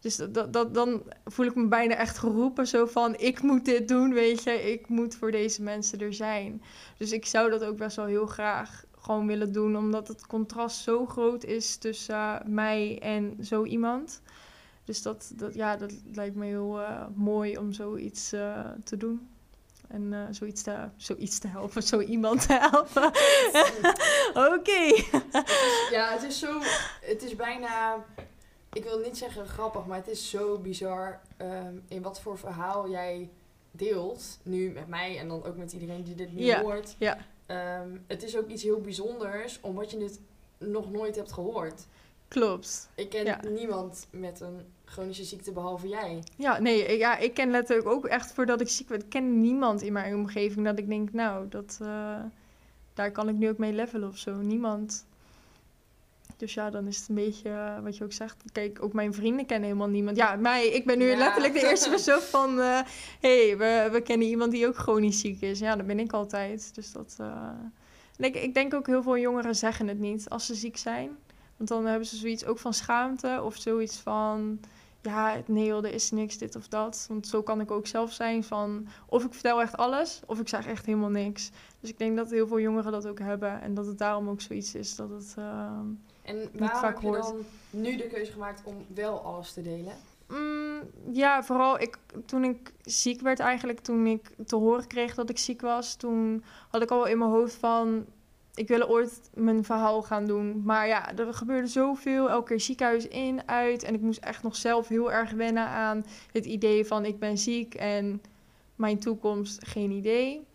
Dus 0.00 0.16
dat, 0.16 0.52
dat, 0.52 0.74
dan 0.74 1.02
voel 1.24 1.46
ik 1.46 1.54
me 1.54 1.66
bijna 1.66 1.94
echt 1.94 2.18
geroepen, 2.18 2.66
zo 2.66 2.86
van 2.86 3.14
ik 3.18 3.42
moet 3.42 3.64
dit 3.64 3.88
doen, 3.88 4.12
weet 4.12 4.42
je. 4.42 4.72
Ik 4.72 4.88
moet 4.88 5.14
voor 5.14 5.30
deze 5.30 5.62
mensen 5.62 6.00
er 6.00 6.14
zijn. 6.14 6.62
Dus 6.98 7.12
ik 7.12 7.26
zou 7.26 7.50
dat 7.50 7.64
ook 7.64 7.76
best 7.76 7.96
wel 7.96 8.06
heel 8.06 8.26
graag 8.26 8.84
gewoon 8.98 9.26
willen 9.26 9.52
doen, 9.52 9.76
omdat 9.76 10.08
het 10.08 10.26
contrast 10.26 10.82
zo 10.82 11.06
groot 11.06 11.44
is 11.44 11.76
tussen 11.76 12.14
eh, 12.14 12.40
mij 12.46 12.98
en 13.00 13.36
zo 13.40 13.64
iemand. 13.64 14.20
Dus 14.84 15.02
dat, 15.02 15.32
dat, 15.34 15.54
ja, 15.54 15.76
dat 15.76 15.92
lijkt 16.12 16.34
me 16.36 16.46
heel 16.46 16.80
eh, 16.80 17.06
mooi 17.14 17.58
om 17.58 17.72
zoiets 17.72 18.32
eh, 18.32 18.70
te 18.84 18.96
doen. 18.96 19.28
En 19.88 20.12
eh, 20.12 20.20
zoiets, 20.30 20.62
te, 20.62 20.88
zoiets 20.96 21.38
te 21.38 21.48
helpen, 21.48 21.82
zo 21.82 22.00
iemand 22.00 22.46
te 22.46 22.52
helpen. 22.52 23.06
Oké. 24.58 25.04
Ja, 25.90 26.12
het 26.12 26.22
is 26.22 26.38
zo... 26.38 26.60
Het 27.00 27.22
is 27.22 27.36
bijna... 27.36 28.04
Ik 28.72 28.84
wil 28.84 28.98
niet 28.98 29.16
zeggen 29.18 29.46
grappig, 29.46 29.86
maar 29.86 29.96
het 29.98 30.08
is 30.08 30.30
zo 30.30 30.58
bizar 30.58 31.20
ehm, 31.36 31.74
in 31.88 32.02
wat 32.02 32.20
voor 32.20 32.38
verhaal 32.38 32.90
jij 32.90 33.30
deelt. 33.70 34.38
Nu 34.42 34.70
met 34.70 34.88
mij 34.88 35.18
en 35.18 35.28
dan 35.28 35.44
ook 35.44 35.56
met 35.56 35.72
iedereen 35.72 36.02
die 36.02 36.14
dit 36.14 36.32
nu 36.32 36.54
hoort. 36.54 36.94
ja. 36.98 37.18
Ehm, 37.46 37.88
het 38.06 38.22
is 38.22 38.36
ook 38.36 38.48
iets 38.48 38.62
heel 38.62 38.80
bijzonders, 38.80 39.58
omdat 39.60 39.90
je 39.90 39.98
dit 39.98 40.20
nog 40.58 40.90
nooit 40.90 41.16
hebt 41.16 41.32
gehoord. 41.32 41.86
Klopt. 42.28 42.88
Ik 42.94 43.10
ken 43.10 43.24
Ja. 43.24 43.40
niemand 43.48 44.06
met 44.10 44.40
een 44.40 44.66
chronische 44.94 45.24
ziekte 45.24 45.52
behalve 45.52 45.88
jij. 45.88 46.22
Ja, 46.36 46.58
nee, 46.60 46.84
ik- 46.84 46.98
ja, 46.98 47.16
ik 47.16 47.34
ken 47.34 47.50
letterlijk 47.50 47.88
ook 47.88 48.06
echt 48.06 48.32
voordat 48.32 48.60
ik 48.60 48.68
ziek 48.68 48.88
werd, 48.88 49.08
ken 49.08 49.40
niemand 49.40 49.82
in 49.82 49.92
mijn 49.92 50.14
omgeving 50.14 50.64
dat 50.66 50.78
ik 50.78 50.88
denk, 50.88 51.12
nou, 51.12 51.48
dat, 51.48 51.78
eh, 51.82 52.16
daar 52.94 53.10
kan 53.12 53.28
ik 53.28 53.34
nu 53.36 53.48
ook 53.48 53.58
mee 53.58 53.72
levelen 53.72 54.08
of 54.08 54.16
zo. 54.18 54.34
Niemand. 54.34 55.06
Dus 56.36 56.54
ja, 56.54 56.70
dan 56.70 56.86
is 56.86 56.98
het 56.98 57.08
een 57.08 57.14
beetje 57.14 57.48
eh, 57.50 57.80
wat 57.82 57.96
je 57.96 58.04
ook 58.04 58.12
zegt. 58.12 58.42
Kijk, 58.52 58.82
ook 58.82 58.92
mijn 58.92 59.14
vrienden 59.14 59.46
kennen 59.46 59.68
helemaal 59.68 59.88
niemand. 59.88 60.16
Ja, 60.16 60.36
mij, 60.36 60.66
ik 60.66 60.84
ben 60.86 60.98
nu 60.98 61.04
Ja. 61.10 61.16
letterlijk 61.18 61.52
de 61.54 61.66
eerste 61.68 61.90
persoon 61.90 62.20
van... 62.20 62.60
eh 62.60 62.80
hey, 63.20 63.56
we, 63.58 63.88
we 63.92 64.00
kennen 64.00 64.28
iemand 64.28 64.50
die 64.52 64.66
ook 64.66 64.76
chronisch 64.76 65.20
ziek 65.20 65.40
is. 65.40 65.58
Ja, 65.58 65.76
dat 65.76 65.86
ben 65.86 65.98
ik 65.98 66.12
altijd. 66.12 66.74
Dus 66.74 66.92
dat... 66.92 67.14
eh, 67.18 67.26
en 68.16 68.24
ik, 68.24 68.34
ik 68.36 68.54
denk 68.54 68.74
ook 68.74 68.86
heel 68.86 69.02
veel 69.02 69.18
jongeren 69.18 69.54
zeggen 69.56 69.88
het 69.88 69.98
niet 69.98 70.28
als 70.28 70.46
ze 70.46 70.54
ziek 70.54 70.76
zijn. 70.76 71.10
Want 71.56 71.68
dan 71.68 71.86
hebben 71.86 72.06
ze 72.06 72.16
zoiets 72.16 72.44
ook 72.44 72.58
van 72.58 72.74
schaamte 72.74 73.40
of 73.44 73.56
zoiets 73.56 73.96
van... 73.98 74.60
Ja, 75.04 75.42
nee 75.46 75.64
joh, 75.66 75.84
er 75.84 75.92
is 75.94 76.10
niks, 76.10 76.38
dit 76.38 76.56
of 76.56 76.68
dat. 76.68 77.06
Want 77.08 77.26
zo 77.26 77.42
kan 77.42 77.60
ik 77.60 77.70
ook 77.70 77.86
zelf 77.86 78.12
zijn 78.12 78.44
van... 78.44 78.86
Of 79.06 79.24
ik 79.24 79.32
vertel 79.32 79.60
echt 79.60 79.76
alles, 79.76 80.20
of 80.26 80.40
ik 80.40 80.48
zeg 80.48 80.66
echt 80.66 80.86
helemaal 80.86 81.10
niks. 81.10 81.50
Dus 81.80 81.90
ik 81.90 81.98
denk 81.98 82.16
dat 82.16 82.30
heel 82.30 82.46
veel 82.46 82.60
jongeren 82.60 82.92
dat 82.92 83.06
ook 83.06 83.18
hebben. 83.18 83.60
En 83.60 83.74
dat 83.74 83.86
het 83.86 83.98
daarom 83.98 84.28
ook 84.28 84.40
zoiets 84.40 84.74
is 84.74 84.96
dat 84.96 85.10
het... 85.10 85.34
ehm, 85.38 85.86
En 86.22 86.48
waarom 86.52 86.78
vaak 86.78 86.94
heb 86.94 87.02
je 87.02 87.06
hoort. 87.08 87.22
dan 87.22 87.36
nu 87.70 87.96
de 87.96 88.06
keuze 88.06 88.32
gemaakt 88.32 88.62
om 88.64 88.74
wel 88.94 89.20
alles 89.20 89.52
te 89.52 89.62
delen? 89.62 89.92
Mm, 90.28 90.80
ja, 91.12 91.42
vooral 91.42 91.80
ik, 91.80 91.98
toen 92.26 92.44
ik 92.44 92.72
ziek 92.82 93.20
werd 93.20 93.38
eigenlijk, 93.40 93.80
toen 93.80 94.06
ik 94.06 94.30
te 94.46 94.56
horen 94.56 94.86
kreeg 94.86 95.14
dat 95.14 95.30
ik 95.30 95.38
ziek 95.38 95.60
was, 95.60 95.94
toen 95.94 96.44
had 96.68 96.82
ik 96.82 96.90
al 96.90 96.96
wel 96.98 97.06
in 97.06 97.18
mijn 97.18 97.30
hoofd 97.30 97.54
van, 97.54 98.04
ik 98.54 98.68
wil 98.68 98.88
ooit 98.88 99.20
mijn 99.34 99.64
verhaal 99.64 100.02
gaan 100.02 100.26
doen. 100.26 100.62
Maar 100.64 100.86
ja, 100.86 101.16
er 101.16 101.34
gebeurde 101.34 101.66
zoveel, 101.66 102.30
elke 102.30 102.48
keer 102.48 102.60
ziekenhuis 102.60 103.08
in, 103.08 103.48
uit. 103.48 103.82
En 103.82 103.94
ik 103.94 104.00
moest 104.00 104.20
echt 104.20 104.42
nog 104.42 104.56
zelf 104.56 104.88
heel 104.88 105.12
erg 105.12 105.30
wennen 105.30 105.66
aan 105.66 106.04
het 106.32 106.44
idee 106.44 106.84
van, 106.84 107.04
ik 107.04 107.18
ben 107.18 107.38
ziek 107.38 107.74
en 107.74 108.22
mijn 108.74 108.98
toekomst, 108.98 109.66
geen 109.66 109.90
idee. 109.90 110.46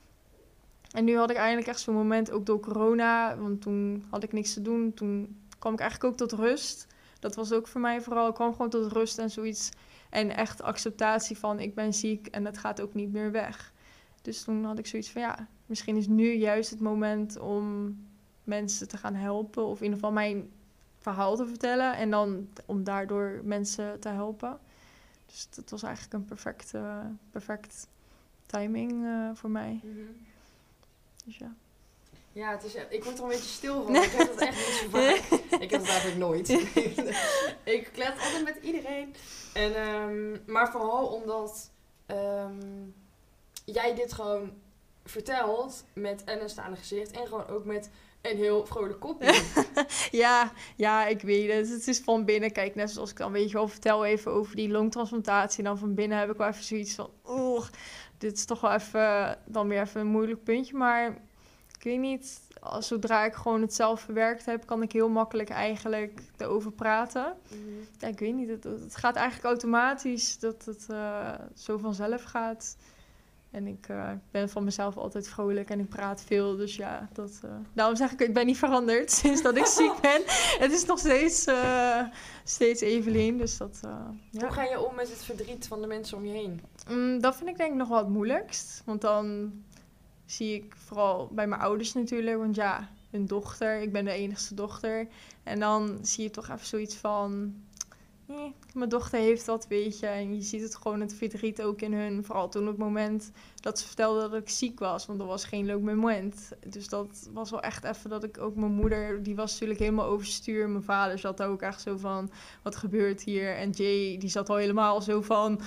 En 0.91 1.03
nu 1.03 1.17
had 1.17 1.29
ik 1.29 1.35
eigenlijk 1.35 1.67
echt 1.67 1.79
zo'n 1.79 1.95
moment, 1.95 2.31
ook 2.31 2.45
door 2.45 2.59
corona, 2.59 3.38
want 3.38 3.62
toen 3.62 4.05
had 4.09 4.23
ik 4.23 4.33
niks 4.33 4.53
te 4.53 4.62
doen. 4.62 4.93
Toen 4.93 5.38
kwam 5.59 5.73
ik 5.73 5.79
eigenlijk 5.79 6.12
ook 6.12 6.29
tot 6.29 6.39
rust. 6.39 6.88
Dat 7.19 7.35
was 7.35 7.51
ook 7.51 7.67
voor 7.67 7.81
mij 7.81 8.01
vooral. 8.01 8.27
Ik 8.27 8.33
kwam 8.33 8.51
gewoon 8.51 8.69
tot 8.69 8.91
rust 8.91 9.17
en 9.17 9.29
zoiets. 9.29 9.69
En 10.09 10.35
echt 10.35 10.62
acceptatie 10.62 11.38
van 11.38 11.59
ik 11.59 11.75
ben 11.75 11.93
ziek 11.93 12.27
en 12.27 12.45
het 12.45 12.57
gaat 12.57 12.81
ook 12.81 12.93
niet 12.93 13.12
meer 13.12 13.31
weg. 13.31 13.73
Dus 14.21 14.43
toen 14.43 14.63
had 14.63 14.79
ik 14.79 14.88
zoiets 14.88 15.09
van 15.09 15.21
ja, 15.21 15.47
misschien 15.69 15.97
is 15.97 16.08
nu 16.08 16.34
juist 16.34 16.69
het 16.69 16.79
moment 16.79 17.39
om 17.39 17.97
mensen 18.43 18.88
te 18.88 18.97
gaan 18.97 19.15
helpen. 19.15 19.65
Of 19.65 19.77
in 19.77 19.84
ieder 19.84 19.99
geval 19.99 20.12
mijn 20.12 20.49
verhaal 20.99 21.36
te 21.36 21.47
vertellen. 21.47 21.95
En 21.95 22.10
dan 22.10 22.49
om 22.65 22.84
daardoor 22.84 23.41
mensen 23.43 23.99
te 23.99 24.10
helpen. 24.10 24.60
Dus 25.25 25.47
dat 25.49 25.69
was 25.69 25.84
eigenlijk 25.84 26.13
een 26.13 26.25
perfect, 26.25 26.73
eh, 26.73 27.05
perfect 27.32 27.88
timing 28.45 29.05
eh, 29.05 29.29
voor 29.34 29.49
mij. 29.49 29.79
Dus 31.25 31.38
ja. 31.38 31.53
Ja, 32.32 32.51
het 32.51 32.63
is, 32.63 32.75
ik 32.89 33.03
word 33.03 33.17
er 33.17 33.23
een 33.23 33.29
beetje 33.29 33.49
stil 33.49 33.84
van. 33.84 33.95
Ik 33.95 34.12
heb 34.12 34.27
dat 34.27 34.41
echt 34.41 34.67
niet 34.67 34.75
zo 34.75 34.89
vaak. 34.89 35.39
Ik 35.65 35.69
heb 35.71 35.82
het 35.82 35.89
eigenlijk 35.89 36.17
nooit. 36.17 36.49
ik 37.75 37.89
klet 37.93 38.13
altijd 38.23 38.43
met 38.43 38.58
iedereen. 38.62 39.15
En, 39.53 39.75
ehm, 39.75 40.51
maar 40.51 40.71
vooral 40.71 41.08
omdat 41.08 41.69
ehm, 42.05 42.88
jij 43.65 43.95
dit 43.95 44.13
gewoon 44.13 44.51
vertelt 45.10 45.86
met 45.93 46.24
en 46.24 46.41
een 46.41 46.50
staande 46.50 46.78
gezicht. 46.78 47.12
En 47.12 47.28
gewoon 47.28 47.48
ook 47.48 47.65
met 47.65 47.89
een 48.22 48.38
heel 48.38 48.65
vrolijk 48.65 49.00
kopje. 49.00 49.41
ja, 50.24 50.52
ja, 50.76 51.06
ik 51.06 51.22
weet 51.22 51.52
het. 51.52 51.69
Het 51.69 51.88
is 51.88 52.00
van 52.00 52.26
binnen. 52.26 52.52
Kijk, 52.52 52.76
net 52.76 52.91
zoals 52.91 53.12
ik 53.12 53.17
dan 53.17 53.32
weet 53.32 53.50
je 53.50 53.58
wel 53.58 53.67
vertel 53.67 54.06
even 54.06 54.32
over 54.32 54.56
die 54.56 54.69
longtransplantatie. 54.69 55.63
Dan 55.63 55.78
van 55.78 55.93
binnen 55.93 56.17
heb 56.17 56.32
ik 56.32 56.38
wel 56.38 56.48
even 56.48 56.63
zoiets 56.63 56.95
van... 56.95 57.10
Oeh, 57.28 57.65
dit 58.17 58.38
is 58.38 58.45
toch 58.45 58.62
wel 58.62 58.72
even, 58.72 59.38
dan 59.45 59.67
weer 59.67 59.82
even 59.82 60.02
een 60.02 60.08
moeilijk 60.08 60.43
puntje. 60.43 60.76
Maar 60.76 61.08
ik 61.78 61.84
weet 61.84 62.00
niet, 62.00 62.41
als, 62.60 62.88
zodra 62.88 63.26
ik 63.26 63.34
gewoon 63.34 63.62
het 63.62 63.74
zelf 63.74 64.02
verwerkt 64.02 64.45
heb, 64.45 64.65
kan 64.65 64.82
ik 64.82 64.91
heel 64.91 65.10
makkelijk 65.10 65.50
eigenlijk 65.50 66.22
erover 66.38 66.72
praten. 66.72 67.36
Mhm. 67.48 67.60
Ja, 68.00 68.08
ik 68.08 68.19
weet 68.19 68.34
niet, 68.34 68.50
het, 68.50 68.63
het, 68.63 68.95
gaat 68.95 69.15
eigenlijk 69.15 69.48
automatisch 69.48 70.39
dat 70.39 70.65
het 70.65 70.88
uh, 70.91 71.34
zo 71.56 71.78
vanzelf 71.78 72.24
gaat. 72.24 72.76
En 73.51 73.67
ik 73.67 73.88
uh, 73.89 74.12
ben 74.31 74.49
van 74.49 74.63
mezelf 74.63 74.97
altijd 74.97 75.27
vrolijk 75.27 75.69
en 75.69 75.79
ik 75.79 75.89
praat 75.89 76.23
veel. 76.25 76.55
Dus 76.55 76.75
ja, 76.75 77.09
dat, 77.13 77.39
uh, 77.45 77.51
daarom 77.73 77.95
zeg 77.95 78.12
ik, 78.12 78.19
ik 78.19 78.33
ben 78.33 78.45
niet 78.45 78.57
veranderd 78.57 79.12
sinds 79.21 79.41
dat 79.41 79.57
ik 79.57 79.65
ziek 79.65 80.01
ben. 80.01 80.21
Het 80.59 80.71
is 80.71 80.85
nog 80.85 80.99
steeds, 80.99 81.47
uh, 81.47 82.01
steeds 82.43 82.81
Evelien. 82.81 83.38
Dus 83.38 83.57
dat, 83.57 83.79
ja. 83.81 84.15
Hoe 84.31 84.51
ga 84.51 84.63
je 84.63 84.88
om 84.88 84.95
met 84.95 85.09
het 85.09 85.23
verdriet 85.23 85.67
van 85.67 85.81
de 85.81 85.88
mensen 85.88 86.17
om 86.17 86.25
je 86.25 86.31
heen? 86.31 86.62
Mm, 86.89 87.21
dat 87.21 87.35
vind 87.35 87.49
ik 87.49 87.57
denk 87.57 87.71
ik 87.71 87.77
nog 87.77 87.88
wel 87.88 87.97
het 87.97 88.09
moeilijkst. 88.09 88.81
Want 88.85 89.01
dan 89.01 89.51
zie 90.25 90.55
ik 90.55 90.75
vooral 90.77 91.27
bij 91.31 91.47
mijn 91.47 91.62
ouders 91.62 91.93
natuurlijk. 91.93 92.38
Want 92.38 92.55
ja, 92.55 92.89
hun 93.09 93.25
dochter, 93.25 93.81
ik 93.81 93.91
ben 93.91 94.05
de 94.05 94.12
enigste 94.12 94.53
dochter. 94.53 95.07
En 95.43 95.59
dan 95.59 95.99
zie 96.01 96.23
je 96.23 96.29
toch 96.29 96.49
even 96.49 96.65
zoiets 96.65 96.95
van 96.95 97.53
mijn 98.73 98.89
dochter 98.89 99.19
heeft 99.19 99.45
dat, 99.45 99.67
weet 99.67 99.99
je. 99.99 100.05
En 100.07 100.35
je 100.35 100.41
ziet 100.41 100.61
het 100.61 100.75
gewoon, 100.75 101.01
het 101.01 101.13
verdriet 101.13 101.61
ook 101.61 101.81
in 101.81 101.93
hun. 101.93 102.23
Vooral 102.23 102.49
toen 102.49 102.61
op 102.61 102.67
het 102.67 102.77
moment 102.77 103.31
dat 103.55 103.79
ze 103.79 103.87
vertelde 103.87 104.19
dat 104.19 104.41
ik 104.41 104.49
ziek 104.49 104.79
was. 104.79 105.05
Want 105.05 105.19
dat 105.19 105.27
was 105.27 105.45
geen 105.45 105.65
leuk 105.65 105.81
moment. 105.81 106.49
Dus 106.65 106.87
dat 106.87 107.29
was 107.33 107.49
wel 107.49 107.61
echt 107.61 107.83
even 107.83 108.09
dat 108.09 108.23
ik 108.23 108.37
ook 108.37 108.55
mijn 108.55 108.71
moeder... 108.71 109.23
Die 109.23 109.35
was 109.35 109.51
natuurlijk 109.51 109.79
helemaal 109.79 110.05
overstuur. 110.05 110.69
Mijn 110.69 110.83
vader 110.83 111.19
zat 111.19 111.41
ook 111.41 111.61
echt 111.61 111.81
zo 111.81 111.97
van, 111.97 112.31
wat 112.63 112.75
gebeurt 112.75 113.21
hier? 113.21 113.55
En 113.55 113.69
Jay, 113.69 114.17
die 114.17 114.29
zat 114.29 114.49
al 114.49 114.55
helemaal 114.55 115.01
zo 115.01 115.21
van, 115.21 115.61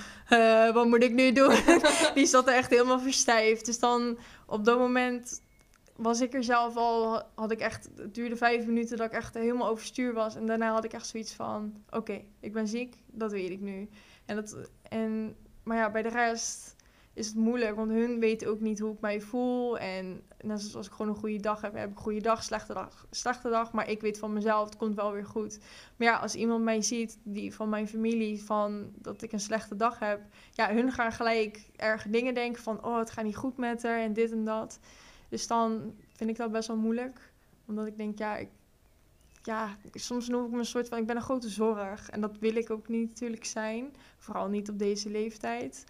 wat 0.73 0.87
moet 0.87 1.03
ik 1.03 1.13
nu 1.13 1.31
doen? 1.31 1.55
die 2.15 2.25
zat 2.25 2.47
er 2.47 2.53
echt 2.53 2.69
helemaal 2.69 2.99
verstijfd. 2.99 3.65
Dus 3.65 3.79
dan 3.79 4.17
op 4.45 4.65
dat 4.65 4.77
moment 4.77 5.41
was 5.95 6.21
ik 6.21 6.33
er 6.33 6.43
zelf 6.43 6.75
al, 6.75 7.23
had 7.35 7.51
ik 7.51 7.59
echt, 7.59 7.89
het 7.95 8.13
duurde 8.13 8.35
vijf 8.35 8.65
minuten 8.65 8.97
dat 8.97 9.05
ik 9.05 9.13
echt 9.13 9.33
helemaal 9.33 9.67
overstuur 9.67 10.13
was. 10.13 10.35
En 10.35 10.45
daarna 10.45 10.71
had 10.71 10.83
ik 10.83 10.93
echt 10.93 11.07
zoiets 11.07 11.33
van, 11.33 11.83
oké, 11.89 12.21
ik 12.39 12.53
ben 12.53 12.67
ziek, 12.67 12.95
dat 13.05 13.31
weet 13.31 13.49
ik 13.49 13.61
nu. 13.61 13.89
En 14.25 14.35
dat, 14.35 14.69
en, 14.81 15.35
maar 15.63 15.77
ja, 15.77 15.91
bij 15.91 16.01
de 16.01 16.09
rest 16.09 16.75
is 17.13 17.27
het 17.27 17.35
moeilijk, 17.35 17.75
want 17.75 17.91
hun 17.91 18.19
weten 18.19 18.47
ook 18.47 18.59
niet 18.59 18.79
hoe 18.79 18.93
ik 18.93 18.99
mij 18.99 19.21
voel. 19.21 19.77
En 19.77 20.23
net 20.41 20.59
zoals 20.59 20.75
als 20.75 20.87
ik 20.87 20.91
gewoon 20.91 21.11
een 21.11 21.19
goede 21.19 21.39
dag 21.39 21.61
heb, 21.61 21.75
ik 21.75 21.83
een 21.83 21.95
goede 21.95 22.21
dag, 22.21 22.43
slechte 22.43 22.73
dag, 22.73 23.07
slechte 23.09 23.49
dag. 23.49 23.71
Maar 23.71 23.89
ik 23.89 24.01
weet 24.01 24.19
van 24.19 24.33
mezelf, 24.33 24.65
het 24.65 24.77
komt 24.77 24.95
wel 24.95 25.11
weer 25.11 25.25
goed. 25.25 25.59
Maar 25.95 26.07
ja, 26.07 26.17
als 26.17 26.35
iemand 26.35 26.63
mij 26.63 26.81
ziet, 26.81 27.19
die 27.23 27.53
van 27.53 27.69
mijn 27.69 27.87
familie, 27.87 28.43
van 28.43 28.91
dat 28.95 29.21
ik 29.21 29.31
een 29.31 29.39
slechte 29.39 29.75
dag 29.75 29.99
heb. 29.99 30.21
Ja, 30.51 30.73
hun 30.73 30.91
gaan 30.91 31.11
gelijk 31.11 31.69
erge 31.75 32.09
dingen 32.09 32.33
denken 32.33 32.63
van, 32.63 32.85
oh, 32.85 32.97
het 32.97 33.11
gaat 33.11 33.25
niet 33.25 33.35
goed 33.35 33.57
met 33.57 33.83
haar 33.83 33.99
en 33.99 34.13
dit 34.13 34.31
en 34.31 34.45
dat. 34.45 34.79
Dus 35.33 35.47
dan 35.47 35.95
vind 36.15 36.29
ik 36.29 36.37
dat 36.37 36.51
best 36.51 36.67
wel 36.67 36.77
moeilijk. 36.77 37.31
Omdat 37.65 37.87
ik 37.87 37.97
denk, 37.97 38.17
ja, 38.17 38.37
ik, 38.37 38.49
ja, 39.43 39.77
soms 39.93 40.27
noem 40.27 40.45
ik 40.45 40.51
me 40.51 40.57
een 40.57 40.65
soort 40.65 40.87
van, 40.87 40.97
ik 40.97 41.05
ben 41.05 41.15
een 41.15 41.21
grote 41.21 41.49
zorg. 41.49 42.09
En 42.09 42.21
dat 42.21 42.37
wil 42.39 42.55
ik 42.55 42.69
ook 42.69 42.87
niet 42.87 43.09
natuurlijk 43.09 43.45
zijn. 43.45 43.95
Vooral 44.17 44.47
niet 44.47 44.69
op 44.69 44.79
deze 44.79 45.09
leeftijd. 45.09 45.83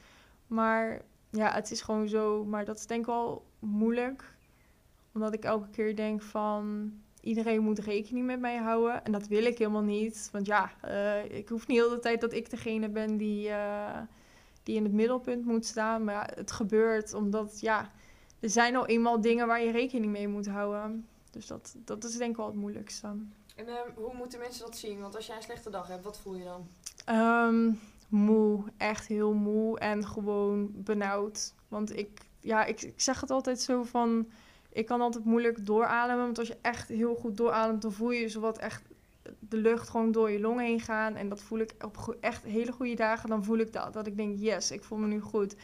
Maar 0.47 1.01
ja, 1.29 1.53
het 1.53 1.71
is 1.71 1.81
gewoon 1.81 2.07
zo. 2.07 2.45
Maar 2.45 2.65
dat 2.65 2.75
is 2.75 2.87
denk 2.87 2.99
ik 2.99 3.05
wel 3.05 3.45
moeilijk. 3.59 4.35
Omdat 5.13 5.33
ik 5.33 5.43
elke 5.43 5.69
keer 5.69 5.95
denk 5.95 6.21
van, 6.21 6.93
iedereen 7.21 7.61
moet 7.61 7.79
rekening 7.79 8.25
met 8.25 8.39
mij 8.39 8.57
houden. 8.57 9.03
En 9.05 9.11
dat 9.11 9.27
wil 9.27 9.45
ik 9.45 9.57
helemaal 9.57 9.81
niet. 9.81 10.29
Want 10.31 10.45
ja, 10.45 10.71
uh, 10.85 11.37
ik 11.37 11.49
hoef 11.49 11.67
niet 11.67 11.77
heel 11.77 11.89
de 11.89 11.99
tijd 11.99 12.21
dat 12.21 12.33
ik 12.33 12.49
degene 12.49 12.89
ben 12.89 13.17
die, 13.17 13.49
uh, 13.49 13.97
die 14.63 14.75
in 14.75 14.83
het 14.83 14.93
middelpunt 14.93 15.45
moet 15.45 15.65
staan. 15.65 16.03
Maar 16.03 16.31
het 16.35 16.51
gebeurt 16.51 17.13
omdat, 17.13 17.59
ja 17.59 17.91
er 18.43 18.49
zijn 18.49 18.75
al 18.75 18.85
eenmaal 18.85 19.21
dingen 19.21 19.47
waar 19.47 19.63
je 19.63 19.71
rekening 19.71 20.11
mee 20.11 20.27
moet 20.27 20.47
houden. 20.47 21.07
Dus 21.31 21.47
dat, 21.47 21.75
dat 21.77 22.03
is 22.03 22.17
denk 22.17 22.31
ik 22.31 22.37
wel 22.37 22.45
het 22.45 22.55
moeilijkste. 22.55 23.07
En 23.55 23.67
uh, 23.67 23.73
hoe 23.95 24.13
moeten 24.13 24.39
mensen 24.39 24.65
dat 24.65 24.77
zien? 24.77 24.99
Want 24.99 25.15
als 25.15 25.25
jij 25.25 25.35
een 25.35 25.41
slechte 25.41 25.69
dag 25.69 25.87
hebt, 25.87 26.03
wat 26.03 26.19
voel 26.19 26.35
je 26.35 26.43
dan? 26.43 26.67
Um, 27.15 27.79
moe, 28.07 28.63
echt 28.77 29.07
heel 29.07 29.33
moe 29.33 29.79
en 29.79 30.07
gewoon 30.07 30.71
benauwd. 30.73 31.53
Want 31.67 31.97
ik, 31.97 32.09
ja, 32.39 32.65
ik, 32.65 32.81
ik 32.81 33.01
zeg 33.01 33.21
het 33.21 33.31
altijd 33.31 33.61
zo 33.61 33.83
van, 33.83 34.29
ik 34.69 34.85
kan 34.85 35.01
altijd 35.01 35.25
moeilijk 35.25 35.65
doorademen. 35.65 36.23
Want 36.23 36.39
als 36.39 36.47
je 36.47 36.57
echt 36.61 36.87
heel 36.87 37.15
goed 37.15 37.37
doorademt, 37.37 37.81
dan 37.81 37.91
voel 37.91 38.11
je 38.11 38.27
zo 38.27 38.39
wat 38.39 38.57
echt 38.57 38.83
de 39.39 39.57
lucht 39.57 39.89
gewoon 39.89 40.11
door 40.11 40.31
je 40.31 40.39
longen 40.39 40.65
heen 40.65 40.79
gaan. 40.79 41.15
En 41.15 41.29
dat 41.29 41.41
voel 41.41 41.59
ik 41.59 41.73
op 41.81 42.17
echt 42.19 42.43
hele 42.43 42.71
goede 42.71 42.95
dagen, 42.95 43.29
dan 43.29 43.43
voel 43.43 43.57
ik 43.57 43.73
dat. 43.73 43.93
Dat 43.93 44.07
ik 44.07 44.17
denk, 44.17 44.39
yes, 44.39 44.71
ik 44.71 44.83
voel 44.83 44.97
me 44.97 45.07
nu 45.07 45.19
goed. 45.19 45.55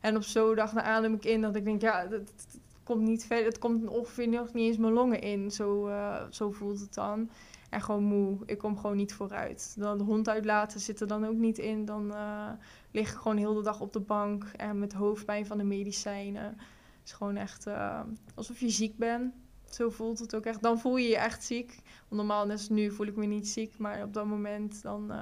En 0.00 0.16
op 0.16 0.22
zo'n 0.22 0.54
dag 0.54 0.72
dan 0.72 0.82
adem 0.82 1.14
ik 1.14 1.24
in 1.24 1.40
dat 1.40 1.56
ik 1.56 1.64
denk, 1.64 1.80
ja, 1.80 2.08
het, 2.08 2.46
komt 2.88 3.02
niet 3.02 3.26
verder. 3.26 3.46
Het 3.46 3.58
komt 3.58 3.88
ongeveer 3.88 4.28
nog 4.28 4.52
niet 4.52 4.66
eens 4.66 4.76
mijn 4.76 4.92
longen 4.92 5.20
in. 5.20 5.50
Zo, 5.50 5.88
uh, 5.88 6.22
zo 6.30 6.50
voelt 6.50 6.80
het 6.80 6.94
dan. 6.94 7.30
En 7.70 7.82
gewoon 7.82 8.04
moe. 8.04 8.38
Ik 8.46 8.58
kom 8.58 8.76
gewoon 8.76 8.96
niet 8.96 9.14
vooruit. 9.14 9.74
Dan 9.78 9.98
de 9.98 10.04
hond 10.04 10.28
uitlaten 10.28 10.80
zit 10.80 11.00
er 11.00 11.06
dan 11.06 11.26
ook 11.26 11.36
niet 11.36 11.58
in. 11.58 11.84
Dan 11.84 12.10
uh, 12.10 12.50
lig 12.90 13.10
ik 13.10 13.16
gewoon 13.16 13.36
heel 13.36 13.54
de 13.54 13.62
dag 13.62 13.80
op 13.80 13.92
de 13.92 14.00
bank 14.00 14.44
en 14.56 14.78
met 14.78 14.92
hoofdpijn 14.92 15.46
van 15.46 15.58
de 15.58 15.64
medicijnen. 15.64 16.44
Het 16.44 17.04
is 17.04 17.12
gewoon 17.12 17.36
echt 17.36 17.66
uh, 17.66 18.00
alsof 18.34 18.60
je 18.60 18.68
ziek 18.68 18.96
bent. 18.96 19.34
Zo 19.70 19.90
voelt 19.90 20.18
het 20.18 20.34
ook 20.34 20.44
echt. 20.44 20.62
Dan 20.62 20.78
voel 20.78 20.96
je 20.96 21.08
je 21.08 21.18
echt 21.18 21.44
ziek. 21.44 21.80
Want 22.08 22.20
normaal, 22.20 22.46
net 22.46 22.56
als 22.56 22.68
nu, 22.68 22.90
voel 22.90 23.06
ik 23.06 23.16
me 23.16 23.26
niet 23.26 23.48
ziek. 23.48 23.78
Maar 23.78 24.02
op 24.02 24.14
dat 24.14 24.26
moment, 24.26 24.82
dan 24.82 25.12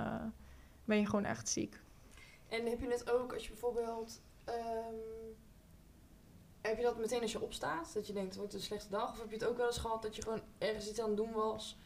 ben 0.85 0.99
je 0.99 1.07
gewoon 1.07 1.25
echt 1.25 1.49
ziek. 1.49 1.81
En 2.49 2.67
heb 2.67 2.81
je 2.81 2.89
het 2.89 3.11
ook 3.11 3.33
als 3.33 3.43
je 3.43 3.49
bijvoorbeeld 3.49 4.21
Um, 4.48 5.37
heb 6.61 6.76
je 6.76 6.82
dat 6.82 6.98
meteen 6.98 7.22
als 7.22 7.32
je 7.32 7.40
opstaat? 7.40 7.94
Dat 7.94 8.06
je 8.06 8.12
denkt, 8.12 8.28
het 8.28 8.38
wordt 8.38 8.54
een 8.54 8.61
slechte 8.61 8.90
dag? 8.90 9.11
Of 9.12 9.18
heb 9.18 9.30
je 9.30 9.37
het 9.37 9.44
ook 9.44 9.56
wel 9.56 9.66
eens 9.66 9.78
gehad 9.78 10.02
dat 10.02 10.16
je 10.16 10.22
gewoon 10.22 10.40
ergens 10.59 10.88
iets 10.88 11.00
aan 11.00 11.09
het 11.09 11.16
doen 11.16 11.32
was? 11.32 11.76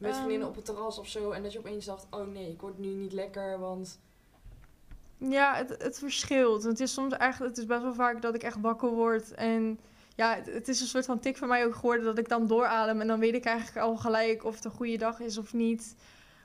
Met 0.00 0.14
vriendinnen 0.14 0.40
ehm. 0.40 0.48
op 0.48 0.54
het 0.56 0.64
terras 0.64 0.98
of 0.98 1.08
zo. 1.08 1.30
En 1.30 1.42
dat 1.42 1.52
je 1.52 1.58
opeens 1.58 1.84
dacht, 1.84 2.06
oh 2.10 2.26
nee, 2.26 2.50
ik 2.50 2.60
word 2.60 2.78
nu 2.78 2.88
niet 2.88 3.12
lekker, 3.12 3.58
want... 3.58 4.00
Ja, 5.16 5.54
het, 5.54 5.82
het 5.82 5.98
verschilt. 5.98 6.62
Het 6.62 6.80
is 6.80 6.92
soms 6.92 7.12
eigenlijk, 7.12 7.50
het 7.50 7.64
is 7.64 7.68
best 7.68 7.82
wel 7.82 7.94
vaak 7.94 8.22
dat 8.22 8.34
ik 8.34 8.42
echt 8.42 8.60
wakker 8.60 8.90
word. 8.90 9.34
En 9.34 9.80
ja, 10.16 10.34
het, 10.34 10.46
het, 10.46 10.68
is 10.68 10.80
een 10.80 10.86
soort 10.86 11.06
van 11.06 11.18
tik 11.18 11.36
voor 11.36 11.48
mij 11.48 11.66
ook 11.66 11.74
geworden 11.74 12.04
dat 12.04 12.18
ik 12.18 12.28
dan 12.28 12.46
dooradem. 12.46 13.00
En 13.00 13.06
dan 13.06 13.18
weet 13.18 13.34
ik 13.34 13.44
eigenlijk 13.44 13.86
al 13.86 13.96
gelijk 13.96 14.44
of 14.44 14.54
het 14.54 14.64
een 14.64 14.70
goede 14.70 14.96
dag 14.96 15.20
is 15.20 15.38
of 15.38 15.52
niet. 15.52 15.94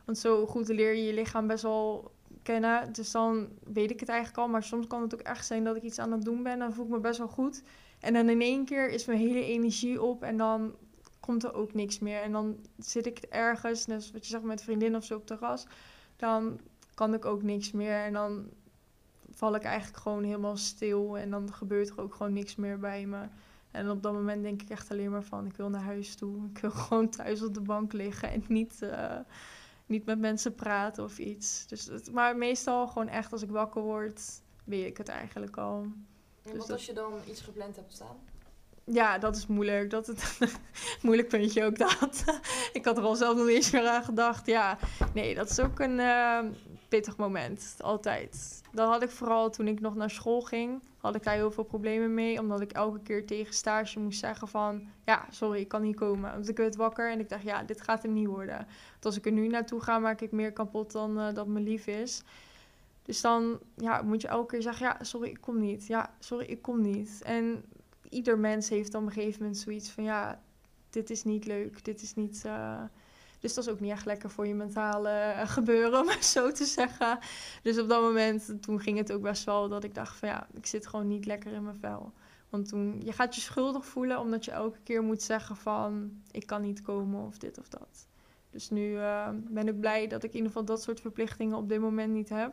Want 0.06 0.18
zo 0.18 0.46
goed 0.46 0.68
leer 0.68 0.94
je 0.94 1.04
je 1.04 1.14
lichaam 1.14 1.48
best 1.48 1.64
wel 1.64 2.12
kennen. 2.46 2.94
Dus 2.94 3.12
dan 3.12 3.48
weet 3.74 3.92
ik 3.92 4.00
het 4.00 4.10
eigenlijk 4.10 4.40
al. 4.40 4.48
Maar 4.48 4.64
soms 4.64 4.88
kan 4.88 5.02
het 5.02 5.14
ook 5.14 5.22
echt 5.22 5.46
zijn 5.46 5.64
dat 5.64 5.76
ik 5.76 5.84
iets 5.84 6.00
aan 6.00 6.12
het 6.12 6.26
doen 6.26 6.44
ben. 6.44 6.60
Dan 6.60 6.74
voel 6.74 6.86
ik 6.86 6.92
me 6.92 7.00
best 7.00 7.18
wel 7.18 7.28
goed. 7.28 7.64
En 8.00 8.14
dan 8.14 8.30
in 8.30 8.42
één 8.42 8.66
keer 8.66 8.90
is 8.90 9.06
mijn 9.06 9.20
hele 9.20 9.46
energie 9.46 10.02
op. 10.02 10.24
En 10.24 10.38
dan 10.38 10.76
komt 11.20 11.44
er 11.44 11.54
ook 11.54 11.74
niks 11.74 12.00
meer. 12.00 12.22
En 12.22 12.32
dan 12.32 12.58
zit 12.78 13.06
ik 13.06 13.18
ergens, 13.20 13.86
net 13.86 14.12
wat 14.12 14.24
je 14.26 14.32
zegt 14.32 14.44
met 14.44 14.64
vriendin 14.64 14.96
of 14.96 15.04
zo 15.04 15.16
op 15.16 15.26
terras. 15.26 15.66
Dan 16.16 16.60
kan 16.94 17.14
ik 17.14 17.26
ook 17.26 17.44
niks 17.44 17.72
meer. 17.72 18.04
En 18.04 18.14
dan 18.14 18.50
val 19.30 19.56
ik 19.56 19.64
eigenlijk 19.64 19.98
gewoon 19.98 20.24
helemaal 20.24 20.58
stil. 20.58 21.18
En 21.18 21.30
dan 21.30 21.54
gebeurt 21.54 21.90
er 21.90 22.02
ook 22.02 22.16
gewoon 22.16 22.34
niks 22.34 22.56
meer 22.56 22.80
bij 22.80 23.06
me. 23.06 23.28
En 23.72 23.90
op 23.90 24.04
dat 24.04 24.14
moment 24.14 24.44
denk 24.44 24.62
ik 24.62 24.70
echt 24.70 24.92
alleen 24.92 25.12
maar 25.12 25.24
van, 25.24 25.46
ik 25.46 25.56
wil 25.56 25.70
naar 25.70 25.82
huis 25.82 26.16
toe. 26.16 26.46
Ik 26.54 26.58
wil 26.58 26.72
gewoon 26.86 27.10
thuis 27.10 27.44
op 27.44 27.54
de 27.54 27.62
bank 27.62 27.94
liggen 27.94 28.30
en 28.32 28.44
niet... 28.48 28.80
Uh, 28.84 29.20
niet 29.86 30.06
met 30.06 30.20
mensen 30.20 30.56
praten 30.56 31.04
of 31.04 31.18
iets. 31.18 31.68
Dus 31.68 31.86
het, 31.86 32.12
maar 32.12 32.38
meestal 32.38 32.88
gewoon 32.88 33.08
echt 33.08 33.32
als 33.32 33.42
ik 33.42 33.50
wakker 33.50 33.82
word, 33.82 34.22
weet 34.64 34.86
ik 34.86 34.98
het 34.98 35.08
eigenlijk 35.08 35.58
al. 35.58 35.82
En 35.82 36.52
dus 36.52 36.58
wat 36.58 36.72
als 36.72 36.86
je 36.86 36.94
dan 36.94 37.14
iets 37.28 37.42
gepland 37.42 37.76
hebt 37.76 37.94
staan? 37.94 38.18
Ja, 38.84 39.18
dat 39.18 39.36
is 39.36 39.48
moeilijk. 39.48 39.90
Dat 39.90 40.08
het 40.08 40.38
moeilijk 41.02 41.28
puntje 41.28 41.66
ook 41.66 41.78
dat. 41.78 42.24
ik 42.74 42.86
had 42.86 42.98
er 42.98 43.04
al 43.04 43.16
zelf 43.16 43.38
nog 43.38 43.48
eens 43.48 43.72
meer 43.72 43.88
aan 43.88 44.04
gedacht. 44.04 44.46
Ja, 44.46 44.78
nee, 45.14 45.36
dat 45.36 45.50
is 45.50 45.60
ook 45.60 45.80
een 45.80 46.00
uh, 46.00 46.40
pittig 46.88 47.18
moment. 47.18 47.76
Altijd. 47.80 48.62
Dat 48.72 48.90
had 48.90 49.04
ik 49.04 49.10
vooral 49.10 49.50
toen 49.50 49.68
ik 49.68 49.80
nog 49.80 49.96
naar 49.96 50.10
school 50.10 50.42
ging. 50.42 50.82
Had 50.98 51.16
ik 51.16 51.24
daar 51.24 51.34
heel 51.34 51.52
veel 51.52 51.64
problemen 51.64 52.14
mee. 52.14 52.40
Omdat 52.40 52.62
ik 52.62 52.72
elke 52.72 53.00
keer 53.00 53.26
tegen 53.26 53.54
stage 53.54 54.00
moest 54.00 54.20
zeggen 54.20 54.48
van... 54.48 54.88
Ja, 55.06 55.26
sorry, 55.30 55.60
ik 55.60 55.68
kan 55.68 55.82
niet 55.82 55.96
komen. 55.96 56.32
Want 56.32 56.50
ik 56.50 56.58
werd 56.58 56.76
wakker 56.76 57.12
en 57.12 57.20
ik 57.20 57.30
dacht, 57.30 57.44
ja, 57.44 57.64
dit 57.64 57.82
gaat 57.82 58.04
hem 58.04 58.14
niet 58.14 58.28
worden. 58.28 58.58
Want 58.92 59.06
als 59.06 59.18
ik 59.18 59.26
er 59.26 59.32
nu 59.32 59.48
naartoe 59.48 59.82
ga, 59.82 60.00
maak 60.00 60.22
ik 60.22 60.32
meer 60.32 60.54
kapot 60.54 60.92
dan 60.92 61.20
uh, 61.20 61.34
dat 61.34 61.48
me 61.48 61.60
lief 61.60 61.88
is. 61.88 62.24
Dus 63.04 63.22
dan 63.22 63.60
ja, 63.76 64.02
moet 64.02 64.22
je 64.22 64.28
elke 64.28 64.52
keer 64.52 64.62
zeggen, 64.62 64.86
ja, 64.86 64.98
sorry, 65.02 65.30
ik 65.30 65.42
kom 65.42 65.60
niet. 65.60 65.88
Ja, 65.88 66.14
sorry, 66.20 66.46
ik 66.46 66.62
kom 66.62 66.82
niet. 66.82 67.22
En 67.24 67.66
ieder 68.10 68.40
mens 68.40 68.70
heeft 68.70 68.92
dan 68.92 69.02
op 69.02 69.08
een 69.08 69.14
gegeven 69.14 69.42
moment 69.42 69.58
zoiets 69.58 69.90
van, 69.90 70.04
ja, 70.04 70.42
dit 70.90 71.10
is 71.10 71.24
niet 71.24 71.46
leuk, 71.46 71.86
dit 71.86 72.02
is 72.02 72.16
niet... 72.16 72.44
Uh... 72.46 72.82
Dus 73.46 73.54
dat 73.54 73.66
is 73.66 73.72
ook 73.72 73.80
niet 73.80 73.92
echt 73.92 74.06
lekker 74.06 74.30
voor 74.30 74.48
je 74.48 74.54
mentale 74.54 75.10
eh, 75.10 75.50
gebeuren, 75.50 76.00
om 76.02 76.22
zo 76.22 76.52
te 76.52 76.66
zeggen. 76.66 77.20
Dus 77.62 77.80
op 77.80 77.90
dat 77.90 78.02
moment, 78.02 78.62
toen 78.62 78.80
ging 78.80 78.98
het 78.98 79.12
ook 79.12 79.22
best 79.22 79.44
wel 79.44 79.70
dat 79.70 79.84
ik 79.84 79.96
dacht 79.96 80.18
van, 80.18 80.30
ja, 80.30 80.48
ik 80.54 80.66
zit 80.66 80.88
gewoon 80.88 81.08
niet 81.08 81.26
lekker 81.26 81.52
in 81.52 81.64
mijn 81.64 81.76
vel. 81.76 82.14
Want 82.50 82.68
toen, 82.68 83.02
je 83.04 83.12
gaat 83.12 83.36
je 83.36 83.42
schuldig 83.42 83.86
voelen 83.86 84.20
omdat 84.20 84.46
je 84.46 84.52
elke 84.52 84.80
keer 84.84 85.04
moet 85.04 85.22
zeggen 85.22 85.56
van, 85.56 86.12
ik 86.32 86.46
kan 86.46 86.62
niet 86.62 86.82
komen 86.82 87.26
of 87.26 87.38
dit 87.38 87.60
of 87.60 87.68
dat. 87.68 88.08
Dus 88.50 88.70
nu 88.70 88.92
uh, 88.92 89.30
ben 89.34 89.68
ik 89.68 89.80
blij 89.80 90.08
dat 90.08 90.24
ik 90.24 90.30
in 90.30 90.36
ieder 90.36 90.52
geval 90.52 90.66
dat 90.66 90.82
soort 90.82 91.02
verplichtingen 91.02 91.58
op 91.58 91.70
dit 91.70 91.80
moment 91.80 92.14
niet 92.14 92.30
heb. 92.30 92.52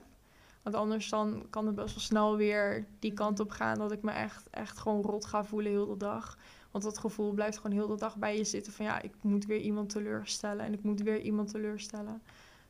Want 0.63 0.77
anders 0.77 1.09
dan 1.09 1.47
kan 1.51 1.67
het 1.67 1.75
best 1.75 1.95
wel 1.95 2.05
snel 2.05 2.37
weer 2.37 2.87
die 2.99 3.13
kant 3.13 3.41
op 3.41 3.51
gaan 3.51 3.79
dat 3.79 3.93
ik 3.93 4.03
me 4.03 4.11
echt, 4.11 4.51
echt 4.51 4.79
gewoon 4.79 5.03
rot 5.03 5.25
ga 5.25 5.45
voelen 5.45 5.73
heel 5.73 5.87
de 5.87 5.97
dag. 5.97 6.39
Want 6.73 6.85
dat 6.85 6.99
gevoel 6.99 7.33
blijft 7.33 7.57
gewoon 7.57 7.77
heel 7.77 7.87
de 7.87 7.97
dag 7.97 8.17
bij 8.17 8.37
je 8.37 8.45
zitten 8.45 8.73
van 8.73 8.85
ja, 8.85 9.03
ik 9.03 9.15
moet 9.21 9.47
weer 9.47 9.61
iemand 9.61 9.91
teleurstellen 9.91 10.65
en 10.65 10.73
ik 10.73 10.83
moet 10.83 11.03
weer 11.03 11.21
iemand 11.21 11.51
teleurstellen. 11.51 12.23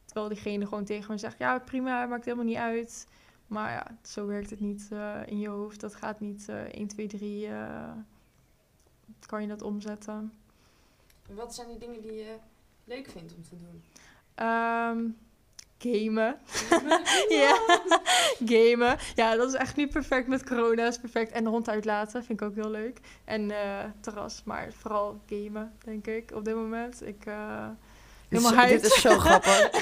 Terwijl 0.04 0.28
diegene 0.28 0.66
gewoon 0.66 0.84
tegen 0.84 1.12
me 1.12 1.18
zegt, 1.18 1.38
ja 1.38 1.58
prima, 1.58 2.06
maakt 2.06 2.24
helemaal 2.24 2.46
niet 2.46 2.56
uit. 2.56 3.06
Maar 3.46 3.70
ja, 3.70 3.98
zo 4.02 4.26
werkt 4.26 4.50
het 4.50 4.60
niet 4.60 4.88
uh, 4.92 5.20
in 5.26 5.38
je 5.38 5.48
hoofd. 5.48 5.80
Dat 5.80 5.94
gaat 5.94 6.20
niet 6.20 6.46
uh, 6.50 6.60
1, 6.60 6.88
2, 6.88 7.06
3, 7.06 7.46
uh, 7.46 7.92
kan 9.26 9.42
je 9.42 9.48
dat 9.48 9.62
omzetten. 9.62 10.32
Wat 11.34 11.54
zijn 11.54 11.68
die 11.68 11.78
dingen 11.78 12.00
die 12.00 12.12
je 12.12 12.36
leuk 12.84 13.10
vindt 13.10 13.34
om 13.34 13.42
te 13.42 13.56
doen? 13.56 13.82
Um, 14.46 15.16
gamen. 15.82 16.36
ja, 17.42 17.58
gamen. 18.54 18.96
Ja, 19.14 19.36
dat 19.36 19.48
is 19.48 19.54
echt 19.54 19.76
niet 19.76 19.90
perfect 19.90 20.28
met 20.28 20.44
corona. 20.44 20.86
is 20.86 20.98
perfect. 20.98 21.32
En 21.32 21.44
de 21.44 21.50
hond 21.50 21.68
uitlaten 21.68 22.24
vind 22.24 22.40
ik 22.40 22.46
ook 22.46 22.54
heel 22.54 22.70
leuk. 22.70 23.00
En 23.24 23.50
uh, 23.50 23.84
terras, 24.00 24.42
maar 24.44 24.72
vooral 24.72 25.20
gamen, 25.26 25.72
denk 25.84 26.06
ik, 26.06 26.30
op 26.34 26.44
dit 26.44 26.54
moment. 26.54 27.06
Ik... 27.06 27.26
Uh, 27.26 27.68
helemaal 28.32 28.68
dit, 28.68 28.82
dit 28.82 28.92
is 28.92 29.00
zo 29.00 29.18
grappig. 29.18 29.70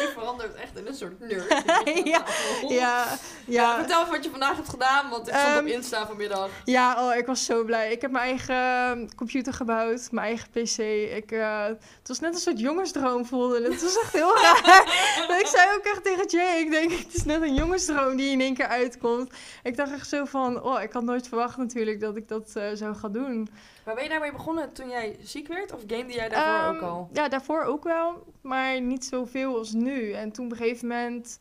Je 0.00 0.10
verandert 0.14 0.54
echt 0.54 0.78
in 0.78 0.86
een 0.86 0.94
soort 0.94 1.20
nerd. 1.20 1.62
ja, 2.04 2.24
ja, 2.68 3.18
ja. 3.46 3.76
vertel 3.76 4.00
even 4.00 4.12
wat 4.12 4.24
je 4.24 4.30
vandaag 4.30 4.56
hebt 4.56 4.68
gedaan, 4.68 5.10
want 5.10 5.28
ik 5.28 5.34
stond 5.34 5.56
um, 5.56 5.58
op 5.58 5.66
Insta 5.66 6.06
vanmiddag. 6.06 6.48
Ja, 6.64 7.06
oh, 7.06 7.16
ik 7.16 7.26
was 7.26 7.44
zo 7.44 7.64
blij. 7.64 7.92
Ik 7.92 8.00
heb 8.00 8.10
mijn 8.10 8.24
eigen 8.24 8.54
ehm, 8.54 9.08
computer 9.16 9.52
gebouwd, 9.52 10.08
mijn 10.10 10.26
eigen 10.26 10.50
PC. 10.50 10.78
Ik, 11.16 11.32
uh, 11.32 11.64
het 11.64 12.08
was 12.08 12.20
net 12.20 12.34
een 12.34 12.40
soort 12.40 12.60
jongensdroom 12.60 13.26
voelde. 13.26 13.62
Het 13.62 13.82
was 13.82 13.98
echt 13.98 14.12
heel 14.12 14.34
raar. 14.34 15.38
ik 15.42 15.46
zei 15.46 15.74
ook 15.76 15.84
echt 15.84 16.04
tegen 16.04 16.26
Jay, 16.26 16.58
ik 16.58 16.70
denk, 16.70 16.90
het 16.92 17.14
is 17.14 17.24
net 17.24 17.42
een 17.42 17.54
jongensdroom 17.54 18.16
die 18.16 18.30
in 18.30 18.40
één 18.40 18.54
keer 18.54 18.68
uitkomt. 18.68 19.32
Ik 19.62 19.76
dacht 19.76 19.92
echt 19.92 20.08
zo 20.08 20.24
van, 20.24 20.62
oh, 20.62 20.82
ik 20.82 20.92
had 20.92 21.02
nooit 21.02 21.28
verwacht 21.28 21.56
natuurlijk 21.56 22.00
dat 22.00 22.16
ik 22.16 22.28
dat 22.28 22.52
uh, 22.56 22.64
zou 22.74 22.94
gaan 22.94 23.12
doen. 23.12 23.48
Maar 23.84 23.94
ben 23.94 24.04
je 24.04 24.10
daarmee 24.10 24.32
begonnen 24.32 24.72
toen 24.72 24.88
jij 24.88 25.16
ziek 25.22 25.48
werd? 25.48 25.72
Of 25.72 25.80
gamede 25.86 26.12
jij 26.12 26.28
daarvoor 26.28 26.68
um, 26.68 26.76
ook 26.76 26.82
al? 26.82 27.08
Ja, 27.12 27.28
daarvoor 27.28 27.62
ook 27.62 27.84
wel. 27.84 28.26
Maar 28.40 28.80
niet 28.80 29.04
zoveel 29.04 29.56
als 29.56 29.72
nu. 29.72 30.12
En 30.12 30.32
toen 30.32 30.44
op 30.44 30.50
een 30.50 30.56
gegeven 30.56 30.88
moment... 30.88 31.40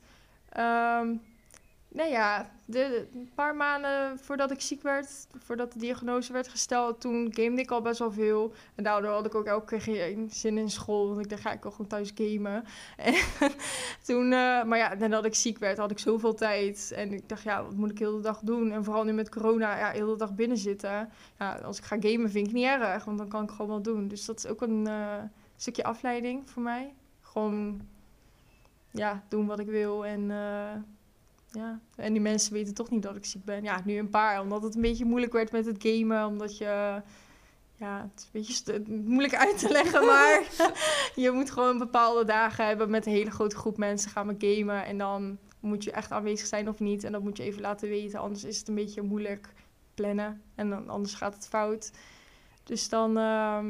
Um, 0.58 1.22
nou 1.88 2.10
ja, 2.10 2.50
de, 2.66 3.08
een 3.14 3.30
paar 3.36 3.56
maanden 3.56 4.20
voordat 4.20 4.52
ik 4.52 4.62
ziek 4.62 4.82
werd, 4.82 5.28
voordat 5.38 5.74
de 5.74 5.80
diagnose 5.80 6.34
werd 6.34 6.48
gesteld, 6.48 7.02
toen 7.02 7.34
gamede 7.34 7.62
ik 7.62 7.72
al 7.72 7.82
best 7.82 8.00
wel 8.00 8.12
veel. 8.12 8.54
En 8.76 8.84
daardoor 8.84 9.12
had 9.12 9.26
ik 9.26 9.36
ook 9.36 9.46
elke 9.46 9.66
keer 9.66 9.82
geen 9.82 10.30
zin 10.32 10.58
in 10.58 10.70
school, 10.70 11.08
want 11.08 11.20
ik 11.20 11.30
dacht, 11.30 11.42
ga 11.42 11.52
ik 11.52 11.64
wel 11.64 11.72
gewoon 11.72 11.88
thuis 11.88 12.12
gamen. 12.16 12.64
En 12.98 13.14
toen, 14.06 14.24
uh, 14.24 14.64
maar 14.64 14.78
ja, 14.78 14.94
nadat 14.94 15.26
ik 15.26 15.36
ziek 15.36 15.58
werd, 15.58 15.78
had 15.78 15.92
ik 15.92 16.00
zoveel 16.00 16.34
tijd. 16.34 16.92
En 16.96 17.14
ik 17.14 17.30
dacht, 17.30 17.44
ja, 17.44 17.64
wat 17.64 17.76
moet 17.76 17.92
ik 17.92 18.00
heel 18.00 18.16
de 18.16 18.22
dag 18.22 18.40
doen? 18.40 18.72
En 18.72 18.84
vooral 18.84 19.04
nu 19.04 19.14
met 19.14 19.30
corona, 19.30 19.78
ja, 19.78 19.92
heel 19.92 20.12
de 20.12 20.18
dag 20.18 20.34
binnen 20.34 20.58
zitten. 20.58 21.10
Ja, 21.40 21.56
als 21.56 21.78
ik 21.78 21.84
ga 21.84 21.98
gamen 22.00 22.32
vind 22.32 22.48
ik 22.48 22.54
niet 22.54 22.66
erg, 22.66 23.06
want 23.06 23.18
dan 23.18 23.28
kan 23.28 23.44
ik 23.44 23.50
gewoon 23.50 23.68
wel 23.68 23.82
doen. 23.82 24.08
Dus 24.08 24.26
dat 24.26 24.38
is 24.38 24.48
ook 24.48 24.62
een 24.62 24.86
uh, 24.88 25.16
stukje 25.56 25.84
afleiding 25.84 26.50
voor 26.50 26.62
mij. 26.64 26.94
Gewoon, 27.22 27.82
ja, 28.92 29.24
doen 29.30 29.46
wat 29.46 29.60
ik 29.60 29.68
wil 29.68 30.06
en... 30.06 30.22
Uh, 30.30 30.72
ja, 31.54 31.80
en 31.96 32.14
die 32.14 32.22
mensen 32.22 32.54
weten 32.54 32.74
toch 32.74 32.90
niet 32.90 33.02
dat 33.02 33.16
ik 33.16 33.26
ziek 33.26 33.46
ben. 33.46 33.64
Ja, 33.64 33.82
nu 33.86 33.98
een 33.98 34.10
paar, 34.10 34.42
omdat 34.42 34.64
het 34.64 34.76
een 34.76 34.82
beetje 34.82 35.06
moeilijk 35.06 35.34
werd 35.34 35.52
met 35.52 35.66
het 35.66 35.76
gamen. 35.80 36.26
Omdat 36.26 36.58
je, 36.58 37.02
ja, 37.76 38.10
het 38.12 38.30
is 38.32 38.64
een 38.64 38.74
beetje 38.74 39.02
moeilijk 39.04 39.36
uit 39.36 39.60
te 39.60 39.70
leggen. 39.70 40.06
Maar 40.12 40.44
je 41.24 41.32
moet 41.32 41.52
gewoon 41.52 41.78
bepaalde 41.78 42.26
dagen 42.26 42.66
hebben 42.66 42.90
met 42.90 43.06
een 43.06 43.12
hele 43.12 43.32
grote 43.32 43.56
groep 43.56 43.78
mensen 43.78 44.12
gaan 44.12 44.28
we 44.28 44.36
gamen. 44.38 44.86
En 44.86 44.98
dan 44.98 45.38
moet 45.60 45.84
je 45.84 45.92
echt 45.92 46.12
aanwezig 46.12 46.48
zijn 46.48 46.70
of 46.70 46.80
niet. 46.80 47.04
En 47.04 47.12
dat 47.12 47.24
moet 47.24 47.38
je 47.38 47.44
even 47.44 47.62
laten 47.62 47.90
weten, 47.90 48.20
anders 48.20 48.44
is 48.44 48.58
het 48.58 48.68
een 48.68 48.76
beetje 48.76 49.02
moeilijk 49.02 49.54
plannen. 49.94 50.42
En 50.56 50.70
dan, 50.70 50.90
anders 50.90 51.14
gaat 51.14 51.34
het 51.34 51.48
fout. 51.48 51.92
Dus 52.64 52.90
dan, 52.90 53.18
uh, 53.18 53.66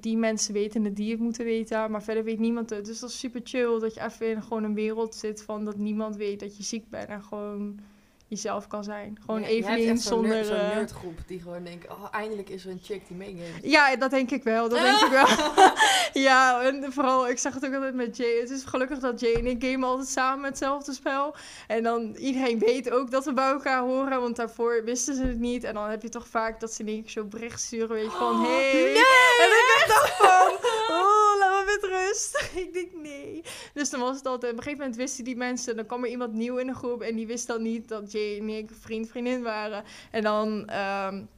die 0.00 0.16
mensen 0.16 0.52
weten 0.52 0.84
het 0.84 0.96
die 0.96 1.10
het 1.10 1.20
moeten 1.20 1.44
weten, 1.44 1.90
maar 1.90 2.02
verder 2.02 2.24
weet 2.24 2.38
niemand 2.38 2.70
het. 2.70 2.84
Dus 2.84 3.00
dat 3.00 3.10
is 3.10 3.18
super 3.18 3.40
chill 3.44 3.78
dat 3.78 3.94
je 3.94 4.00
even 4.00 4.30
in 4.30 4.42
gewoon 4.42 4.64
een 4.64 4.74
wereld 4.74 5.14
zit 5.14 5.42
van 5.42 5.64
dat 5.64 5.76
niemand 5.76 6.16
weet 6.16 6.40
dat 6.40 6.56
je 6.56 6.62
ziek 6.62 6.88
bent 6.90 7.08
en 7.08 7.22
gewoon 7.22 7.80
jezelf 8.28 8.66
kan 8.66 8.84
zijn. 8.84 9.18
Gewoon 9.20 9.42
even 9.42 9.74
niet 9.74 10.02
zonder... 10.02 10.44
zo'n 10.44 10.56
uh... 10.56 10.74
nerdgroep 10.74 11.18
die 11.26 11.40
gewoon 11.40 11.64
denkt, 11.64 11.90
oh, 11.90 12.04
eindelijk 12.10 12.48
is 12.48 12.64
er 12.64 12.70
een 12.70 12.80
chick 12.82 13.08
die 13.08 13.16
meegamet. 13.16 13.62
Ja, 13.62 13.96
dat 13.96 14.10
denk 14.10 14.30
ik 14.30 14.42
wel, 14.42 14.68
dat 14.68 14.80
denk 14.80 15.00
ik 15.00 15.10
wel. 15.10 15.26
ja, 16.28 16.62
en 16.62 16.92
vooral, 16.92 17.28
ik 17.28 17.38
zag 17.38 17.54
het 17.54 17.66
ook 17.66 17.74
altijd 17.74 17.94
met 17.94 18.16
Jay. 18.16 18.40
Het 18.40 18.50
is 18.50 18.64
gelukkig 18.64 18.98
dat 18.98 19.20
Jay 19.20 19.34
en 19.34 19.46
ik 19.46 19.64
gamen 19.64 19.88
altijd 19.88 20.08
samen 20.08 20.44
hetzelfde 20.44 20.92
spel. 20.92 21.34
En 21.66 21.82
dan, 21.82 22.14
iedereen 22.14 22.58
weet 22.58 22.90
ook 22.90 23.10
dat 23.10 23.24
we 23.24 23.32
bij 23.32 23.50
elkaar 23.50 23.80
horen, 23.82 24.20
want 24.20 24.36
daarvoor 24.36 24.84
wisten 24.84 25.14
ze 25.14 25.22
het 25.22 25.38
niet. 25.38 25.64
En 25.64 25.74
dan 25.74 25.90
heb 25.90 26.02
je 26.02 26.08
toch 26.08 26.28
vaak 26.28 26.60
dat 26.60 26.72
ze 26.72 26.82
in 26.82 26.88
één 26.88 27.02
keer 27.02 27.10
zo'n 27.10 27.28
bericht 27.28 27.60
sturen, 27.60 27.88
weet 27.88 28.04
je, 28.04 28.10
van, 28.10 28.32
oh, 28.32 28.42
hey. 28.42 28.72
Nee! 28.72 28.96
En 29.38 29.48
ik 29.48 29.84
dacht 29.86 30.10
van, 30.10 30.52
oh, 30.96 31.57
me 31.68 31.78
met 31.80 31.90
rust. 31.90 32.48
ik 32.66 32.72
denk, 32.72 32.88
nee. 33.02 33.42
Dus 33.74 33.90
dan 33.90 34.00
was 34.00 34.16
het 34.16 34.26
altijd, 34.26 34.52
op 34.52 34.58
een 34.58 34.64
gegeven 34.64 34.84
moment 34.84 35.02
wisten 35.02 35.24
die 35.24 35.36
mensen, 35.36 35.76
dan 35.76 35.86
kwam 35.86 36.04
er 36.04 36.10
iemand 36.10 36.32
nieuw 36.32 36.56
in 36.56 36.66
de 36.66 36.74
groep 36.74 37.02
en 37.02 37.16
die 37.16 37.26
wist 37.26 37.46
dan 37.46 37.62
niet 37.62 37.88
dat 37.88 38.12
Jay 38.12 38.38
en 38.38 38.48
ik 38.48 38.70
vriend, 38.80 39.08
vriendin 39.08 39.42
waren. 39.42 39.84
En 40.10 40.22
dan 40.22 40.70
um, 41.06 41.28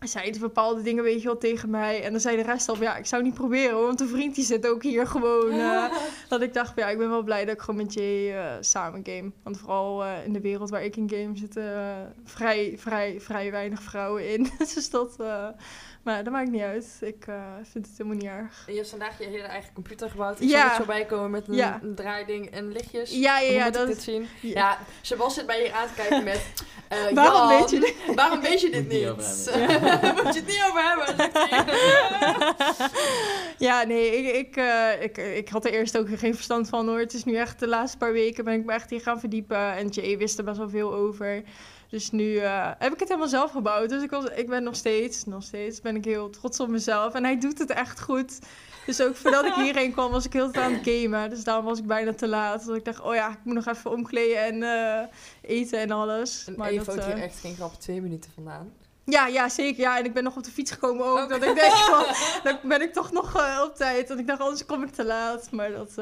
zeiden 0.00 0.40
bepaalde 0.40 0.82
dingen, 0.82 1.04
weet 1.04 1.20
je 1.20 1.26
wel, 1.26 1.38
tegen 1.38 1.70
mij. 1.70 2.02
En 2.02 2.12
dan 2.12 2.20
zei 2.20 2.36
de 2.36 2.42
rest 2.42 2.68
al, 2.68 2.82
ja, 2.82 2.96
ik 2.96 3.06
zou 3.06 3.22
niet 3.22 3.34
proberen, 3.34 3.82
want 3.82 4.00
een 4.00 4.08
vriend 4.08 4.34
die 4.34 4.44
zit 4.44 4.66
ook 4.66 4.82
hier 4.82 5.06
gewoon. 5.06 5.54
Uh, 5.54 5.92
dat 6.28 6.42
ik 6.42 6.54
dacht, 6.54 6.72
ja, 6.76 6.88
ik 6.88 6.98
ben 6.98 7.10
wel 7.10 7.22
blij 7.22 7.44
dat 7.44 7.54
ik 7.54 7.60
gewoon 7.60 7.82
met 7.82 7.94
Jay 7.94 8.32
uh, 8.32 8.52
samen 8.60 9.00
game. 9.04 9.30
Want 9.42 9.58
vooral 9.58 10.04
uh, 10.04 10.24
in 10.24 10.32
de 10.32 10.40
wereld 10.40 10.70
waar 10.70 10.84
ik 10.84 10.96
in 10.96 11.10
game 11.10 11.36
zitten 11.36 12.14
vrij, 12.24 12.74
vrij, 12.78 13.20
vrij 13.20 13.50
weinig 13.50 13.82
vrouwen 13.82 14.32
in. 14.32 14.50
dus 14.74 14.90
dat 14.90 15.16
maar 16.04 16.24
dat 16.24 16.32
maakt 16.32 16.50
niet 16.50 16.62
uit. 16.62 16.98
Ik 17.00 17.26
uh, 17.28 17.34
vind 17.62 17.86
het 17.86 17.96
helemaal 17.98 18.18
niet 18.18 18.28
erg. 18.28 18.64
je 18.66 18.74
hebt 18.74 18.88
vandaag 18.88 19.18
je 19.18 19.24
hele 19.24 19.42
eigen 19.42 19.72
computer 19.72 20.10
gebouwd. 20.10 20.40
Ik 20.40 20.48
ja. 20.48 20.76
zo 20.76 20.84
bij 20.84 21.04
komen 21.04 21.30
met 21.30 21.48
een, 21.48 21.54
ja. 21.54 21.80
draaiding 21.94 22.50
en 22.50 22.72
lichtjes. 22.72 23.10
Ja, 23.10 23.38
ja, 23.38 23.50
ja. 23.50 23.70
dat... 23.70 23.86
dit 23.86 24.02
zien? 24.02 24.28
Ja, 24.40 24.50
ja 24.50 24.78
Sebas 25.00 25.34
zit 25.34 25.46
bij 25.46 25.62
je 25.62 25.72
aan 25.72 25.86
te 25.86 25.94
kijken 25.94 26.24
met... 26.24 26.52
Uh, 26.92 27.14
waarom 27.14 27.48
Jan, 27.48 27.58
weet 27.58 27.70
je 27.70 27.80
dit? 27.80 28.14
Waarom 28.14 28.40
weet 28.40 28.60
je 28.60 28.70
dit 28.70 28.88
niet? 28.88 29.06
Moet 30.24 30.34
je 30.34 30.40
het 30.40 30.46
niet 30.46 30.64
over 30.68 30.82
hebben? 30.82 31.30
ja, 33.66 33.82
nee, 33.82 34.16
ik, 34.16 34.34
ik, 34.34 34.56
uh, 34.56 35.02
ik, 35.02 35.16
ik 35.16 35.48
had 35.48 35.64
er 35.64 35.72
eerst 35.72 35.98
ook 35.98 36.18
geen 36.18 36.34
verstand 36.34 36.68
van 36.68 36.88
hoor. 36.88 36.98
Het 36.98 37.14
is 37.14 37.24
nu 37.24 37.36
echt 37.36 37.60
de 37.60 37.68
laatste 37.68 37.98
paar 37.98 38.12
weken 38.12 38.44
ben 38.44 38.54
ik 38.54 38.64
me 38.64 38.72
echt 38.72 38.90
hier 38.90 39.00
gaan 39.00 39.20
verdiepen. 39.20 39.76
En 39.76 39.88
Jay 39.88 40.18
wist 40.18 40.38
er 40.38 40.44
best 40.44 40.58
wel 40.58 40.68
veel 40.68 40.94
over. 40.94 41.42
Dus 41.94 42.10
nu 42.10 42.24
uh, 42.24 42.70
heb 42.78 42.92
ik 42.92 42.98
het 42.98 43.08
helemaal 43.08 43.28
zelf 43.28 43.50
gebouwd. 43.50 43.88
Dus 43.88 44.02
ik, 44.02 44.10
was, 44.10 44.24
ik 44.24 44.48
ben 44.48 44.62
nog 44.62 44.76
steeds, 44.76 45.24
nog 45.24 45.42
steeds 45.42 45.80
ben 45.80 45.96
ik 45.96 46.04
heel 46.04 46.30
trots 46.30 46.60
op 46.60 46.68
mezelf. 46.68 47.14
En 47.14 47.24
hij 47.24 47.38
doet 47.38 47.58
het 47.58 47.70
echt 47.70 48.00
goed. 48.00 48.38
Dus 48.86 49.00
ook 49.00 49.16
voordat 49.16 49.44
ik 49.44 49.54
hierheen 49.64 49.92
kwam, 49.92 50.10
was 50.10 50.24
ik 50.24 50.32
heel 50.32 50.50
tijd 50.50 50.64
aan 50.64 50.72
het 50.72 50.88
gamen. 50.88 51.30
Dus 51.30 51.44
daarom 51.44 51.64
was 51.64 51.78
ik 51.78 51.86
bijna 51.86 52.14
te 52.14 52.28
laat. 52.28 52.66
Dus 52.66 52.76
ik 52.76 52.84
dacht, 52.84 53.00
oh 53.00 53.14
ja, 53.14 53.30
ik 53.30 53.38
moet 53.42 53.54
nog 53.54 53.66
even 53.66 53.90
omkleden 53.90 54.44
en 54.44 54.62
uh, 54.62 55.50
eten 55.50 55.78
en 55.78 55.90
alles. 55.90 56.44
En 56.46 56.54
maar 56.56 56.72
je 56.72 56.82
dat, 56.82 57.04
hier 57.04 57.16
uh, 57.16 57.22
echt 57.22 57.40
geen 57.40 57.54
grap 57.54 57.80
twee 57.80 58.00
minuten 58.00 58.30
vandaan. 58.34 58.72
Ja, 59.04 59.26
ja, 59.26 59.48
zeker. 59.48 59.80
Ja, 59.80 59.98
en 59.98 60.04
ik 60.04 60.14
ben 60.14 60.24
nog 60.24 60.36
op 60.36 60.44
de 60.44 60.50
fiets 60.50 60.70
gekomen 60.70 61.06
ook. 61.06 61.18
Okay. 61.18 61.38
Dat 61.38 61.48
ik 61.48 61.54
denk, 61.54 61.72
van, 61.72 62.04
dan 62.52 62.58
ben 62.62 62.82
ik 62.82 62.92
toch 62.92 63.12
nog 63.12 63.36
uh, 63.36 63.60
op 63.64 63.76
tijd. 63.76 64.08
Want 64.08 64.20
ik 64.20 64.26
dacht, 64.26 64.40
anders 64.40 64.66
kom 64.66 64.82
ik 64.82 64.90
te 64.90 65.04
laat. 65.04 65.50
Maar 65.50 65.72
dat... 65.72 65.94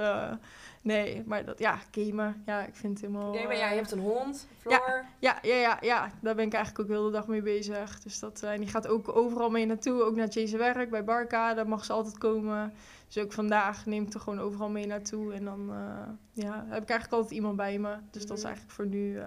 Nee, 0.82 1.22
maar 1.26 1.44
dat, 1.44 1.58
ja, 1.58 1.78
gamen. 1.90 2.42
Ja, 2.46 2.66
ik 2.66 2.74
vind 2.74 3.00
het 3.00 3.06
helemaal... 3.06 3.34
Gamen, 3.34 3.56
ja, 3.56 3.68
je 3.68 3.76
hebt 3.76 3.90
een 3.90 3.98
hond, 3.98 4.48
Floor. 4.58 5.04
Ja, 5.18 5.38
ja, 5.42 5.56
ja, 5.56 5.78
ja, 5.80 6.10
daar 6.20 6.34
ben 6.34 6.46
ik 6.46 6.52
eigenlijk 6.52 6.84
ook 6.84 6.96
heel 6.96 7.04
de 7.04 7.10
dag 7.10 7.26
mee 7.26 7.42
bezig. 7.42 8.00
Dus 8.00 8.18
dat, 8.18 8.42
en 8.42 8.60
die 8.60 8.68
gaat 8.68 8.88
ook 8.88 9.16
overal 9.16 9.50
mee 9.50 9.66
naartoe. 9.66 10.02
Ook 10.02 10.16
naar 10.16 10.28
Jay's 10.28 10.52
werk, 10.52 10.90
bij 10.90 11.04
Barca. 11.04 11.54
Daar 11.54 11.68
mag 11.68 11.84
ze 11.84 11.92
altijd 11.92 12.18
komen. 12.18 12.72
Dus 13.06 13.22
ook 13.22 13.32
vandaag 13.32 13.86
neem 13.86 14.02
ik 14.02 14.14
er 14.14 14.20
gewoon 14.20 14.40
overal 14.40 14.68
mee 14.68 14.86
naartoe. 14.86 15.32
En 15.32 15.44
dan 15.44 15.70
uh, 15.70 16.08
ja, 16.32 16.64
heb 16.68 16.82
ik 16.82 16.88
eigenlijk 16.88 17.12
altijd 17.12 17.30
iemand 17.30 17.56
bij 17.56 17.78
me. 17.78 17.96
Dus 18.10 18.26
dat 18.26 18.36
is 18.36 18.42
mhm. 18.42 18.52
eigenlijk 18.52 18.74
voor 18.74 18.86
nu 18.86 19.12
uh, 19.12 19.26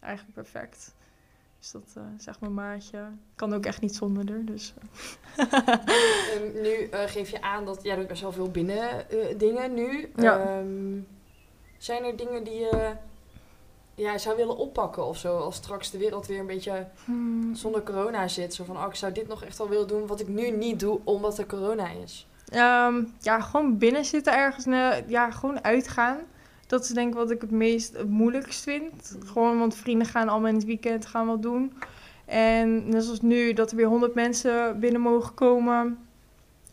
eigenlijk 0.00 0.34
perfect. 0.34 0.93
Dus 1.64 1.72
dat 1.72 2.04
uh, 2.04 2.18
is 2.18 2.26
echt 2.26 2.40
mijn 2.40 2.54
maatje. 2.54 2.98
Kan 3.34 3.54
ook 3.54 3.66
echt 3.66 3.80
niet 3.80 3.96
zonder 3.96 4.30
er. 4.32 4.46
Dus. 4.46 4.74
um, 6.36 6.52
nu 6.62 6.88
uh, 6.90 7.00
geef 7.06 7.30
je 7.30 7.42
aan 7.42 7.64
dat 7.64 7.82
jij 7.82 7.96
doet 7.96 8.06
best 8.06 8.22
wel 8.22 8.32
veel 8.32 8.50
binnen 8.50 9.04
uh, 9.10 9.38
dingen 9.38 9.74
nu. 9.74 10.12
Ja. 10.16 10.58
Um, 10.58 11.06
zijn 11.78 12.04
er 12.04 12.16
dingen 12.16 12.44
die 12.44 12.54
je 12.54 12.92
ja, 13.94 14.18
zou 14.18 14.36
willen 14.36 14.56
oppakken 14.56 15.04
of 15.04 15.18
zo? 15.18 15.36
Als 15.36 15.56
straks 15.56 15.90
de 15.90 15.98
wereld 15.98 16.26
weer 16.26 16.38
een 16.38 16.46
beetje 16.46 16.86
Hmm. 17.04 17.54
zonder 17.54 17.82
corona 17.82 18.28
zit. 18.28 18.54
Zo 18.54 18.64
van, 18.64 18.76
oh, 18.76 18.86
ik 18.86 18.94
zou 18.94 19.12
dit 19.12 19.28
nog 19.28 19.44
echt 19.44 19.58
wel 19.58 19.68
willen 19.68 19.88
doen 19.88 20.06
wat 20.06 20.20
ik 20.20 20.28
nu 20.28 20.50
niet 20.50 20.80
doe 20.80 21.00
omdat 21.04 21.38
er 21.38 21.46
corona 21.46 21.88
is. 21.90 22.26
Ehm, 22.48 23.04
ja, 23.20 23.40
gewoon 23.40 23.78
binnen 23.78 24.04
zitten 24.04 24.34
ergens. 24.34 24.64
ja, 25.06 25.30
gewoon 25.30 25.64
uitgaan. 25.64 26.18
Dat 26.66 26.82
is 26.82 26.88
denk 26.88 27.08
ik 27.08 27.14
wat 27.14 27.30
ik 27.30 27.40
het 27.40 27.50
meest 27.50 27.96
het 27.96 28.08
moeilijkst 28.08 28.62
vind. 28.62 29.16
Gewoon, 29.24 29.58
want 29.58 29.74
vrienden 29.74 30.06
gaan 30.06 30.28
allemaal 30.28 30.48
in 30.48 30.54
het 30.54 30.64
weekend 30.64 31.06
gaan 31.06 31.26
wat 31.26 31.42
doen. 31.42 31.72
En 32.24 32.88
net 32.88 33.04
zoals 33.04 33.20
nu, 33.20 33.52
dat 33.52 33.70
er 33.70 33.76
weer 33.76 33.86
100 33.86 34.14
mensen 34.14 34.80
binnen 34.80 35.00
mogen 35.00 35.34
komen, 35.34 35.98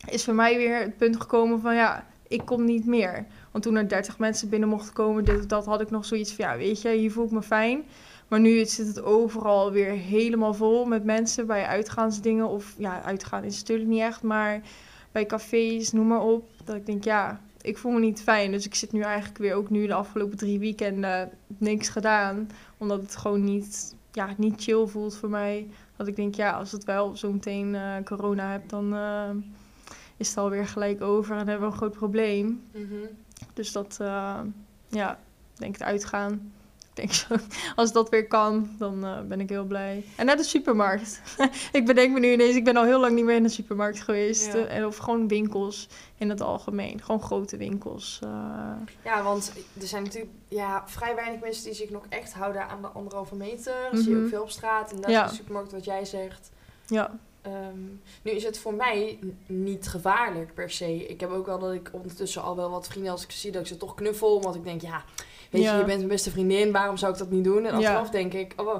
is 0.06 0.24
voor 0.24 0.34
mij 0.34 0.56
weer 0.56 0.80
het 0.80 0.96
punt 0.96 1.20
gekomen 1.20 1.60
van 1.60 1.74
ja, 1.74 2.06
ik 2.28 2.44
kom 2.44 2.64
niet 2.64 2.86
meer. 2.86 3.26
Want 3.50 3.64
toen 3.64 3.76
er 3.76 3.88
30 3.88 4.18
mensen 4.18 4.48
binnen 4.48 4.68
mochten 4.68 4.94
komen, 4.94 5.24
dit 5.24 5.38
of 5.38 5.46
dat, 5.46 5.66
had 5.66 5.80
ik 5.80 5.90
nog 5.90 6.04
zoiets 6.04 6.32
van 6.32 6.44
ja, 6.44 6.56
weet 6.56 6.82
je, 6.82 6.88
hier 6.88 7.12
voel 7.12 7.24
ik 7.24 7.30
me 7.30 7.42
fijn. 7.42 7.84
Maar 8.28 8.40
nu 8.40 8.64
zit 8.64 8.86
het 8.86 9.02
overal 9.02 9.72
weer 9.72 9.90
helemaal 9.90 10.54
vol 10.54 10.84
met 10.84 11.04
mensen 11.04 11.46
bij 11.46 11.64
uitgaansdingen. 11.64 12.48
Of 12.48 12.74
ja, 12.78 13.02
uitgaan 13.02 13.44
is 13.44 13.58
natuurlijk 13.58 13.88
niet 13.88 14.00
echt, 14.00 14.22
maar 14.22 14.60
bij 15.12 15.26
cafés, 15.26 15.92
noem 15.92 16.06
maar 16.06 16.22
op. 16.22 16.48
Dat 16.64 16.76
ik 16.76 16.86
denk, 16.86 17.04
ja, 17.04 17.40
ik 17.62 17.78
voel 17.78 17.92
me 17.92 18.00
niet 18.00 18.22
fijn. 18.22 18.50
Dus 18.50 18.66
ik 18.66 18.74
zit 18.74 18.92
nu 18.92 19.00
eigenlijk 19.00 19.38
weer, 19.38 19.54
ook 19.54 19.70
nu 19.70 19.86
de 19.86 19.94
afgelopen 19.94 20.36
drie 20.36 20.58
weekenden, 20.58 21.30
niks 21.46 21.88
gedaan. 21.88 22.50
Omdat 22.76 23.00
het 23.00 23.16
gewoon 23.16 23.44
niet, 23.44 23.94
ja, 24.12 24.34
niet 24.36 24.62
chill 24.62 24.86
voelt 24.86 25.16
voor 25.16 25.28
mij. 25.28 25.68
Dat 25.96 26.06
ik 26.06 26.16
denk, 26.16 26.34
ja, 26.34 26.50
als 26.50 26.72
het 26.72 26.84
wel 26.84 27.16
zo 27.16 27.32
meteen 27.32 27.74
eh, 27.74 27.96
corona 28.04 28.50
hebt, 28.50 28.70
dan 28.70 28.94
eh, 28.94 29.30
is 30.16 30.28
het 30.28 30.38
alweer 30.38 30.66
gelijk 30.66 31.00
over. 31.00 31.36
En 31.36 31.48
hebben 31.48 31.66
we 31.66 31.72
een 31.72 31.78
groot 31.78 31.96
probleem. 31.96 32.62
Dus 33.54 33.72
dat, 33.72 33.98
eh, 34.00 34.40
ja, 34.88 35.12
ik 35.54 35.58
denk 35.58 35.72
het 35.72 35.82
uitgaan. 35.82 36.52
Ik 36.94 36.98
denk 36.98 37.12
zo, 37.12 37.34
als 37.76 37.92
dat 37.92 38.08
weer 38.08 38.26
kan, 38.26 38.70
dan 38.78 39.04
eh, 39.04 39.20
ben 39.20 39.40
ik 39.40 39.48
heel 39.48 39.64
blij. 39.64 40.04
En 40.16 40.26
naar 40.26 40.36
de 40.36 40.42
supermarkt. 40.42 41.20
ik 41.72 41.86
bedenk 41.86 42.12
me 42.12 42.20
nu 42.20 42.32
ineens, 42.32 42.56
ik 42.56 42.64
ben 42.64 42.76
al 42.76 42.84
heel 42.84 43.00
lang 43.00 43.14
niet 43.14 43.24
meer 43.24 43.36
in 43.36 43.42
de 43.42 43.48
supermarkt 43.48 44.00
geweest. 44.00 44.46
Ja. 44.52 44.58
eh, 44.58 44.76
en 44.76 44.86
of 44.86 44.96
gewoon 44.96 45.28
winkels 45.28 45.88
in 46.16 46.28
het 46.30 46.40
algemeen. 46.40 47.02
Gewoon 47.02 47.22
grote 47.22 47.56
winkels. 47.56 48.18
eh. 48.22 48.30
Ja, 49.04 49.22
want 49.22 49.52
er 49.80 49.86
zijn 49.86 50.02
natuurlijk 50.02 50.32
ja, 50.48 50.82
vrij 50.86 51.14
weinig 51.14 51.40
mensen 51.40 51.64
die 51.64 51.74
zich 51.74 51.90
nog 51.90 52.04
echt 52.08 52.32
houden 52.32 52.68
aan 52.68 52.80
de 52.82 52.88
anderhalve 52.88 53.34
meter. 53.34 53.74
Dat 53.92 54.00
zie 54.00 54.08
je 54.10 54.14
Mhm. 54.14 54.24
ook 54.24 54.30
veel 54.30 54.42
op 54.42 54.50
straat. 54.50 54.92
En 54.92 55.00
dat 55.00 55.10
Ja. 55.10 55.24
is 55.24 55.30
de 55.30 55.36
supermarkt 55.36 55.72
wat 55.72 55.84
jij 55.84 56.04
zegt. 56.04 56.50
ja. 56.86 57.18
Ehm, 57.42 57.78
nu 58.22 58.30
is 58.30 58.44
het 58.44 58.58
voor 58.58 58.74
mij 58.74 59.18
niet 59.46 59.88
gevaarlijk 59.88 60.54
per 60.54 60.70
se. 60.70 61.06
Ik 61.06 61.20
heb 61.20 61.30
ook 61.30 61.46
wel 61.46 61.58
dat 61.58 61.72
ik 61.72 61.88
ondertussen 61.92 62.42
al 62.42 62.56
wel 62.56 62.70
wat 62.70 62.86
vrienden 62.88 63.12
als 63.12 63.22
ik 63.22 63.30
zie 63.30 63.50
dat 63.52 63.60
ik 63.60 63.66
ze 63.66 63.76
toch 63.76 63.94
knuffel. 63.94 64.42
Want 64.42 64.54
ik 64.54 64.64
denk, 64.64 64.80
ja, 64.80 65.04
weet 65.52 65.62
Ja. 65.62 65.72
je, 65.72 65.78
je 65.78 65.84
bent 65.84 65.96
mijn 65.98 66.08
beste 66.08 66.30
vriendin, 66.30 66.72
waarom 66.72 66.96
zou 66.96 67.12
ik 67.12 67.18
dat 67.18 67.30
niet 67.30 67.44
doen? 67.44 67.64
En 67.66 67.74
achteraf 67.74 68.10
denk 68.10 68.32
ik, 68.34 68.52
oh, 68.56 68.74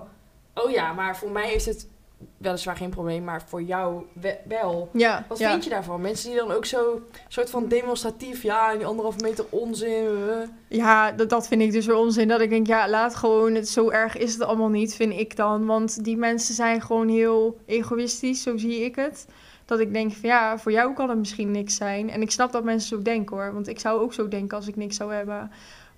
oh 0.55 0.70
ja, 0.70 0.93
maar 0.93 1.16
voor 1.16 1.31
mij 1.31 1.53
is 1.53 1.66
het 1.66 1.89
weliswaar 2.37 2.77
geen 2.77 2.91
probleem, 2.91 3.25
maar 3.25 3.43
voor 3.47 3.62
jou 3.62 4.03
we- 4.12 4.37
wel. 4.49 4.89
Ja, 4.93 5.25
Wat 5.29 5.39
ja. 5.39 5.51
vind 5.51 5.64
je 5.64 5.70
daarvan? 5.70 6.01
Mensen 6.01 6.31
die 6.31 6.39
dan 6.39 6.51
ook 6.53 6.64
zo 6.64 7.01
soort 7.29 7.51
van 7.51 7.68
demonstratief, 7.68 8.43
ja, 8.43 8.75
die 8.77 8.87
anderhalve 8.87 9.18
meter 9.23 9.45
onzin. 9.49 10.07
eh. 10.07 10.49
Ja, 10.79 11.12
dat, 11.12 11.31
dat 11.31 11.49
vind 11.49 11.62
ik 11.62 11.73
dus 11.73 11.87
weer 11.87 11.97
onzin. 11.97 12.29
Dat 12.29 12.41
ik 12.41 12.51
denk, 12.51 12.66
ja, 12.66 12.89
laat 12.89 13.14
gewoon, 13.14 13.55
het, 13.55 13.68
zo 13.68 13.91
erg 13.91 14.16
is 14.16 14.33
het 14.33 14.43
allemaal 14.43 14.68
niet, 14.68 14.95
vind 14.95 15.12
ik 15.12 15.37
dan. 15.37 15.66
Want 15.66 16.05
die 16.05 16.16
mensen 16.16 16.55
zijn 16.55 16.81
gewoon 16.83 17.09
heel 17.09 17.59
egoïstisch, 17.66 18.43
zo 18.43 18.57
zie 18.57 18.81
ik 18.85 18.97
het. 18.97 19.27
Dat 19.64 19.81
ik 19.81 19.93
denk 19.93 20.12
van 20.12 20.29
ja, 20.29 20.59
voor 20.59 20.73
jou 20.73 20.95
kan 20.95 21.09
het 21.09 21.18
misschien 21.18 21.51
niks 21.51 21.75
zijn. 21.77 22.11
En 22.11 22.23
ik 22.23 22.31
snap 22.31 22.53
dat 22.53 22.64
mensen 22.64 22.89
zo 22.99 23.03
denken 23.03 23.37
hoor. 23.37 23.53
Want 23.53 23.68
ik 23.68 23.81
zou 23.81 24.01
ook 24.01 24.12
zo 24.12 24.29
denken 24.29 24.57
als 24.57 24.66
ik 24.68 24.77
niks 24.77 24.97
zou 24.97 25.14
hebben. 25.14 25.51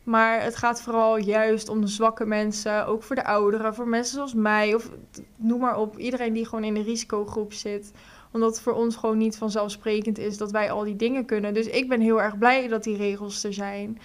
Maar 0.05 0.43
het 0.43 0.57
gaat 0.57 0.83
vooral 0.83 1.17
juist 1.17 1.69
om 1.69 1.81
de 1.81 1.87
zwakke 1.87 2.27
mensen. 2.27 2.87
Ook 2.87 3.03
voor 3.03 3.17
de 3.17 3.25
ouderen, 3.25 3.75
voor 3.75 3.89
mensen 3.89 4.15
zoals 4.15 4.35
mij. 4.35 4.75
Of 4.75 4.91
noem 5.37 5.61
maar 5.61 5.79
op. 5.79 5.99
Iedereen 5.99 6.33
die 6.33 6.45
gewoon 6.45 6.65
in 6.65 6.75
de 6.75 6.83
risicogroep 6.83 7.53
zit. 7.53 7.93
Omdat 8.33 8.51
het 8.51 8.61
voor 8.61 8.73
ons 8.73 8.97
gewoon 8.97 9.19
niet 9.19 9.37
vanzelfsprekend 9.37 10.19
is 10.19 10.37
dat 10.37 10.51
wij 10.51 10.71
al 10.71 10.85
die 10.85 10.97
dingen 10.97 11.25
kunnen. 11.25 11.55
Dus 11.55 11.67
ik 11.67 11.89
ben 11.89 12.01
heel 12.01 12.23
erg 12.23 12.39
blij 12.39 12.69
dat 12.69 12.85
die 12.85 12.97
regels 12.97 13.45
er 13.45 13.55
zijn. 13.55 13.99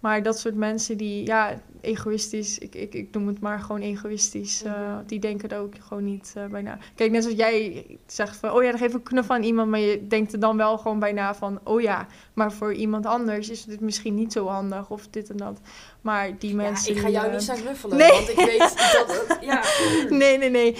Maar 0.00 0.22
dat 0.22 0.38
soort 0.38 0.54
mensen 0.54 0.96
die, 0.96 1.26
ja, 1.26 1.60
egoïstisch, 1.80 2.58
ik, 2.58 2.74
ik, 2.74 2.94
ik 2.94 3.08
noem 3.12 3.26
het 3.26 3.40
maar 3.40 3.60
gewoon 3.60 3.80
egoïstisch, 3.80 4.62
eh, 4.62 4.72
Mhm. 4.72 5.06
die 5.06 5.18
denken 5.18 5.48
er 5.48 5.58
ook 5.58 5.74
gewoon 5.86 6.04
niet 6.04 6.32
eh, 6.36 6.44
bij 6.44 6.62
na. 6.62 6.78
Kijk, 6.94 7.10
net 7.10 7.22
zoals 7.22 7.38
jij 7.38 7.86
zegt 8.06 8.36
van, 8.36 8.52
oh 8.52 8.62
ja, 8.62 8.70
dan 8.70 8.78
geef 8.78 8.88
ik 8.88 8.94
een 8.94 9.02
knuffel 9.02 9.34
aan 9.34 9.42
iemand, 9.42 9.70
maar 9.70 9.80
je 9.80 10.06
denkt 10.06 10.32
er 10.32 10.40
dan 10.40 10.56
wel 10.56 10.78
gewoon 10.78 10.98
bij 10.98 11.12
na 11.12 11.34
van, 11.34 11.60
oh 11.64 11.80
ja, 11.80 12.06
maar 12.34 12.52
voor 12.52 12.74
iemand 12.74 13.06
anders 13.06 13.48
is 13.50 13.64
het 13.66 13.80
misschien 13.80 14.14
niet 14.14 14.32
zo 14.32 14.46
handig 14.46 14.90
of 14.90 15.08
dit 15.08 15.30
en 15.30 15.36
dat. 15.36 15.60
Maar 16.00 16.38
die 16.38 16.54
mensen. 16.54 16.92
ja, 16.94 16.98
ik 16.98 17.04
ga 17.06 17.10
jou 17.10 17.26
eh, 17.26 17.32
niet 17.32 17.42
staan 17.42 17.56
knuffelen, 17.60 17.96
nee. 17.98 18.10
want 18.10 18.28
ik 18.28 18.36
weet 18.36 18.58
dat 19.06 19.24
het, 19.28 19.38
ja. 19.40 19.62
Nee, 20.16 20.38
nee, 20.38 20.50
nee. 20.50 20.76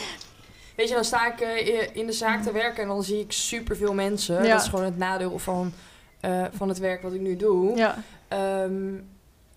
Weet 0.77 0.89
je, 0.89 0.95
dan 0.95 1.05
sta 1.05 1.33
ik 1.33 1.41
eh, 1.41 1.97
in 1.97 2.07
de 2.07 2.13
zaak 2.13 2.43
te 2.43 2.53
werken 2.53 2.83
en 2.83 2.89
dan 2.89 3.03
zie 3.03 3.21
ik 3.21 3.33
superveel 3.33 3.95
mensen. 3.95 4.43
Ja. 4.45 4.53
Dat 4.53 4.61
is 4.63 4.69
gewoon 4.69 4.85
het 4.85 4.99
nadeel 4.99 5.39
van, 5.39 5.73
eh, 6.21 6.45
van 6.53 6.69
het 6.69 6.79
werk 6.79 7.03
wat 7.03 7.13
ik 7.13 7.21
nu 7.21 7.37
doe. 7.37 7.77
Ja. 7.77 7.97
Ehm, 8.31 8.95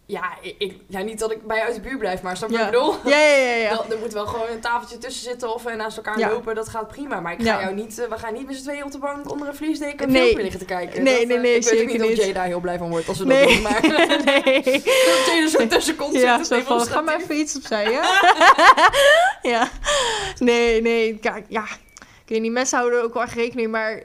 ja, 0.06 0.24
ik, 0.42 0.56
ik- 0.58 0.76
ja, 0.88 1.00
niet 1.02 1.20
dat 1.20 1.32
ik 1.32 1.48
bij 1.48 1.62
uit 1.62 1.76
de 1.76 1.82
buurt 1.82 2.00
blijf, 2.00 2.22
maar 2.22 2.38
snap 2.38 2.50
je 2.50 2.58
Ja. 2.58 2.66
bedoel? 2.66 2.96
Ja, 3.06 3.18
ja, 3.20 3.38
ja, 3.38 3.54
ja. 3.56 3.70
Dan- 3.76 3.92
Er 3.92 3.98
moet 4.00 4.14
wel 4.14 4.26
gewoon 4.26 4.50
een 4.50 4.60
tafeltje 4.60 4.98
tussen 4.98 5.24
zitten 5.24 5.54
of 5.54 5.66
eh, 5.66 5.76
naast 5.76 5.98
elkaar 5.98 6.20
Ja. 6.20 6.30
lopen, 6.30 6.56
dat 6.56 6.70
gaat 6.70 6.88
prima. 6.88 7.20
Maar 7.20 7.34
ik 7.34 7.42
ga 7.42 7.62
jou 7.62 7.74
niet, 7.74 8.00
eh, 8.00 8.08
we 8.10 8.18
gaan 8.18 8.34
niet 8.34 8.46
met 8.48 8.56
z'n 8.56 8.64
tweeën 8.64 8.84
op 8.84 8.92
de 8.92 8.98
bank 8.98 9.32
onder 9.32 9.48
een 9.48 9.56
vliesdeken 9.56 10.12
Nee. 10.12 10.22
filmpje 10.22 10.42
liggen 10.42 10.60
te 10.60 10.66
kijken. 10.66 11.04
Nee, 11.04 11.18
Dat, 11.18 11.28
nee, 11.28 11.36
eh, 11.38 11.44
nee, 11.44 11.56
Ik 11.56 11.64
weet 11.64 11.72
ook 11.72 11.78
zeker 11.78 11.94
niet 11.94 12.02
of 12.02 12.08
niet. 12.10 12.18
Jay 12.18 12.34
daar 12.34 12.46
heel 12.46 12.60
blij 12.60 12.78
van 12.78 12.90
wordt 12.90 13.08
als 13.08 13.20
we 13.20 13.26
Nee. 13.26 13.46
dat 13.46 13.54
doen, 13.54 13.62
maar 13.62 13.82
nee. 14.44 14.64
dat 14.64 15.26
Jay 15.26 15.42
er 15.44 15.50
zo 15.50 15.68
tussen 15.68 15.96
komt 15.96 16.14
Ja, 16.14 16.44
zo 16.44 16.60
van, 16.62 16.82
ga 16.82 17.02
maar 17.02 17.20
even 17.20 17.38
iets 17.38 17.56
opzij, 17.56 17.92
ja? 17.92 18.04
ja. 19.54 19.70
Nee, 20.40 20.82
nee, 20.82 21.18
kijk, 21.20 21.46
ja. 21.50 21.64
Ik 22.00 22.30
weet 22.30 22.42
niet, 22.42 22.52
mensen 22.52 22.78
houden 22.78 23.00
er 23.00 23.06
ook 23.06 23.14
wel 23.14 23.24
rekening, 23.26 23.72
maar 23.72 24.04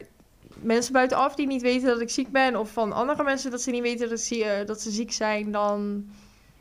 mensen 0.63 0.93
buitenaf 0.93 1.35
die 1.35 1.47
niet 1.47 1.63
weten 1.63 1.89
dat 1.89 2.01
ik 2.01 2.11
ziek 2.11 2.31
ben, 2.31 2.57
of 2.57 2.71
van 2.71 2.93
andere 2.93 3.23
mensen 3.23 3.51
dat 3.51 3.63
ze 3.63 3.71
niet 3.71 3.83
weten 3.83 4.09
dat, 4.09 4.21
ze, 4.21 4.45
eh, 4.45 4.67
dat 4.67 4.81
ze 4.81 4.91
ziek 4.91 5.13
zijn, 5.13 5.53
dan, 5.53 6.07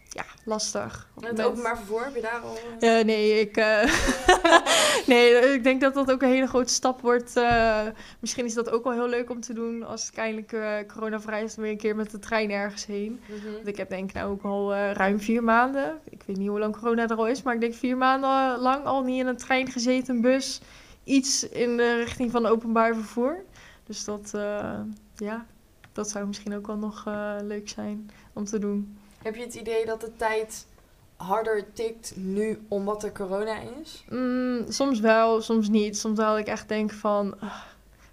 ja, 0.10 0.24
lastig. 0.46 1.10
En 1.22 1.28
Het 1.28 1.42
openbaar 1.42 1.78
vervoer, 1.78 2.04
heb 2.04 2.16
je 2.16 2.22
daar 2.22 2.40
al... 2.40 2.58
eh, 2.80 3.06
nee, 3.06 3.40
ik, 3.40 3.58
eh, 3.58 3.94
nee, 5.08 5.54
ik 5.54 5.64
denk 5.64 5.82
dat 5.82 5.94
dat 5.94 6.12
ook 6.12 6.22
een 6.22 6.30
hele 6.30 6.48
grote 6.48 6.74
stap 6.74 7.02
wordt. 7.02 7.34
misschien 8.20 8.46
is 8.46 8.54
dat 8.54 8.70
ook 8.70 8.84
wel 8.84 8.94
heel 8.94 9.10
leuk 9.10 9.30
om 9.30 9.42
te 9.42 9.54
doen 9.54 9.84
als 9.84 10.06
het 10.06 10.18
eindelijk 10.18 10.88
coronavrij 10.88 11.44
is, 11.44 11.56
dan 11.56 11.64
weer 11.64 11.74
een 11.74 11.80
keer 11.80 11.96
met 11.96 12.12
de 12.12 12.20
trein 12.20 12.52
ergens 12.52 12.86
heen. 12.86 13.20
mhm. 13.26 13.54
Want 13.54 13.68
ik 13.68 13.78
heb 13.78 13.90
denk 13.90 14.10
ik 14.10 14.16
nou 14.16 14.32
ook 14.32 14.44
al 14.44 14.76
ruim 14.76 15.20
vier 15.20 15.44
maanden. 15.44 16.00
Ik 16.10 16.24
weet 16.26 16.38
niet 16.38 16.50
hoe 16.50 16.60
lang 16.60 16.78
corona 16.78 17.08
er 17.08 17.18
al 17.18 17.28
is, 17.28 17.42
maar 17.42 17.54
ik 17.54 17.62
denk 17.62 17.74
vier 17.74 17.98
maanden 17.98 18.60
lang 18.60 18.86
al 18.86 19.04
niet 19.04 19.20
in 19.20 19.28
een 19.28 19.38
trein 19.38 19.72
gezeten, 19.72 20.16
een 20.16 20.22
bus. 20.22 20.62
Iets 21.04 21.50
in 21.50 21.78
de 21.78 21.96
richting 21.96 22.32
van 22.32 22.46
openbaar 22.46 22.96
vervoer. 22.96 23.44
Dus 23.88 24.04
dat, 24.06 24.32
eh, 24.34 24.80
ja, 25.16 25.46
dat 25.94 26.10
zou 26.10 26.28
misschien 26.28 26.56
ook 26.56 26.68
wel 26.68 26.78
nog 26.78 27.04
eh, 27.08 27.36
leuk 27.42 27.70
zijn 27.70 28.10
om 28.34 28.46
te 28.46 28.60
doen. 28.60 28.98
Heb 29.24 29.36
je 29.36 29.42
het 29.42 29.56
idee 29.56 29.86
dat 29.86 30.02
de 30.02 30.12
tijd 30.16 30.66
harder 31.16 31.74
tikt 31.74 32.14
nu 32.16 32.60
omdat 32.68 33.04
er 33.04 33.12
corona 33.12 33.60
is? 33.82 34.06
Mm, 34.10 34.66
soms 34.72 35.00
wel, 35.00 35.42
soms 35.42 35.70
niet. 35.70 35.98
Soms 35.98 36.18
dat 36.18 36.38
ik 36.38 36.48
echt 36.48 36.68
denk 36.70 36.92
van, 36.92 37.40
ah, 37.40 37.62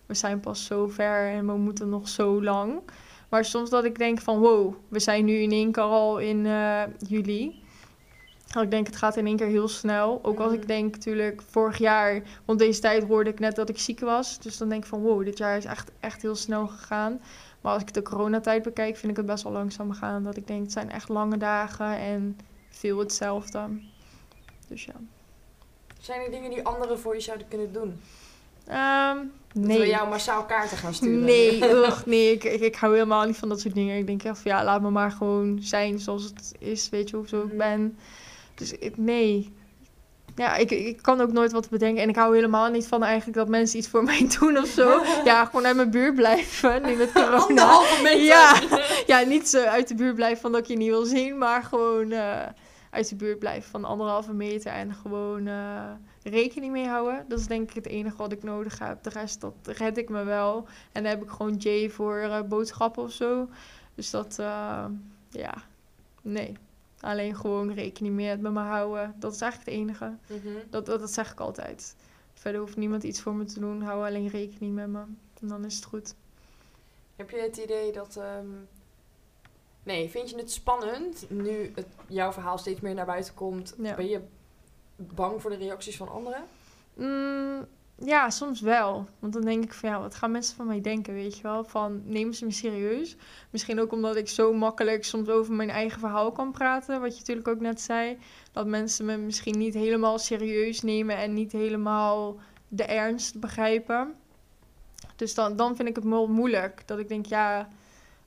we 0.07 0.15
zijn 0.15 0.41
pas 0.41 0.65
zo 0.65 0.89
ver 0.89 1.29
en 1.29 1.47
we 1.47 1.57
moeten 1.57 1.89
nog 1.89 2.09
zo 2.09 2.43
lang. 2.43 2.81
Maar 3.29 3.45
soms 3.45 3.71
dat 3.71 3.85
ik 3.85 3.99
denk 3.99 4.21
van, 4.21 4.39
wow, 4.39 4.75
we 4.89 4.99
zijn 4.99 5.25
nu 5.25 5.35
in 5.35 5.51
één 5.51 5.73
keer 5.73 5.83
al 5.83 6.19
in 6.19 6.47
eh, 6.47 6.83
juli. 7.09 7.63
Dat 8.55 8.63
Ik 8.63 8.71
denk, 8.71 8.87
het 8.87 8.97
gaat 8.97 9.17
in 9.17 9.27
één 9.27 9.37
keer 9.37 9.47
heel 9.47 9.69
snel. 9.69 10.19
Ook 10.23 10.39
als 10.39 10.53
ik 10.53 10.67
denk, 10.67 10.93
natuurlijk, 10.93 11.43
vorig 11.51 11.79
jaar, 11.79 12.23
rond 12.47 12.59
deze 12.59 12.81
tijd 12.81 13.05
hoorde 13.05 13.31
ik 13.31 13.39
net 13.39 13.57
dat 13.57 13.69
ik 13.69 13.79
ziek 13.79 14.01
was. 14.01 14.39
Dus 14.39 14.57
dan 14.57 14.69
denk 14.69 14.83
ik 14.83 14.89
van, 14.89 15.01
wow, 15.01 15.25
dit 15.25 15.39
jaar 15.39 15.57
is 15.57 15.65
echt, 15.65 15.91
echt 16.01 16.23
heel 16.23 16.35
snel 16.35 16.67
gegaan. 16.67 17.21
Maar 17.61 17.73
als 17.73 17.83
ik 17.83 17.95
de 17.95 18.03
coronatijd 18.03 18.63
bekijk, 18.63 18.97
vind 18.97 19.11
ik 19.13 19.17
het 19.17 19.27
best 19.27 19.43
wel 19.43 19.53
langzaam 19.53 19.93
gaan. 19.93 20.25
Dat 20.25 20.37
ik 20.37 20.47
denk, 20.47 20.63
het 20.63 20.73
zijn 20.73 20.91
echt 20.91 21.09
lange 21.09 21.37
dagen 21.37 21.99
en 21.99 22.39
veel 22.71 22.99
hetzelfde. 22.99 23.61
Dus 24.69 24.85
ja. 24.85 24.95
Zijn 26.01 26.21
er 26.21 26.31
dingen 26.31 26.51
die 26.51 26.65
anderen 26.65 26.99
voor 26.99 27.15
je 27.15 27.21
zouden 27.21 27.49
kunnen 27.49 27.73
doen? 27.73 28.01
Dat 29.53 29.65
nee. 29.65 29.79
we 29.79 29.87
jou 29.87 30.09
massaal 30.09 30.45
kaarten 30.45 30.77
gaan 30.77 30.95
sturen? 30.95 31.25
Nee, 31.25 31.71
ugh, 31.71 32.07
nee 32.07 32.33
ik, 32.33 32.45
ik, 32.45 32.61
ik 32.61 32.75
hou 32.77 32.93
helemaal 32.93 33.27
niet 33.27 33.37
van 33.37 33.49
dat 33.49 33.61
soort 33.61 33.75
dingen. 33.75 33.99
Ik 33.99 34.07
denk 34.07 34.23
echt 34.23 34.39
van 34.39 34.51
ja, 34.51 34.65
laat 34.65 34.81
me 34.81 34.91
maar 34.91 35.11
gewoon 35.11 35.59
zijn 35.63 35.99
zoals 35.99 36.23
het 36.23 36.55
is, 36.59 36.89
weet 36.89 37.11
je, 37.11 37.17
hoe 37.17 37.25
ik 37.27 37.33
Mhm. 37.33 37.57
ben. 37.57 37.99
Dus 38.55 38.73
ik, 38.73 38.97
nee. 38.97 39.53
Ja, 40.37 40.57
ik, 40.57 40.71
ik 40.71 41.03
kan 41.03 41.21
ook 41.21 41.33
nooit 41.33 41.53
wat 41.53 41.71
bedenken. 41.71 42.03
En 42.03 42.09
ik 42.09 42.17
hou 42.17 42.35
helemaal 42.35 42.71
niet 42.71 42.87
van 42.87 43.03
eigenlijk 43.03 43.37
dat 43.39 43.49
mensen 43.49 43.79
iets 43.79 43.89
voor 43.89 44.05
mij 44.11 44.29
doen 44.39 44.59
of 44.59 44.67
zo. 44.67 45.03
Ja, 45.25 45.45
gewoon 45.45 45.67
uit 45.67 45.77
mijn 45.77 45.91
buurt 45.91 46.15
blijven, 46.15 46.83
nu 46.83 46.95
met 46.95 47.13
corona. 47.13 47.37
Anderhalve 47.37 48.03
meter. 48.03 48.25
Ja. 48.25 48.61
Ja, 49.07 49.21
niet 49.21 49.49
zo 49.49 49.65
uit 49.65 49.89
de 49.89 49.95
buurt 49.95 50.15
blijven 50.15 50.41
van 50.41 50.53
dat 50.53 50.61
ik 50.61 50.67
je 50.67 50.77
niet 50.77 50.89
wil 50.89 51.05
zien, 51.05 51.39
maar 51.39 51.63
gewoon 51.63 52.11
eh, 52.11 52.43
uit 52.91 53.09
de 53.09 53.17
buurt 53.17 53.39
blijven 53.39 53.71
van 53.71 53.85
anderhalve 53.85 54.33
meter 54.33 54.73
en 54.73 54.95
gewoon 54.95 55.47
eh, 55.47 55.91
rekening 56.23 56.73
mee 56.73 56.87
houden. 56.87 57.25
Dat 57.29 57.39
is 57.39 57.47
denk 57.47 57.69
ik 57.69 57.75
het 57.75 57.87
enige 57.87 58.17
wat 58.17 58.33
ik 58.33 58.43
nodig 58.43 58.79
heb. 58.79 59.03
De 59.03 59.11
rest, 59.11 59.41
dat 59.41 59.55
red 59.63 59.99
ik 59.99 60.09
me 60.09 60.25
wel. 60.25 60.67
En 60.93 61.03
dan 61.03 61.13
heb 61.13 61.23
ik 61.23 61.31
gewoon 61.31 61.55
Jay 61.55 61.91
voor 61.91 62.17
eh, 62.17 62.41
boodschappen 62.43 63.03
of 63.03 63.13
zo. 63.13 63.49
Dus 63.95 64.11
dat, 64.11 64.37
ja, 65.31 65.55
nee. 66.23 66.57
Alleen 67.05 67.37
gewoon 67.37 67.73
rekening 67.73 68.15
meer 68.15 68.39
met 68.39 68.53
me 68.53 68.61
houden. 68.61 69.15
Dat 69.19 69.35
is 69.35 69.41
eigenlijk 69.41 69.71
het 69.71 69.81
enige. 69.81 70.17
Mhm. 70.27 70.55
Dat, 70.71 70.87
dat, 70.87 71.01
dat 71.01 71.11
zeg 71.11 71.33
ik 71.33 71.41
altijd. 71.41 71.97
Verder 72.35 72.61
hoeft 72.61 72.77
niemand 72.77 73.03
iets 73.03 73.21
voor 73.21 73.35
me 73.35 73.45
te 73.45 73.61
doen. 73.61 73.83
Hou 73.83 74.07
alleen 74.07 74.29
rekening 74.29 74.75
met 74.75 74.89
me. 74.89 75.03
En 75.41 75.49
dan 75.49 75.65
is 75.65 75.75
het 75.75 75.85
goed. 75.85 76.15
Heb 77.17 77.31
je 77.31 77.41
het 77.41 77.57
idee 77.57 77.93
dat... 77.93 78.17
ehm, 78.17 78.47
Nee, 79.85 80.09
vind 80.11 80.31
je 80.31 80.37
het 80.37 80.51
spannend 80.51 81.31
nu 81.31 81.73
het, 81.75 81.87
jouw 82.07 82.33
verhaal 82.33 82.59
steeds 82.59 82.81
meer 82.81 82.95
naar 82.95 83.07
buiten 83.07 83.35
komt? 83.35 83.75
Ja. 83.79 83.95
Ben 83.95 84.09
je 84.09 84.21
bang 84.97 85.41
voor 85.41 85.51
de 85.51 85.57
reacties 85.57 85.97
van 85.97 86.09
anderen? 86.09 86.45
Mm, 86.95 87.67
ja, 87.99 88.31
soms 88.31 88.61
wel. 88.61 89.09
Want 89.19 89.33
dan 89.33 89.43
denk 89.43 89.65
ik 89.65 89.75
van 89.75 89.89
ja, 89.89 90.01
wat 90.01 90.15
gaan 90.15 90.31
mensen 90.31 90.57
van 90.57 90.67
mij 90.67 90.81
denken, 90.81 91.15
weet 91.15 91.37
je 91.37 91.43
wel? 91.43 91.65
Van 91.65 92.03
nemen 92.05 92.35
ze 92.35 92.45
me 92.45 92.53
serieus? 92.53 93.17
Misschien 93.51 93.81
ook 93.81 93.93
omdat 93.93 94.17
ik 94.17 94.29
zo 94.29 94.53
makkelijk 94.53 95.05
soms 95.05 95.29
over 95.29 95.55
mijn 95.55 95.71
eigen 95.71 96.01
verhaal 96.01 96.33
kan 96.33 96.53
praten. 96.53 97.01
Wat 97.01 97.13
je 97.13 97.19
natuurlijk 97.19 97.49
ook 97.49 97.61
net 97.61 97.81
zei. 97.81 98.19
Dat 98.53 98.67
mensen 98.67 99.05
me 99.05 99.17
misschien 99.17 99.59
niet 99.59 99.75
helemaal 99.75 100.19
serieus 100.19 100.83
nemen 100.83 101.17
en 101.17 101.33
niet 101.33 101.53
helemaal 101.53 102.37
de 102.69 102.85
ernst 102.85 103.41
begrijpen. 103.41 104.15
Dus 105.17 105.35
dan, 105.35 105.57
dan 105.57 105.77
vind 105.77 105.89
ik 105.89 105.97
het 105.97 106.05
moeilijk. 106.05 106.83
Dat 106.87 106.99
ik 106.99 107.09
denk, 107.09 107.27
ja, 107.27 107.69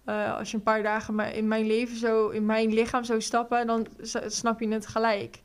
eh, 0.03 0.37
als 0.37 0.51
je 0.51 0.57
een 0.57 0.63
paar 0.63 0.83
dagen 0.83 1.33
in 1.33 1.47
mijn 1.47 1.65
leven 1.65 1.97
zo, 1.97 2.29
in 2.29 2.45
mijn 2.45 2.73
lichaam 2.73 3.03
zou 3.03 3.21
stappen, 3.21 3.67
dan 3.67 3.87
snap 4.27 4.59
je 4.59 4.67
het 4.67 4.87
gelijk. 4.87 5.39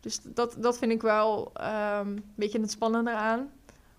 Dus 0.00 0.20
dat, 0.22 0.56
dat 0.58 0.78
vind 0.78 0.92
ik 0.92 1.02
wel 1.02 1.50
ehm, 1.54 2.06
een 2.08 2.24
beetje 2.34 2.60
het 2.60 2.70
spannende 2.70 3.10
aan. 3.10 3.50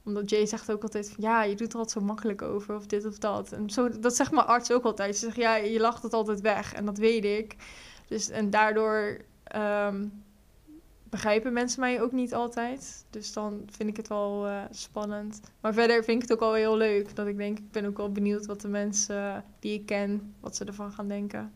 Omdat 0.04 0.30
Jay 0.30 0.46
zegt 0.46 0.72
ook 0.72 0.84
altijd 0.84 1.10
van, 1.10 1.24
ja, 1.24 1.44
je 1.44 1.56
doet 1.56 1.74
er 1.74 1.80
altijd 1.80 1.98
zo 2.00 2.06
makkelijk 2.06 2.42
over, 2.42 2.76
of 2.76 2.86
dit 2.86 3.06
of 3.06 3.18
dat. 3.18 3.52
En 3.52 3.70
zo, 3.70 4.00
dat 4.00 4.16
zegt 4.16 4.32
mijn 4.32 4.46
arts 4.46 4.72
ook 4.72 4.84
altijd. 4.84 5.18
Ze 5.18 5.26
zegt, 5.26 5.38
ja, 5.38 5.56
je 5.56 5.80
lacht 5.80 6.04
het 6.04 6.14
altijd 6.14 6.42
weg. 6.42 6.74
En 6.74 6.86
dat 6.86 6.98
weet 6.98 7.26
ik. 7.26 7.56
Dus, 8.08 8.30
en 8.30 8.50
daardoor 8.50 9.22
ehm, 9.44 10.08
begrijpen 11.12 11.54
mensen 11.54 11.80
mij 11.80 12.02
ook 12.02 12.12
niet 12.12 12.34
altijd. 12.34 13.06
Dus 13.10 13.34
dan 13.34 13.64
vind 13.72 13.90
ik 13.90 13.98
het 13.98 14.08
wel 14.08 14.48
eh, 14.48 14.64
spannend. 14.72 15.40
Maar 15.60 15.74
verder 15.74 16.04
vind 16.04 16.24
ik 16.24 16.30
het 16.30 16.32
ook 16.32 16.40
wel 16.40 16.54
heel 16.54 16.78
leuk. 16.78 17.16
Dat 17.16 17.28
ik 17.28 17.38
denk, 17.38 17.58
ik 17.58 17.72
ben 17.72 17.86
ook 17.86 17.98
wel 17.98 18.12
benieuwd 18.12 18.46
wat 18.46 18.62
de 18.62 18.68
mensen 18.68 19.46
die 19.60 19.74
ik 19.74 19.86
ken, 19.86 20.36
wat 20.40 20.56
ze 20.56 20.66
ervan 20.66 20.92
gaan 20.92 21.08
denken. 21.08 21.54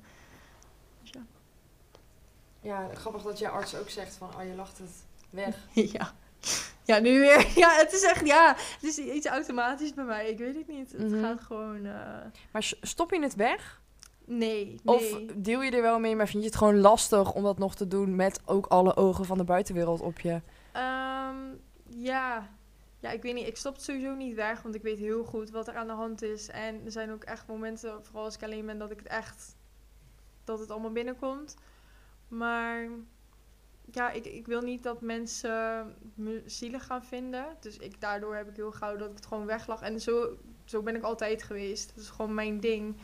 Dus 1.02 1.10
ja. 1.12 1.22
Ja, 2.62 2.90
grappig 2.94 3.22
dat 3.22 3.40
je 3.40 3.50
arts 3.50 3.76
ook 3.76 3.90
zegt 3.90 4.16
van... 4.16 4.30
Oh, 4.36 4.48
je 4.48 4.56
lacht 4.56 4.78
het 4.78 5.06
weg. 5.30 5.58
ja. 5.98 6.14
Ja, 6.86 7.00
nu 7.00 7.20
weer. 7.20 7.48
Ja, 7.64 7.76
het 7.76 7.94
is 7.94 8.04
echt, 8.04 8.26
ja, 8.26 8.56
het 8.58 8.84
is 8.84 8.98
iets 8.98 9.26
automatisch 9.26 9.94
bij 9.94 10.04
mij. 10.06 10.30
Ik 10.30 10.38
weet 10.38 10.56
het 10.56 10.68
niet. 10.68 10.92
Het 10.92 11.10
Mhm. 11.12 11.22
gaat 11.22 11.42
gewoon, 11.42 11.86
eh, 11.86 11.94
Maar 12.52 12.74
stop 12.82 13.12
je 13.12 13.22
het 13.22 13.36
weg? 13.36 13.82
nee, 14.26 14.80
Of 14.86 15.12
nee. 15.12 15.42
deel 15.42 15.62
je 15.62 15.72
er 15.72 15.82
wel 15.82 16.00
mee, 16.00 16.16
maar 16.16 16.28
vind 16.28 16.44
je 16.44 16.50
het 16.50 16.58
gewoon 16.58 16.80
lastig 16.80 17.34
om 17.34 17.44
dat 17.44 17.58
nog 17.58 17.76
te 17.76 17.88
doen 17.88 18.16
met 18.16 18.42
ook 18.46 18.66
alle 18.66 18.96
ogen 18.96 19.26
van 19.26 19.38
de 19.38 19.44
buitenwereld 19.44 20.02
op 20.02 20.20
je? 20.20 20.42
Ehm, 20.72 21.36
ja. 21.90 22.50
ja, 23.00 23.12
ik 23.12 23.22
weet 23.22 23.34
niet. 23.34 23.48
Ik 23.48 23.58
stop 23.58 23.74
het 23.74 23.84
sowieso 23.84 24.14
niet 24.14 24.36
weg, 24.36 24.62
want 24.62 24.76
ik 24.76 24.82
weet 24.82 24.98
heel 24.98 25.24
goed 25.24 25.50
wat 25.50 25.68
er 25.68 25.76
aan 25.76 25.88
de 25.88 25.94
hand 25.94 26.22
is. 26.22 26.50
En 26.50 26.82
er 26.86 26.92
zijn 26.92 27.12
ook 27.12 27.24
echt 27.24 27.48
momenten, 27.48 28.06
vooral 28.06 28.24
als 28.24 28.36
ik 28.36 28.44
alleen 28.44 28.66
ben, 28.66 28.78
dat 28.78 28.92
ik 28.92 28.98
het 28.98 29.08
echt, 29.08 29.56
dat 30.44 30.60
het 30.60 30.72
allemaal 30.72 30.92
binnenkomt. 30.92 31.56
Maar 32.28 32.88
ja, 33.92 34.12
ik, 34.12 34.26
ik 34.26 34.46
wil 34.46 34.62
niet 34.62 34.84
dat 34.84 35.02
mensen 35.02 35.94
me 36.14 36.44
zielig 36.46 36.86
gaan 36.86 37.04
vinden. 37.04 37.46
Dus 37.60 37.78
ik, 37.78 38.02
daardoor 38.02 38.36
heb 38.36 38.50
ik 38.50 38.56
heel 38.56 38.72
gauw 38.72 38.98
dat 38.98 39.10
ik 39.10 39.16
het 39.16 39.26
gewoon 39.26 39.46
weglag. 39.46 39.82
En 39.82 40.00
zo, 40.00 40.38
zo 40.66 40.82
ben 40.82 40.96
ik 40.96 41.04
altijd 41.04 41.44
geweest. 41.44 41.92
Dat 41.96 42.04
is 42.04 42.10
gewoon 42.10 42.34
mijn 42.34 42.60
ding. 42.60 42.96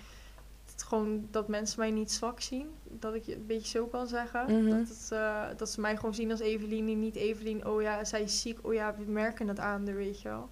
Het, 0.72 0.84
gewoon 0.84 1.28
dat 1.32 1.48
mensen 1.48 1.80
mij 1.80 1.92
niet 1.92 2.12
zwak 2.12 2.42
zien. 2.42 2.70
Dat 2.84 3.14
ik 3.14 3.24
je 3.24 3.36
een 3.36 3.46
beetje 3.46 3.78
zo 3.78 3.86
kan 3.86 4.08
zeggen. 4.08 4.44
Mhm. 4.44 4.70
dat, 4.70 4.88
het, 4.88 5.10
eh, 5.12 5.48
dat 5.58 5.70
ze 5.70 5.82
mij 5.82 5.96
gewoon 5.96 6.14
zien 6.14 6.32
als 6.32 6.40
Evelien 6.40 6.90
en 6.90 7.00
niet 7.00 7.16
Evelien. 7.16 7.66
Oh 7.66 7.82
ja, 7.82 8.04
zij 8.04 8.22
is 8.22 8.42
ziek. 8.42 8.60
Oh 8.62 8.74
ja, 8.74 8.96
we 8.96 9.12
merken 9.12 9.48
het 9.48 9.60
aan 9.60 9.86
weet 9.86 10.22
je 10.22 10.30
wel. 10.30 10.50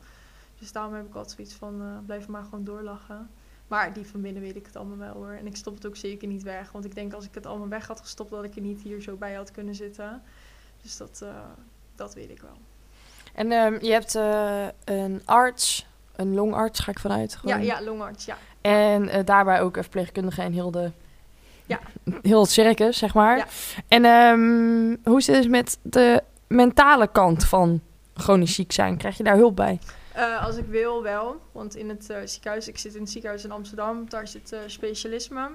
Dus 0.59 0.71
daarom 0.71 0.93
heb 0.93 1.05
ik 1.05 1.15
altijd 1.15 1.35
zoiets 1.35 1.53
van, 1.53 1.81
eh, 1.81 2.05
blijf 2.05 2.27
maar 2.27 2.43
gewoon 2.43 2.63
doorlachen. 2.63 3.29
Maar 3.69 3.93
die 3.93 4.05
van 4.05 4.21
binnen 4.21 4.41
weet 4.41 4.55
ik 4.55 4.65
het 4.65 4.75
allemaal 4.75 4.97
wel 4.97 5.13
hoor. 5.13 5.31
En 5.31 5.47
ik 5.47 5.55
stop 5.55 5.75
het 5.75 5.85
ook 5.85 5.95
zeker 5.95 6.27
niet 6.27 6.43
weg. 6.43 6.71
Want 6.71 6.85
ik 6.85 6.95
denk 6.95 7.13
als 7.13 7.25
ik 7.25 7.33
het 7.33 7.45
allemaal 7.45 7.67
weg 7.67 7.87
had 7.87 7.99
gestopt, 7.99 8.31
dat 8.31 8.43
ik 8.43 8.55
er 8.55 8.61
niet 8.61 8.81
hier 8.81 9.01
zo 9.01 9.15
bij 9.15 9.33
had 9.33 9.51
kunnen 9.51 9.75
zitten. 9.75 10.21
Dus 10.81 10.97
dat, 10.97 11.19
eh, 11.23 11.29
dat 11.95 12.13
weet 12.13 12.29
ik 12.29 12.41
wel. 12.41 12.57
En 13.33 13.51
ehm, 13.51 13.85
je 13.85 13.91
hebt 13.91 14.15
eh, 14.15 14.67
een 14.83 15.21
arts, 15.25 15.87
een 16.15 16.33
longarts 16.33 16.79
ga 16.79 16.91
ik 16.91 16.99
vanuit. 16.99 17.31
Ja, 17.31 17.37
gewoon. 17.37 17.63
ja, 17.63 17.81
longarts, 17.81 18.25
ja. 18.25 18.37
En 18.61 19.09
eh, 19.09 19.25
daarbij 19.25 19.61
ook 19.61 19.77
een 19.77 19.83
verpleegkundige 19.83 20.41
en 20.41 20.53
heel 20.53 20.71
de... 20.71 20.91
Ja. 21.65 21.79
Heel 22.21 22.41
het 22.41 22.49
circus, 22.49 22.97
zeg 22.97 23.13
maar. 23.13 23.37
Ja. 23.37 23.45
En 23.87 24.05
ehm, 24.05 25.09
hoe 25.09 25.21
zit 25.21 25.35
het 25.35 25.49
met 25.49 25.77
de 25.81 26.23
mentale 26.47 27.07
kant 27.07 27.45
van 27.45 27.81
chronisch 28.13 28.55
ziek 28.55 28.71
zijn? 28.71 28.97
Krijg 28.97 29.17
je 29.17 29.23
daar 29.23 29.35
hulp 29.35 29.55
bij? 29.55 29.79
Eh, 30.19 30.45
als 30.45 30.57
ik 30.57 30.65
wil, 30.65 31.03
wel. 31.03 31.41
Want 31.51 31.75
in 31.75 31.89
het 31.89 32.09
eh, 32.09 32.17
ziekenhuis, 32.25 32.67
ik 32.67 32.77
zit 32.77 32.95
in 32.95 33.01
het 33.01 33.09
ziekenhuis 33.09 33.43
in 33.43 33.51
Amsterdam, 33.51 34.09
daar 34.09 34.27
zit 34.27 34.51
eh, 34.51 34.59
specialisme. 34.65 35.49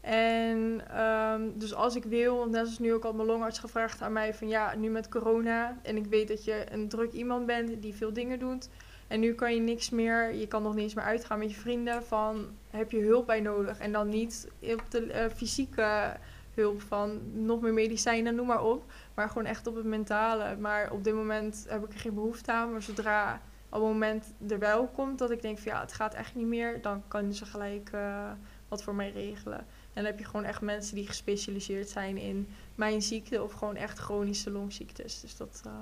En 0.00 0.80
ehm, 0.90 1.42
dus 1.54 1.74
als 1.74 1.96
ik 1.96 2.04
wil, 2.04 2.36
want 2.36 2.50
net 2.50 2.60
als 2.60 2.78
nu 2.78 2.94
ook 2.94 3.04
al 3.04 3.12
mijn 3.12 3.28
longarts 3.28 3.58
gevraagd 3.58 4.02
aan 4.02 4.12
mij 4.12 4.34
van 4.34 4.48
ja, 4.48 4.74
nu 4.74 4.90
met 4.90 5.08
corona 5.08 5.78
en 5.82 5.96
ik 5.96 6.06
weet 6.06 6.28
dat 6.28 6.44
je 6.44 6.66
een 6.70 6.88
druk 6.88 7.12
iemand 7.12 7.46
bent 7.46 7.82
die 7.82 7.94
veel 7.94 8.12
dingen 8.12 8.38
doet. 8.38 8.68
En 9.06 9.20
nu 9.20 9.34
kan 9.34 9.54
je 9.54 9.60
niks 9.60 9.90
meer, 9.90 10.34
je 10.34 10.48
kan 10.48 10.62
nog 10.62 10.74
niet 10.74 10.82
eens 10.82 10.94
meer 10.94 11.04
uitgaan 11.04 11.38
met 11.38 11.50
je 11.50 11.60
vrienden 11.60 12.04
van 12.04 12.46
heb 12.70 12.90
je 12.90 13.00
hulp 13.00 13.26
bij 13.26 13.40
nodig. 13.40 13.78
En 13.78 13.92
dan 13.92 14.08
niet 14.08 14.48
op 14.60 14.90
de 14.90 15.30
fysieke 15.36 16.16
hulp 16.54 16.80
van 16.80 17.20
nog 17.32 17.60
meer 17.60 17.74
medicijnen, 17.74 18.34
noem 18.34 18.46
maar 18.46 18.64
op. 18.64 18.84
Maar 19.14 19.28
gewoon 19.28 19.46
echt 19.46 19.66
op 19.66 19.74
het 19.74 19.84
mentale. 19.84 20.56
Maar 20.56 20.90
op 20.92 21.04
dit 21.04 21.14
moment 21.14 21.66
heb 21.68 21.84
ik 21.84 21.92
er 21.92 21.98
geen 21.98 22.14
behoefte 22.14 22.52
aan. 22.52 22.72
Maar 22.72 22.82
zodra 22.82 23.40
op 23.76 23.82
het 23.82 23.92
moment 23.92 24.34
er 24.48 24.58
wel 24.58 24.86
komt 24.86 25.18
dat 25.18 25.30
ik 25.30 25.42
denk 25.42 25.58
van 25.58 25.72
ja, 25.72 25.80
het 25.80 25.92
gaat 25.92 26.14
echt 26.14 26.34
niet 26.34 26.46
meer, 26.46 26.82
dan 26.82 27.02
kan 27.08 27.32
ze 27.32 27.46
gelijk 27.46 27.90
eh, 27.92 28.30
wat 28.68 28.82
voor 28.82 28.94
mij 28.94 29.10
regelen. 29.10 29.58
En 29.58 29.66
dan 30.02 30.04
heb 30.04 30.18
je 30.18 30.24
gewoon 30.24 30.44
echt 30.44 30.60
mensen 30.60 30.94
die 30.94 31.06
gespecialiseerd 31.06 31.88
zijn 31.88 32.16
in 32.16 32.48
mijn 32.74 33.02
ziekte 33.02 33.42
of 33.42 33.52
gewoon 33.52 33.76
echt 33.76 33.98
chronische 33.98 34.50
longziektes. 34.50 35.20
Dus 35.20 35.36
dat, 35.36 35.62
eh, 35.64 35.72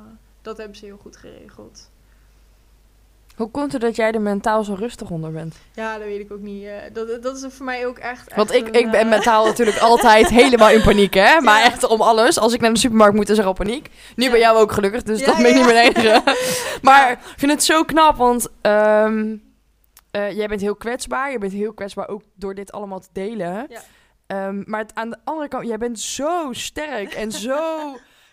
dat 0.43 0.57
hebben 0.57 0.77
ze 0.77 0.85
heel 0.85 0.97
goed 0.97 1.17
geregeld. 1.17 1.91
Hoe 3.37 3.51
komt 3.51 3.73
het 3.73 3.81
dat 3.81 3.97
jij 3.97 4.13
er 4.13 4.21
mentaal 4.21 4.65
zo 4.65 4.75
rustig 4.75 5.11
onder 5.11 5.33
bent? 5.33 5.55
Ja, 5.75 5.99
dat 5.99 6.07
weet 6.07 6.21
ik 6.21 6.33
ook 6.33 6.41
niet. 6.41 6.65
eh, 6.65 6.73
dat, 6.93 7.23
dat 7.23 7.37
is 7.37 7.45
voor 7.55 7.65
mij 7.65 7.87
ook 7.87 7.99
echt. 7.99 8.35
Want 8.35 8.51
echt 8.51 8.61
ik, 8.61 8.67
een, 8.75 8.81
ik 8.81 8.91
ben 8.91 9.01
eh, 9.01 9.09
mentaal 9.09 9.47
natuurlijk 9.51 9.79
altijd 9.79 10.29
helemaal 10.29 10.71
in 10.71 10.83
paniek, 10.83 11.15
hè? 11.15 11.41
Maar 11.41 11.59
Ja. 11.59 11.65
echt 11.65 11.85
om 11.87 12.01
alles. 12.01 12.39
Als 12.39 12.53
ik 12.53 12.61
naar 12.61 12.73
de 12.73 12.79
supermarkt 12.79 13.15
moet, 13.15 13.29
is 13.29 13.39
er 13.39 13.45
al 13.45 13.53
paniek. 13.53 13.91
Nu 14.17 14.25
Ja. 14.25 14.31
ben 14.31 14.41
jou 14.41 14.59
ook 14.59 14.73
gelukkig, 14.73 15.03
dus 15.03 15.21
Ja, 15.21 15.27
dat 15.27 15.37
ben 15.37 15.47
ik 15.47 15.55
niet 15.55 15.65
meer 15.65 15.77
enige. 15.77 16.23
maar 16.83 17.11
ik 17.11 17.19
vind 17.37 17.53
het 17.53 17.65
zo 17.65 17.83
knap, 17.85 18.17
want 18.17 18.49
ehm, 18.61 19.37
eh, 20.11 20.31
jij 20.37 20.47
bent 20.49 20.61
heel 20.61 20.77
kwetsbaar. 20.77 21.33
Je 21.33 21.39
bent 21.39 21.53
heel 21.53 21.73
kwetsbaar 21.73 22.09
ook 22.09 22.23
door 22.35 22.55
dit 22.55 22.73
allemaal 22.73 23.01
te 23.01 23.09
delen. 23.13 23.67
Ehm, 24.27 24.63
maar 24.65 24.81
het, 24.81 24.95
aan 24.95 25.11
de 25.11 25.19
andere 25.25 25.49
kant, 25.49 25.67
jij 25.67 25.79
bent 25.79 26.01
zo 26.01 26.49
sterk 26.53 27.13
en 27.13 27.33
zo... 27.33 27.59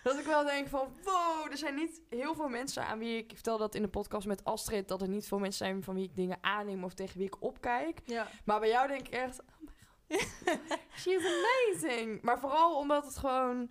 Dat 0.02 0.18
ik 0.18 0.24
wel 0.24 0.44
denk 0.44 0.68
van, 0.68 0.88
wow, 1.04 1.50
er 1.50 1.56
zijn 1.56 1.74
niet 1.74 2.00
heel 2.08 2.34
veel 2.34 2.48
mensen 2.48 2.84
aan 2.86 2.98
wie 2.98 3.16
ik... 3.16 3.24
Ik 3.24 3.34
vertelde 3.34 3.62
dat 3.62 3.74
in 3.74 3.82
de 3.82 3.88
podcast 3.88 4.26
met 4.26 4.44
Astrid, 4.44 4.88
dat 4.88 5.02
er 5.02 5.08
niet 5.08 5.26
veel 5.28 5.38
mensen 5.38 5.66
zijn 5.66 5.82
van 5.82 5.94
wie 5.94 6.04
ik 6.04 6.16
dingen 6.16 6.38
aanneem 6.40 6.84
of 6.84 6.94
tegen 6.94 7.18
wie 7.18 7.26
ik 7.26 7.42
opkijk. 7.42 8.00
Ja, 8.04 8.28
Maar 8.44 8.60
bij 8.60 8.68
jou 8.68 8.88
denk 8.88 9.06
ik 9.06 9.14
echt, 9.14 9.40
oh 9.40 9.46
my 9.60 9.72
god, 9.84 10.58
she's 11.00 11.24
amazing. 11.24 12.22
Maar 12.22 12.38
vooral 12.38 12.76
omdat 12.76 13.04
het 13.04 13.16
gewoon, 13.18 13.70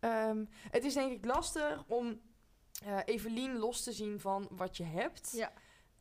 ehm, 0.00 0.44
het 0.70 0.84
is 0.84 0.94
denk 0.94 1.12
ik 1.12 1.24
lastig 1.24 1.84
om 1.86 2.20
eh 2.84 2.98
Evelien 3.04 3.56
los 3.58 3.82
te 3.82 3.92
zien 3.92 4.20
van 4.20 4.48
wat 4.50 4.76
je 4.76 4.84
hebt. 4.84 5.32
Ja. 5.36 5.52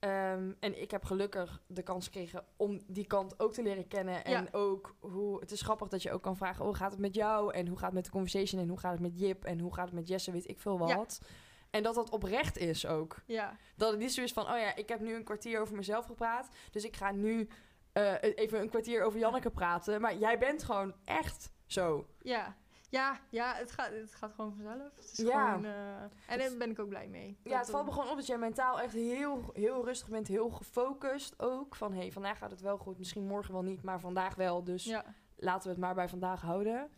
Ehm, 0.03 0.51
en 0.59 0.81
ik 0.81 0.91
heb 0.91 1.03
gelukkig 1.05 1.61
de 1.67 1.83
kans 1.83 2.05
gekregen 2.05 2.45
om 2.57 2.81
die 2.87 3.05
kant 3.07 3.39
ook 3.39 3.53
te 3.53 3.61
leren 3.61 3.87
kennen. 3.87 4.25
En 4.25 4.31
Ja. 4.31 4.47
ook 4.51 4.95
hoe, 4.99 5.39
het 5.39 5.51
is 5.51 5.61
grappig 5.61 5.87
dat 5.87 6.01
je 6.01 6.11
ook 6.11 6.21
kan 6.21 6.37
vragen, 6.37 6.59
oh, 6.61 6.67
hoe 6.67 6.75
gaat 6.75 6.91
het 6.91 6.99
met 6.99 7.15
jou? 7.15 7.53
En 7.53 7.67
hoe 7.67 7.77
gaat 7.77 7.85
het 7.85 7.93
met 7.93 8.05
de 8.05 8.11
conversation? 8.11 8.61
En 8.61 8.67
hoe 8.67 8.79
gaat 8.79 8.91
het 8.91 9.01
met 9.01 9.19
Jip? 9.19 9.43
En 9.45 9.59
hoe 9.59 9.73
gaat 9.73 9.85
het 9.85 9.93
met 9.93 10.07
Jesse? 10.07 10.31
Weet 10.31 10.49
ik 10.49 10.59
veel 10.59 10.87
Ja. 10.87 10.95
wat. 10.97 11.21
En 11.69 11.83
dat 11.83 11.95
dat 11.95 12.09
oprecht 12.09 12.57
is 12.57 12.85
ook. 12.85 13.15
ja, 13.25 13.57
Dat 13.75 13.91
het 13.91 13.99
niet 13.99 14.13
zo 14.13 14.21
is 14.21 14.33
van, 14.33 14.43
oh 14.43 14.57
ja, 14.57 14.75
ik 14.75 14.89
heb 14.89 14.99
nu 14.99 15.15
een 15.15 15.23
kwartier 15.23 15.59
over 15.61 15.75
mezelf 15.75 16.05
gepraat. 16.05 16.49
Dus 16.71 16.83
ik 16.85 16.95
ga 16.95 17.11
nu 17.11 17.47
eh, 17.91 18.13
even 18.21 18.59
een 18.61 18.69
kwartier 18.69 19.03
over 19.03 19.19
Janneke 19.19 19.49
praten. 19.49 20.01
Maar 20.01 20.15
jij 20.17 20.37
bent 20.37 20.63
gewoon 20.63 20.93
echt 21.05 21.51
zo. 21.65 22.07
ja. 22.21 22.55
Ja, 22.93 23.19
ja 23.29 23.53
het, 23.55 23.71
gaat, 23.71 23.91
het 23.91 24.15
gaat 24.15 24.33
gewoon 24.33 24.53
vanzelf. 24.55 24.95
Het 24.95 25.11
is 25.11 25.17
Ja. 25.17 25.45
gewoon, 25.47 25.65
eh, 25.65 26.01
en 26.01 26.37
daar 26.37 26.57
ben 26.57 26.69
ik 26.69 26.79
ook 26.79 26.89
blij 26.89 27.07
mee. 27.07 27.37
Ja, 27.43 27.57
het 27.57 27.69
valt 27.69 27.83
me 27.83 27.89
eh, 27.89 27.95
gewoon 27.95 28.11
op 28.11 28.17
dat 28.17 28.25
jij 28.25 28.37
mentaal 28.37 28.79
echt 28.81 28.93
heel, 28.93 29.49
heel 29.53 29.85
rustig 29.85 30.09
bent. 30.09 30.27
Heel 30.27 30.49
gefocust 30.49 31.39
ook. 31.39 31.75
Van, 31.75 31.93
hé, 31.93 31.99
hey, 31.99 32.11
vandaag 32.11 32.37
gaat 32.37 32.51
het 32.51 32.61
wel 32.61 32.77
goed. 32.77 32.97
Misschien 32.97 33.27
morgen 33.27 33.53
wel 33.53 33.63
niet, 33.63 33.83
maar 33.83 33.99
vandaag 33.99 34.35
wel. 34.35 34.63
Dus 34.63 34.83
Ja. 34.83 35.05
laten 35.35 35.63
we 35.63 35.69
het 35.69 35.77
maar 35.77 35.95
bij 35.95 36.09
vandaag 36.09 36.41
houden. 36.41 36.91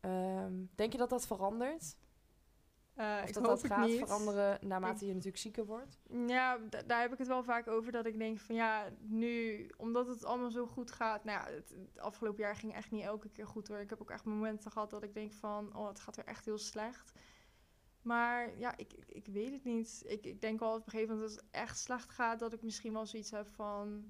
Ehm, 0.00 0.52
denk 0.74 0.92
je 0.92 0.98
dat 0.98 1.10
dat 1.10 1.26
verandert? 1.26 1.96
Uh, 2.98 3.20
of 3.22 3.28
ik 3.28 3.34
dat 3.34 3.46
hoop 3.46 3.60
dat 3.60 3.66
gaat 3.66 3.86
niet. 3.86 3.98
veranderen 3.98 4.58
naarmate 4.66 5.06
je 5.06 5.10
natuurlijk 5.12 5.42
zieker 5.42 5.66
wordt? 5.66 5.98
Ja, 6.26 6.58
da- 6.58 6.82
daar 6.82 7.00
heb 7.00 7.12
ik 7.12 7.18
het 7.18 7.26
wel 7.26 7.42
vaak 7.44 7.68
over 7.68 7.92
dat 7.92 8.06
ik 8.06 8.18
denk 8.18 8.38
van 8.38 8.54
ja, 8.54 8.88
nu, 9.00 9.66
omdat 9.76 10.06
het 10.06 10.24
allemaal 10.24 10.50
zo 10.50 10.66
goed 10.66 10.90
gaat. 10.90 11.24
Nou 11.24 11.38
ja, 11.38 11.54
het, 11.54 11.70
het 11.70 11.98
afgelopen 12.00 12.42
jaar 12.42 12.56
ging 12.56 12.74
echt 12.74 12.90
niet 12.90 13.02
elke 13.04 13.28
keer 13.28 13.46
goed 13.46 13.68
hoor. 13.68 13.78
Ik 13.78 13.90
heb 13.90 14.00
ook 14.00 14.10
echt 14.10 14.24
momenten 14.24 14.70
gehad 14.70 14.90
dat 14.90 15.02
ik 15.02 15.14
denk 15.14 15.32
van, 15.32 15.76
oh, 15.76 15.88
het 15.88 16.00
gaat 16.00 16.16
weer 16.16 16.24
echt 16.24 16.44
heel 16.44 16.58
slecht. 16.58 17.12
Maar 18.02 18.58
ja, 18.58 18.76
ik, 18.76 18.92
ik, 18.92 19.04
ik 19.08 19.26
weet 19.26 19.52
het 19.52 19.64
niet. 19.64 20.02
Ik, 20.06 20.26
ik 20.26 20.40
denk 20.40 20.60
wel 20.60 20.74
op 20.74 20.84
een 20.84 20.90
gegeven 20.90 21.14
moment 21.14 21.32
als 21.32 21.40
het 21.40 21.50
echt 21.50 21.78
slecht 21.78 22.10
gaat, 22.10 22.38
dat 22.38 22.52
ik 22.52 22.62
misschien 22.62 22.92
wel 22.92 23.06
zoiets 23.06 23.30
heb 23.30 23.48
van, 23.48 24.04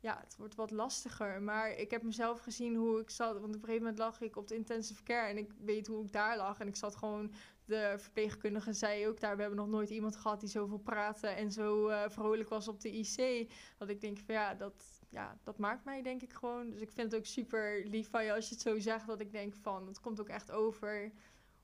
ja, 0.00 0.20
het 0.24 0.36
wordt 0.36 0.54
wat 0.54 0.70
lastiger. 0.70 1.42
Maar 1.42 1.70
ik 1.70 1.90
heb 1.90 2.02
mezelf 2.02 2.40
gezien 2.40 2.76
hoe 2.76 3.00
ik 3.00 3.10
zat. 3.10 3.32
Want 3.32 3.44
op 3.56 3.62
een 3.62 3.68
gegeven 3.68 3.80
moment 3.82 3.98
lag 3.98 4.20
ik 4.20 4.36
op 4.36 4.48
de 4.48 4.54
intensive 4.54 5.02
care 5.02 5.28
en 5.28 5.36
ik 5.38 5.52
weet 5.58 5.86
hoe 5.86 6.04
ik 6.04 6.12
daar 6.12 6.36
lag. 6.36 6.60
En 6.60 6.66
ik 6.68 6.76
zat 6.76 6.96
gewoon, 6.96 7.32
de 7.66 7.94
verpleegkundige 7.98 8.72
zei 8.72 9.06
ook 9.06 9.20
daar, 9.20 9.34
we 9.34 9.40
hebben 9.40 9.58
nog 9.58 9.68
nooit 9.68 9.90
iemand 9.90 10.16
gehad 10.16 10.40
die 10.40 10.48
zoveel 10.48 10.78
praatte 10.78 11.26
en 11.26 11.52
zo 11.52 11.88
eh, 11.88 12.08
vrolijk 12.08 12.48
was 12.48 12.68
op 12.68 12.80
de 12.80 12.92
IC. 12.92 13.50
Dat 13.78 13.88
ik 13.88 14.00
denk 14.00 14.18
van 14.18 14.34
ja 14.34 14.54
dat, 14.54 15.02
ja, 15.08 15.38
dat 15.42 15.58
maakt 15.58 15.84
mij 15.84 16.02
denk 16.02 16.22
ik 16.22 16.32
gewoon. 16.32 16.70
Dus 16.70 16.80
ik 16.80 16.92
vind 16.92 17.12
het 17.12 17.20
ook 17.20 17.26
super 17.26 17.86
lief 17.86 18.10
van 18.10 18.24
je 18.24 18.34
als 18.34 18.48
je 18.48 18.54
het 18.54 18.62
zo 18.62 18.78
zegt. 18.78 19.06
Dat 19.06 19.20
ik 19.20 19.32
denk 19.32 19.54
van, 19.54 19.86
het 19.86 20.00
komt 20.00 20.20
ook 20.20 20.28
echt 20.28 20.50
over. 20.50 21.12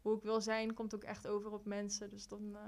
Hoe 0.01 0.17
ik 0.17 0.23
wil 0.23 0.41
zijn, 0.41 0.75
komt 0.75 0.95
ook 0.95 1.05
echt 1.05 1.27
over 1.27 1.53
op 1.53 1.65
mensen. 1.65 2.11
Dus 2.11 2.29
dan 2.29 2.43
uh, 2.53 2.61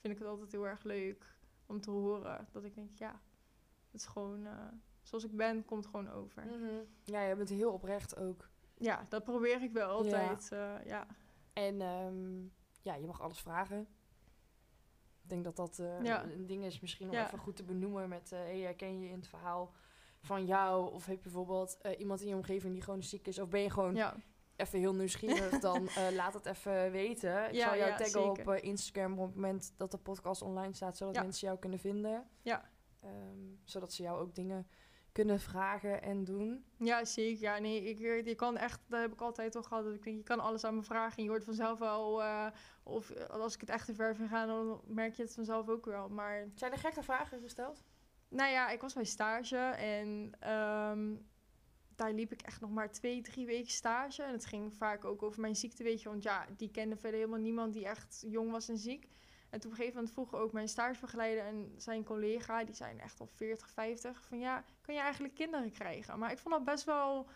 vind 0.00 0.12
ik 0.14 0.18
het 0.18 0.28
altijd 0.28 0.52
heel 0.52 0.66
erg 0.66 0.82
leuk 0.82 1.36
om 1.66 1.80
te 1.80 1.90
horen. 1.90 2.48
Dat 2.52 2.64
ik 2.64 2.74
denk, 2.74 2.94
ja, 2.94 3.20
het 3.90 4.00
is 4.00 4.06
gewoon... 4.06 4.40
Uh, 4.40 4.52
zoals 5.02 5.24
ik 5.24 5.36
ben, 5.36 5.64
komt 5.64 5.86
gewoon 5.86 6.10
over. 6.10 6.42
Mm 6.42 6.50
-hmm. 6.50 6.86
Ja, 7.04 7.22
je 7.22 7.36
bent 7.36 7.48
heel 7.48 7.72
oprecht 7.72 8.16
ook. 8.16 8.48
Ja, 8.74 9.06
dat 9.08 9.24
probeer 9.24 9.62
ik 9.62 9.72
wel 9.72 9.88
altijd. 9.88 10.48
Ja. 10.50 10.78
Uh, 10.78 10.86
ja. 10.86 11.06
En 11.52 11.80
um, 11.80 12.52
ja, 12.86 12.94
je 12.94 13.06
mag 13.06 13.20
alles 13.20 13.40
vragen. 13.40 13.80
Ik 15.22 15.28
denk 15.28 15.44
dat 15.44 15.56
dat 15.56 15.78
uh, 15.78 16.02
ja. 16.02 16.24
een 16.24 16.46
ding 16.46 16.64
is 16.64 16.80
misschien 16.80 17.08
om 17.08 17.14
ja. 17.14 17.26
even 17.26 17.38
goed 17.38 17.56
te 17.56 17.64
benoemen 17.64 18.08
met... 18.08 18.30
Uh, 18.32 18.38
hey, 18.38 18.60
herken 18.60 19.00
je 19.00 19.08
in 19.08 19.16
het 19.16 19.28
verhaal 19.28 19.72
van 20.20 20.46
jou? 20.46 20.92
Of 20.92 21.06
heb 21.06 21.16
je 21.16 21.22
bijvoorbeeld 21.22 21.78
iemand 21.98 22.20
in 22.20 22.28
je 22.28 22.34
omgeving 22.34 22.72
die 22.72 22.82
gewoon 22.82 23.02
ziek 23.02 23.26
is? 23.26 23.38
Of 23.38 23.48
ben 23.48 23.60
je 23.60 23.70
gewoon 23.70 23.94
ja. 23.94 24.14
even 24.56 24.78
heel 24.78 24.94
nieuwsgierig? 24.94 25.58
dan 25.68 25.88
laat 26.12 26.34
het 26.34 26.46
even 26.46 26.90
weten. 26.90 27.54
Ik 27.54 27.60
zal 27.60 27.76
jou 27.76 27.96
taggen 27.96 28.30
op 28.30 28.48
Instagram 28.48 29.18
op 29.18 29.26
het 29.26 29.34
moment 29.34 29.74
dat 29.76 29.90
de 29.90 29.98
podcast 29.98 30.42
online 30.42 30.74
staat... 30.74 30.96
zodat 30.96 31.22
mensen 31.22 31.46
jou 31.46 31.58
kunnen 31.58 31.78
vinden. 31.78 32.28
Ja. 32.42 32.70
Um, 33.04 33.60
zodat 33.64 33.92
ze 33.92 34.02
jou 34.02 34.20
ook 34.20 34.34
dingen 34.34 34.66
kunnen 35.16 35.40
vragen 35.40 36.02
en 36.02 36.24
doen. 36.24 36.64
Ja, 36.78 37.04
zeker. 37.04 37.42
Ja, 37.42 37.58
nee, 37.58 37.84
ik, 37.84 37.98
je 38.26 38.34
kan 38.34 38.56
echt, 38.56 38.80
dat 38.88 39.00
heb 39.00 39.12
ik 39.12 39.20
altijd 39.20 39.56
al 39.56 39.62
gehad. 39.62 39.84
Dat 39.84 39.94
ik 39.94 40.02
denk, 40.02 40.16
je 40.16 40.22
kan 40.22 40.40
alles 40.40 40.64
aan 40.64 40.74
me 40.74 40.82
vragen 40.82 41.16
en 41.16 41.22
je 41.22 41.28
hoort 41.28 41.44
vanzelf 41.44 41.78
wel. 41.78 42.22
Uh, 42.22 42.46
of 42.82 43.12
als 43.28 43.54
ik 43.54 43.60
het 43.60 43.70
echt 43.70 43.86
te 43.86 43.94
ver 43.94 44.16
vind 44.16 44.28
gaan, 44.28 44.48
dan 44.48 44.80
merk 44.86 45.14
je 45.14 45.22
het 45.22 45.34
vanzelf 45.34 45.68
ook 45.68 45.84
wel. 45.84 46.08
Maar 46.08 46.48
zijn 46.54 46.72
er 46.72 46.78
gekke 46.78 47.02
vragen 47.02 47.40
gesteld? 47.40 47.84
Nou 48.28 48.50
ja, 48.50 48.70
ik 48.70 48.80
was 48.80 48.94
bij 48.94 49.04
stage 49.04 49.56
en 49.66 50.08
um, 50.52 51.26
daar 51.94 52.12
liep 52.12 52.32
ik 52.32 52.42
echt 52.42 52.60
nog 52.60 52.70
maar 52.70 52.90
twee, 52.90 53.22
drie 53.22 53.46
weken 53.46 53.70
stage. 53.70 54.22
En 54.22 54.32
het 54.32 54.46
ging 54.46 54.74
vaak 54.74 55.04
ook 55.04 55.22
over 55.22 55.40
mijn 55.40 55.56
ziekte, 55.56 55.82
weet 55.82 56.02
je. 56.02 56.08
Want 56.08 56.22
ja, 56.22 56.46
die 56.56 56.70
kende 56.70 56.96
verder 56.96 57.18
helemaal 57.18 57.40
niemand 57.40 57.72
die 57.72 57.86
echt 57.86 58.24
jong 58.26 58.50
was 58.50 58.68
en 58.68 58.78
ziek. 58.78 59.08
En 59.50 59.60
toen 59.60 59.70
op 59.70 59.76
een 59.78 59.84
gegeven 59.84 59.94
moment 59.94 60.12
vroeg 60.12 60.34
ook 60.34 60.52
mijn 60.52 60.68
stagebegeleider 60.68 61.44
en 61.44 61.72
zijn 61.76 62.04
collega, 62.04 62.64
die 62.64 62.74
zijn 62.74 63.00
echt 63.00 63.20
al 63.20 63.26
40, 63.26 63.70
50, 63.70 64.22
van 64.22 64.38
ja, 64.38 64.64
kan 64.80 64.94
je 64.94 65.00
eigenlijk 65.00 65.34
kinderen 65.34 65.72
krijgen? 65.72 66.18
Maar 66.18 66.32
ik 66.32 66.38
vond 66.38 66.54
dat 66.54 66.64
best 66.64 66.84
wel 66.84 67.28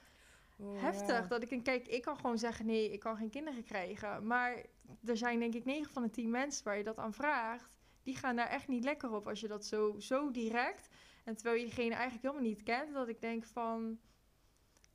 oh, 0.56 0.82
heftig. 0.82 1.18
Ja. 1.18 1.26
Dat 1.26 1.42
ik 1.42 1.50
een 1.50 1.62
kijk, 1.62 1.88
ik 1.88 2.02
kan 2.02 2.16
gewoon 2.16 2.38
zeggen 2.38 2.66
nee, 2.66 2.92
ik 2.92 3.00
kan 3.00 3.16
geen 3.16 3.30
kinderen 3.30 3.64
krijgen. 3.64 4.26
Maar 4.26 4.62
er 5.04 5.16
zijn 5.16 5.38
denk 5.38 5.54
ik 5.54 5.64
9 5.64 5.92
van 5.92 6.02
de 6.02 6.10
10 6.10 6.30
mensen 6.30 6.64
waar 6.64 6.76
je 6.76 6.84
dat 6.84 6.98
aan 6.98 7.14
vraagt. 7.14 7.70
Die 8.02 8.16
gaan 8.16 8.36
daar 8.36 8.48
echt 8.48 8.68
niet 8.68 8.84
lekker 8.84 9.12
op 9.12 9.28
als 9.28 9.40
je 9.40 9.48
dat 9.48 9.64
zo, 9.64 9.98
zo 9.98 10.30
direct. 10.30 10.88
En 11.24 11.34
terwijl 11.34 11.56
je 11.56 11.64
diegene 11.64 11.94
eigenlijk 11.94 12.22
helemaal 12.22 12.48
niet 12.48 12.62
kent, 12.62 12.94
dat 12.94 13.08
ik 13.08 13.20
denk 13.20 13.44
van 13.44 13.98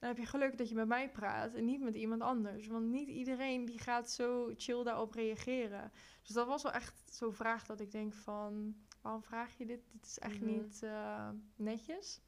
dan 0.05 0.15
heb 0.15 0.23
je 0.23 0.29
geluk 0.29 0.57
dat 0.57 0.69
je 0.69 0.75
met 0.75 0.87
mij 0.87 1.09
praat 1.09 1.53
en 1.53 1.65
niet 1.65 1.81
met 1.81 1.95
iemand 1.95 2.21
anders. 2.21 2.67
Want 2.67 2.85
niet 2.85 3.07
iedereen 3.07 3.65
die 3.65 3.79
gaat 3.79 4.11
zo 4.11 4.53
chill 4.57 4.83
daarop 4.83 5.13
reageren. 5.13 5.91
Dus 6.21 6.35
dat 6.35 6.47
was 6.47 6.63
wel 6.63 6.71
echt 6.71 7.13
zo'n 7.13 7.33
vraag 7.33 7.65
dat 7.65 7.79
ik 7.79 7.91
denk 7.91 8.13
van... 8.13 8.75
waarom 9.01 9.23
vraag 9.23 9.57
je 9.57 9.65
dit? 9.65 9.81
Dit 9.91 10.05
is 10.05 10.19
echt 10.19 10.41
mm 10.41 10.47
-hmm. 10.47 10.61
niet 10.61 10.81
uh, 10.83 11.29
netjes. 11.55 12.21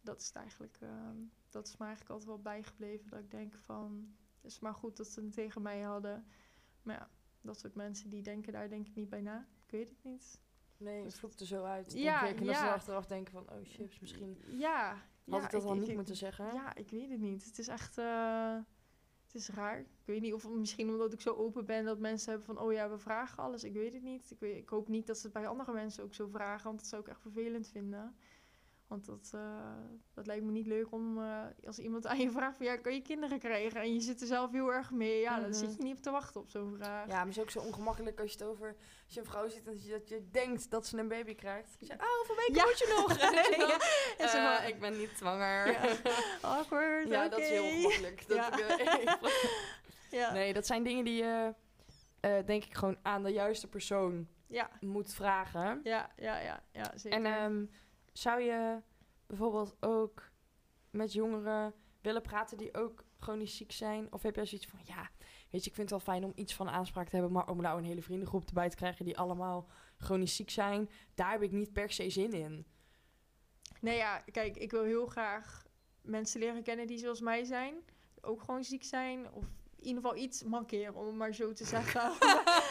Dat 0.00 0.20
is 0.20 0.32
eigenlijk... 0.32 0.78
Uh, 0.82 0.90
dat 1.50 1.66
is 1.66 1.76
me 1.76 1.84
eigenlijk 1.84 2.10
altijd 2.10 2.30
wel 2.30 2.42
bijgebleven. 2.42 3.10
Dat 3.10 3.18
ik 3.18 3.30
denk 3.30 3.54
van... 3.54 4.14
het 4.42 4.50
is 4.50 4.58
maar 4.58 4.74
goed 4.74 4.96
dat 4.96 5.06
ze 5.06 5.20
het 5.20 5.32
tegen 5.34 5.62
mij 5.62 5.80
hadden. 5.80 6.26
Maar 6.82 6.94
ja, 6.94 7.10
dat 7.40 7.58
soort 7.58 7.74
mensen 7.74 8.10
die 8.10 8.22
denken 8.22 8.52
daar 8.52 8.68
denk 8.68 8.86
ik 8.86 8.94
niet 8.94 9.08
bij 9.08 9.20
na. 9.20 9.46
Ik 9.64 9.70
weet 9.70 9.88
het 9.88 10.04
niet. 10.04 10.40
Nee, 10.76 11.04
het 11.04 11.18
vloept 11.18 11.40
er 11.40 11.46
zo 11.46 11.64
uit. 11.64 11.92
Ja, 11.92 12.20
denk 12.20 12.32
ik. 12.32 12.40
En 12.40 12.46
dat 12.46 12.54
ja. 12.54 12.60
ze 12.60 12.72
achteraf 12.72 13.06
denken 13.06 13.32
van... 13.32 13.50
oh 13.50 13.64
chips, 13.64 14.00
misschien... 14.00 14.42
Ja, 14.46 15.02
had 15.28 15.40
ja, 15.40 15.46
ik 15.46 15.52
dat 15.52 15.64
ik, 15.64 15.80
niet 15.80 15.88
ik, 15.88 15.94
moeten 15.94 16.16
zeggen? 16.16 16.54
Ja, 16.54 16.74
ik 16.74 16.90
weet 16.90 17.10
het 17.10 17.20
niet. 17.20 17.44
Het 17.44 17.58
is 17.58 17.68
echt... 17.68 17.98
Uh, 17.98 18.56
het 19.26 19.34
is 19.34 19.48
raar. 19.48 19.78
Ik 19.80 19.86
weet 20.04 20.20
niet 20.20 20.34
of 20.34 20.48
misschien 20.48 20.90
omdat 20.90 21.12
ik 21.12 21.20
zo 21.20 21.34
open 21.34 21.64
ben... 21.64 21.84
dat 21.84 21.98
mensen 21.98 22.30
hebben 22.30 22.46
van... 22.46 22.58
oh 22.58 22.72
ja, 22.72 22.90
we 22.90 22.98
vragen 22.98 23.42
alles. 23.42 23.64
Ik 23.64 23.72
weet 23.72 23.92
het 23.92 24.02
niet. 24.02 24.30
Ik, 24.30 24.40
weet, 24.40 24.56
ik 24.56 24.68
hoop 24.68 24.88
niet 24.88 25.06
dat 25.06 25.16
ze 25.16 25.22
het 25.22 25.32
bij 25.32 25.46
andere 25.46 25.72
mensen 25.72 26.04
ook 26.04 26.14
zo 26.14 26.26
vragen... 26.26 26.64
want 26.64 26.78
dat 26.78 26.88
zou 26.88 27.02
ik 27.02 27.08
echt 27.08 27.20
vervelend 27.20 27.68
vinden. 27.68 28.16
Want 28.86 29.06
dat, 29.06 29.32
uh, 29.34 29.40
dat 30.14 30.26
lijkt 30.26 30.44
me 30.44 30.50
niet 30.50 30.66
leuk 30.66 30.92
om... 30.92 31.18
Uh, 31.18 31.42
als 31.66 31.78
iemand 31.78 32.06
aan 32.06 32.18
je 32.18 32.30
vraagt 32.30 32.56
van... 32.56 32.66
ja, 32.66 32.76
kan 32.76 32.94
je 32.94 33.02
kinderen 33.02 33.38
krijgen? 33.38 33.80
En 33.80 33.94
je 33.94 34.00
zit 34.00 34.20
er 34.20 34.26
zelf 34.26 34.50
heel 34.50 34.72
erg 34.72 34.90
mee. 34.90 35.20
Ja, 35.20 35.30
mm 35.30 35.42
-hmm. 35.42 35.44
dan 35.44 35.54
zit 35.54 35.76
je 35.76 35.82
niet 35.82 35.96
op 35.96 36.02
te 36.02 36.10
wachten 36.10 36.40
op 36.40 36.50
zo'n 36.50 36.74
vraag. 36.76 37.06
Ja, 37.06 37.16
maar 37.16 37.26
het 37.26 37.36
is 37.36 37.40
ook 37.40 37.50
zo 37.50 37.60
ongemakkelijk 37.60 38.20
als 38.20 38.32
je 38.32 38.38
het 38.38 38.46
over... 38.46 38.76
als 39.04 39.14
je 39.14 39.20
een 39.20 39.26
vrouw 39.26 39.48
ziet 39.48 39.66
en 39.66 39.72
dat 39.72 39.84
je, 39.84 39.90
dat 39.90 40.08
je 40.08 40.28
denkt 40.30 40.70
dat 40.70 40.86
ze 40.86 40.98
een 40.98 41.08
baby 41.08 41.34
krijgt. 41.34 41.76
Je 41.78 41.86
zegt, 41.86 42.00
oh, 42.00 42.06
hoeveel 42.16 42.36
weken 42.36 42.54
ja. 42.54 42.64
moet 42.64 42.78
je 42.78 42.94
nog? 42.96 43.18
ja. 44.18 44.24
en 44.24 44.28
zo, 44.28 44.36
uh, 44.36 44.68
ik 44.68 44.80
ben 44.80 44.98
niet 44.98 45.10
zwanger. 45.16 45.70
Ja. 45.70 45.96
Awkward, 46.40 47.08
Ja, 47.08 47.16
okay. 47.16 47.28
dat 47.28 47.38
is 47.38 47.48
heel 47.48 47.64
ongemakkelijk. 47.64 48.28
Dat 48.28 48.36
Ja. 48.36 48.78
ik, 48.78 49.18
ja. 50.20 50.32
Nee, 50.32 50.52
dat 50.52 50.66
zijn 50.66 50.82
dingen 50.82 51.04
die 51.04 51.16
je... 51.16 51.54
denk 52.20 52.64
ik 52.64 52.74
gewoon 52.74 52.98
aan 53.02 53.22
de 53.22 53.32
juiste 53.32 53.68
persoon 53.68 54.28
Ja. 54.46 54.70
moet 54.80 55.14
vragen. 55.14 55.80
Ja, 55.82 56.10
ja, 56.16 56.38
ja, 56.38 56.62
ja, 56.72 56.92
zeker. 56.94 57.24
En 57.24 57.42
um, 57.42 57.70
zou 58.18 58.40
je 58.40 58.82
bijvoorbeeld 59.26 59.76
ook 59.80 60.30
met 60.90 61.12
jongeren 61.12 61.74
willen 62.00 62.22
praten 62.22 62.56
die 62.58 62.74
ook 62.74 63.04
chronisch 63.18 63.56
ziek 63.56 63.72
zijn? 63.72 64.12
Of 64.12 64.22
heb 64.22 64.36
je 64.36 64.44
zoiets 64.44 64.66
van, 64.66 64.80
ja, 64.84 65.10
weet 65.50 65.64
je, 65.64 65.70
ik 65.70 65.76
vind 65.76 65.90
het 65.90 66.04
wel 66.04 66.14
fijn 66.14 66.24
om 66.24 66.32
iets 66.34 66.54
van 66.54 66.68
aanspraak 66.68 67.08
te 67.08 67.16
hebben, 67.16 67.32
maar 67.32 67.48
om 67.48 67.60
nou 67.60 67.78
een 67.78 67.84
hele 67.84 68.02
vriendengroep 68.02 68.46
erbij 68.46 68.68
te 68.68 68.76
krijgen 68.76 69.04
die 69.04 69.18
allemaal 69.18 69.68
chronisch 69.98 70.36
ziek 70.36 70.50
zijn, 70.50 70.90
daar 71.14 71.30
heb 71.30 71.42
ik 71.42 71.52
niet 71.52 71.72
per 71.72 71.90
se 71.90 72.10
zin 72.10 72.32
in. 72.32 72.66
Nee, 73.80 73.96
ja, 73.96 74.18
kijk, 74.18 74.56
ik 74.56 74.70
wil 74.70 74.82
heel 74.82 75.06
graag 75.06 75.66
mensen 76.02 76.40
leren 76.40 76.62
kennen 76.62 76.86
die 76.86 76.98
zoals 76.98 77.20
mij 77.20 77.44
zijn, 77.44 77.74
ook 78.20 78.40
gewoon 78.40 78.64
ziek 78.64 78.84
zijn, 78.84 79.32
of 79.32 79.44
in 79.86 79.94
ieder 79.94 80.10
geval 80.10 80.24
iets 80.24 80.42
mankeren, 80.42 80.94
om 80.94 81.06
het 81.06 81.14
maar 81.14 81.34
zo 81.34 81.52
te 81.52 81.64
zeggen. 81.64 82.12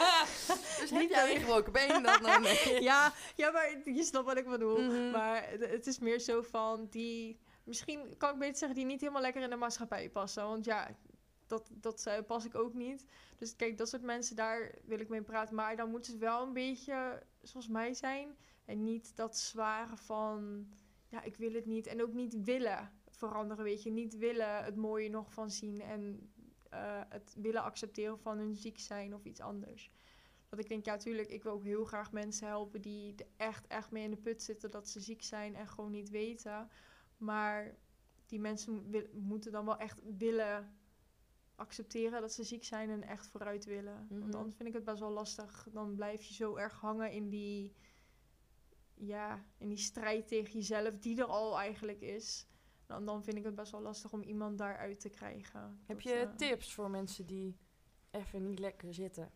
dus 0.80 0.90
heb 0.90 1.08
jij 1.08 1.38
gebroken 1.38 1.72
been 1.72 2.02
dan? 2.02 2.22
nee. 2.42 2.82
ja, 2.82 3.12
ja, 3.36 3.50
maar 3.50 3.80
je 3.84 4.02
snapt 4.02 4.26
wat 4.26 4.36
ik 4.36 4.48
bedoel. 4.48 4.80
Mm 4.80 4.88
-hmm. 4.90 5.10
Maar 5.10 5.48
het 5.50 5.86
is 5.86 5.98
meer 5.98 6.20
zo 6.20 6.42
van 6.42 6.86
die... 6.90 7.38
Misschien 7.64 8.16
kan 8.16 8.32
ik 8.32 8.38
beter 8.38 8.56
zeggen 8.56 8.78
die 8.78 8.86
niet 8.86 9.00
helemaal 9.00 9.22
lekker 9.22 9.42
in 9.42 9.50
de 9.50 9.56
maatschappij 9.56 10.10
passen. 10.10 10.42
Want 10.42 10.64
ja, 10.64 10.96
dat, 11.46 11.70
dat 11.72 12.04
uh, 12.08 12.14
pas 12.26 12.44
ik 12.44 12.54
ook 12.54 12.74
niet. 12.74 13.04
Dus 13.36 13.56
kijk, 13.56 13.78
dat 13.78 13.88
soort 13.88 14.02
mensen, 14.02 14.36
daar 14.36 14.74
wil 14.84 15.00
ik 15.00 15.08
mee 15.08 15.22
praten. 15.22 15.54
Maar 15.54 15.76
dan 15.76 15.90
moeten 15.90 16.12
ze 16.12 16.18
wel 16.18 16.42
een 16.42 16.52
beetje 16.52 17.22
zoals 17.42 17.68
mij 17.68 17.94
zijn. 17.94 18.36
En 18.64 18.84
niet 18.84 19.16
dat 19.16 19.36
zware 19.36 19.96
van... 19.96 20.66
Ja, 21.08 21.22
ik 21.22 21.36
wil 21.36 21.52
het 21.52 21.66
niet. 21.66 21.86
En 21.86 22.02
ook 22.02 22.12
niet 22.12 22.42
willen 22.44 22.92
veranderen, 23.08 23.64
weet 23.64 23.82
je. 23.82 23.90
Niet 23.90 24.16
willen 24.16 24.64
het 24.64 24.76
mooie 24.76 25.10
nog 25.10 25.32
van 25.32 25.50
zien. 25.50 25.80
En 25.80 26.30
uh, 26.72 27.00
het 27.08 27.34
willen 27.38 27.62
accepteren 27.62 28.18
van 28.18 28.38
hun 28.38 28.56
ziek 28.56 28.78
zijn 28.78 29.14
of 29.14 29.24
iets 29.24 29.40
anders. 29.40 29.90
Dat 30.48 30.58
ik 30.58 30.68
denk, 30.68 30.84
ja, 30.84 30.96
tuurlijk, 30.96 31.28
ik 31.28 31.42
wil 31.42 31.52
ook 31.52 31.64
heel 31.64 31.84
graag 31.84 32.12
mensen 32.12 32.46
helpen 32.46 32.80
die 32.80 33.14
er 33.16 33.26
echt, 33.36 33.66
echt 33.66 33.90
mee 33.90 34.04
in 34.04 34.10
de 34.10 34.16
put 34.16 34.42
zitten 34.42 34.70
dat 34.70 34.88
ze 34.88 35.00
ziek 35.00 35.22
zijn 35.22 35.54
en 35.54 35.68
gewoon 35.68 35.90
niet 35.90 36.10
weten. 36.10 36.68
Maar 37.16 37.76
die 38.26 38.40
mensen 38.40 38.90
wil, 38.90 39.06
moeten 39.12 39.52
dan 39.52 39.64
wel 39.64 39.76
echt 39.78 40.00
willen 40.16 40.74
accepteren 41.54 42.20
dat 42.20 42.32
ze 42.32 42.44
ziek 42.44 42.64
zijn 42.64 42.90
en 42.90 43.02
echt 43.02 43.26
vooruit 43.26 43.64
willen. 43.64 44.02
Mm 44.02 44.08
-hmm. 44.08 44.20
Want 44.20 44.32
dan 44.32 44.52
vind 44.52 44.68
ik 44.68 44.74
het 44.74 44.84
best 44.84 45.00
wel 45.00 45.10
lastig. 45.10 45.68
Dan 45.72 45.94
blijf 45.94 46.22
je 46.22 46.34
zo 46.34 46.56
erg 46.56 46.80
hangen 46.80 47.10
in 47.10 47.28
die, 47.28 47.72
ja, 48.94 49.44
in 49.58 49.68
die 49.68 49.78
strijd 49.78 50.28
tegen 50.28 50.52
jezelf, 50.52 50.98
die 50.98 51.18
er 51.18 51.24
al 51.24 51.58
eigenlijk 51.58 52.00
is. 52.00 52.46
Dan, 52.86 53.04
dan 53.04 53.24
vind 53.24 53.36
ik 53.36 53.44
het 53.44 53.54
best 53.54 53.72
wel 53.72 53.80
lastig 53.80 54.12
om 54.12 54.22
iemand 54.22 54.58
daaruit 54.58 55.00
te 55.00 55.08
krijgen. 55.08 55.80
Heb 55.86 56.02
dat, 56.02 56.12
je 56.12 56.22
uh, 56.26 56.36
tips 56.36 56.74
voor 56.74 56.90
mensen 56.90 57.26
die 57.26 57.56
even 58.10 58.42
niet 58.42 58.58
lekker 58.58 58.94
zitten? 58.94 59.32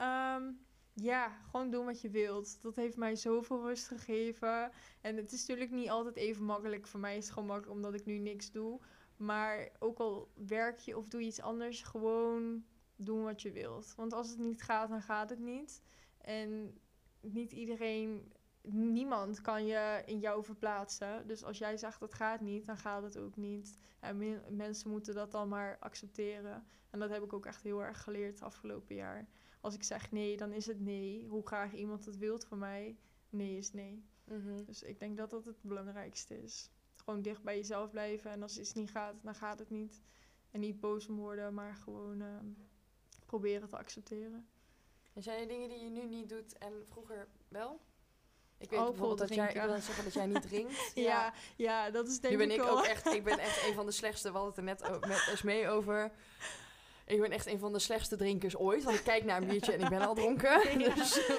Um, 0.00 0.66
ja, 0.94 1.28
gewoon 1.50 1.70
doen 1.70 1.84
wat 1.84 2.00
je 2.00 2.10
wilt. 2.10 2.62
Dat 2.62 2.76
heeft 2.76 2.96
mij 2.96 3.16
zoveel 3.16 3.62
rust 3.62 3.86
gegeven. 3.86 4.70
En 5.00 5.16
het 5.16 5.32
is 5.32 5.40
natuurlijk 5.40 5.70
niet 5.70 5.90
altijd 5.90 6.16
even 6.16 6.44
makkelijk. 6.44 6.86
Voor 6.86 7.00
mij 7.00 7.16
is 7.16 7.24
het 7.24 7.32
gewoon 7.32 7.48
makkelijk 7.48 7.74
omdat 7.74 7.94
ik 7.94 8.04
nu 8.04 8.18
niks 8.18 8.50
doe. 8.50 8.80
Maar 9.16 9.68
ook 9.78 9.98
al 9.98 10.30
werk 10.34 10.78
je 10.78 10.96
of 10.96 11.08
doe 11.08 11.20
je 11.20 11.26
iets 11.26 11.40
anders, 11.40 11.82
gewoon 11.82 12.64
doen 12.96 13.22
wat 13.22 13.42
je 13.42 13.52
wilt. 13.52 13.94
Want 13.96 14.12
als 14.12 14.28
het 14.30 14.38
niet 14.38 14.62
gaat, 14.62 14.88
dan 14.88 15.02
gaat 15.02 15.30
het 15.30 15.38
niet. 15.38 15.82
En 16.18 16.78
niet 17.20 17.52
iedereen, 17.52 18.32
niemand 18.72 19.40
kan 19.40 19.66
je 19.66 20.02
in 20.06 20.18
jou 20.18 20.44
verplaatsen. 20.44 21.26
Dus 21.26 21.44
als 21.44 21.58
jij 21.58 21.76
zegt 21.76 22.00
dat 22.00 22.14
gaat 22.14 22.40
niet, 22.40 22.66
dan 22.66 22.76
gaat 22.76 23.02
het 23.02 23.18
ook 23.18 23.36
niet. 23.36 23.78
En 24.00 24.16
me- 24.16 24.40
mensen 24.50 24.90
moeten 24.90 25.14
dat 25.14 25.32
dan 25.32 25.48
maar 25.48 25.76
accepteren. 25.80 26.66
En 26.90 26.98
dat 26.98 27.10
heb 27.10 27.22
ik 27.22 27.32
ook 27.32 27.46
echt 27.46 27.62
heel 27.62 27.82
erg 27.82 28.02
geleerd 28.02 28.42
afgelopen 28.42 28.94
jaar. 28.94 29.28
Als 29.60 29.74
ik 29.74 29.82
zeg 29.82 30.10
nee, 30.10 30.36
dan 30.36 30.52
is 30.52 30.66
het 30.66 30.80
nee. 30.80 31.26
Hoe 31.28 31.46
graag 31.46 31.72
iemand 31.72 32.04
het 32.04 32.18
wilt 32.18 32.44
van 32.44 32.58
mij, 32.58 32.96
nee 33.30 33.56
is 33.56 33.72
nee. 33.72 34.04
Mhm. 34.24 34.64
Dus 34.64 34.82
ik 34.82 34.98
denk 34.98 35.16
dat 35.16 35.30
dat 35.30 35.44
het 35.44 35.62
belangrijkste 35.62 36.42
is. 36.42 36.70
Gewoon 36.94 37.22
dicht 37.22 37.42
bij 37.42 37.56
jezelf 37.56 37.90
blijven. 37.90 38.30
En 38.30 38.42
als 38.42 38.58
iets 38.58 38.72
niet 38.72 38.90
gaat, 38.90 39.14
dan 39.22 39.34
gaat 39.34 39.58
het 39.58 39.70
niet. 39.70 40.02
En 40.50 40.60
niet 40.60 40.80
boos 40.80 41.08
om 41.08 41.16
worden, 41.16 41.54
maar 41.54 41.74
gewoon 41.74 42.20
ehm, 42.20 42.46
proberen 43.26 43.68
te 43.68 43.76
accepteren. 43.76 44.46
En 45.12 45.22
zijn 45.22 45.40
er 45.40 45.48
dingen 45.48 45.68
die 45.68 45.84
je 45.84 45.90
nu 45.90 46.06
niet 46.06 46.28
doet 46.28 46.58
en 46.58 46.72
vroeger 46.86 47.28
wel? 47.48 47.80
Ik 48.64 48.70
weet 48.70 48.80
Oh, 48.80 48.86
bijvoorbeeld 48.86 49.18
dat 49.18 49.34
jij, 49.34 49.48
ik 49.48 49.60
wil 49.60 49.80
zeggen 49.80 50.04
dat 50.04 50.12
jij 50.12 50.26
niet 50.26 50.42
drinkt. 50.42 50.92
Ja, 50.94 51.32
ja, 51.56 51.90
dat 51.90 52.08
is 52.08 52.20
denk 52.20 52.32
nu 52.32 52.38
ben 52.38 52.50
ik 52.50 52.62
ik 52.62 52.70
ook 52.70 52.84
echt, 52.84 53.06
ik 53.06 53.24
ben 53.24 53.38
echt 53.38 53.66
een 53.66 53.74
van 53.74 53.86
de 53.86 53.92
slechtste, 53.92 54.32
we 54.32 54.38
hadden 54.38 54.64
het 54.64 54.80
er 54.80 54.88
net 54.88 55.00
met 55.08 55.28
Esmee 55.32 55.68
over. 55.68 56.12
Ik 57.06 57.20
ben 57.20 57.30
echt 57.30 57.46
een 57.46 57.58
van 57.58 57.72
de 57.72 57.78
slechtste 57.78 58.16
drinkers 58.16 58.56
ooit, 58.56 58.84
want 58.84 58.96
ik 58.96 59.04
kijk 59.04 59.24
naar 59.24 59.42
een 59.42 59.48
biertje 59.48 59.72
en 59.72 59.80
ik 59.80 59.88
ben 59.88 60.00
al 60.00 60.14
dronken. 60.14 60.60
Ja. 60.80 60.94
Dus, 60.94 61.30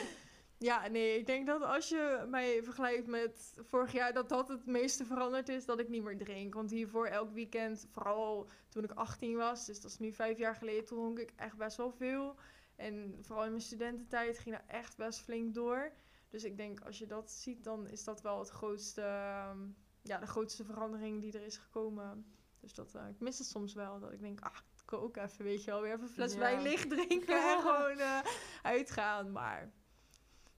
Ja, 0.58 0.88
nee, 0.88 1.18
ik 1.18 1.26
denk 1.26 1.48
dat 1.48 1.62
als 1.62 1.90
je 1.90 2.26
mij 2.30 2.64
vergelijkt 2.64 3.08
met 3.08 3.54
vorig 3.62 3.92
jaar, 3.92 4.14
dat 4.14 4.30
dat 4.30 4.48
het 4.48 4.66
meeste 4.66 5.06
veranderd 5.06 5.50
is, 5.50 5.66
dat 5.66 5.80
ik 5.80 5.90
niet 5.90 6.04
meer 6.04 6.18
drink. 6.18 6.54
Want 6.54 6.72
hiervoor 6.72 7.06
elk 7.08 7.32
weekend, 7.32 7.88
vooral 7.92 8.50
toen 8.70 8.84
ik 8.84 8.92
18 8.92 9.36
was, 9.36 9.66
dus 9.66 9.82
dat 9.82 9.92
is 9.92 10.00
nu 10.00 10.12
vijf 10.12 10.38
jaar 10.38 10.56
geleden, 10.56 10.86
toen 10.86 10.98
dronk 10.98 11.20
ik 11.20 11.34
echt 11.36 11.58
best 11.58 11.78
wel 11.78 11.92
veel. 11.92 12.36
En 12.76 13.18
vooral 13.22 13.44
in 13.44 13.50
mijn 13.50 13.62
studententijd 13.62 14.40
ging 14.40 14.56
dat 14.56 14.66
echt 14.68 14.98
best 14.98 15.20
flink 15.20 15.54
door. 15.54 15.92
Dus 16.30 16.44
ik 16.44 16.58
denk, 16.58 16.80
als 16.82 16.98
je 16.98 17.06
dat 17.08 17.32
ziet, 17.32 17.64
dan 17.64 17.88
is 17.88 18.04
dat 18.04 18.22
wel 18.22 18.40
het 18.40 18.50
grootste, 18.50 19.02
ehm, 19.02 19.60
ja, 20.02 20.18
de 20.20 20.28
grootste 20.28 20.64
verandering 20.66 21.22
die 21.22 21.34
er 21.34 21.46
is 21.46 21.58
gekomen. 21.58 22.36
Dus 22.60 22.74
dat, 22.74 22.96
eh, 22.96 23.08
ik 23.10 23.20
mis 23.20 23.38
het 23.38 23.48
soms 23.48 23.74
wel, 23.74 24.00
dat 24.00 24.12
ik 24.12 24.20
denk, 24.20 24.40
ah, 24.42 24.58
ik 24.84 24.90
wil 24.90 25.02
ook 25.02 25.18
even, 25.18 25.44
weet 25.46 25.64
je 25.64 25.72
wel, 25.72 25.82
weer 25.82 25.92
even 25.92 26.04
een 26.04 26.10
fles 26.10 26.34
Ja. 26.34 26.40
wijn 26.40 26.62
licht 26.62 26.90
drinken 26.90 27.52
en 27.52 27.60
gewoon 27.68 28.00
eh, 28.00 28.20
uitgaan. 28.62 29.32
Maar 29.32 29.72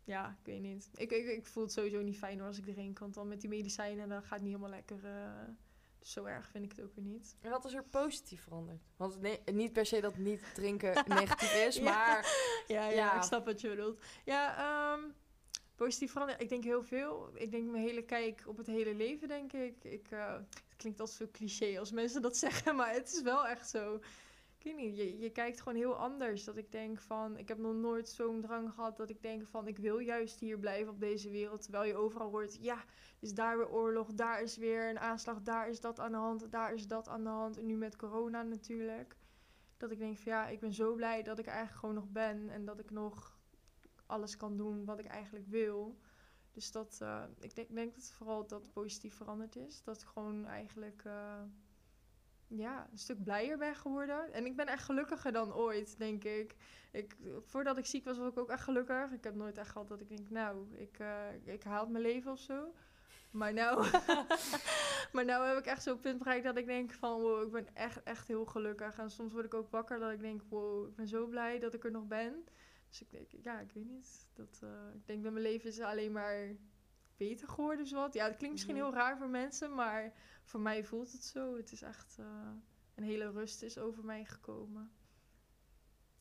ja, 0.03 0.29
ik 0.39 0.45
weet 0.45 0.61
niet. 0.61 0.89
Ik, 0.93 1.11
ik, 1.11 1.27
ik 1.27 1.45
voel 1.45 1.63
het 1.63 1.71
sowieso 1.71 2.01
niet 2.01 2.17
fijn 2.17 2.37
hoor 2.39 2.47
als 2.47 2.57
ik 2.57 2.65
drink. 2.65 2.99
Want 2.99 3.13
dan 3.13 3.27
met 3.27 3.41
die 3.41 3.49
medicijnen, 3.49 4.09
dan 4.09 4.21
gaat 4.21 4.29
het 4.31 4.41
niet 4.41 4.49
helemaal 4.55 4.69
lekker. 4.75 5.05
eh, 5.05 5.47
dus 5.99 6.11
zo 6.11 6.25
erg 6.25 6.47
vind 6.49 6.63
ik 6.63 6.71
het 6.71 6.81
ook 6.85 6.95
weer 6.95 7.05
niet. 7.05 7.35
en 7.41 7.49
wat 7.49 7.65
is 7.65 7.73
er 7.73 7.83
positief 7.83 8.43
veranderd? 8.43 8.81
Want 8.95 9.19
nee, 9.21 9.41
niet 9.45 9.73
per 9.73 9.85
se 9.85 10.01
dat 10.01 10.17
niet 10.17 10.43
drinken 10.53 11.03
negatief 11.07 11.53
is, 11.65 11.75
Ja. 11.75 11.83
maar 11.83 12.25
Ja, 12.67 12.87
ja, 12.89 13.15
ik 13.15 13.21
snap 13.23 13.45
wat 13.45 13.61
je 13.61 13.69
bedoelt. 13.69 14.01
Ja, 14.25 14.57
ehm, 14.97 15.09
positief 15.77 16.11
veranderen. 16.11 16.41
Ik 16.41 16.49
denk 16.49 16.63
heel 16.63 16.83
veel. 16.83 17.29
Ik 17.33 17.51
denk 17.51 17.69
mijn 17.69 17.83
hele 17.83 18.03
kijk 18.03 18.43
op 18.47 18.57
het 18.57 18.67
hele 18.67 18.93
leven, 18.93 19.27
denk 19.27 19.53
ik. 19.53 19.83
ik 19.83 20.11
eh, 20.11 20.33
het 20.33 20.75
klinkt 20.77 20.99
als 20.99 21.15
zo 21.15 21.25
cliché 21.31 21.79
als 21.79 21.91
mensen 21.91 22.21
dat 22.21 22.37
zeggen, 22.45 22.75
maar 22.75 22.93
het 22.93 23.13
is 23.13 23.21
wel 23.21 23.47
echt 23.47 23.69
zo. 23.69 23.95
Ik 24.57 24.63
weet 24.63 24.75
niet, 24.75 24.97
je, 24.97 25.19
je 25.19 25.29
kijkt 25.29 25.61
gewoon 25.61 25.77
heel 25.77 25.95
anders. 25.95 26.43
Dat 26.43 26.57
ik 26.57 26.71
denk 26.71 26.99
van, 26.99 27.37
ik 27.37 27.47
heb 27.47 27.57
nog 27.57 27.73
nooit 27.73 28.09
zo'n 28.09 28.41
drang 28.41 28.73
gehad 28.73 28.97
dat 28.97 29.09
ik 29.09 29.21
denk 29.21 29.47
van, 29.47 29.67
ik 29.67 29.77
wil 29.77 29.97
juist 29.99 30.39
hier 30.39 30.59
blijven 30.59 30.93
op 30.93 30.99
deze 30.99 31.29
wereld. 31.29 31.61
Terwijl 31.61 31.83
je 31.83 31.95
overal 31.95 32.29
hoort, 32.29 32.57
ja, 32.61 32.83
is 33.19 33.33
daar 33.33 33.57
weer 33.57 33.69
oorlog, 33.69 34.13
daar 34.13 34.41
is 34.41 34.57
weer 34.57 34.89
een 34.89 34.99
aanslag, 34.99 35.41
daar 35.41 35.69
is 35.69 35.79
dat 35.79 35.99
aan 35.99 36.11
de 36.11 36.17
hand, 36.17 36.51
daar 36.51 36.73
is 36.73 36.87
dat 36.87 37.07
aan 37.07 37.23
de 37.23 37.29
hand. 37.29 37.57
En 37.57 37.65
nu 37.65 37.75
met 37.75 37.95
corona 37.95 38.43
natuurlijk. 38.43 39.15
Dat 39.77 39.91
ik 39.91 39.99
denk 39.99 40.17
van, 40.17 40.31
ja, 40.31 40.47
ik 40.47 40.59
ben 40.59 40.73
zo 40.73 40.93
blij 40.93 41.23
dat 41.23 41.39
ik 41.39 41.45
eigenlijk 41.45 41.79
gewoon 41.79 41.95
nog 41.95 42.09
ben. 42.09 42.49
En 42.49 42.65
dat 42.65 42.79
ik 42.79 42.91
nog 42.91 43.36
alles 44.07 44.37
kan 44.37 44.57
doen 44.57 44.85
wat 44.85 44.99
ik 44.99 45.05
eigenlijk 45.05 45.47
wil. 45.47 45.97
Dus 46.51 46.71
dat, 46.71 46.97
eh, 47.01 47.23
ik 47.39 47.55
denk, 47.55 47.75
denk 47.75 47.95
dat 47.95 48.11
vooral 48.11 48.47
dat 48.47 48.73
positief 48.73 49.15
veranderd 49.15 49.55
is. 49.55 49.83
Dat 49.83 50.01
ik 50.01 50.07
gewoon 50.07 50.45
eigenlijk 50.45 51.01
eh, 51.05 51.41
ja, 52.47 52.87
een 52.91 52.97
stuk 52.97 53.23
blijer 53.23 53.57
ben 53.57 53.75
geworden. 53.75 54.33
En 54.33 54.45
ik 54.45 54.55
ben 54.55 54.67
echt 54.67 54.83
gelukkiger 54.83 55.31
dan 55.31 55.53
ooit, 55.53 55.97
denk 55.97 56.23
ik. 56.23 56.55
ik. 56.91 57.15
Voordat 57.41 57.77
ik 57.77 57.85
ziek 57.85 58.05
was, 58.05 58.17
was 58.17 58.31
ik 58.31 58.39
ook 58.39 58.49
echt 58.49 58.63
gelukkig. 58.63 59.11
Ik 59.11 59.23
heb 59.23 59.35
nooit 59.35 59.57
echt 59.57 59.69
gehad 59.69 59.87
dat 59.87 60.01
ik 60.01 60.09
denk, 60.09 60.29
nou, 60.29 60.75
ik, 60.75 60.99
eh, 60.99 61.53
ik 61.53 61.63
haal 61.63 61.87
mijn 61.87 62.03
leven 62.03 62.31
of 62.31 62.39
zo. 62.39 62.73
Maar 63.31 63.53
nou, 63.53 63.85
maar 65.13 65.25
nou 65.25 65.47
heb 65.47 65.57
ik 65.57 65.65
echt 65.65 65.83
zo'n 65.83 65.99
punt 65.99 66.17
bereikt 66.17 66.43
dat 66.43 66.57
ik 66.57 66.65
denk 66.65 66.93
van, 66.93 67.21
wow, 67.21 67.45
ik 67.45 67.51
ben 67.51 67.75
echt, 67.75 68.03
echt 68.03 68.27
heel 68.27 68.45
gelukkig. 68.45 68.97
En 68.97 69.09
soms 69.09 69.33
word 69.33 69.45
ik 69.45 69.53
ook 69.53 69.71
wakker 69.71 69.99
dat 69.99 70.11
ik 70.11 70.19
denk, 70.19 70.41
wow, 70.49 70.87
ik 70.87 70.95
ben 70.95 71.07
zo 71.07 71.27
blij 71.27 71.59
dat 71.59 71.73
ik 71.73 71.83
er 71.83 71.91
nog 71.91 72.07
ben. 72.07 72.45
Dus 72.89 73.01
ik 73.01 73.11
denk, 73.11 73.27
ja, 73.43 73.59
ik 73.59 73.71
weet 73.71 73.85
niet. 73.89 74.27
Dat, 74.33 74.59
eh, 74.63 74.69
ik 74.95 75.07
denk 75.07 75.23
dat 75.23 75.31
mijn 75.31 75.43
leven 75.45 75.69
is 75.69 75.79
alleen 75.79 76.11
maar 76.11 76.55
beter 77.17 77.47
geworden, 77.47 77.83
dus 77.83 77.93
wat. 77.93 78.13
Ja, 78.13 78.25
het 78.25 78.35
klinkt 78.37 78.55
misschien 78.55 78.75
Mhm. 78.75 78.83
heel 78.83 78.93
raar 78.93 79.17
voor 79.17 79.29
mensen, 79.29 79.75
maar 79.75 80.13
voor 80.43 80.59
mij 80.59 80.83
voelt 80.83 81.11
het 81.11 81.23
zo. 81.23 81.55
Het 81.55 81.71
is 81.71 81.81
echt 81.81 82.15
eh, 82.19 82.25
een 82.95 83.03
hele 83.03 83.31
rust 83.31 83.61
is 83.61 83.77
over 83.77 84.05
mij 84.05 84.25
gekomen. 84.25 84.91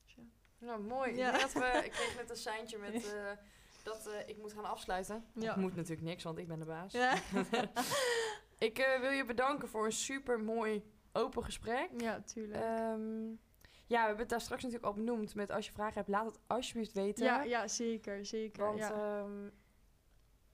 Dus 0.04 0.14
ja. 0.14 0.22
nou, 0.58 0.82
mooi. 0.82 1.16
Ja. 1.16 1.38
Dat 1.38 1.52
we, 1.52 1.80
ik 1.84 1.90
kreeg 1.90 2.16
net 2.16 2.30
een 2.30 2.36
seintje 2.36 2.78
met 2.78 2.94
eh, 3.14 3.30
dat 3.82 4.06
eh, 4.06 4.28
ik 4.28 4.36
moet 4.38 4.52
gaan 4.52 4.64
afsluiten. 4.64 5.24
Ja. 5.34 5.50
Ik 5.50 5.56
moet 5.60 5.74
natuurlijk 5.76 6.06
niks, 6.06 6.22
want 6.22 6.38
ik 6.38 6.48
ben 6.48 6.58
de 6.58 6.64
baas. 6.64 6.92
Ja. 6.92 7.14
Ik 8.58 8.78
eh, 8.78 9.00
wil 9.00 9.10
je 9.10 9.24
bedanken 9.24 9.68
voor 9.68 9.84
een 9.84 9.92
super 9.92 10.40
mooi 10.40 10.82
open 11.12 11.44
gesprek. 11.44 11.88
ja, 12.00 12.20
tuurlijk. 12.20 12.62
Ehm, 12.62 13.32
ja, 13.86 14.00
we 14.00 14.06
hebben 14.06 14.18
het 14.18 14.28
daar 14.28 14.40
straks 14.40 14.62
natuurlijk 14.62 14.88
al 14.92 15.04
benoemd. 15.04 15.34
Met 15.34 15.50
als 15.50 15.66
je 15.66 15.72
vragen 15.72 15.94
hebt, 15.94 16.08
laat 16.08 16.26
het 16.26 16.38
alsjeblieft 16.46 16.92
weten. 16.92 17.24
ja, 17.24 17.42
ja, 17.42 17.68
zeker, 17.68 18.26
zeker. 18.26 18.64
Want 18.64 18.78
ja. 18.78 18.92
ehm, 18.92 19.50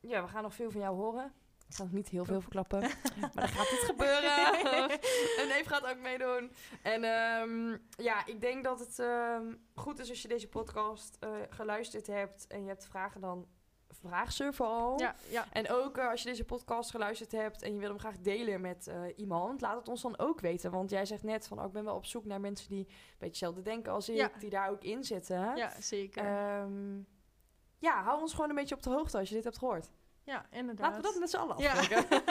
ja, 0.01 0.23
we 0.23 0.29
gaan 0.29 0.43
nog 0.43 0.55
veel 0.55 0.71
van 0.71 0.81
jou 0.81 0.97
horen. 0.97 1.33
Ik 1.69 1.79
ga 1.79 1.83
nog 1.83 1.93
niet 1.93 2.09
heel 2.09 2.25
veel 2.25 2.41
verklappen, 2.41 2.81
maar 3.21 3.31
dat 3.35 3.51
gaat 3.51 3.71
niet 3.71 3.85
gebeuren. 3.87 4.91
en 5.41 5.51
Eve 5.51 5.69
gaat 5.69 5.87
ook 5.87 5.99
meedoen. 5.99 6.53
En 6.83 7.05
ehm, 7.05 7.79
ja, 7.97 8.27
ik 8.27 8.41
denk 8.41 8.65
dat 8.65 8.79
het 8.79 8.99
ehm, 8.99 9.55
goed 9.75 9.99
is 9.99 10.09
als 10.09 10.23
je 10.23 10.29
deze 10.29 10.49
podcast 10.49 11.17
eh, 11.21 11.31
geluisterd 11.49 12.07
hebt 12.07 12.47
en 12.47 12.63
je 12.63 12.69
hebt 12.69 12.87
vragen, 12.87 13.21
dan 13.21 13.47
vraag 14.01 14.33
ze 14.33 14.53
vooral. 14.53 14.99
ja, 15.01 15.15
ja, 15.31 15.47
En 15.53 15.71
ook 15.71 15.97
eh, 15.99 16.09
als 16.11 16.23
je 16.23 16.29
deze 16.29 16.45
podcast 16.45 16.91
geluisterd 16.91 17.33
hebt 17.33 17.63
en 17.63 17.73
je 17.73 17.79
wil 17.79 17.89
hem 17.89 17.99
graag 17.99 18.19
delen 18.19 18.61
met 18.61 18.87
eh, 18.87 19.01
iemand, 19.17 19.61
laat 19.61 19.77
het 19.77 19.89
ons 19.89 20.03
dan 20.03 20.19
ook 20.19 20.41
weten. 20.41 20.71
Want 20.71 20.91
jij 20.91 21.05
zegt 21.07 21.23
net 21.23 21.47
van, 21.49 21.59
oh, 21.59 21.65
ik 21.67 21.73
ben 21.73 21.85
wel 21.85 21.97
op 21.97 22.05
zoek 22.05 22.25
naar 22.25 22.41
mensen 22.41 22.69
die 22.69 22.79
een 22.79 22.87
beetje 23.19 23.27
hetzelfde 23.27 23.63
denken 23.63 23.93
als 23.93 24.09
ik, 24.09 24.17
Ja. 24.17 24.31
die 24.39 24.51
daar 24.51 24.71
ook 24.71 24.83
in 24.83 25.05
zitten. 25.05 25.57
ja, 25.57 25.81
zeker. 25.81 26.25
Ehm, 26.25 26.97
ja, 27.79 28.03
hou 28.03 28.21
ons 28.21 28.35
gewoon 28.35 28.49
een 28.51 28.55
beetje 28.57 28.75
op 28.75 28.83
de 28.83 28.91
hoogte 28.91 29.19
als 29.19 29.29
je 29.29 29.35
dit 29.35 29.45
hebt 29.45 29.59
gehoord. 29.59 29.91
ja, 30.25 30.47
inderdaad. 30.51 30.87
Laten 30.87 31.03
we 31.03 31.09
dat 31.09 31.19
met 31.21 31.31
z'n 31.31 31.37
allen 31.37 31.59
Ja. 31.59 31.73
afspreken. 31.73 32.23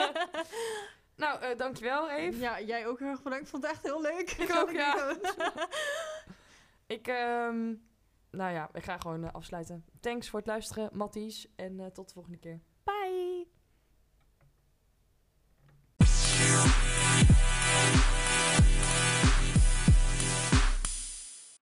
nou, 1.16 1.40
eh, 1.40 1.56
dankjewel 1.56 2.10
Eve. 2.10 2.38
Ja, 2.38 2.60
jij 2.60 2.86
ook 2.86 2.98
heel 2.98 3.08
erg 3.08 3.22
bedankt. 3.22 3.44
Ik 3.44 3.50
vond 3.50 3.62
het 3.62 3.72
echt 3.72 3.82
heel 3.82 4.00
leuk. 4.00 4.30
Ik 4.30 4.54
ook, 4.60 4.70
ja. 4.70 5.16
Ik, 6.86 7.08
ehm, 7.08 7.74
nou 8.32 8.52
ja, 8.52 8.68
ik 8.72 8.84
ga 8.84 8.98
gewoon 8.98 9.24
eh, 9.24 9.32
afsluiten. 9.32 9.84
Thanks 10.00 10.28
voor 10.28 10.38
het 10.38 10.48
luisteren, 10.48 10.90
Matties. 10.92 11.46
En 11.56 11.80
eh, 11.80 11.86
tot 11.86 12.06
de 12.06 12.14
volgende 12.14 12.38
keer. 12.38 12.60